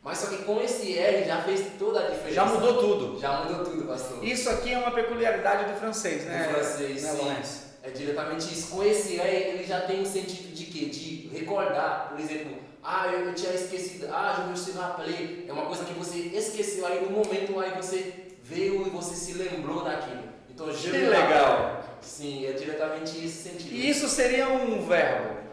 Mas 0.03 0.19
só 0.19 0.29
que 0.29 0.43
com 0.45 0.61
esse 0.61 0.99
R 0.99 1.25
já 1.25 1.43
fez 1.43 1.67
toda 1.79 2.01
a 2.01 2.11
diferença. 2.11 2.35
Já 2.35 2.45
mudou 2.47 2.79
tudo. 2.79 3.21
Já 3.21 3.43
mudou 3.43 3.65
tudo, 3.65 3.87
pastor. 3.87 4.25
Isso 4.25 4.51
aqui 4.51 4.73
é 4.73 4.79
uma 4.79 4.91
peculiaridade 4.91 5.73
do 5.73 5.79
francês, 5.79 6.25
né? 6.25 6.45
Do 6.45 6.55
francês, 6.55 7.03
né, 7.03 7.43
sim. 7.43 7.65
É 7.83 7.91
diretamente 7.91 8.53
isso. 8.53 8.69
Com 8.69 8.83
esse 8.83 9.19
R, 9.19 9.37
ele 9.37 9.65
já 9.65 9.83
tem 9.83 10.01
um 10.01 10.05
sentido 10.05 10.55
de 10.55 10.65
quê? 10.65 10.87
De 10.87 11.29
recordar. 11.29 12.09
Por 12.11 12.21
exemplo, 12.21 12.57
ah, 12.83 13.09
eu, 13.09 13.21
eu 13.27 13.35
tinha 13.35 13.53
esquecido. 13.53 14.09
Ah, 14.11 14.43
je 14.43 14.51
me 14.51 14.57
suis 14.57 14.77
rappelé. 14.77 15.45
É 15.47 15.53
uma 15.53 15.67
coisa 15.67 15.85
que 15.85 15.95
você 15.95 16.19
esqueceu 16.19 16.87
aí 16.87 17.03
no 17.03 17.11
momento, 17.11 17.59
aí 17.61 17.71
você 17.71 18.27
veio 18.43 18.87
e 18.87 18.91
você 18.91 19.15
se 19.15 19.35
lembrou 19.35 19.83
daquilo. 19.85 20.25
Então, 20.51 20.71
je 20.73 20.91
Que 20.91 20.99
legal. 20.99 21.83
Sim, 22.01 22.47
é 22.47 22.53
diretamente 22.53 23.25
esse 23.25 23.49
sentido. 23.49 23.75
E 23.75 23.89
isso 23.89 24.07
seria 24.09 24.49
um 24.49 24.87
verbo. 24.87 25.45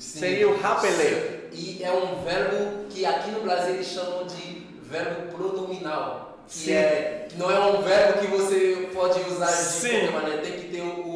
Sim. 0.00 0.18
Seria 0.18 0.48
o 0.48 0.58
rappeler. 0.58 1.50
E 1.52 1.82
é 1.82 1.92
um 1.92 2.24
verbo 2.24 2.86
que 2.88 3.04
aqui 3.04 3.30
no 3.32 3.42
Brasil 3.42 3.74
eles 3.74 3.86
chamam 3.86 4.26
de 4.26 4.66
verbo 4.82 5.36
pronominal. 5.36 6.38
Que 6.48 6.54
Sim. 6.54 6.72
é, 6.72 7.28
não 7.36 7.50
é 7.50 7.60
um 7.60 7.82
verbo 7.82 8.18
que 8.18 8.26
você 8.26 8.88
pode 8.94 9.20
usar 9.28 9.46
de 9.46 9.52
Sim. 9.52 9.90
qualquer 9.90 10.12
maneira. 10.12 10.42
Tem 10.42 10.52
que 10.52 10.68
ter 10.68 10.80
o, 10.80 11.06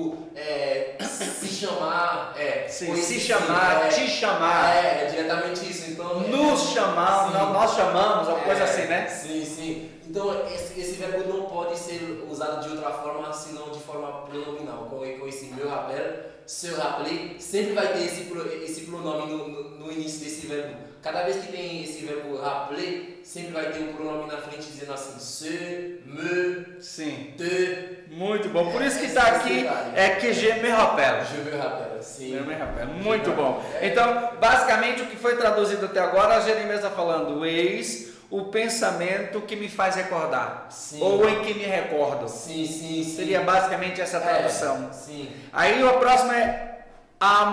é, 0.45 0.97
se 1.05 1.47
chamar, 1.49 2.34
é, 2.36 2.66
Sim, 2.68 2.95
se 2.97 3.20
chamar, 3.20 3.86
é, 3.86 3.88
te 3.88 4.07
chamar, 4.09 4.76
É, 4.76 5.05
é 5.05 5.07
diretamente 5.07 5.70
isso. 5.70 5.90
Então, 5.90 6.22
é- 6.24 6.28
nos 6.28 6.70
chamar, 6.70 7.26
Sim. 7.28 7.32
nó- 7.38 7.53
nós 7.53 7.74
chamamos, 7.74 8.28
alguma 8.28 8.45
coisa 8.45 8.61
é, 8.61 8.64
assim, 8.64 8.82
né? 8.82 9.07
Sim, 9.09 9.45
sim. 9.45 9.90
Então 10.07 10.47
esse, 10.47 10.78
esse 10.78 10.92
verbo 10.92 11.26
não 11.32 11.47
pode 11.47 11.78
ser 11.78 12.24
usado 12.30 12.62
de 12.62 12.68
outra 12.76 12.90
forma 12.90 13.32
senão 13.32 13.70
de 13.70 13.80
forma 13.80 14.22
pronominal. 14.26 14.86
Com, 14.90 14.99
com 14.99 15.26
esse 15.26 15.47
meu 15.47 15.68
rappel, 15.68 16.14
seu 16.47 16.76
rappelé, 16.76 17.36
sempre 17.38 17.72
vai 17.72 17.88
ter 17.95 18.05
esse, 18.05 18.30
esse 18.64 18.80
pronome 18.82 19.32
no, 19.32 19.49
no, 19.49 19.70
no 19.78 19.92
início 19.92 20.20
desse 20.20 20.47
verbo. 20.47 20.76
Cada 21.05 21.23
vez 21.23 21.37
que 21.37 21.53
tem 21.53 21.85
esse 21.85 22.07
verbo 22.07 22.41
rappeler, 22.41 23.21
sempre 23.23 23.53
vai 23.53 23.67
ter 23.71 23.81
um 23.81 23.93
pronome 23.93 24.27
na 24.27 24.39
frente 24.39 24.65
dizendo 24.65 24.95
assim, 24.95 25.19
se, 25.19 26.01
me, 26.07 26.81
Sim. 26.81 27.35
te, 27.37 28.05
Muito 28.09 28.49
bom. 28.49 28.73
Por 28.73 28.81
isso 28.81 28.99
que 28.99 29.05
está 29.05 29.29
é 29.29 29.37
aqui 29.37 29.67
é 29.95 30.09
que 30.15 30.33
je 30.33 30.51
me 30.55 30.71
rappelle. 30.71 31.27
je 31.27 31.43
me 31.43 31.51
rappelle. 31.51 32.03
Sim. 32.03 32.31
Je 32.31 32.41
me 32.41 32.55
rappelle. 32.55 32.91
Muito 32.91 33.33
bom. 33.33 33.63
Então, 33.83 34.31
basicamente, 34.41 35.03
o 35.03 35.07
que 35.07 35.17
foi 35.17 35.37
traduzido 35.37 35.85
até 35.85 36.01
agora, 36.01 36.37
a 36.37 36.41
Jeremias 36.41 36.77
está 36.77 36.89
falando, 36.91 37.45
eis 37.45 38.15
o 38.31 38.47
pensamento 38.47 39.43
que 39.43 39.57
me 39.57 39.69
faz 39.69 39.97
recordar. 39.97 40.69
Sim. 40.71 41.03
Ou 41.03 41.29
em 41.29 41.43
que 41.43 41.53
me 41.53 41.65
recordo. 41.65 42.29
Sim, 42.29 42.67
sim, 42.67 43.05
sim. 43.05 43.15
Seria 43.15 43.43
basicamente 43.43 44.01
essa 44.01 44.19
tradução. 44.19 44.89
É, 44.89 44.93
sim. 44.95 45.31
Aí 45.53 45.87
a 45.87 45.93
próxima 45.93 46.35
é 46.35 46.79
a 47.21 47.45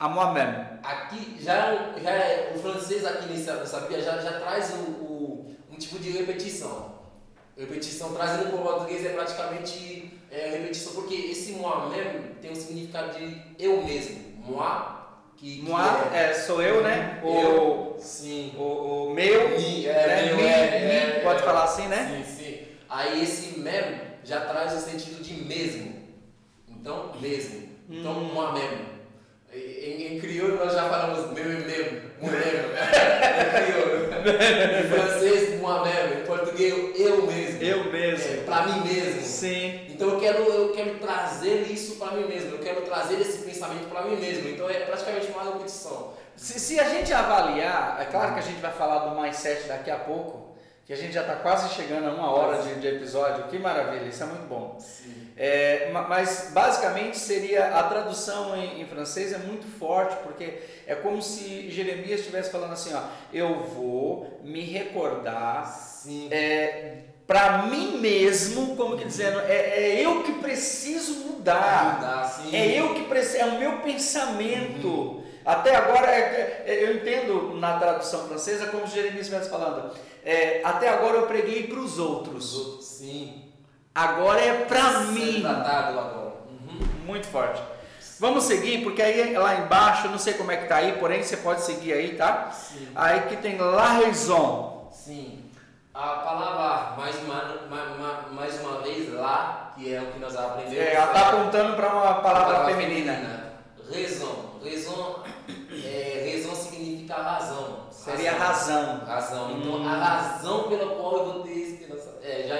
A 0.00 0.08
moi-même. 0.08 0.80
Aqui 0.82 1.36
já, 1.40 1.54
é 1.66 1.72
um- 1.74 2.02
já 2.02 2.10
é, 2.10 2.52
o 2.56 2.58
francês 2.58 3.04
aqui 3.04 3.26
nessa, 3.28 3.82
pia 3.82 4.00
já, 4.00 4.16
já 4.18 4.40
traz 4.40 4.70
o, 4.70 4.90
o- 5.04 5.54
um 5.70 5.76
tipo 5.76 5.98
de 5.98 6.10
repetição. 6.10 6.94
Repetição 7.56 8.14
trazendo 8.14 8.46
para 8.48 8.58
o 8.58 8.62
português 8.62 9.04
é 9.04 9.10
praticamente 9.10 10.18
é, 10.30 10.48
repetição, 10.52 10.94
porque 10.94 11.14
esse 11.14 11.52
moi 11.52 11.90
même 11.90 12.34
tem 12.40 12.50
o 12.50 12.56
significado 12.56 13.18
de 13.18 13.42
eu 13.58 13.82
mesmo. 13.82 14.18
Moi, 14.42 14.70
que, 15.36 15.56
que 15.58 15.62
Moi 15.68 15.82
é, 16.14 16.32
sou 16.32 16.62
eu, 16.62 16.82
né? 16.82 17.20
O, 17.22 17.28
eu, 17.38 17.96
sim. 18.00 18.54
o, 18.56 19.08
o 19.08 19.14
meu, 19.14 19.50
Mi, 19.50 19.86
é, 19.86 20.06
né? 20.06 20.24
meu, 20.28 20.36
Mi, 20.36 20.42
é, 20.44 20.80
mi, 20.86 20.92
é, 21.18 21.20
pode 21.22 21.40
é. 21.40 21.44
falar 21.44 21.64
assim, 21.64 21.88
né? 21.88 22.24
Sim, 22.26 22.32
sim. 22.44 22.58
Aí 22.88 23.22
esse 23.22 23.58
même 23.60 24.00
já 24.24 24.40
traz 24.46 24.72
o 24.72 24.80
sentido 24.90 25.22
de 25.22 25.34
mesmo. 25.44 25.92
Então, 26.66 27.12
mesmo. 27.20 27.68
Então, 27.90 28.12
Hum. 28.12 28.32
moi 28.32 28.52
même. 28.52 28.99
Crioulo 30.20 30.56
nós 30.56 30.72
já 30.72 30.88
falamos 30.88 31.32
meu 31.32 31.52
e 31.52 31.64
mesmo, 31.64 32.00
même. 32.20 32.60
em 33.40 33.64
crioulo. 33.64 34.00
Em 34.80 34.88
francês, 34.88 35.60
moi 35.60 35.82
même. 35.82 36.22
Em 36.22 36.26
português, 36.26 36.74
eu 36.98 37.26
mesmo. 37.26 37.62
Eu 37.62 37.84
mesmo. 37.92 38.32
É, 38.32 38.36
pra 38.44 38.66
mim 38.66 38.88
mesmo. 38.88 39.22
Sim. 39.22 39.80
Então 39.88 40.10
eu 40.10 40.20
quero, 40.20 40.42
eu 40.44 40.72
quero 40.72 40.98
trazer 40.98 41.70
isso 41.70 41.96
para 41.96 42.12
mim 42.12 42.26
mesmo, 42.26 42.52
eu 42.52 42.58
quero 42.58 42.82
trazer 42.82 43.20
esse 43.20 43.38
pensamento 43.38 43.88
para 43.88 44.02
mim 44.02 44.16
mesmo. 44.16 44.48
Então 44.48 44.68
é 44.68 44.80
praticamente 44.80 45.26
uma 45.28 45.44
repetição. 45.44 46.12
Se, 46.36 46.58
se 46.58 46.80
a 46.80 46.88
gente 46.88 47.12
avaliar, 47.12 47.98
é 48.00 48.04
claro 48.06 48.32
que 48.32 48.38
a 48.38 48.42
gente 48.42 48.60
vai 48.60 48.72
falar 48.72 49.10
do 49.10 49.16
mais 49.16 49.36
7 49.36 49.68
daqui 49.68 49.90
a 49.90 49.96
pouco, 49.96 50.49
que 50.90 50.94
a 50.94 50.96
gente 50.96 51.12
já 51.12 51.20
está 51.20 51.36
quase 51.36 51.72
chegando 51.72 52.08
a 52.08 52.12
uma 52.12 52.32
hora 52.32 52.62
de, 52.62 52.80
de 52.80 52.88
episódio, 52.88 53.44
que 53.44 53.56
maravilha, 53.60 54.08
isso 54.08 54.24
é 54.24 54.26
muito 54.26 54.48
bom. 54.48 54.76
É, 55.36 55.88
ma- 55.92 56.08
mas 56.08 56.50
basicamente 56.52 57.16
seria 57.16 57.76
a 57.78 57.84
tradução 57.84 58.56
em, 58.56 58.80
em 58.82 58.86
francês 58.86 59.32
é 59.32 59.38
muito 59.38 59.64
forte 59.78 60.16
porque 60.24 60.58
é 60.88 60.96
como 60.96 61.22
se 61.22 61.70
Jeremias 61.70 62.18
estivesse 62.18 62.50
falando 62.50 62.72
assim, 62.72 62.92
ó, 62.92 63.02
eu 63.32 63.62
vou 63.62 64.40
me 64.42 64.62
recordar 64.62 65.72
é, 66.32 66.94
para 67.24 67.62
mim 67.68 67.98
mesmo, 67.98 68.74
como 68.74 68.96
que 68.98 69.04
dizendo, 69.04 69.38
é, 69.42 69.54
é 69.92 70.04
eu 70.04 70.24
que 70.24 70.32
preciso 70.32 71.20
mudar. 71.26 72.00
Mudar. 72.00 72.42
É 72.52 72.66
eu 72.80 72.94
que 72.94 73.04
preciso, 73.04 73.44
é 73.44 73.44
o 73.44 73.60
meu 73.60 73.78
pensamento. 73.78 75.22
Até 75.50 75.74
agora, 75.76 76.06
é- 76.10 76.64
é- 76.66 76.84
eu 76.84 76.96
entendo 76.96 77.54
na 77.56 77.78
tradução 77.78 78.26
francesa 78.28 78.66
como 78.66 78.86
se 78.86 78.94
Jeremias 78.94 79.22
estivesse 79.26 79.50
falando. 79.50 79.90
é, 80.24 80.60
até 80.64 80.88
agora 80.88 81.16
eu 81.16 81.26
preguei 81.26 81.66
para 81.66 81.78
os 81.80 81.92
Os 81.94 81.98
outros. 81.98 82.78
sim. 82.82 83.44
Agora 83.94 84.40
é 84.40 84.64
para 84.64 85.00
mim. 85.00 85.40
tratado 85.40 85.98
agora. 85.98 86.32
Uhum. 86.48 86.86
Muito 87.06 87.26
forte. 87.26 87.60
Vamos 88.20 88.44
seguir, 88.44 88.82
porque 88.84 89.00
aí 89.02 89.32
lá 89.36 89.54
embaixo, 89.56 90.06
não 90.08 90.18
sei 90.18 90.34
como 90.34 90.52
é 90.52 90.56
que 90.58 90.68
tá 90.68 90.76
aí, 90.76 90.92
porém 91.00 91.22
você 91.22 91.38
pode 91.38 91.62
seguir 91.62 91.92
aí, 91.94 92.14
tá? 92.16 92.50
Sim. 92.52 92.88
Aí 92.94 93.22
que 93.22 93.36
tem 93.38 93.56
la 93.58 93.94
raison. 93.94 94.88
Sim. 94.92 95.50
A 95.94 96.06
palavra, 96.16 96.96
mais 96.96 97.16
uma, 97.24 97.42
ma- 97.68 97.96
ma- 97.98 98.28
mais 98.32 98.60
uma 98.60 98.80
vez, 98.82 99.12
lá, 99.12 99.72
que 99.76 99.92
é 99.92 100.00
o 100.00 100.06
que 100.12 100.18
nós 100.20 100.36
aprendemos. 100.36 100.78
É, 100.78 100.94
ela 100.94 101.06
está 101.06 101.28
apontando 101.30 101.74
para 101.74 101.88
uma 101.88 102.14
palavra 102.16 102.54
palavra 102.54 102.74
feminina. 102.74 103.12
Raison. 103.90 104.50
Raison, 104.60 104.60
raison 104.62 105.22
significa 107.12 107.22
razão. 107.22 107.86
Seria 107.90 108.32
razão. 108.32 109.00
Razão. 109.06 109.50
Então, 109.52 109.74
Hum. 109.80 109.88
a 109.88 109.94
razão 109.94 110.62
pela 110.64 110.94
qual 110.94 111.16
eu 111.18 111.24
vou 111.32 111.42
ter 111.42 111.50
esperança. 111.52 112.18
É, 112.22 112.44
já 112.46 112.56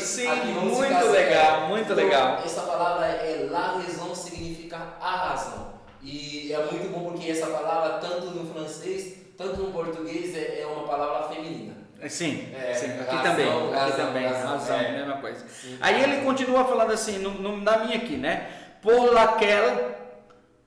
Sim, 0.00 0.28
aqui 0.28 0.46
muito 0.48 1.06
legal, 1.10 1.68
muito 1.68 1.82
Então, 1.92 1.96
legal. 1.96 2.38
Essa 2.44 2.62
palavra 2.62 3.06
é 3.06 3.48
la 3.50 3.78
raison 3.78 4.14
significa 4.14 4.78
a 5.00 5.10
razão. 5.28 5.74
E 6.02 6.52
é 6.52 6.58
muito 6.58 6.92
bom 6.92 7.10
porque 7.12 7.30
essa 7.30 7.46
palavra, 7.46 7.98
tanto 7.98 8.26
no 8.26 8.52
francês, 8.52 9.14
tanto 9.38 9.62
no 9.62 9.72
português, 9.72 10.36
é, 10.36 10.60
é 10.60 10.66
uma 10.66 10.86
palavra 10.86 11.28
feminina. 11.34 11.74
Sim, 12.06 12.52
É, 12.54 12.74
sim, 12.74 12.90
aqui 13.00 13.14
razão, 13.16 13.22
também, 13.22 13.48
aqui 13.48 13.74
razão, 13.74 14.06
também, 14.06 14.26
razão, 14.26 14.48
razão, 14.50 14.76
é. 14.78 14.92
mesma 14.92 15.16
coisa. 15.16 15.48
Sim. 15.48 15.78
Aí 15.80 16.02
ele 16.02 16.22
continua 16.22 16.64
falando 16.66 16.92
assim, 16.92 17.18
no, 17.18 17.30
no- 17.30 17.56
na 17.62 17.78
minha 17.78 17.96
aqui, 17.96 18.16
né? 18.18 18.46
Por 18.82 19.10
laquelle, 19.10 19.94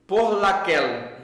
por 0.04 0.40
laquelle. 0.40 1.16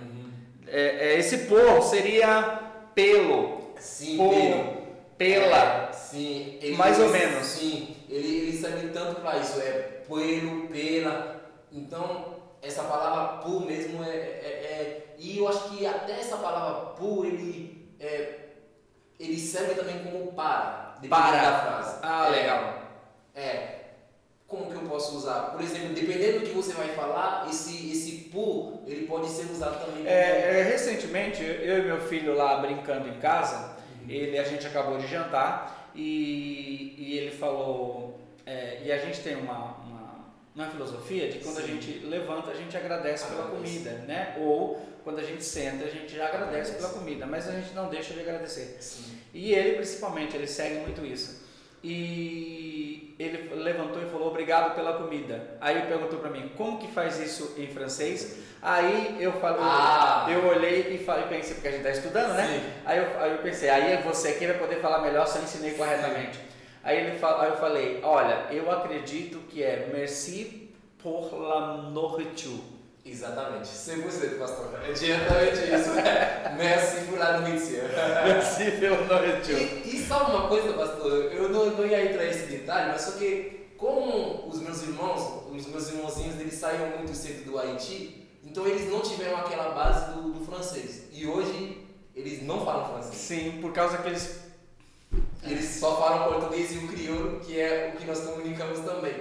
É, 0.67 1.13
é, 1.15 1.19
esse 1.19 1.39
por 1.47 1.83
seria 1.83 2.61
pelo, 2.95 3.75
Sim, 3.79 4.17
por, 4.17 4.31
pelo. 4.35 4.85
pela. 5.19 5.89
É, 5.89 5.93
sim, 5.93 6.59
ele, 6.61 6.77
Mais 6.77 6.99
ou 7.01 7.09
menos. 7.09 7.47
Sim, 7.47 7.97
ele, 8.09 8.37
ele 8.49 8.57
serve 8.57 8.89
tanto 8.89 9.21
para 9.21 9.39
isso, 9.39 9.61
é 9.61 10.03
pelo, 10.09 10.69
pela. 10.69 11.41
Então, 11.73 12.35
essa 12.63 12.83
palavra 12.85 13.39
por 13.43 13.65
mesmo 13.67 14.03
é, 14.05 14.09
é- 14.09 14.15
é- 14.17 15.15
E 15.19 15.39
eu 15.39 15.49
acho 15.49 15.71
que 15.71 15.87
até 15.87 16.13
essa 16.13 16.37
palavra 16.37 16.87
por, 16.93 17.25
ele, 17.25 17.89
é, 18.01 18.35
ele 19.19 19.39
serve 19.39 19.75
também 19.75 19.99
como 20.01 20.33
para, 20.33 20.97
Para. 21.09 21.37
da 21.43 21.59
frase. 21.61 21.99
Ah, 22.03 22.27
É, 22.27 22.31
legal. 22.31 22.75
É. 23.35 23.74
Como 24.57 24.71
que 24.71 24.77
eu 24.77 24.89
posso 24.89 25.17
usar? 25.17 25.51
Por 25.51 25.61
exemplo, 25.61 25.95
dependendo 25.95 26.41
do 26.41 26.47
que 26.47 26.53
você 26.53 26.73
vai 26.73 26.89
falar, 26.89 27.49
esse, 27.51 27.91
esse 27.91 28.13
por, 28.33 28.83
ele 28.87 29.07
pode 29.07 29.29
ser 29.29 29.51
usado 29.51 29.85
também. 29.85 30.07
É, 30.07 30.61
é, 30.61 30.63
recentemente, 30.63 31.43
eu 31.43 31.79
e 31.79 31.83
meu 31.83 32.01
filho 32.01 32.35
lá 32.37 32.59
brincando 32.59 33.09
em 33.09 33.19
casa, 33.19 33.77
ele, 34.09 34.39
a 34.39 34.45
gente 34.45 34.67
acabou 34.67 34.99
de 34.99 35.07
jantar 35.07 35.91
e, 35.95 36.95
e 36.99 37.19
ele 37.19 37.31
falou, 37.31 38.21
é, 38.47 38.81
e 38.85 38.93
a 38.93 38.99
gente 38.99 39.21
tem 39.21 39.37
uma, 39.37 39.77
uma, 39.79 40.33
uma 40.55 40.67
filosofia 40.69 41.29
de 41.29 41.39
quando 41.39 41.59
a 41.59 41.63
Sim. 41.63 41.81
gente 41.81 42.07
levanta, 42.07 42.51
a 42.51 42.55
gente 42.55 42.77
agradece 42.77 43.27
pela 43.27 43.45
Agradece. 43.45 43.73
comida, 43.73 43.91
né? 44.07 44.37
Ou 44.41 44.81
quando 45.03 45.19
a 45.19 45.23
gente 45.23 45.45
senta, 45.45 45.85
a 45.85 45.91
gente 45.91 46.15
já 46.15 46.27
agradece 46.29 46.71
Agradece. 46.71 46.77
pela 46.77 46.89
comida, 46.91 47.27
mas 47.27 47.49
a 47.49 47.53
gente 47.53 47.75
não 47.75 47.89
deixa 47.89 48.15
de 48.15 48.21
agradecer. 48.21 48.77
Sim. 48.81 49.19
E 49.33 49.53
ele 49.53 49.77
principalmente, 49.77 50.37
ele 50.37 50.47
segue 50.47 50.77
muito 50.81 51.05
isso. 51.05 51.45
E 51.83 52.74
ele 53.19 53.55
levantou 53.55 54.03
e 54.03 54.07
falou 54.07 54.29
obrigado 54.29 54.75
pela 54.75 54.95
comida. 54.95 55.57
Aí 55.61 55.77
ele 55.77 55.87
perguntou 55.87 56.19
para 56.19 56.31
mim, 56.31 56.51
como 56.57 56.79
que 56.79 56.89
faz 56.89 57.21
isso 57.21 57.55
em 57.57 57.67
francês? 57.69 58.39
Aí 58.61 59.17
eu 59.21 59.33
falei, 59.35 59.61
Ah. 59.61 60.27
eu 60.29 60.47
olhei 60.47 60.95
e 60.95 61.05
falei, 61.05 61.25
pensei, 61.27 61.55
porque 61.55 61.69
a 61.69 61.71
gente 61.71 61.87
está 61.87 61.91
estudando, 61.91 62.35
né? 62.35 62.47
Sim. 62.47 62.71
Aí 62.85 62.99
eu, 62.99 63.21
aí 63.21 63.31
eu 63.33 63.39
pensei, 63.39 63.69
aí 63.69 63.93
é 63.93 64.03
você 64.03 64.33
que 64.33 64.47
vai 64.47 64.59
poder 64.59 64.81
falar 64.81 65.01
melhor 65.03 65.27
se 65.27 65.39
eu 65.39 65.43
ensinei 65.45 65.73
corretamente. 65.75 66.41
Aí, 66.83 66.99
ele, 66.99 67.19
aí 67.23 67.49
eu 67.49 67.57
falei, 67.57 68.01
olha, 68.03 68.47
eu 68.51 68.71
acredito 68.71 69.39
que 69.49 69.63
é 69.63 69.89
merci 69.93 70.71
pour 71.03 71.33
la 71.35 71.77
nourriture. 71.79 72.61
Exatamente, 73.05 73.69
100% 73.69 74.39
pastor. 74.39 74.71
É 74.83 74.93
diretamente 74.93 75.59
isso. 75.59 75.91
Merci 76.57 77.05
por 77.05 77.19
la 77.19 77.39
nourriture. 77.39 77.83
merci 78.25 78.71
pela 78.81 79.05
nourriture. 79.05 79.83
E, 79.85 79.97
e 79.97 80.07
sabe 80.07 80.31
uma 80.31 80.49
coisa, 80.49 80.73
pastor? 80.73 81.31
Eu 81.33 81.51
não, 81.51 81.67
não 81.67 81.87
ia 81.87 82.11
entrar 82.11 82.25
nesse 82.25 82.47
detalhe, 82.47 82.93
mas 82.93 83.03
só 83.03 83.13
que 83.13 83.65
como 83.77 84.49
os 84.49 84.59
meus 84.61 84.83
irmãos, 84.83 85.45
os 85.53 85.67
meus 85.67 85.89
irmãozinhos, 85.91 86.41
eles 86.41 86.55
saíram 86.55 86.97
muito 86.97 87.15
cedo 87.15 87.45
do 87.45 87.59
Haiti, 87.59 88.27
então 88.43 88.67
eles 88.67 88.91
não 88.91 89.01
tiveram 89.01 89.37
aquela 89.37 89.75
base 89.75 90.13
do, 90.15 90.33
do 90.33 90.45
francês. 90.47 91.03
E 91.13 91.27
hoje 91.27 91.87
eles 92.17 92.43
não 92.43 92.65
falam 92.65 92.89
francês. 92.89 93.17
Sim, 93.17 93.59
por 93.61 93.73
causa 93.73 93.99
que 93.99 94.09
eles... 94.09 94.45
Eles 95.43 95.79
só 95.79 96.01
falam 96.01 96.33
português 96.33 96.73
e 96.73 96.79
o 96.79 96.89
crioulo, 96.89 97.41
que 97.41 97.61
é 97.61 97.93
o 97.95 97.99
que 97.99 98.07
nós 98.07 98.21
comunicamos 98.21 98.81
também. 98.81 99.13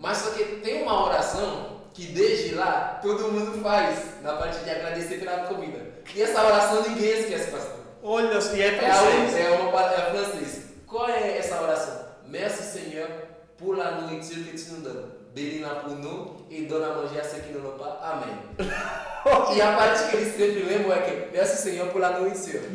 Mas 0.00 0.16
só 0.18 0.30
que 0.30 0.42
tem 0.62 0.82
uma 0.82 1.04
oração 1.04 1.75
que 1.96 2.06
desde 2.12 2.54
lá 2.54 2.98
todo 3.02 3.32
mundo 3.32 3.62
faz 3.62 3.98
na 4.22 4.34
parte 4.34 4.62
de 4.62 4.70
agradecer 4.70 5.18
pela 5.18 5.46
comida. 5.46 5.80
E 6.14 6.22
essa 6.22 6.44
oração 6.44 6.82
ninguém 6.82 7.20
esquece, 7.20 7.50
pastor. 7.50 7.76
Olha, 8.02 8.38
e 8.54 8.62
é 8.62 8.66
É, 8.66 8.72
francês. 8.78 9.36
é 9.46 9.50
uma 9.58 9.72
palavra 9.72 9.96
é 9.96 10.10
francês. 10.10 10.62
Qual 10.86 11.08
é 11.08 11.38
essa 11.38 11.60
oração? 11.62 12.04
Merci 12.28 12.62
Seigneur 12.64 13.08
pour 13.56 13.76
la 13.78 13.92
nourriture 13.92 14.44
que 14.44 14.58
tu 14.58 14.74
nous 14.74 14.82
donnes. 14.82 15.06
Bénis-la 15.34 15.76
pour 15.76 15.92
nous 15.96 16.46
et 16.50 16.62
donne 16.66 16.84
à 16.84 16.94
manger 16.94 17.18
à 17.20 17.24
ceux 17.24 17.38
qui 17.40 17.52
n'en 17.52 17.66
ont 17.68 17.78
pas. 17.78 17.98
Amém. 18.02 18.36
e 19.56 19.60
a 19.62 19.72
parte 19.72 20.10
que 20.10 20.16
eles 20.16 20.36
sempre 20.36 20.62
lembram 20.64 20.92
é 20.92 21.00
que 21.00 21.32
Merci 21.36 21.56
Seigneur 21.62 21.88
pour 21.88 22.00
la 22.00 22.10
nourriture. 22.10 22.60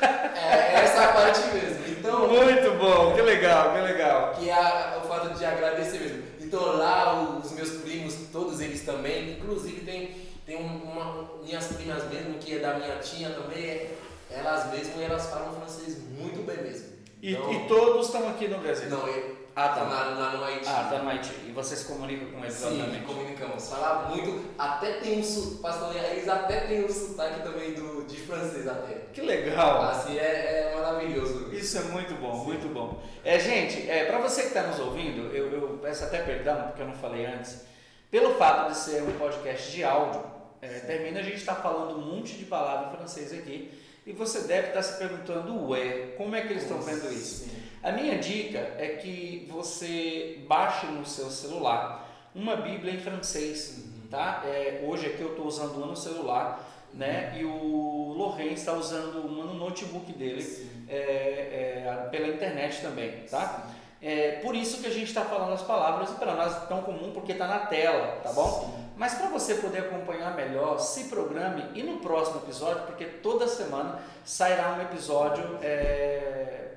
é 0.00 0.74
essa 0.84 1.04
a 1.04 1.08
parte 1.12 1.40
mesmo. 1.52 1.84
Então, 1.88 2.28
Muito 2.28 2.70
bom, 2.78 3.14
que 3.14 3.20
legal, 3.22 3.72
que 3.74 3.80
legal. 3.80 4.32
que 4.38 4.50
é 4.50 4.98
o 5.02 5.06
fato 5.06 5.30
de 5.34 5.44
agradecer 5.44 5.98
mesmo. 6.00 6.27
Então 6.48 6.76
lá 6.78 7.38
os 7.44 7.52
meus 7.52 7.70
primos, 7.82 8.14
todos 8.32 8.58
eles 8.60 8.80
também, 8.82 9.32
inclusive 9.32 9.82
tem, 9.82 10.16
tem 10.46 10.56
um- 10.56 10.82
uma, 10.82 11.28
minhas 11.44 11.66
primas 11.66 12.04
mesmo, 12.10 12.38
que 12.38 12.54
é 12.54 12.58
da 12.58 12.74
minha 12.78 12.96
tia 12.96 13.28
também, 13.30 13.62
é- 13.64 13.94
elas 14.30 14.70
mesmo 14.72 15.00
elas 15.00 15.26
falam 15.26 15.54
francês 15.54 15.98
muito 16.10 16.42
bem 16.46 16.56
mesmo. 16.62 16.86
E, 17.20 17.32
Então, 17.34 17.52
e 17.52 17.68
todos 17.68 18.06
estão 18.06 18.28
aqui 18.28 18.48
no 18.48 18.58
Brasil? 18.58 18.88
não, 18.88 19.06
eu, 19.06 19.36
Ah, 19.60 19.70
tá. 19.70 19.82
lá, 19.82 20.04
lá 20.04 20.36
no 20.36 20.44
Haiti. 20.44 20.68
Ah, 20.68 20.86
tá 20.88 20.98
no 20.98 21.10
Haiti. 21.10 21.32
E 21.48 21.50
vocês 21.50 21.82
comunicam 21.82 22.30
com 22.30 22.38
eles, 22.38 22.54
Sim, 22.54 23.02
comunicamos. 23.04 23.68
Falar 23.68 24.08
muito, 24.08 24.44
até 24.56 24.92
tem 25.00 25.18
um 25.18 25.24
sotaque, 25.24 25.60
pastor, 25.60 25.96
eles 25.96 26.28
até 26.28 26.60
tem 26.60 26.84
um 26.84 26.88
sotaque 26.88 27.42
também 27.42 27.72
do, 27.72 28.04
de 28.06 28.18
francês 28.18 28.68
até. 28.68 29.06
Que 29.12 29.20
legal. 29.20 29.82
Assim, 29.82 30.16
é, 30.16 30.70
é 30.70 30.74
maravilhoso. 30.76 31.52
Isso 31.52 31.76
é 31.76 31.82
muito 31.82 32.14
bom, 32.20 32.38
Sim. 32.38 32.44
muito 32.44 32.72
bom. 32.72 33.02
É, 33.24 33.40
gente, 33.40 33.90
é, 33.90 34.04
para 34.04 34.20
você 34.20 34.42
que 34.42 34.48
está 34.48 34.62
nos 34.62 34.78
ouvindo, 34.78 35.34
eu, 35.34 35.50
eu 35.50 35.78
peço 35.82 36.04
até 36.04 36.22
perdão, 36.22 36.68
porque 36.68 36.82
eu 36.82 36.86
não 36.86 36.94
falei 36.94 37.26
antes. 37.26 37.64
Pelo 38.12 38.36
fato 38.36 38.70
de 38.70 38.78
ser 38.78 39.02
um 39.02 39.18
podcast 39.18 39.72
de 39.72 39.82
áudio, 39.82 40.22
é, 40.62 40.68
termina 40.68 41.18
a 41.18 41.22
gente 41.24 41.38
está 41.38 41.56
falando 41.56 41.98
um 41.98 42.14
monte 42.14 42.34
de 42.34 42.44
palavras 42.44 42.92
em 42.92 42.96
francês 42.96 43.32
aqui. 43.32 43.76
E 44.06 44.12
você 44.12 44.42
deve 44.42 44.68
estar 44.68 44.82
se 44.82 44.98
perguntando, 44.98 45.68
ué, 45.68 46.14
como 46.16 46.36
é 46.36 46.42
que 46.42 46.52
eles 46.52 46.62
estão 46.62 46.80
vendo 46.80 47.12
isso? 47.12 47.44
Sim. 47.44 47.67
A 47.88 47.92
minha 47.92 48.18
dica 48.18 48.58
é 48.76 48.98
que 49.00 49.48
você 49.50 50.40
baixe 50.46 50.84
no 50.88 51.06
seu 51.06 51.30
celular 51.30 52.06
uma 52.34 52.54
Bíblia 52.54 52.92
em 52.92 53.00
francês, 53.00 53.82
tá? 54.10 54.42
É, 54.44 54.84
hoje 54.86 55.06
aqui 55.06 55.22
eu 55.22 55.30
estou 55.30 55.46
usando 55.46 55.76
uma 55.78 55.86
no 55.86 55.96
celular, 55.96 56.62
né? 56.92 57.34
E 57.38 57.46
o 57.46 58.12
Lourenço 58.14 58.56
está 58.56 58.74
usando 58.74 59.26
uma 59.26 59.44
no 59.44 59.54
notebook 59.54 60.12
dele, 60.12 60.70
é, 60.86 60.96
é, 60.96 62.08
pela 62.10 62.28
internet 62.28 62.82
também, 62.82 63.22
tá? 63.22 63.68
É 64.02 64.32
por 64.42 64.54
isso 64.54 64.82
que 64.82 64.86
a 64.86 64.92
gente 64.92 65.08
está 65.08 65.24
falando 65.24 65.54
as 65.54 65.62
palavras 65.62 66.10
e 66.10 66.14
para 66.16 66.34
nós 66.34 66.54
é 66.64 66.66
tão 66.66 66.82
comum 66.82 67.12
porque 67.12 67.32
está 67.32 67.46
na 67.46 67.60
tela, 67.60 68.18
tá 68.22 68.34
bom? 68.34 68.66
Sim. 68.66 68.84
Mas 68.98 69.14
para 69.14 69.28
você 69.28 69.54
poder 69.54 69.78
acompanhar 69.78 70.36
melhor, 70.36 70.78
se 70.78 71.04
programe 71.04 71.64
e 71.74 71.82
no 71.82 72.00
próximo 72.00 72.42
episódio, 72.44 72.82
porque 72.82 73.06
toda 73.06 73.48
semana 73.48 73.98
sairá 74.26 74.74
um 74.74 74.82
episódio 74.82 75.58
é, 75.62 76.67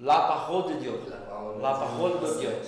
La 0.00 0.20
Parole 0.20 0.74
de 0.74 0.80
Dieu. 0.80 1.02
La 1.60 1.74
Parole 1.74 2.18
de 2.18 2.38
Dieu. 2.38 2.62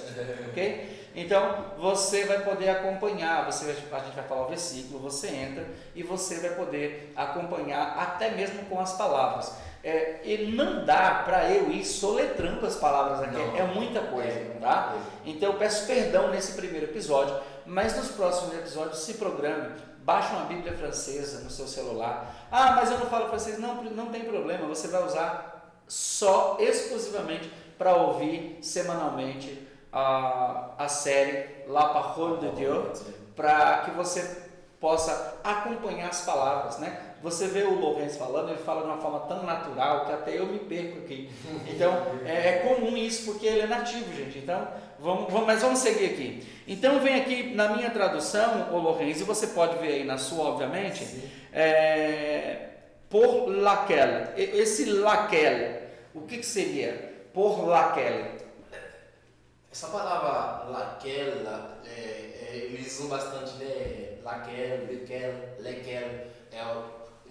Ok? 0.50 1.02
Então 1.14 1.66
você 1.78 2.24
vai 2.24 2.42
poder 2.42 2.70
acompanhar, 2.70 3.44
você 3.44 3.70
a 3.70 3.98
gente 3.98 4.14
vai 4.14 4.24
falar 4.24 4.46
o 4.46 4.48
versículo, 4.48 4.98
você 4.98 5.28
entra 5.28 5.66
e 5.94 6.02
você 6.02 6.36
vai 6.40 6.50
poder 6.50 7.12
acompanhar 7.14 7.96
até 7.98 8.30
mesmo 8.30 8.64
com 8.66 8.80
as 8.80 8.94
palavras. 8.94 9.52
É, 9.84 10.20
e 10.24 10.52
não 10.52 10.84
dá 10.84 11.22
para 11.24 11.50
eu 11.50 11.70
ir 11.70 11.84
soletrando 11.84 12.64
as 12.64 12.76
palavras 12.76 13.20
aqui, 13.20 13.36
Não. 13.36 13.56
é 13.56 13.64
muita 13.64 14.00
coisa, 14.00 14.54
tá? 14.60 14.94
Então 15.24 15.52
eu 15.52 15.58
peço 15.58 15.86
perdão 15.86 16.30
nesse 16.30 16.52
primeiro 16.52 16.86
episódio, 16.86 17.34
mas 17.66 17.96
nos 17.96 18.12
próximos 18.12 18.54
episódios 18.54 19.00
se 19.00 19.14
programe, 19.14 19.74
baixe 20.04 20.32
uma 20.34 20.44
Bíblia 20.44 20.72
francesa 20.72 21.40
no 21.40 21.50
seu 21.50 21.66
celular. 21.66 22.32
Ah, 22.50 22.72
mas 22.76 22.92
eu 22.92 22.98
não 22.98 23.06
falo 23.06 23.28
francês, 23.28 23.58
não, 23.58 23.82
não 23.82 24.06
tem 24.06 24.24
problema, 24.24 24.68
você 24.68 24.86
vai 24.86 25.04
usar 25.04 25.51
só 25.92 26.56
exclusivamente 26.58 27.50
para 27.76 27.94
ouvir 27.96 28.58
semanalmente 28.62 29.68
a, 29.92 30.70
a 30.78 30.88
série 30.88 31.64
La 31.68 31.86
Parole 31.90 32.40
de 32.40 32.56
Dieu, 32.56 32.90
para 33.36 33.78
que 33.84 33.90
você 33.90 34.42
possa 34.80 35.38
acompanhar 35.44 36.08
as 36.08 36.22
palavras, 36.22 36.78
né? 36.78 36.98
Você 37.22 37.46
vê 37.46 37.62
o 37.64 37.78
Lourenço 37.78 38.18
falando, 38.18 38.48
ele 38.48 38.58
fala 38.58 38.80
de 38.80 38.86
uma 38.88 38.96
forma 38.96 39.20
tão 39.20 39.42
natural 39.44 40.06
que 40.06 40.12
até 40.12 40.38
eu 40.38 40.46
me 40.46 40.58
perco 40.60 40.98
aqui. 41.00 41.30
Então, 41.68 41.92
é, 42.24 42.48
é 42.48 42.52
comum 42.66 42.96
isso 42.96 43.30
porque 43.30 43.46
ele 43.46 43.60
é 43.60 43.66
nativo, 43.66 44.12
gente. 44.14 44.38
Então, 44.38 44.66
vamos, 44.98 45.30
vamos, 45.30 45.46
mas 45.46 45.60
vamos 45.62 45.78
seguir 45.78 46.06
aqui. 46.06 46.44
Então, 46.66 46.98
vem 47.00 47.20
aqui 47.20 47.54
na 47.54 47.68
minha 47.76 47.90
tradução, 47.90 48.72
o 48.72 48.78
Lourenço, 48.78 49.20
e 49.20 49.24
você 49.24 49.48
pode 49.48 49.76
ver 49.76 49.88
aí 49.92 50.04
na 50.04 50.16
sua, 50.18 50.46
obviamente, 50.48 51.06
é, 51.52 52.58
por 53.08 53.46
laquelle. 53.48 54.28
E- 54.36 54.58
Esse 54.60 54.86
laquelle, 54.90 55.81
o 56.14 56.22
que, 56.22 56.38
que 56.38 56.46
seria? 56.46 57.28
Por 57.32 57.66
laquelle. 57.66 58.42
Essa 59.70 59.88
palavra 59.88 60.68
laquelle, 60.70 61.46
é, 61.86 61.88
é, 61.90 62.56
eles 62.70 62.98
usam 62.98 63.08
bastante, 63.08 63.54
né? 63.54 64.18
Laquelle, 64.22 64.86
lequelle, 64.86 65.60
lequelle. 65.60 66.30
É, 66.52 66.62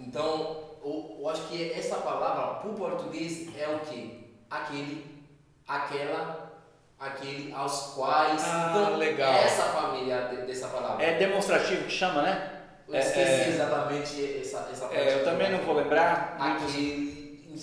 então, 0.00 0.72
eu, 0.84 1.16
eu 1.20 1.28
acho 1.28 1.42
que 1.48 1.72
essa 1.72 1.96
palavra, 1.96 2.60
para 2.60 2.70
o 2.70 2.74
português, 2.74 3.48
é 3.56 3.68
o 3.68 3.78
quê? 3.80 4.24
Aquele, 4.50 5.24
aquela, 5.68 6.52
aquele 6.98 7.52
aos 7.52 7.94
quais. 7.94 8.42
Ah, 8.44 8.70
então, 8.70 8.96
legal. 8.96 9.34
essa 9.34 9.62
família 9.64 10.22
dessa 10.46 10.66
palavra. 10.68 11.04
É 11.04 11.18
demonstrativo 11.18 11.84
que 11.84 11.90
chama, 11.90 12.22
né? 12.22 12.52
Eu 12.88 12.98
esqueci 12.98 13.20
é, 13.20 13.48
exatamente 13.48 14.40
essa, 14.40 14.68
essa 14.70 14.86
parte. 14.86 14.96
É, 14.96 15.20
eu 15.20 15.24
também 15.24 15.50
não 15.50 15.60
vou 15.60 15.76
lembrar. 15.76 16.36
Aquele. 16.38 17.11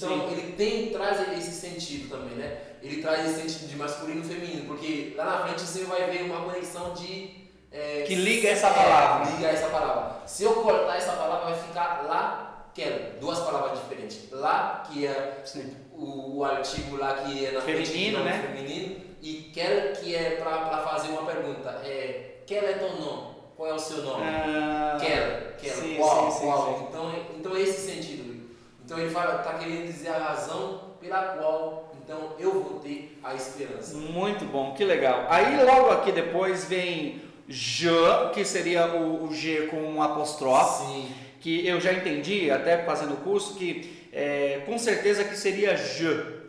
Então 0.06 0.30
ele 0.32 0.54
tem, 0.54 0.89
traz 0.91 1.20
esse 1.38 1.52
sentido 1.52 2.10
também, 2.10 2.36
né? 2.36 2.58
Ele 2.82 3.02
traz 3.02 3.26
esse 3.26 3.41
sentido 3.41 3.70
de 3.70 3.76
masculino 3.76 4.22
e 4.22 4.28
feminino, 4.28 4.66
porque 4.66 5.14
lá 5.18 5.26
na 5.26 5.43
frente 5.45 5.62
você 5.62 5.84
vai 5.84 6.10
ver 6.10 6.24
uma 6.24 6.41
conexão 6.43 6.93
de. 6.93 7.50
é, 7.72 8.04
Que 8.08 8.16
liga 8.16 8.50
essa 8.50 8.68
é, 8.68 8.74
palavra. 8.74 9.32
liga 9.32 9.47
essa 9.47 9.68
palavra. 9.68 10.22
Se 10.26 10.43
eu 10.43 10.54
cortar 10.64 10.95
essa 10.97 11.12
palavra, 11.14 11.52
vai 11.52 11.62
ficar 11.62 12.04
lá, 12.08 12.70
quero. 12.74 13.20
Duas 13.20 13.39
palavras 13.39 13.80
diferentes. 13.80 14.30
Lá, 14.32 14.84
que 14.89 15.06
é 15.06 15.43
o, 15.93 16.38
o 16.38 16.45
artigo 16.45 16.95
lá 16.95 17.16
que 17.16 17.45
é 17.45 17.52
na 17.52 17.62
frente 17.62 17.89
Feminino, 17.89 18.20
do 18.20 18.24
nome 18.24 18.38
né? 18.38 18.41
feminino 18.47 18.95
e 19.22 19.34
quer 19.54 20.00
que 20.00 20.16
é 20.16 20.32
para 20.38 20.78
fazer 20.84 21.10
uma 21.10 21.24
pergunta 21.26 21.70
é 21.84 22.38
quer 22.47 22.64
é 22.64 22.74
teu 22.74 22.93
nome 22.95 23.36
qual 23.58 23.70
é 23.70 23.74
o 23.74 23.80
seu 23.80 24.02
nome 24.04 24.24
Ah, 24.26 24.97
quer 25.02 25.58
quer 25.60 25.74
sim, 25.74 25.95
qual 25.97 26.32
sim, 26.32 26.39
qual 26.45 26.78
sim. 26.78 26.86
então 26.88 27.14
então 27.38 27.56
é 27.58 27.62
esse 27.62 27.91
sentido 27.91 28.29
então 28.90 29.00
ele 29.00 29.12
fala 29.12 29.38
tá 29.40 29.54
querendo 29.54 29.86
dizer 29.86 30.10
a 30.10 30.18
razão 30.18 30.82
pela 31.00 31.22
qual 31.22 31.92
então 32.04 32.34
eu 32.40 32.52
vou 32.52 32.80
ter 32.80 33.20
a 33.24 33.36
esperança 33.36 33.96
Muito 33.96 34.44
bom, 34.46 34.74
que 34.74 34.84
legal. 34.84 35.28
Aí 35.30 35.64
logo 35.64 35.92
aqui 35.92 36.12
depois 36.12 36.66
vem 36.66 37.22
je, 37.48 37.88
que 38.34 38.44
seria 38.44 38.88
o, 38.88 39.26
o 39.26 39.34
G 39.34 39.68
com 39.68 39.78
um 39.78 40.02
apóstrofe, 40.02 40.86
sim 40.86 41.14
que 41.40 41.66
eu 41.66 41.80
já 41.80 41.94
entendi, 41.94 42.52
até 42.52 42.84
fazendo 42.84 43.14
o 43.14 43.18
curso, 43.18 43.56
que 43.56 44.10
é, 44.12 44.62
com 44.66 44.78
certeza 44.78 45.24
que 45.24 45.38
seria 45.38 45.76
je. 45.78 46.40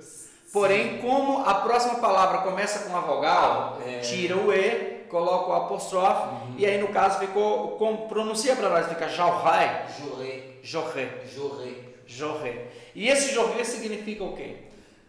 Porém, 0.52 0.98
como 0.98 1.46
a 1.46 1.54
próxima 1.54 2.00
palavra 2.00 2.38
começa 2.38 2.80
com 2.80 2.88
uma 2.88 3.00
vogal, 3.00 3.78
É. 3.86 3.96
Uhum. 3.96 4.00
tira 4.00 4.36
o 4.36 4.52
E, 4.52 5.04
coloca 5.08 5.50
o 5.50 5.54
apóstrofe, 5.54 6.28
e 6.58 6.66
aí 6.66 6.78
no 6.78 6.88
caso 6.88 7.20
ficou, 7.20 7.76
como 7.76 8.08
pronuncia 8.08 8.56
para 8.56 8.68
nós, 8.68 8.88
fica 8.88 9.08
Jauhai, 9.08 9.86
joré 10.00 10.40
Jorre, 10.62 11.08
joré 11.32 11.89
Jorre. 12.12 12.52
E 12.94 13.08
esse 13.08 13.32
Jorre 13.34 13.64
significa 13.64 14.24
o 14.24 14.36
quê? 14.36 14.54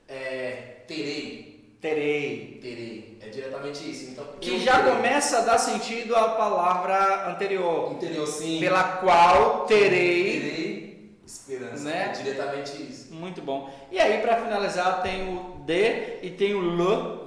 é 0.07 0.83
terei 0.87 1.49
Terei. 1.81 2.59
terei 2.61 3.17
é 3.21 3.29
diretamente 3.29 3.89
isso 3.89 4.11
então 4.11 4.23
Que 4.39 4.59
já 4.59 4.77
terei. 4.83 4.91
começa 4.97 5.39
a 5.39 5.41
dar 5.41 5.57
sentido 5.57 6.15
à 6.15 6.29
palavra 6.29 7.29
anterior, 7.31 7.91
entendeu 7.93 8.27
sim 8.27 8.59
pela 8.59 8.83
qual 8.97 9.65
terei. 9.65 10.39
terei 10.39 11.09
esperança 11.25 11.83
Né? 11.85 12.09
é 12.09 12.21
diretamente 12.21 12.71
isso 12.83 13.11
Muito 13.13 13.41
bom. 13.41 13.67
E 13.91 13.99
aí, 13.99 14.21
para 14.21 14.37
finalizar, 14.43 15.01
tem 15.01 15.27
o 15.35 15.55
D 15.65 16.19
e 16.21 16.29
tem 16.29 16.53
o 16.53 16.61
le, 16.61 16.81
Uhum. 16.83 17.20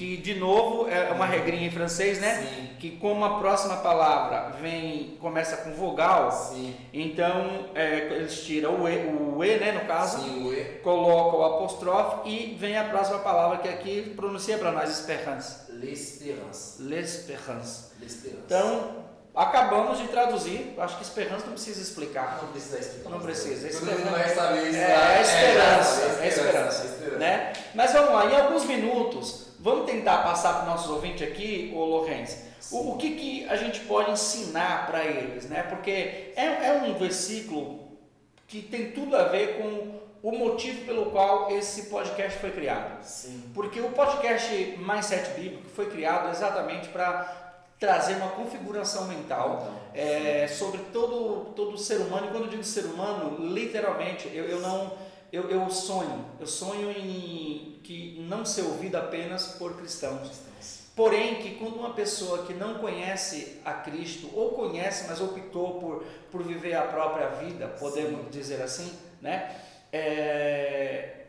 Que 0.00 0.16
de 0.16 0.34
novo 0.36 0.88
é 0.88 1.12
uma 1.12 1.26
regrinha 1.26 1.66
em 1.66 1.70
francês, 1.70 2.18
né? 2.18 2.36
Sim. 2.36 2.70
Que 2.78 2.92
como 2.92 3.22
a 3.22 3.38
próxima 3.38 3.76
palavra 3.76 4.56
vem 4.58 5.18
começa 5.20 5.58
com 5.58 5.74
vogal, 5.74 6.32
Sim. 6.32 6.74
então 6.90 7.66
é, 7.74 8.06
eles 8.10 8.42
tiram 8.42 8.80
o 8.80 8.88
e, 8.88 8.96
o 8.96 9.44
e, 9.44 9.58
né, 9.58 9.72
no 9.72 9.80
caso, 9.80 10.22
Sim, 10.22 10.48
o 10.48 10.54
E. 10.54 10.64
colocam 10.82 11.40
o 11.40 11.44
apóstrofe 11.44 12.30
e 12.30 12.56
vem 12.58 12.78
a 12.78 12.84
próxima 12.84 13.18
palavra 13.18 13.58
que 13.58 13.68
aqui 13.68 14.14
pronuncia 14.16 14.56
para 14.56 14.72
nós 14.72 14.88
espérance. 14.88 15.70
L'espérance. 15.70 16.82
L'espérance. 16.82 17.90
Então, 18.46 19.04
acabamos 19.36 19.98
de 19.98 20.08
traduzir. 20.08 20.76
Acho 20.78 20.96
que 20.96 21.02
esperança 21.02 21.44
não 21.44 21.52
precisa 21.52 21.82
explicar. 21.82 22.38
não 22.40 22.48
precisa 22.52 22.78
explicar. 22.78 23.10
Não 23.10 23.20
precisa, 23.20 23.68
esperança. 23.68 24.40
É, 24.56 25.18
é 25.18 25.20
esperança, 25.20 26.00
é 26.00 26.14
sabe, 26.14 26.28
esperança, 26.28 26.86
esperança. 26.86 27.18
né? 27.18 27.52
Mas 27.74 27.92
vamos 27.92 28.14
lá, 28.14 28.24
em 28.24 28.34
alguns 28.34 28.64
minutos, 28.64 29.49
vamos 29.60 29.86
tentar 29.86 30.18
passar 30.24 30.54
para 30.54 30.62
os 30.62 30.68
nossos 30.68 30.90
ouvintes 30.90 31.26
aqui, 31.26 31.72
ô 31.76 31.84
Lourenço, 31.84 32.38
o, 32.72 32.92
o 32.92 32.96
que, 32.96 33.10
que 33.14 33.48
a 33.48 33.56
gente 33.56 33.80
pode 33.80 34.10
ensinar 34.10 34.86
para 34.86 35.04
eles, 35.04 35.48
né? 35.48 35.62
Porque 35.62 35.90
é, 36.34 36.68
é 36.68 36.82
um 36.84 36.94
versículo 36.94 37.80
que 38.48 38.62
tem 38.62 38.90
tudo 38.92 39.16
a 39.16 39.24
ver 39.24 39.58
com 39.58 40.00
o 40.22 40.32
motivo 40.32 40.84
pelo 40.84 41.06
qual 41.10 41.50
esse 41.50 41.84
podcast 41.84 42.38
foi 42.38 42.50
criado. 42.50 43.02
Sim. 43.02 43.50
Porque 43.54 43.80
o 43.80 43.90
podcast 43.90 44.76
Mais 44.78 45.06
Sete 45.06 45.30
Bíblico 45.40 45.68
foi 45.70 45.86
criado 45.86 46.30
exatamente 46.30 46.88
para 46.88 47.38
trazer 47.78 48.16
uma 48.16 48.28
configuração 48.28 49.06
mental 49.06 49.66
é, 49.94 50.46
sobre 50.48 50.80
todo 50.92 51.52
todo 51.54 51.78
ser 51.78 51.96
humano. 51.96 52.26
E 52.26 52.30
quando 52.30 52.44
eu 52.44 52.50
digo 52.50 52.64
ser 52.64 52.84
humano, 52.84 53.36
literalmente, 53.52 54.30
eu, 54.34 54.44
eu 54.44 54.60
não 54.60 54.92
eu, 55.32 55.48
eu 55.50 55.70
sonho, 55.70 56.24
eu 56.38 56.46
sonho 56.46 56.90
em 56.90 57.78
que 57.82 58.24
não 58.28 58.44
ser 58.44 58.62
ouvido 58.62 58.96
apenas 58.96 59.54
por 59.58 59.76
cristãos. 59.76 60.50
Porém, 60.94 61.36
que 61.36 61.54
quando 61.54 61.76
uma 61.76 61.94
pessoa 61.94 62.44
que 62.44 62.52
não 62.52 62.74
conhece 62.74 63.60
a 63.64 63.72
Cristo, 63.72 64.28
ou 64.34 64.50
conhece, 64.50 65.06
mas 65.08 65.20
optou 65.20 65.80
por, 65.80 66.04
por 66.30 66.42
viver 66.42 66.74
a 66.74 66.82
própria 66.82 67.28
vida, 67.28 67.68
podemos 67.68 68.30
dizer 68.30 68.60
assim, 68.60 68.92
né? 69.22 69.56
É, 69.92 71.19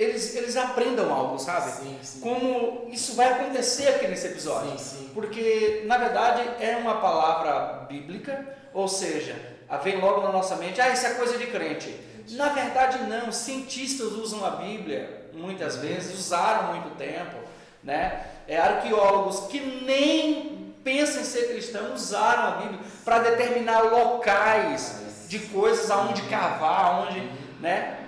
eles, 0.00 0.34
eles 0.34 0.56
aprendam 0.56 1.12
algo, 1.12 1.38
sabe? 1.38 1.72
Sim, 1.72 1.98
sim. 2.02 2.20
Como 2.20 2.88
isso 2.90 3.14
vai 3.14 3.34
acontecer 3.34 3.86
aqui 3.88 4.08
nesse 4.08 4.28
episódio. 4.28 4.78
Sim. 4.78 5.10
Porque, 5.12 5.82
na 5.84 5.98
verdade, 5.98 6.42
é 6.58 6.74
uma 6.76 7.02
palavra 7.02 7.84
bíblica, 7.86 8.56
ou 8.72 8.88
seja, 8.88 9.36
vem 9.84 10.00
logo 10.00 10.22
na 10.22 10.32
nossa 10.32 10.56
mente, 10.56 10.80
ah, 10.80 10.88
isso 10.88 11.04
é 11.04 11.10
coisa 11.10 11.36
de 11.36 11.48
crente. 11.48 11.94
Na 12.30 12.48
verdade, 12.48 12.98
não. 13.10 13.30
Cientistas 13.30 14.12
usam 14.12 14.42
a 14.42 14.52
Bíblia, 14.52 15.28
muitas 15.34 15.76
vezes, 15.76 16.18
usaram 16.18 16.68
muito 16.68 16.96
tempo, 16.96 17.36
né? 17.84 18.24
É, 18.48 18.56
arqueólogos 18.56 19.48
que 19.48 19.60
nem 19.60 20.74
pensam 20.82 21.20
em 21.20 21.24
ser 21.24 21.48
cristãos 21.48 22.00
usaram 22.00 22.42
a 22.42 22.50
Bíblia 22.52 22.80
para 23.04 23.18
determinar 23.18 23.82
locais 23.82 25.02
de 25.28 25.40
coisas 25.40 25.90
aonde 25.90 26.22
cavar, 26.22 26.86
aonde, 26.86 27.20
né? 27.60 27.99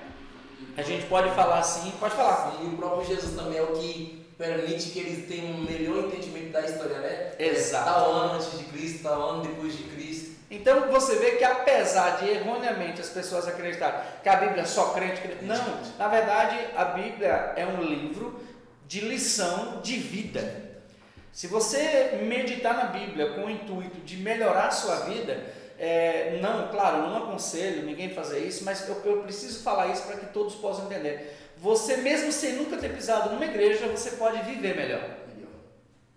A 0.77 0.83
gente 0.83 1.07
pode 1.07 1.35
falar 1.35 1.59
assim, 1.59 1.93
pode 2.01 2.14
falar. 2.14 2.59
E 2.62 2.66
o 2.66 2.77
próprio 2.77 3.07
Jesus 3.07 3.37
também 3.37 3.59
é 3.59 3.62
o 3.62 3.73
que 3.73 4.27
permite 4.39 4.91
que 4.91 4.99
eles 4.99 5.29
tenham 5.29 5.53
um 5.53 5.62
melhor 5.62 6.05
entendimento 6.05 6.51
da 6.51 6.62
história, 6.62 6.99
né? 6.99 7.33
Exato. 7.39 7.89
É, 7.89 7.93
Tal 7.93 8.12
ano 8.12 8.35
antes 8.35 8.59
de 8.59 8.64
Cristo, 8.64 9.03
tal 9.03 9.31
ano 9.31 9.43
depois 9.43 9.77
de 9.77 9.83
Cristo. 9.85 10.33
Então 10.51 10.91
você 10.91 11.16
vê 11.16 11.33
que 11.33 11.45
apesar 11.45 12.18
de 12.18 12.29
erroneamente 12.29 13.01
as 13.01 13.09
pessoas 13.09 13.49
acreditarem 13.49 14.01
que 14.23 14.29
a 14.29 14.37
Bíblia 14.37 14.62
é 14.62 14.66
só 14.66 14.91
crente, 14.91 15.23
crente, 15.23 15.45
não, 15.45 15.57
na 15.99 16.09
verdade 16.09 16.59
a 16.77 16.85
Bíblia 16.85 17.55
é 17.57 17.64
um 17.64 17.83
livro 17.83 18.39
de 18.87 19.01
lição 19.01 19.81
de 19.81 19.97
vida. 19.97 20.73
Se 21.33 21.47
você 21.47 22.20
meditar 22.29 22.77
na 22.77 22.85
Bíblia 22.85 23.31
com 23.31 23.47
o 23.47 23.51
intuito 23.51 24.01
de 24.01 24.18
melhorar 24.18 24.66
a 24.66 24.70
sua 24.70 24.97
vida, 25.07 25.43
é, 25.83 26.39
não, 26.41 26.68
claro, 26.68 27.09
não 27.09 27.24
aconselho 27.24 27.83
ninguém 27.83 28.14
fazer 28.14 28.39
isso, 28.39 28.64
mas 28.64 28.89
eu, 28.89 29.03
eu 29.05 29.22
preciso 29.24 29.64
falar 29.64 29.89
isso 29.89 30.05
para 30.05 30.16
que 30.16 30.26
todos 30.26 30.55
possam 30.55 30.85
entender. 30.87 31.37
Você 31.59 31.97
mesmo 31.97 32.30
sem 32.30 32.53
nunca 32.53 32.76
ter 32.76 32.95
pisado 32.95 33.30
numa 33.30 33.45
igreja, 33.45 33.89
você 33.89 34.12
pode 34.12 34.41
viver 34.45 34.76
melhor, 34.76 35.05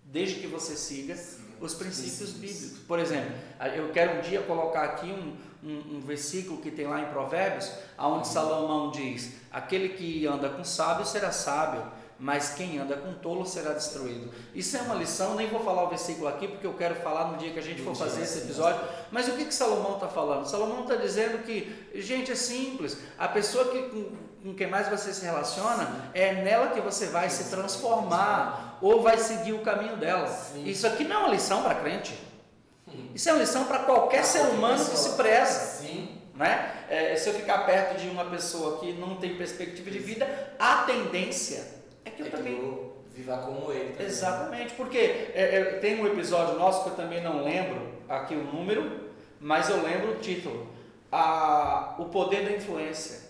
desde 0.04 0.36
que 0.36 0.46
você 0.46 0.76
siga 0.76 1.16
os 1.60 1.74
princípios 1.74 2.30
bíblicos. 2.30 2.78
Por 2.86 3.00
exemplo, 3.00 3.32
eu 3.74 3.90
quero 3.90 4.18
um 4.18 4.20
dia 4.20 4.40
colocar 4.42 4.84
aqui 4.84 5.06
um, 5.06 5.36
um, 5.68 5.96
um 5.96 6.00
versículo 6.00 6.60
que 6.60 6.70
tem 6.70 6.86
lá 6.86 7.00
em 7.00 7.06
Provérbios, 7.06 7.68
onde 7.98 8.28
Salomão 8.28 8.92
diz: 8.92 9.32
Aquele 9.50 9.88
que 9.88 10.28
anda 10.28 10.48
com 10.48 10.62
sábio 10.62 11.04
será 11.04 11.32
sábio, 11.32 11.82
mas 12.18 12.54
quem 12.54 12.78
anda 12.78 12.96
com 12.96 13.12
tolo 13.14 13.44
será 13.44 13.72
destruído. 13.72 14.32
Isso 14.54 14.76
é 14.76 14.80
uma 14.80 14.94
lição, 14.94 15.34
nem 15.34 15.48
vou 15.48 15.62
falar 15.62 15.84
o 15.84 15.88
versículo 15.88 16.28
aqui, 16.28 16.48
porque 16.48 16.66
eu 16.66 16.72
quero 16.72 16.94
falar 16.96 17.30
no 17.30 17.36
dia 17.36 17.52
que 17.52 17.58
a 17.58 17.62
gente 17.62 17.82
for 17.82 17.94
fazer 17.94 18.22
esse 18.22 18.38
episódio. 18.38 18.80
Mas 19.10 19.28
o 19.28 19.32
que, 19.32 19.44
que 19.44 19.54
Salomão 19.54 19.94
está 19.94 20.08
falando? 20.08 20.46
Salomão 20.46 20.82
está 20.82 20.96
dizendo 20.96 21.44
que, 21.44 21.90
gente, 21.94 22.32
é 22.32 22.34
simples. 22.34 22.96
A 23.18 23.28
pessoa 23.28 23.66
que, 23.66 23.82
com, 24.42 24.54
quem 24.54 24.66
mais 24.66 24.88
você 24.88 25.12
se 25.12 25.24
relaciona, 25.26 26.10
é 26.14 26.32
nela 26.42 26.68
que 26.68 26.80
você 26.80 27.06
vai 27.06 27.28
se 27.28 27.50
transformar, 27.50 28.78
ou 28.80 29.02
vai 29.02 29.18
seguir 29.18 29.52
o 29.52 29.60
caminho 29.60 29.96
dela. 29.98 30.34
Isso 30.64 30.86
aqui 30.86 31.04
não 31.04 31.16
é 31.16 31.18
uma 31.18 31.28
lição 31.28 31.62
para 31.62 31.74
crente. 31.74 32.18
Isso 33.14 33.28
é 33.28 33.32
uma 33.32 33.40
lição 33.40 33.64
para 33.66 33.80
qualquer 33.80 34.24
ser 34.24 34.40
humano 34.46 34.82
que 34.82 34.96
se 34.96 35.10
preza. 35.10 35.82
Sim. 35.82 36.22
Né? 36.34 36.84
É, 36.88 37.16
se 37.16 37.28
eu 37.28 37.34
ficar 37.34 37.64
perto 37.64 37.98
de 37.98 38.08
uma 38.08 38.24
pessoa 38.26 38.78
que 38.78 38.92
não 38.92 39.16
tem 39.16 39.36
perspectiva 39.36 39.90
de 39.90 39.98
vida, 39.98 40.26
a 40.58 40.82
tendência 40.82 41.75
é 42.06 42.10
que 42.10 42.22
eu 42.22 42.26
É 42.26 42.30
que 42.30 42.36
também. 42.36 42.52
eu 42.58 42.96
viva 43.14 43.38
como 43.38 43.72
ele. 43.72 43.90
também. 43.92 44.06
Exatamente, 44.06 44.74
porque 44.74 44.98
é, 44.98 45.32
é, 45.34 45.64
tem 45.80 46.00
um 46.00 46.06
episódio 46.06 46.58
nosso 46.58 46.84
que 46.84 46.90
eu 46.90 46.94
também 46.94 47.22
não 47.22 47.44
lembro 47.44 47.80
aqui 48.08 48.34
o 48.34 48.44
número, 48.44 49.10
mas 49.40 49.68
eu 49.68 49.82
lembro 49.82 50.12
o 50.12 50.16
título: 50.16 50.68
a, 51.10 51.94
O 51.98 52.06
Poder 52.06 52.44
da 52.44 52.52
Influência. 52.52 53.26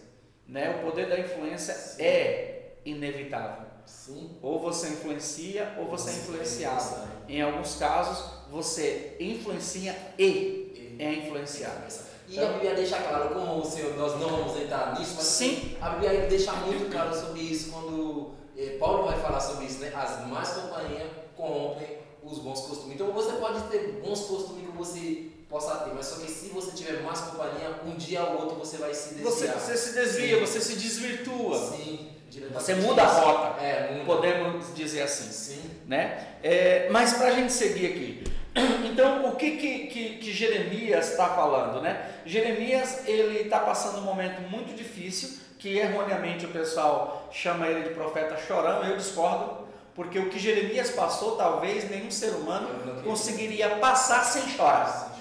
Né? 0.49 0.77
O 0.81 0.87
poder 0.87 1.09
da 1.09 1.19
influência 1.19 1.75
Sim. 1.75 2.03
é 2.05 2.75
inevitável. 2.85 3.67
Sim. 3.85 4.37
Ou 4.41 4.61
você 4.61 4.91
influencia 4.91 5.75
ou 5.77 5.87
você 5.87 6.11
é 6.11 6.13
influenciado. 6.15 6.77
influencia. 6.77 7.09
Em 7.29 7.43
alguns 7.43 7.75
casos, 7.75 8.31
você 8.49 9.17
influencia 9.19 9.97
e 10.17 10.97
é 11.01 11.15
influenciado. 11.15 11.83
E 12.29 12.39
a 12.39 12.47
Bíblia 12.53 12.75
deixa 12.75 12.97
claro, 12.97 13.31
como 13.35 13.59
o 13.61 13.65
Senhor, 13.65 13.97
nós 13.97 14.13
não 14.21 14.29
vamos 14.29 14.57
entrar 14.61 14.97
nisso, 14.99 15.15
mas 15.17 15.25
Sim. 15.27 15.77
a 15.81 15.91
Bíblia 15.91 16.27
deixa 16.29 16.53
muito 16.53 16.91
claro 16.93 17.13
sobre 17.13 17.41
isso 17.41 17.73
quando 17.73 18.36
Paulo 18.79 19.05
vai 19.05 19.19
falar 19.21 19.41
sobre 19.41 19.67
isso, 19.67 19.79
né? 19.81 19.93
As 19.95 20.27
más 20.27 20.51
companhias 20.51 21.09
corrompem 21.37 21.99
os 22.23 22.39
bons 22.39 22.61
costumes. 22.63 22.95
Então 22.95 23.13
você 23.13 23.33
pode 23.33 23.61
ter 23.69 24.01
bons 24.05 24.21
costumes 24.21 24.67
que 24.67 24.77
você 24.77 25.27
possa 25.49 25.77
ter, 25.77 25.95
mas 25.95 26.07
só 26.07 26.17
que 26.21 26.31
se 26.31 26.49
você 26.49 26.73
tiver 26.73 27.03
más 27.03 27.21
companhia, 27.21 27.81
um 27.87 27.95
dia 27.95 28.23
ou 28.25 28.41
outro 28.41 28.57
você 28.57 28.79
vai 28.79 28.93
se 28.95 29.15
Você, 29.15 29.47
desviar. 29.47 29.59
você 29.61 29.77
se 29.77 29.95
desvia, 29.95 30.41
você 30.41 30.61
se 30.61 30.75
desvirtua. 30.77 31.59
Sim, 31.77 32.09
Você 32.53 32.75
muda 32.75 33.03
a 33.03 33.07
rota. 33.07 33.63
É, 33.63 33.93
muda. 33.93 34.05
Podemos 34.05 34.75
dizer 34.75 35.03
assim. 35.03 35.31
Sim. 35.31 35.71
né? 35.87 36.37
É, 36.43 36.89
mas 36.91 37.13
para 37.15 37.29
a 37.29 37.31
gente 37.31 37.53
seguir 37.53 37.87
aqui, 37.87 38.25
então 38.91 39.27
o 39.31 39.37
que 39.37 39.53
que, 39.53 39.87
que, 39.87 40.09
que 40.19 40.33
Jeremias 40.33 41.11
está 41.13 41.29
falando, 41.29 41.81
né? 41.81 42.11
Jeremias 42.25 43.07
ele 43.07 43.43
está 43.43 43.61
passando 43.61 43.99
um 43.99 44.03
momento 44.03 44.41
muito 44.51 44.75
difícil, 44.75 45.39
que 45.59 45.79
erroneamente 45.79 46.47
o 46.47 46.51
pessoal 46.51 47.29
chama 47.33 47.67
ele 47.67 47.89
de 47.89 47.95
profeta 47.95 48.37
chorão. 48.37 48.85
Eu 48.85 48.97
discordo, 48.97 49.67
porque 49.95 50.19
o 50.19 50.29
que 50.29 50.39
Jeremias 50.39 50.91
passou, 50.91 51.37
talvez 51.37 51.89
nenhum 51.91 52.11
ser 52.11 52.31
humano 52.31 53.03
conseguiria 53.03 53.77
passar 53.77 54.25
sem 54.25 54.43
chorar. 54.49 55.15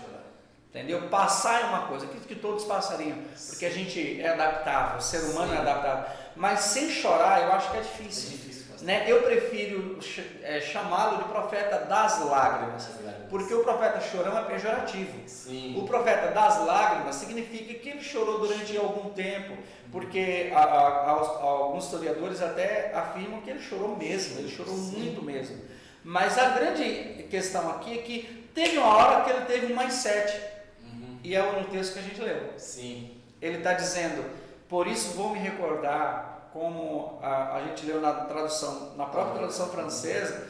Entendeu? 0.69 1.07
Passar 1.07 1.61
é 1.61 1.65
uma 1.65 1.87
coisa, 1.87 2.05
acredito 2.05 2.27
que 2.27 2.35
todos 2.35 2.65
passariam, 2.65 3.17
porque 3.47 3.65
a 3.65 3.69
gente 3.69 4.19
é 4.19 4.27
adaptável, 4.27 4.97
o 4.97 5.01
ser 5.01 5.19
humano 5.19 5.51
Sim. 5.51 5.57
é 5.57 5.61
adaptável. 5.61 6.05
Mas 6.35 6.59
sem 6.59 6.89
chorar, 6.89 7.43
eu 7.43 7.53
acho 7.53 7.71
que 7.71 7.77
é 7.77 7.79
É 7.79 7.83
difícil. 7.83 8.44
Né? 8.85 9.03
Eu 9.07 9.23
prefiro 9.23 9.97
é, 10.43 10.61
chamá-lo 10.61 11.17
de 11.17 11.23
profeta 11.23 11.79
das 11.85 12.23
lágrimas, 12.23 12.87
porque 13.31 13.51
o 13.51 13.63
profeta 13.63 13.99
chorão 13.99 14.37
é 14.37 14.43
pejorativo. 14.43 15.27
Sim. 15.27 15.75
O 15.75 15.87
profeta 15.87 16.27
das 16.27 16.63
lágrimas 16.63 17.15
significa 17.15 17.73
que 17.73 17.89
ele 17.89 18.03
chorou 18.03 18.37
durante 18.37 18.77
algum 18.77 19.09
tempo, 19.09 19.57
porque 19.91 20.51
a- 20.53 20.59
a- 20.59 21.09
aos- 21.09 21.41
alguns 21.41 21.85
historiadores 21.85 22.43
até 22.43 22.91
afirmam 22.93 23.41
que 23.41 23.49
ele 23.49 23.59
chorou 23.59 23.95
mesmo, 23.97 24.37
ele 24.37 24.49
chorou 24.55 24.75
Sim. 24.75 24.99
muito 24.99 25.23
mesmo. 25.23 25.57
Mas 26.03 26.37
a 26.37 26.49
grande 26.49 27.25
questão 27.31 27.67
aqui 27.71 27.97
é 27.97 28.01
que 28.03 28.47
teve 28.53 28.77
uma 28.77 28.95
hora 28.95 29.23
que 29.23 29.31
ele 29.31 29.45
teve 29.45 29.73
um 29.73 29.75
mindset, 29.75 30.39
Uhum. 30.83 31.17
e 31.23 31.35
é 31.35 31.41
no 31.41 31.63
texto 31.69 31.93
que 31.93 31.99
a 31.99 32.03
gente 32.03 32.21
leu. 32.21 32.53
Sim. 32.57 33.17
Ele 33.41 33.57
está 33.57 33.73
dizendo, 33.73 34.23
por 34.69 34.85
isso 34.85 35.15
vou 35.15 35.29
me 35.29 35.39
recordar, 35.39 36.34
como 36.55 37.19
a, 37.21 37.57
a 37.57 37.61
gente 37.63 37.85
leu 37.85 37.99
na 37.99 38.13
tradução, 38.13 38.93
na 38.95 39.05
própria 39.07 39.39
tradução 39.39 39.67
francesa, 39.67 40.47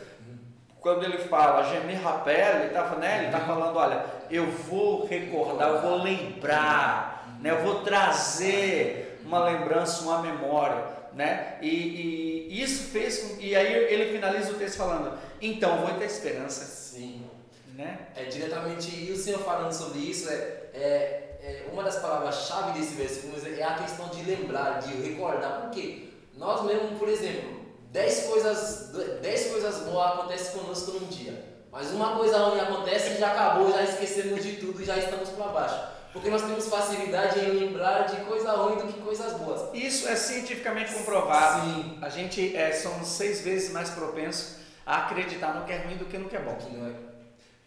quando 0.79 1.03
ele 1.03 1.17
fala 1.17 1.63
gemer 1.63 1.99
rappel, 1.99 2.57
ele 2.57 2.67
está 2.67 2.95
né, 2.97 3.23
ele 3.23 3.31
tá 3.31 3.39
falando, 3.39 3.75
olha, 3.75 4.05
eu 4.29 4.45
vou 4.51 5.07
recordar, 5.07 5.67
eu 5.67 5.81
vou 5.81 6.03
lembrar, 6.03 7.39
né, 7.41 7.49
eu 7.49 7.63
vou 7.63 7.81
trazer 7.81 9.19
uma 9.25 9.45
lembrança, 9.45 10.03
uma 10.03 10.21
memória, 10.21 10.83
né? 11.11 11.57
E, 11.59 12.49
e 12.51 12.61
isso 12.61 12.91
fez 12.91 13.23
com, 13.23 13.41
e 13.41 13.55
aí 13.55 13.73
ele 13.91 14.13
finaliza 14.13 14.51
o 14.51 14.59
texto 14.59 14.77
falando, 14.77 15.17
então 15.41 15.79
vou 15.79 15.95
ter 15.95 16.05
esperança, 16.05 16.65
Sim. 16.65 17.25
né? 17.73 17.97
É 18.15 18.25
diretamente, 18.25 18.95
e 18.95 19.11
o 19.11 19.17
Senhor 19.17 19.39
falando 19.39 19.73
sobre 19.73 19.97
isso, 19.97 20.29
é, 20.29 20.33
é, 20.75 21.24
é 21.45 21.67
uma 21.71 21.83
das 21.83 21.97
palavras-chave 21.97 22.79
desse 22.79 22.95
versículo 22.95 23.35
é 23.45 23.63
a 23.63 23.75
questão 23.75 24.07
de 24.09 24.23
lembrar, 24.23 24.79
de 24.79 24.93
recordar. 24.95 25.61
Por 25.61 25.69
quê? 25.69 26.09
Nós 26.35 26.63
mesmo, 26.63 26.97
por 26.97 27.07
exemplo, 27.07 27.55
10 27.91 28.25
coisas, 28.25 28.91
10 29.21 29.51
coisas 29.51 29.83
boas 29.83 30.13
acontecem 30.13 30.59
conosco 30.59 30.91
num 30.91 31.07
dia. 31.07 31.45
Mas 31.71 31.91
uma 31.91 32.15
coisa 32.17 32.37
ruim 32.39 32.59
acontece 32.59 33.11
e 33.11 33.17
já 33.19 33.31
acabou, 33.31 33.71
já 33.71 33.83
esquecemos 33.83 34.43
de 34.43 34.53
tudo 34.53 34.81
e 34.81 34.85
já 34.85 34.97
estamos 34.97 35.29
para 35.29 35.47
baixo. 35.47 35.79
Porque 36.11 36.29
nós 36.29 36.41
temos 36.41 36.67
facilidade 36.67 37.39
em 37.39 37.51
lembrar 37.51 38.03
de 38.03 38.15
coisa 38.25 38.53
ruim 38.53 38.77
do 38.77 38.91
que 38.91 38.99
coisas 39.01 39.33
boas. 39.33 39.73
Isso 39.73 40.07
é 40.07 40.15
cientificamente 40.15 40.93
comprovado. 40.93 41.65
Sim. 41.65 41.99
A 42.01 42.09
gente 42.09 42.55
é, 42.55 42.71
somos 42.71 43.07
seis 43.07 43.41
vezes 43.41 43.71
mais 43.71 43.89
propensos 43.91 44.55
a 44.85 45.05
acreditar 45.05 45.53
no 45.53 45.65
que 45.65 45.73
é 45.73 45.77
ruim 45.77 45.97
do 45.97 46.05
que 46.05 46.17
no 46.17 46.27
que 46.27 46.37
é 46.37 46.39
bom. 46.39 46.55
Que 46.55 46.73
não 46.75 46.87
é. 46.87 46.93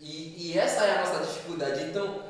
E, 0.01 0.53
e 0.53 0.59
essa 0.59 0.85
é 0.85 0.97
a 0.97 1.01
nossa 1.01 1.24
dificuldade. 1.24 1.85
Então, 1.85 2.22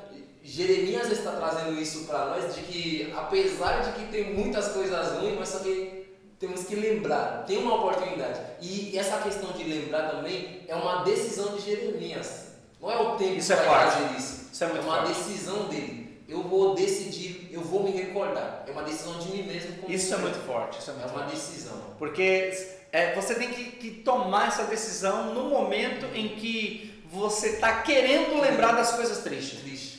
Jeremias 0.51 1.11
está 1.11 1.33
trazendo 1.33 1.79
isso 1.81 2.05
para 2.05 2.27
nós 2.27 2.55
de 2.55 2.63
que, 2.63 3.13
apesar 3.17 3.81
de 3.83 3.93
que 4.01 4.11
tem 4.11 4.33
muitas 4.35 4.69
coisas 4.69 5.13
ruins, 5.19 5.37
mas 5.39 5.49
só 5.51 5.59
que 5.59 6.07
temos 6.39 6.65
que 6.65 6.75
lembrar, 6.75 7.45
tem 7.47 7.59
uma 7.59 7.75
oportunidade. 7.75 8.41
E 8.61 8.97
essa 8.97 9.19
questão 9.19 9.53
de 9.53 9.65
lembrar 9.65 10.11
também 10.11 10.63
é 10.67 10.75
uma 10.75 11.03
decisão 11.03 11.55
de 11.57 11.63
Jeremias. 11.65 12.47
Não 12.81 12.91
é 12.91 12.97
o 12.99 13.17
tempo 13.17 13.35
Isso 13.35 13.49
que 13.49 13.61
é 13.61 13.65
vai 13.65 13.91
fazer 13.91 14.17
isso. 14.19 14.49
Isso 14.53 14.65
é 14.65 14.69
muito 14.69 14.85
uma 14.85 14.97
forte. 15.05 15.09
decisão 15.09 15.69
dele. 15.69 16.23
Eu 16.29 16.43
vou 16.43 16.75
decidir, 16.75 17.49
eu 17.51 17.61
vou 17.61 17.83
me 17.83 17.91
recordar. 17.91 18.65
É 18.67 18.71
uma 18.71 18.83
decisão 18.83 19.19
de 19.19 19.29
mim 19.31 19.43
mesmo. 19.43 19.75
Isso 19.89 20.15
é 20.15 20.19
muito 20.19 20.39
forte. 20.47 20.79
Isso 20.79 20.91
é 20.91 20.95
É 20.95 20.97
muito 20.97 21.11
uma 21.11 21.19
forte. 21.25 21.35
decisão. 21.35 21.83
Porque 21.99 22.53
é, 22.93 23.15
você 23.15 23.35
tem 23.35 23.49
que, 23.51 23.65
que 23.73 23.91
tomar 24.03 24.49
essa 24.49 24.65
decisão 24.65 25.35
no 25.35 25.45
momento 25.51 26.07
em 26.15 26.29
que 26.37 27.03
você 27.11 27.49
está 27.51 27.83
querendo 27.83 28.41
lembrar 28.41 28.73
das 28.73 28.93
coisas 28.93 29.19
tristes. 29.19 29.61
Triste. 29.61 29.98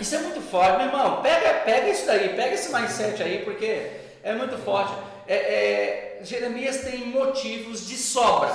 Isso 0.00 0.14
é 0.14 0.18
muito 0.18 0.40
forte, 0.40 0.78
meu 0.78 0.86
irmão. 0.86 1.22
Pega, 1.22 1.60
pega 1.60 1.88
isso 1.88 2.06
daí, 2.06 2.30
pega 2.30 2.54
esse 2.54 2.72
mindset 2.72 3.22
aí, 3.22 3.44
porque 3.44 3.90
é 4.22 4.32
muito 4.34 4.58
forte. 4.58 4.92
É, 5.26 5.36
é, 5.36 6.20
Jeremias 6.22 6.78
tem 6.78 7.06
motivos 7.06 7.86
de 7.86 7.96
sobra 7.96 8.50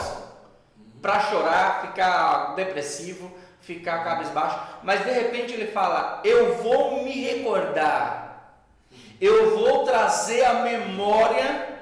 para 1.01 1.19
chorar, 1.21 1.81
ficar 1.81 2.55
depressivo, 2.55 3.31
ficar 3.61 4.03
cabisbaixo, 4.03 4.59
mas 4.83 5.03
de 5.03 5.11
repente 5.11 5.53
ele 5.53 5.67
fala: 5.67 6.21
Eu 6.23 6.55
vou 6.55 7.03
me 7.03 7.11
recordar, 7.11 8.61
eu 9.19 9.57
vou 9.57 9.83
trazer 9.83 10.43
à 10.43 10.55
memória 10.55 11.79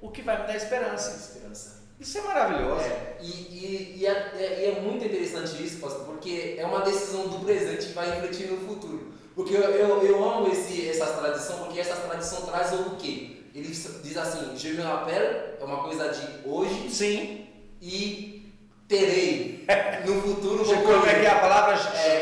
o 0.00 0.10
que 0.10 0.22
vai 0.22 0.40
me 0.40 0.46
dar 0.46 0.56
esperança. 0.56 1.16
Esperança. 1.16 1.75
Isso 1.98 2.18
é 2.18 2.20
maravilhoso. 2.22 2.80
É, 2.84 3.16
e, 3.20 3.26
e, 3.30 3.96
e, 4.00 4.06
é, 4.06 4.10
é- 4.38 4.60
e 4.62 4.76
é 4.76 4.80
muito 4.80 5.04
interessante 5.04 5.62
isso, 5.64 5.78
porque 6.04 6.56
é 6.58 6.64
uma 6.66 6.80
decisão 6.80 7.28
do 7.28 7.38
presente 7.44 7.86
que 7.86 7.92
vai 7.94 8.10
refletir 8.10 8.50
no 8.50 8.58
futuro. 8.66 9.12
Porque 9.34 9.54
eu, 9.54 9.60
eu, 9.62 10.02
eu 10.04 10.24
amo 10.30 10.48
esse, 10.52 10.88
essas 10.88 11.10
tradições, 11.18 11.58
porque 11.60 11.80
essas 11.80 11.98
tradições 12.00 12.44
trazem 12.44 12.78
o 12.80 12.96
quê? 12.96 13.36
Ele 13.54 13.68
diz 13.68 14.16
assim, 14.18 14.54
je 14.56 14.70
me 14.72 14.82
rappelle 14.82 15.26
é 15.58 15.64
uma 15.64 15.82
coisa 15.82 16.08
de 16.10 16.26
hoje 16.48 16.90
Sim. 16.90 17.46
e 17.80 18.52
terei 18.86 19.64
no 20.06 20.20
futuro. 20.20 20.62
vou 20.64 20.76
Como 20.82 21.06
é 21.06 21.20
que 21.20 21.26
é 21.26 21.30
a 21.30 21.38
palavra? 21.38 21.74
É. 21.96 22.20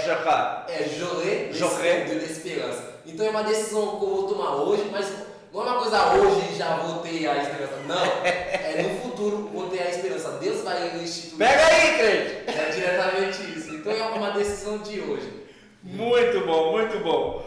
É 0.69 0.89
j'aurai 0.99 1.53
J'aurai. 1.53 2.05
de 2.05 2.25
esperança. 2.25 2.95
Então 3.07 3.27
é 3.27 3.31
uma 3.31 3.43
decisão 3.43 3.99
que 3.99 4.05
eu 4.05 4.09
vou 4.11 4.29
tomar 4.29 4.55
hoje, 4.57 4.89
mas 4.91 5.07
não 5.55 5.71
é 5.71 5.71
uma 5.73 5.81
coisa 5.81 6.13
hoje 6.15 6.53
e 6.53 6.57
já 6.57 6.77
vou 6.77 6.99
ter 7.03 7.29
a 7.29 7.37
esperança. 7.37 7.75
Não, 7.87 8.05
é 8.25 8.83
no 8.83 9.01
futuro 9.01 9.51
vou 9.53 9.69
ter 9.69 9.83
a 9.83 9.91
esperança. 9.91 10.31
Deus 10.41 10.63
vai 10.63 10.97
instituir. 11.03 11.39
Pega 11.39 11.67
aí, 11.67 11.97
crente! 11.99 12.59
É 12.59 12.71
diretamente 12.71 13.59
isso. 13.59 13.75
Então 13.75 13.93
é 13.93 14.03
uma 14.03 14.31
decisão 14.33 14.79
de 14.79 15.01
hoje. 15.01 15.45
Muito 15.83 16.47
bom, 16.47 16.73
muito 16.73 16.99
bom. 17.05 17.45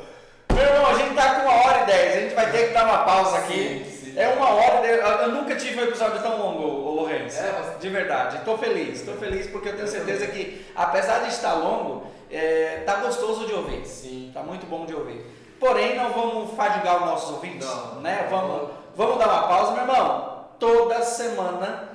Meu 0.53 0.63
irmão, 0.63 0.87
a 0.87 0.93
gente 0.95 1.13
tá 1.15 1.35
com 1.35 1.41
uma 1.41 1.53
hora 1.65 1.83
e 1.83 1.85
dez, 1.85 2.15
a 2.15 2.19
gente 2.21 2.33
vai 2.35 2.51
ter 2.51 2.67
que 2.67 2.73
dar 2.73 2.85
uma 2.85 2.99
pausa 2.99 3.37
aqui. 3.39 3.83
Sim, 3.85 4.05
sim. 4.11 4.13
É 4.19 4.27
uma 4.29 4.49
hora 4.51 4.77
e 4.79 4.81
dez. 4.87 5.21
Eu 5.21 5.31
nunca 5.33 5.55
tive 5.55 5.79
um 5.79 5.83
episódio 5.83 6.21
tão 6.21 6.37
longo, 6.39 6.61
Lourenço. 6.95 7.37
É, 7.39 7.51
mas- 7.51 7.79
De 7.79 7.89
verdade. 7.89 8.37
Estou 8.37 8.57
feliz, 8.57 8.99
estou 8.99 9.15
feliz 9.17 9.47
porque 9.47 9.69
eu 9.69 9.75
tenho 9.75 9.87
certeza 9.87 10.25
que, 10.27 10.65
apesar 10.75 11.19
de 11.19 11.29
estar 11.29 11.53
longo, 11.53 12.07
é, 12.31 12.81
tá 12.85 12.95
gostoso 12.95 13.45
de 13.45 13.53
ouvir. 13.53 13.85
Sim. 13.85 14.31
Tá 14.33 14.41
muito 14.41 14.65
bom 14.65 14.85
de 14.85 14.95
ouvir. 14.95 15.23
Porém, 15.59 15.95
não 15.95 16.11
vamos 16.13 16.55
fadigar 16.55 16.97
os 16.97 17.05
nossos 17.05 17.29
ouvintes, 17.31 17.67
Não. 17.67 18.01
né? 18.01 18.27
Vamos, 18.29 18.69
vamos 18.95 19.17
dar 19.17 19.27
uma 19.27 19.47
pausa, 19.47 19.71
meu 19.71 19.81
irmão. 19.81 20.45
Toda 20.59 21.01
semana, 21.03 21.89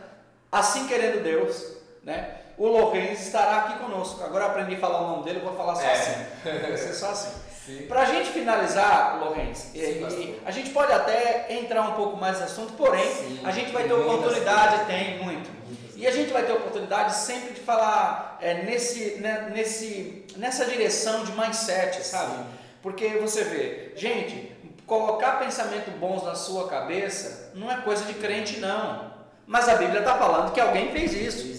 assim 0.51 0.86
querendo 0.86 1.22
Deus, 1.22 1.76
né? 2.02 2.36
O 2.59 2.66
Lourenço 2.66 3.22
estará 3.22 3.56
aqui 3.59 3.78
conosco. 3.78 4.22
Agora 4.22 4.47
aprendi 4.47 4.74
a 4.74 4.78
falar 4.78 5.01
o 5.01 5.06
nome 5.10 5.24
dele, 5.24 5.39
eu 5.40 5.44
vou 5.44 5.56
falar 5.56 5.74
só 5.76 5.82
É. 5.82 5.93
assim. 5.93 6.60
Vai 6.60 6.76
ser 6.76 6.93
só 6.94 7.10
assim. 7.10 7.30
Sim. 7.64 7.86
Para 7.86 8.02
a 8.02 8.05
gente 8.06 8.30
finalizar, 8.30 9.20
Lourenço, 9.20 9.68
pastor. 10.02 10.34
a 10.44 10.51
gente 10.51 10.70
pode 10.70 10.93
até 10.93 11.47
entrar 11.55 11.82
um 11.82 11.93
pouco 11.93 12.16
mais 12.16 12.39
no 12.40 12.44
assunto, 12.47 12.72
porém, 12.72 13.09
Sim. 13.09 13.40
a 13.44 13.52
gente 13.52 13.70
vai 13.70 13.84
ter 13.84 13.93
oportunidade, 13.93 14.68
coisas. 14.78 14.86
tem 14.89 15.22
muito. 15.22 15.48
Muitas. 15.68 15.97
E 15.97 16.05
a 16.05 16.10
gente 16.10 16.32
vai 16.32 16.43
ter 16.43 16.52
oportunidade 16.52 17.14
sempre 17.14 17.52
de 17.55 17.60
falar 17.60 18.36
é, 18.40 18.55
nesse, 18.64 19.14
né, 19.20 19.52
nesse, 19.55 20.26
nessa 20.36 20.64
direção 20.64 21.22
de 21.24 21.30
mindset, 21.39 22.05
sabe? 22.05 22.32
Sim. 22.32 22.44
Porque 22.82 23.09
você 23.18 23.44
vê, 23.44 23.92
gente, 23.96 24.52
colocar 24.86 25.38
pensamentos 25.38 25.94
bons 25.94 26.24
na 26.24 26.34
sua 26.34 26.68
cabeça 26.68 27.52
não 27.54 27.70
é 27.70 27.80
coisa 27.82 28.04
de 28.04 28.14
crente, 28.14 28.59
não. 28.59 29.12
Mas 29.46 29.68
a 29.68 29.76
Bíblia 29.76 30.00
está 30.00 30.18
falando 30.18 30.52
que 30.52 30.60
alguém 30.60 30.90
fez 30.92 31.12
isso. 31.14 31.52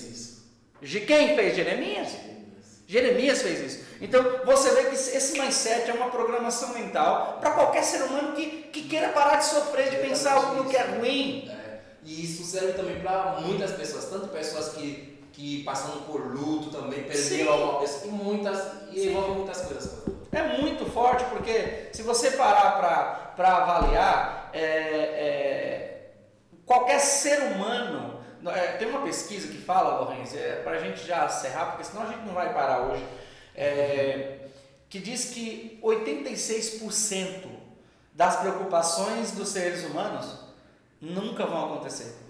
De 0.84 1.00
quem 1.00 1.36
fez? 1.36 1.56
Jeremias? 1.56 2.10
Jeremias 2.86 3.42
fez 3.42 3.60
isso. 3.62 3.84
Então 4.02 4.22
você 4.46 4.70
vê 4.72 4.90
que 4.90 4.96
esse 4.96 5.40
mindset 5.40 5.90
é 5.90 5.94
uma 5.94 6.10
programação 6.10 6.74
mental 6.74 7.38
para 7.40 7.52
qualquer 7.52 7.84
ser 7.84 8.04
humano 8.04 8.34
que, 8.36 8.46
que 8.64 8.84
queira 8.84 9.10
parar 9.10 9.38
de 9.38 9.46
sofrer, 9.46 9.90
de 9.90 9.98
pensar 9.98 10.54
no 10.56 10.66
que 10.66 10.76
é 10.76 10.84
ruim. 10.84 11.50
É, 11.50 11.80
E 12.04 12.26
isso 12.26 12.44
serve 12.44 12.74
também 12.74 13.00
para 13.00 13.40
muitas 13.40 13.72
pessoas, 13.72 14.06
tanto 14.10 14.28
pessoas 14.28 14.74
que, 14.74 15.18
que 15.32 15.64
passando 15.64 16.06
por 16.06 16.20
luto 16.20 16.70
também, 16.70 17.04
perderam 17.04 17.54
alguma 17.54 17.80
pessoa, 17.80 18.08
e 18.08 18.10
muitas, 18.10 18.68
e 18.92 19.08
envolve 19.08 19.32
muitas 19.32 19.62
coisas. 19.62 20.04
É 20.34 20.58
muito 20.58 20.86
forte, 20.88 21.24
porque 21.26 21.90
se 21.94 22.02
você 22.02 22.32
parar 22.32 23.34
para 23.36 23.58
avaliar, 23.58 24.50
é, 24.54 24.60
é, 24.60 26.12
qualquer 26.66 27.00
ser 27.00 27.40
humano. 27.54 28.14
É, 28.46 28.74
tem 28.74 28.90
uma 28.90 29.04
pesquisa 29.04 29.48
que 29.48 29.58
fala, 29.58 30.02
Lorenzo, 30.02 30.36
é, 30.36 30.58
para 30.64 30.74
a 30.74 30.80
gente 30.80 31.06
já 31.06 31.26
encerrar, 31.26 31.68
porque 31.68 31.86
senão 31.86 32.04
a 32.04 32.08
gente 32.08 32.26
não 32.26 32.34
vai 32.34 32.54
parar 32.54 32.82
hoje, 32.82 33.08
é, 33.56 34.40
que 34.90 35.00
diz 35.00 35.26
que 35.26 35.80
86% 35.82 37.46
das 38.14 38.36
preocupações 38.38 39.32
dos 39.32 39.48
seres 39.50 39.86
humanos 39.86 40.40
nunca 41.00 41.46
vão 41.46 41.74
acontecer. 41.74 42.24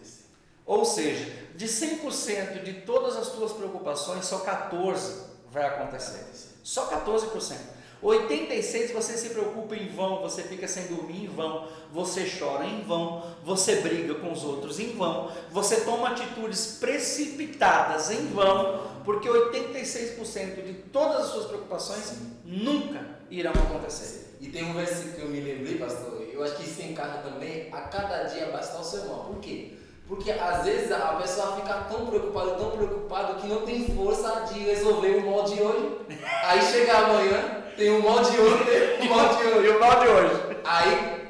Ou 0.66 0.86
seja, 0.86 1.30
de 1.56 1.68
100% 1.68 2.64
de 2.64 2.74
todas 2.82 3.18
as 3.18 3.30
tuas 3.30 3.52
preocupações, 3.52 4.26
só 4.26 4.40
14 4.40 5.24
vai 5.52 5.66
acontecer. 5.66 6.26
Só 6.64 6.88
14%. 6.90 7.58
86 8.04 8.92
você 8.92 9.18
se 9.18 9.30
preocupa 9.30 9.76
em 9.76 9.88
vão, 9.88 10.22
você 10.22 10.44
fica 10.44 10.68
sem 10.68 10.88
dormir 10.88 11.24
em 11.24 11.28
vão, 11.28 11.68
você 11.92 12.30
chora 12.30 12.66
em 12.66 12.82
vão, 12.82 13.24
você 13.44 13.78
briga 13.78 14.16
com 14.16 14.32
os 14.32 14.44
outros 14.44 14.80
em 14.80 14.90
vão, 14.94 15.32
você 15.52 15.82
toma 15.82 16.10
atitudes 16.10 16.78
precipitadas 16.80 18.12
em 18.12 18.28
vão, 18.28 18.88
porque 19.06 19.30
86% 19.30 20.64
de 20.64 20.74
todas 20.92 21.26
as 21.26 21.28
suas 21.28 21.46
preocupações 21.46 22.14
nunca 22.44 23.06
irão 23.30 23.52
acontecer. 23.52 24.38
E 24.42 24.50
tem 24.50 24.66
um 24.66 24.74
versículo 24.74 25.14
que 25.14 25.22
eu 25.22 25.30
me 25.30 25.40
lembrei, 25.40 25.78
pastor, 25.78 26.22
eu 26.32 26.44
acho 26.44 26.58
que 26.58 26.64
isso 26.64 26.82
encaixa 26.82 27.20
também, 27.20 27.70
a 27.72 27.82
cada 27.82 28.24
dia 28.24 28.48
basta 28.48 28.78
o 28.78 28.84
seu 28.84 29.06
mal. 29.06 29.26
Por 29.26 29.40
quê? 29.40 29.74
Porque 30.08 30.32
às 30.32 30.66
vezes 30.66 30.92
a 30.92 31.14
pessoa 31.14 31.56
fica 31.56 31.74
tão 31.90 32.08
preocupada, 32.08 32.56
tão 32.56 32.72
preocupada, 32.72 33.36
que 33.36 33.48
não 33.48 33.62
tem 33.62 33.88
força 33.96 34.42
de 34.52 34.60
resolver 34.60 35.16
o 35.16 35.32
mal 35.32 35.44
de 35.44 35.62
hoje. 35.62 35.98
Aí 36.44 36.62
chega 36.62 36.98
amanhã, 36.98 37.63
tem 37.76 37.90
o 37.92 38.04
mal 38.04 38.22
de 38.24 38.40
hoje, 38.40 38.64
o 39.02 39.10
mal 39.10 39.36
de 39.36 39.44
hoje. 39.44 39.68
e 39.68 39.70
o 39.70 39.80
mal 39.80 40.00
de 40.00 40.08
hoje. 40.08 40.58
Aí. 40.64 41.24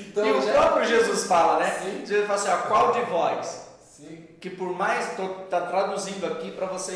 Então, 0.00 0.26
e 0.26 0.42
já... 0.42 0.50
o 0.50 0.52
próprio 0.52 0.86
Jesus 0.86 1.24
fala, 1.24 1.58
né? 1.60 1.70
Sim. 1.82 2.06
Jesus 2.06 2.26
fala 2.26 2.38
assim: 2.38 2.50
ó, 2.50 2.68
qual 2.68 2.92
de 2.92 3.00
vós? 3.10 3.68
Sim. 3.80 4.28
Que 4.40 4.50
por 4.50 4.72
mais. 4.72 5.10
Estou 5.10 5.28
tá 5.50 5.62
traduzindo 5.62 6.26
aqui 6.26 6.50
para 6.52 6.66
você 6.66 6.94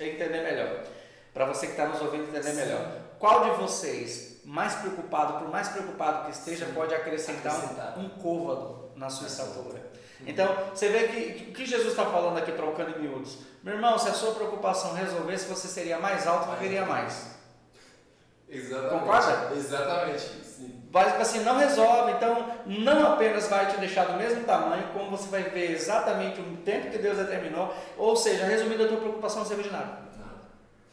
entender 0.00 0.42
melhor. 0.42 0.84
Para 1.32 1.46
você 1.46 1.66
que 1.66 1.72
está 1.72 1.86
nos 1.86 2.00
ouvindo 2.00 2.28
entender 2.28 2.50
Sim. 2.50 2.56
melhor. 2.56 2.86
Qual 3.18 3.44
de 3.44 3.50
vocês, 3.62 4.40
mais 4.44 4.74
preocupado, 4.74 5.38
por 5.38 5.50
mais 5.50 5.68
preocupado 5.68 6.26
que 6.26 6.32
esteja, 6.32 6.66
Sim. 6.66 6.72
pode 6.72 6.94
acrescentar, 6.94 7.56
acrescentar. 7.56 7.98
Um, 7.98 8.04
um 8.04 8.08
côvado 8.10 8.90
na 8.96 9.10
sua 9.10 9.26
estatura? 9.26 9.94
Então, 10.26 10.48
você 10.74 10.88
vê 10.88 11.08
que 11.08 11.50
o 11.50 11.52
que 11.52 11.66
Jesus 11.66 11.90
está 11.90 12.06
falando 12.06 12.38
aqui, 12.38 12.52
trocando 12.52 12.96
em 12.96 13.02
miúdos. 13.02 13.38
Meu 13.62 13.74
irmão, 13.74 13.98
se 13.98 14.08
a 14.08 14.14
sua 14.14 14.32
preocupação 14.32 14.94
resolvesse, 14.94 15.46
você 15.46 15.68
seria 15.68 15.98
mais 15.98 16.26
alto, 16.26 16.50
viveria 16.52 16.84
mais. 16.86 17.33
Exatamente. 18.54 19.00
Concorda? 19.00 19.52
Exatamente. 19.54 20.20
Sim. 20.20 20.82
Mas 20.92 21.20
assim, 21.20 21.40
não 21.40 21.58
resolve, 21.58 22.12
então 22.12 22.46
não 22.66 23.12
apenas 23.12 23.48
vai 23.48 23.66
te 23.66 23.76
deixar 23.78 24.04
do 24.04 24.14
mesmo 24.14 24.44
tamanho, 24.44 24.88
como 24.92 25.10
você 25.10 25.28
vai 25.28 25.42
ver 25.42 25.72
exatamente 25.72 26.40
o 26.40 26.56
tempo 26.58 26.90
que 26.90 26.98
Deus 26.98 27.18
determinou, 27.18 27.74
ou 27.98 28.14
seja, 28.14 28.44
resumindo, 28.44 28.84
a 28.84 28.88
tua 28.88 28.98
preocupação 28.98 29.40
não 29.40 29.46
serve 29.46 29.64
de 29.64 29.70
nada. 29.70 29.98
Nada. 30.16 30.40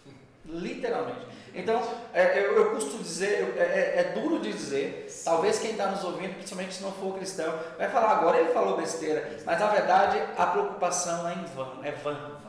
Literalmente. 0.45 1.31
Então, 1.53 1.81
é, 2.13 2.39
eu, 2.39 2.55
eu 2.55 2.71
costumo 2.71 3.03
dizer, 3.03 3.55
é, 3.57 3.61
é, 3.61 3.99
é, 3.99 4.03
duro 4.19 4.39
de 4.39 4.53
dizer, 4.53 5.11
talvez 5.25 5.59
quem 5.59 5.71
está 5.71 5.87
nos 5.87 6.03
ouvindo, 6.03 6.35
principalmente 6.35 6.73
se 6.73 6.81
não 6.81 6.93
for 6.93 7.15
cristão, 7.15 7.53
vai 7.77 7.89
falar, 7.89 8.11
agora 8.11 8.39
ele 8.39 8.53
falou 8.53 8.77
besteira, 8.77 9.37
mas 9.45 9.59
na 9.59 9.67
verdade 9.67 10.21
a 10.37 10.45
preocupação 10.45 11.27
é 11.27 11.33
em 11.33 11.43
vão, 11.53 11.79
é 11.83 11.91
vã. 11.91 12.39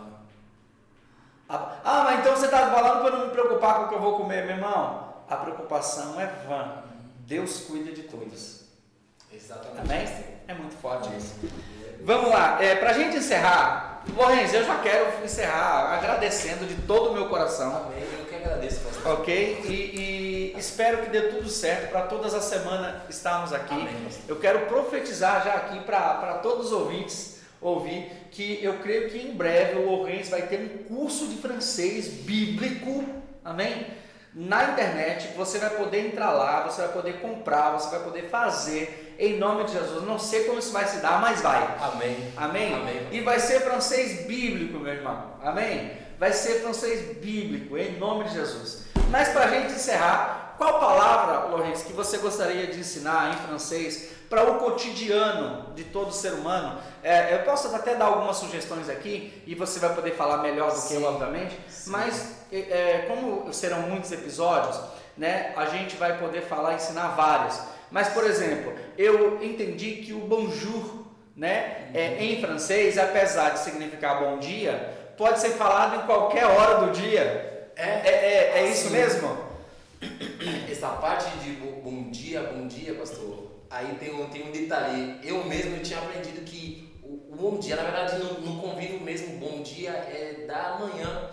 Ah, 1.48 2.04
mas 2.04 2.20
então 2.20 2.34
você 2.34 2.46
está 2.46 2.70
falando 2.70 3.02
para 3.02 3.10
não 3.10 3.26
me 3.26 3.32
preocupar 3.32 3.74
com 3.74 3.82
o 3.82 3.88
que 3.88 3.94
eu 3.94 4.00
vou 4.00 4.16
comer, 4.16 4.46
meu 4.46 4.56
irmão? 4.56 5.01
A 5.32 5.36
preocupação 5.36 6.20
é 6.20 6.26
vã. 6.46 6.82
Deus 7.26 7.60
cuida 7.60 7.92
de 7.92 8.02
todos. 8.02 8.62
Exatamente. 9.32 9.80
Amém? 9.80 10.08
É 10.48 10.54
muito 10.54 10.76
forte 10.76 11.08
isso. 11.16 11.34
Vamos 12.02 12.30
lá, 12.30 12.62
é, 12.62 12.74
para 12.74 12.90
a 12.90 12.92
gente 12.92 13.16
encerrar, 13.16 14.02
Lourenço, 14.16 14.56
eu 14.56 14.64
já 14.64 14.78
quero 14.80 15.24
encerrar 15.24 15.94
agradecendo 15.96 16.66
de 16.66 16.74
todo 16.82 17.10
o 17.10 17.14
meu 17.14 17.28
coração. 17.28 17.86
Amém 17.86 18.22
agradeço, 18.42 18.80
pastor. 18.80 19.12
Ok? 19.12 19.62
E, 19.64 20.52
e 20.54 20.58
espero 20.58 21.02
que 21.02 21.10
dê 21.10 21.22
tudo 21.22 21.48
certo 21.48 21.90
para 21.90 22.02
todas 22.02 22.34
as 22.34 22.44
semanas 22.44 23.02
estarmos 23.08 23.52
aqui. 23.52 23.74
Amém. 23.74 24.08
Eu 24.28 24.36
quero 24.36 24.66
profetizar 24.66 25.44
já 25.44 25.54
aqui 25.54 25.80
para 25.80 26.40
todos 26.42 26.66
os 26.66 26.72
ouvintes 26.72 27.40
ouvir 27.60 28.10
que 28.32 28.58
eu 28.62 28.78
creio 28.78 29.08
que 29.08 29.18
em 29.18 29.32
breve 29.32 29.78
o 29.78 29.86
Lourenço 29.86 30.30
vai 30.30 30.42
ter 30.42 30.58
um 30.58 30.84
curso 30.84 31.28
de 31.28 31.36
francês 31.36 32.08
bíblico. 32.08 33.04
Amém? 33.44 33.86
Na 34.34 34.64
internet, 34.64 35.34
você 35.36 35.58
vai 35.58 35.70
poder 35.70 36.06
entrar 36.06 36.30
lá, 36.30 36.62
você 36.62 36.82
vai 36.82 36.92
poder 36.92 37.20
comprar, 37.20 37.72
você 37.72 37.90
vai 37.90 38.00
poder 38.00 38.28
fazer 38.30 39.14
em 39.18 39.38
nome 39.38 39.64
de 39.64 39.72
Jesus. 39.72 40.04
Não 40.04 40.18
sei 40.18 40.44
como 40.44 40.58
isso 40.58 40.72
vai 40.72 40.86
se 40.86 40.98
dar, 40.98 41.20
mas 41.20 41.40
vai. 41.40 41.62
Amém. 41.80 42.32
Amém. 42.36 42.74
Amém. 42.74 43.08
E 43.12 43.20
vai 43.20 43.38
ser 43.38 43.60
francês 43.60 44.26
bíblico, 44.26 44.78
meu 44.78 44.94
irmão. 44.94 45.32
Amém 45.42 46.02
vai 46.22 46.32
ser 46.32 46.60
francês 46.60 47.16
bíblico, 47.16 47.76
em 47.76 47.98
nome 47.98 48.22
de 48.26 48.34
Jesus. 48.34 48.84
Mas 49.10 49.30
para 49.30 49.46
a 49.46 49.48
gente 49.48 49.72
encerrar, 49.72 50.54
qual 50.56 50.78
palavra, 50.78 51.48
Lourenço, 51.48 51.84
que 51.84 51.92
você 51.92 52.16
gostaria 52.18 52.68
de 52.68 52.78
ensinar 52.78 53.32
em 53.32 53.48
francês 53.48 54.10
para 54.30 54.48
o 54.48 54.60
cotidiano 54.60 55.74
de 55.74 55.82
todo 55.82 56.12
ser 56.12 56.34
humano? 56.34 56.78
É, 57.02 57.34
eu 57.34 57.40
posso 57.40 57.74
até 57.74 57.96
dar 57.96 58.04
algumas 58.04 58.36
sugestões 58.36 58.88
aqui 58.88 59.42
e 59.48 59.56
você 59.56 59.80
vai 59.80 59.92
poder 59.96 60.12
falar 60.12 60.38
melhor 60.38 60.72
do 60.72 60.86
que 60.86 60.94
eu, 60.94 61.02
obviamente. 61.02 61.58
Sim. 61.68 61.90
Mas 61.90 62.36
é, 62.52 63.04
como 63.08 63.52
serão 63.52 63.82
muitos 63.82 64.12
episódios, 64.12 64.80
né, 65.16 65.52
a 65.56 65.66
gente 65.66 65.96
vai 65.96 66.18
poder 66.18 66.42
falar, 66.42 66.74
ensinar 66.74 67.08
várias. 67.08 67.62
Mas, 67.90 68.08
por 68.08 68.24
exemplo, 68.24 68.72
eu 68.96 69.42
entendi 69.42 69.96
que 69.96 70.12
o 70.12 70.20
bonjour, 70.20 71.06
né, 71.36 71.90
é, 71.94 72.22
em 72.22 72.40
francês, 72.40 72.98
apesar 72.98 73.50
de 73.50 73.60
significar 73.60 74.20
bom 74.20 74.38
dia, 74.38 75.12
pode 75.16 75.40
ser 75.40 75.50
falado 75.50 76.02
em 76.02 76.06
qualquer 76.06 76.46
hora 76.46 76.86
do 76.86 76.92
dia. 76.92 77.70
É, 77.76 77.88
é, 77.88 78.08
é, 78.08 78.58
é 78.58 78.70
isso 78.70 78.90
mesmo? 78.90 79.36
Essa 80.70 80.88
parte 80.88 81.30
de 81.38 81.50
bom 81.52 82.10
dia, 82.10 82.42
bom 82.42 82.66
dia, 82.66 82.94
pastor, 82.94 83.50
aí 83.70 83.94
tem 84.00 84.14
um, 84.14 84.28
tem 84.28 84.48
um 84.48 84.50
detalhe. 84.50 85.18
Eu 85.22 85.44
mesmo 85.44 85.78
tinha 85.80 85.98
aprendido 85.98 86.42
que 86.42 86.92
o, 87.02 87.32
o 87.32 87.36
bom 87.36 87.58
dia, 87.58 87.76
na 87.76 87.82
verdade, 87.82 88.18
no, 88.18 88.40
no, 88.40 88.60
convívio 88.60 89.00
mesmo, 89.00 89.38
bom 89.38 89.62
dia 89.62 89.90
é 89.90 90.44
da 90.46 90.78
manhã. 90.78 91.30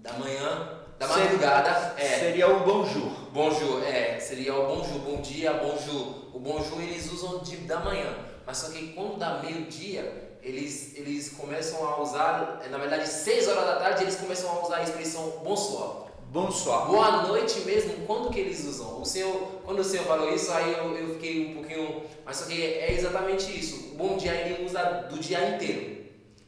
Da 0.00 0.14
manhã, 0.14 0.80
da 0.98 1.06
madrugada. 1.06 1.94
Seria, 1.94 2.10
é, 2.10 2.18
seria 2.18 2.48
o 2.48 2.60
bonjour. 2.60 3.10
Bonjour, 3.34 3.84
é. 3.84 4.18
Seria 4.18 4.54
o 4.54 4.66
bonjour, 4.66 4.98
bom 5.00 5.20
dia, 5.20 5.52
bonjour. 5.52 6.34
O 6.34 6.38
bonjour 6.38 6.80
eles 6.80 7.12
usam 7.12 7.40
de, 7.40 7.58
da 7.58 7.80
manhã. 7.80 8.16
Mas 8.46 8.56
só 8.56 8.70
que 8.70 8.94
quando 8.94 9.18
dá 9.18 9.42
meio-dia, 9.42 10.38
eles, 10.42 10.96
eles 10.96 11.34
começam 11.36 11.86
a 11.86 12.00
usar, 12.00 12.62
na 12.70 12.78
verdade, 12.78 13.06
6 13.06 13.48
horas 13.48 13.66
da 13.66 13.76
tarde, 13.76 14.04
eles 14.04 14.16
começam 14.16 14.50
a 14.50 14.64
usar 14.64 14.76
a 14.76 14.82
expressão 14.82 15.22
bonsoir. 15.44 16.10
Bonsoir. 16.30 16.86
Boa 16.86 17.26
noite 17.26 17.60
mesmo, 17.60 18.06
quando 18.06 18.30
que 18.30 18.40
eles 18.40 18.64
usam? 18.64 19.02
O 19.02 19.04
senhor, 19.04 19.60
quando 19.66 19.80
o 19.80 19.84
senhor 19.84 20.06
falou 20.06 20.34
isso, 20.34 20.50
aí 20.50 20.72
eu, 20.78 20.96
eu 20.96 21.14
fiquei 21.14 21.50
um 21.50 21.54
pouquinho. 21.56 22.04
Mas 22.24 22.38
só 22.38 22.46
que 22.46 22.62
é 22.62 22.90
exatamente 22.94 23.50
isso. 23.54 23.92
O 23.92 23.96
bom 23.96 24.16
dia 24.16 24.32
ele 24.32 24.64
usa 24.64 24.82
do 25.10 25.18
dia 25.18 25.56
inteiro. 25.56 25.99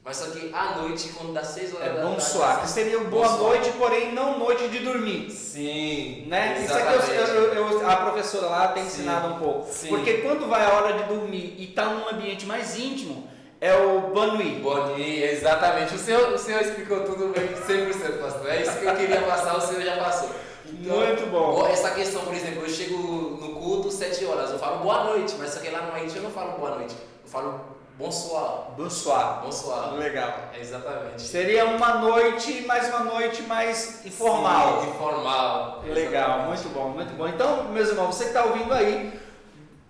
Mas 0.04 0.16
só 0.16 0.30
que 0.30 0.50
à 0.52 0.74
noite, 0.78 1.10
quando 1.16 1.32
dá 1.32 1.44
6 1.44 1.74
horas 1.74 1.86
é 1.86 1.92
da 1.92 2.06
bonsoir, 2.06 2.46
tarde. 2.46 2.62
Que 2.62 2.68
seria 2.70 2.98
o 2.98 3.04
boa 3.04 3.28
bonsoir. 3.28 3.60
noite, 3.60 3.70
porém 3.78 4.12
não 4.12 4.36
noite 4.36 4.66
de 4.68 4.80
dormir. 4.80 5.30
Sim. 5.30 6.24
Né? 6.26 6.60
Isso 6.64 6.74
aqui 6.74 7.12
eu, 7.20 7.54
eu, 7.54 7.70
eu, 7.70 7.88
a 7.88 7.96
professora 7.96 8.46
lá 8.46 8.68
tem 8.68 8.82
Sim. 8.82 8.88
ensinado 8.88 9.34
um 9.34 9.38
pouco. 9.38 9.72
Sim. 9.72 9.88
Porque 9.88 10.14
quando 10.14 10.48
vai 10.48 10.64
a 10.64 10.72
hora 10.74 10.94
de 10.94 11.04
dormir 11.04 11.54
e 11.56 11.66
está 11.70 11.84
num 11.84 12.08
ambiente 12.08 12.46
mais 12.46 12.76
íntimo, 12.76 13.28
é 13.60 13.72
o 13.76 14.00
Bonui. 14.12 14.58
Bonui, 14.60 15.22
exatamente. 15.22 15.94
O 15.94 15.98
senhor, 15.98 16.32
o 16.32 16.38
senhor 16.38 16.62
explicou 16.62 17.04
tudo 17.04 17.28
bem, 17.28 17.46
100%, 17.48 18.20
pastor. 18.20 18.50
É 18.50 18.60
isso 18.60 18.76
que 18.80 18.84
eu 18.84 18.96
queria 18.96 19.22
passar, 19.22 19.56
o 19.56 19.60
senhor 19.60 19.82
já 19.82 19.98
passou. 19.98 20.30
Então, 20.66 20.96
Muito 20.96 21.30
bom. 21.30 21.64
Essa 21.68 21.90
questão, 21.92 22.22
por 22.22 22.34
exemplo, 22.34 22.62
eu 22.62 22.68
chego 22.68 22.96
no 22.96 23.54
culto 23.54 23.88
7 23.88 24.24
horas, 24.24 24.50
eu 24.50 24.58
falo 24.58 24.78
boa 24.78 25.04
noite, 25.04 25.36
mas 25.38 25.50
só 25.50 25.60
que 25.60 25.70
lá 25.70 25.82
no 25.82 25.94
Haiti 25.94 26.16
eu 26.16 26.22
não 26.24 26.30
falo 26.30 26.58
boa 26.58 26.76
noite, 26.76 26.94
eu 27.24 27.30
falo 27.30 27.60
bonsoir. 27.98 28.70
Bonsoir. 28.76 29.40
Bonsoir. 29.42 29.94
Legal. 29.94 30.34
É 30.54 30.60
exatamente. 30.60 31.22
Seria 31.22 31.66
uma 31.66 31.94
noite, 31.94 32.64
mais 32.66 32.88
uma 32.88 33.00
noite 33.00 33.42
mais 33.42 34.04
informal. 34.04 34.82
Sim, 34.82 34.90
informal. 34.90 35.82
Legal, 35.86 36.28
exatamente. 36.30 36.48
muito 36.48 36.68
bom, 36.70 36.88
muito 36.90 37.14
bom. 37.14 37.28
Então, 37.28 37.64
meus 37.64 37.88
irmãos, 37.88 38.14
você 38.14 38.24
que 38.24 38.30
está 38.30 38.44
ouvindo 38.44 38.72
aí, 38.72 39.20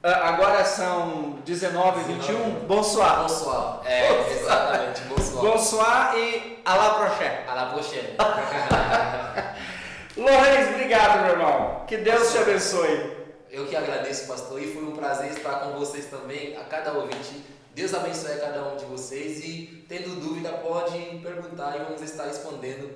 ah, 0.02 0.30
agora 0.30 0.64
são 0.64 1.38
19 1.44 2.00
e 2.00 2.14
21. 2.14 2.66
Bonsoir. 2.66 3.22
Bonsoir. 3.22 3.80
É, 3.84 4.08
bonsoir. 4.08 4.36
exatamente. 4.36 5.00
Bonsoir. 5.02 5.52
Bonsoir 5.52 6.18
e 6.18 6.58
à 6.64 6.74
la 6.74 6.90
prochaine. 6.90 7.38
À 7.48 7.54
la 7.54 7.66
prochaine. 7.66 8.08
Lourenço, 10.16 10.70
obrigado, 10.74 11.22
meu 11.22 11.30
irmão. 11.32 11.84
Que 11.86 11.96
Deus 11.98 12.32
te 12.32 12.38
abençoe. 12.38 13.22
Eu 13.50 13.66
que 13.66 13.76
agradeço, 13.76 14.26
pastor, 14.26 14.60
e 14.60 14.72
foi 14.72 14.82
um 14.82 14.92
prazer 14.96 15.30
estar 15.30 15.60
com 15.60 15.72
vocês 15.78 16.06
também, 16.06 16.56
a 16.56 16.64
cada 16.64 16.92
ouvinte. 16.94 17.44
Deus 17.74 17.94
abençoe 17.94 18.32
a 18.32 18.38
cada 18.38 18.68
um 18.68 18.76
de 18.76 18.84
vocês 18.84 19.42
e, 19.44 19.84
tendo 19.88 20.20
dúvida, 20.20 20.50
pode 20.50 20.98
perguntar 21.22 21.74
e 21.76 21.84
vamos 21.84 22.02
estar 22.02 22.24
respondendo 22.24 22.92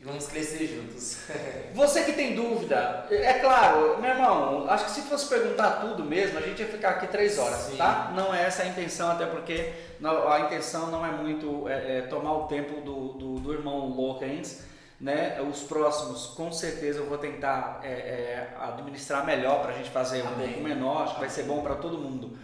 e 0.00 0.04
vamos 0.04 0.26
crescer 0.26 0.66
juntos. 0.66 1.18
Você 1.74 2.02
que 2.02 2.12
tem 2.12 2.34
dúvida, 2.34 3.06
é 3.08 3.34
claro, 3.34 4.00
meu 4.00 4.10
irmão, 4.10 4.68
acho 4.68 4.86
que 4.86 4.90
se 4.90 5.02
fosse 5.02 5.28
perguntar 5.28 5.80
tudo 5.80 6.02
mesmo, 6.02 6.38
a 6.38 6.42
gente 6.42 6.60
ia 6.60 6.66
ficar 6.66 6.90
aqui 6.90 7.06
três 7.06 7.38
horas, 7.38 7.60
Sim. 7.60 7.76
tá? 7.76 8.12
Não 8.16 8.34
é 8.34 8.44
essa 8.44 8.64
a 8.64 8.66
intenção, 8.66 9.12
até 9.12 9.26
porque 9.26 9.72
a 10.04 10.40
intenção 10.40 10.90
não 10.90 11.06
é 11.06 11.12
muito 11.12 11.68
é, 11.68 11.98
é, 11.98 12.02
tomar 12.02 12.32
o 12.32 12.48
tempo 12.48 12.80
do, 12.80 13.12
do, 13.12 13.34
do 13.38 13.52
irmão 13.52 13.88
Locens, 13.90 14.64
né? 15.00 15.40
Os 15.48 15.62
próximos, 15.62 16.26
com 16.26 16.50
certeza, 16.50 16.98
eu 16.98 17.06
vou 17.06 17.18
tentar 17.18 17.80
é, 17.84 17.88
é 17.88 18.48
administrar 18.60 19.24
melhor 19.24 19.62
para 19.62 19.70
a 19.70 19.74
gente 19.74 19.90
fazer 19.90 20.22
um 20.22 20.34
pouco 20.34 20.60
menor, 20.60 21.04
acho 21.04 21.14
que 21.14 21.20
vai 21.20 21.30
ser 21.30 21.44
bom 21.44 21.62
para 21.62 21.76
todo 21.76 21.96
mundo. 21.96 22.36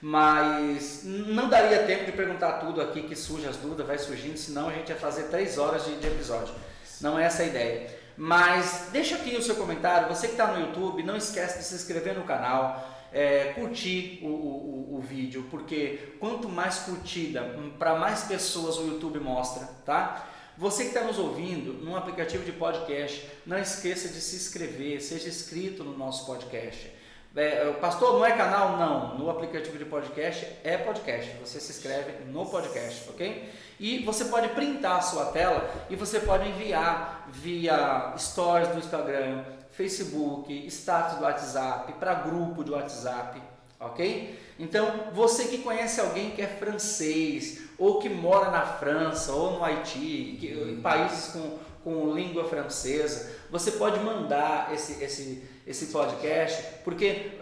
Mas 0.00 1.02
não 1.04 1.48
daria 1.48 1.84
tempo 1.84 2.04
de 2.04 2.12
perguntar 2.12 2.54
tudo 2.54 2.80
aqui 2.80 3.02
que 3.02 3.16
surge 3.16 3.46
as 3.46 3.56
dúvidas, 3.56 3.86
vai 3.86 3.98
surgindo, 3.98 4.36
senão 4.36 4.68
a 4.68 4.72
gente 4.72 4.90
ia 4.90 4.96
fazer 4.96 5.24
três 5.24 5.58
horas 5.58 5.84
de, 5.84 5.96
de 5.96 6.06
episódio. 6.06 6.54
Não 7.00 7.18
é 7.18 7.24
essa 7.24 7.42
a 7.42 7.46
ideia. 7.46 7.90
Mas 8.16 8.88
deixa 8.92 9.16
aqui 9.16 9.36
o 9.36 9.42
seu 9.42 9.56
comentário. 9.56 10.08
Você 10.08 10.28
que 10.28 10.34
está 10.34 10.46
no 10.48 10.60
YouTube, 10.60 11.02
não 11.02 11.16
esquece 11.16 11.58
de 11.58 11.64
se 11.64 11.74
inscrever 11.74 12.14
no 12.14 12.24
canal, 12.24 12.96
é, 13.12 13.52
curtir 13.54 14.20
o, 14.22 14.26
o, 14.26 14.96
o, 14.96 15.00
vídeo, 15.00 15.46
porque 15.50 16.14
quanto 16.18 16.48
mais 16.48 16.80
curtida, 16.80 17.42
hum, 17.58 17.72
para 17.78 17.96
mais 17.96 18.24
pessoas 18.24 18.78
o 18.78 18.86
YouTube 18.86 19.18
mostra, 19.20 19.66
tá? 19.84 20.26
Você 20.58 20.84
que 20.84 20.88
está 20.88 21.04
nos 21.04 21.18
ouvindo 21.18 21.74
num 21.84 21.94
aplicativo 21.94 22.42
de 22.42 22.52
podcast, 22.52 23.26
não 23.44 23.58
esqueça 23.58 24.08
de 24.08 24.20
se 24.20 24.36
inscrever, 24.36 25.02
seja 25.02 25.28
inscrito 25.28 25.84
no 25.84 25.96
nosso 25.96 26.24
podcast. 26.24 26.90
É, 27.36 27.70
pastor, 27.72 28.14
não 28.14 28.24
é 28.24 28.32
canal? 28.32 28.78
Não. 28.78 29.18
No 29.18 29.28
aplicativo 29.28 29.76
de 29.76 29.84
podcast 29.84 30.46
é 30.64 30.78
podcast. 30.78 31.30
Você 31.38 31.60
se 31.60 31.70
inscreve 31.70 32.24
no 32.24 32.46
podcast, 32.46 33.10
ok? 33.10 33.52
E 33.78 33.98
você 34.04 34.24
pode 34.24 34.48
printar 34.48 34.96
a 34.96 35.02
sua 35.02 35.26
tela 35.26 35.68
e 35.90 35.96
você 35.96 36.20
pode 36.20 36.48
enviar 36.48 37.28
via 37.30 38.14
stories 38.16 38.68
do 38.68 38.78
Instagram, 38.78 39.44
Facebook, 39.70 40.66
status 40.68 41.18
do 41.18 41.24
WhatsApp, 41.24 41.92
para 42.00 42.14
grupo 42.14 42.64
de 42.64 42.70
WhatsApp, 42.70 43.42
ok? 43.78 44.40
Então, 44.58 45.10
você 45.12 45.44
que 45.44 45.58
conhece 45.58 46.00
alguém 46.00 46.30
que 46.30 46.40
é 46.40 46.46
francês, 46.46 47.60
ou 47.78 47.98
que 47.98 48.08
mora 48.08 48.50
na 48.50 48.62
França, 48.62 49.32
ou 49.32 49.52
no 49.52 49.62
Haiti, 49.62 50.38
que, 50.40 50.46
em 50.46 50.80
países 50.80 51.34
com, 51.34 51.58
com 51.84 52.14
língua 52.14 52.48
francesa, 52.48 53.30
você 53.50 53.72
pode 53.72 54.00
mandar 54.00 54.72
esse, 54.72 55.04
esse, 55.04 55.46
esse 55.66 55.86
podcast, 55.86 56.62
porque 56.84 57.32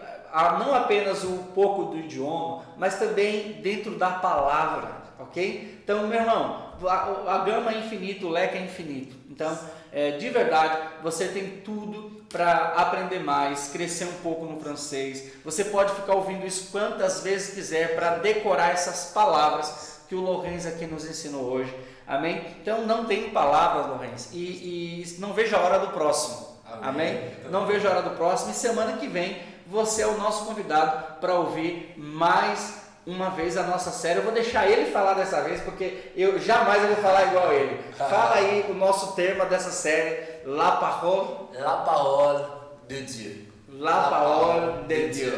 não 0.59 0.73
apenas 0.73 1.23
o 1.23 1.37
pouco 1.53 1.85
do 1.85 1.99
idioma, 1.99 2.63
mas 2.77 2.99
também 2.99 3.53
dentro 3.61 3.97
da 3.97 4.09
palavra, 4.11 5.03
ok? 5.19 5.79
Então, 5.83 6.07
meu 6.07 6.19
irmão, 6.19 6.73
a, 6.87 7.35
a 7.35 7.37
gama 7.45 7.71
é 7.71 7.77
infinita, 7.79 8.25
o 8.25 8.29
leque 8.29 8.57
é 8.57 8.61
infinito. 8.61 9.15
Então, 9.29 9.57
é, 9.91 10.11
de 10.11 10.29
verdade, 10.29 10.77
você 11.01 11.27
tem 11.27 11.61
tudo 11.63 12.25
para 12.29 12.73
aprender 12.75 13.19
mais, 13.19 13.69
crescer 13.69 14.05
um 14.05 14.13
pouco 14.21 14.45
no 14.45 14.59
francês. 14.59 15.31
Você 15.45 15.63
pode 15.65 15.93
ficar 15.93 16.15
ouvindo 16.15 16.45
isso 16.45 16.69
quantas 16.71 17.21
vezes 17.21 17.53
quiser 17.53 17.95
para 17.95 18.17
decorar 18.17 18.71
essas 18.71 19.11
palavras 19.13 20.01
que 20.09 20.15
o 20.15 20.21
Lorenz 20.21 20.65
aqui 20.65 20.85
nos 20.85 21.05
ensinou 21.05 21.45
hoje. 21.45 21.73
Amém? 22.05 22.43
Então, 22.61 22.85
não 22.85 23.05
tenho 23.05 23.31
palavras, 23.31 23.87
Lorenz, 23.87 24.29
e, 24.33 24.37
e 24.37 25.15
não 25.19 25.33
vejo 25.33 25.55
a 25.55 25.59
hora 25.59 25.79
do 25.79 25.87
próximo. 25.87 26.54
Amém? 26.81 27.31
Não 27.49 27.65
vejo 27.65 27.87
a 27.87 27.91
hora 27.91 28.01
do 28.01 28.11
próximo. 28.11 28.51
E 28.51 28.53
semana 28.53 28.97
que 28.97 29.07
vem 29.07 29.41
você 29.67 30.03
é 30.03 30.07
o 30.07 30.17
nosso 30.17 30.45
convidado 30.45 31.19
para 31.19 31.33
ouvir 31.33 31.93
mais 31.97 32.85
uma 33.05 33.29
vez 33.29 33.57
a 33.57 33.63
nossa 33.63 33.91
série. 33.91 34.19
Eu 34.19 34.23
vou 34.23 34.33
deixar 34.33 34.69
ele 34.69 34.91
falar 34.91 35.13
dessa 35.13 35.41
vez, 35.41 35.61
porque 35.61 36.11
eu 36.15 36.39
jamais 36.39 36.81
eu 36.81 36.89
vou 36.89 36.97
falar 36.97 37.25
igual 37.25 37.53
ele. 37.53 37.79
Fala 37.97 38.35
aí 38.35 38.65
o 38.69 38.73
nosso 38.73 39.13
tema 39.13 39.45
dessa 39.45 39.71
série, 39.71 40.41
La 40.45 40.73
Parole. 40.73 41.57
La 41.59 41.77
Parole 41.77 42.43
de 42.87 43.01
Dieu. 43.01 43.45
La, 43.79 44.09
Parole 44.09 44.83
de 44.87 45.09
Dieu. 45.09 45.33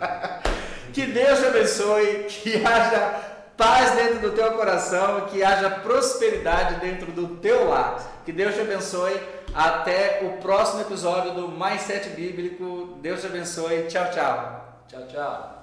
que 0.92 1.06
Deus 1.06 1.38
te 1.40 1.46
abençoe, 1.46 2.24
que 2.28 2.64
haja 2.64 3.20
paz 3.56 3.92
dentro 3.92 4.18
do 4.18 4.32
teu 4.32 4.52
coração, 4.52 5.22
que 5.22 5.42
haja 5.42 5.70
prosperidade 5.70 6.80
dentro 6.80 7.10
do 7.12 7.36
teu 7.36 7.68
lar. 7.68 7.98
Que 8.24 8.32
Deus 8.32 8.54
te 8.54 8.60
abençoe. 8.60 9.20
Até 9.54 10.20
o 10.24 10.42
próximo 10.42 10.80
episódio 10.80 11.32
do 11.32 11.48
Mais 11.48 11.82
Sete 11.82 12.10
Bíblico. 12.10 12.98
Deus 13.00 13.20
te 13.20 13.26
abençoe. 13.26 13.86
Tchau, 13.86 14.10
tchau. 14.10 14.82
Tchau, 14.88 15.06
tchau. 15.06 15.53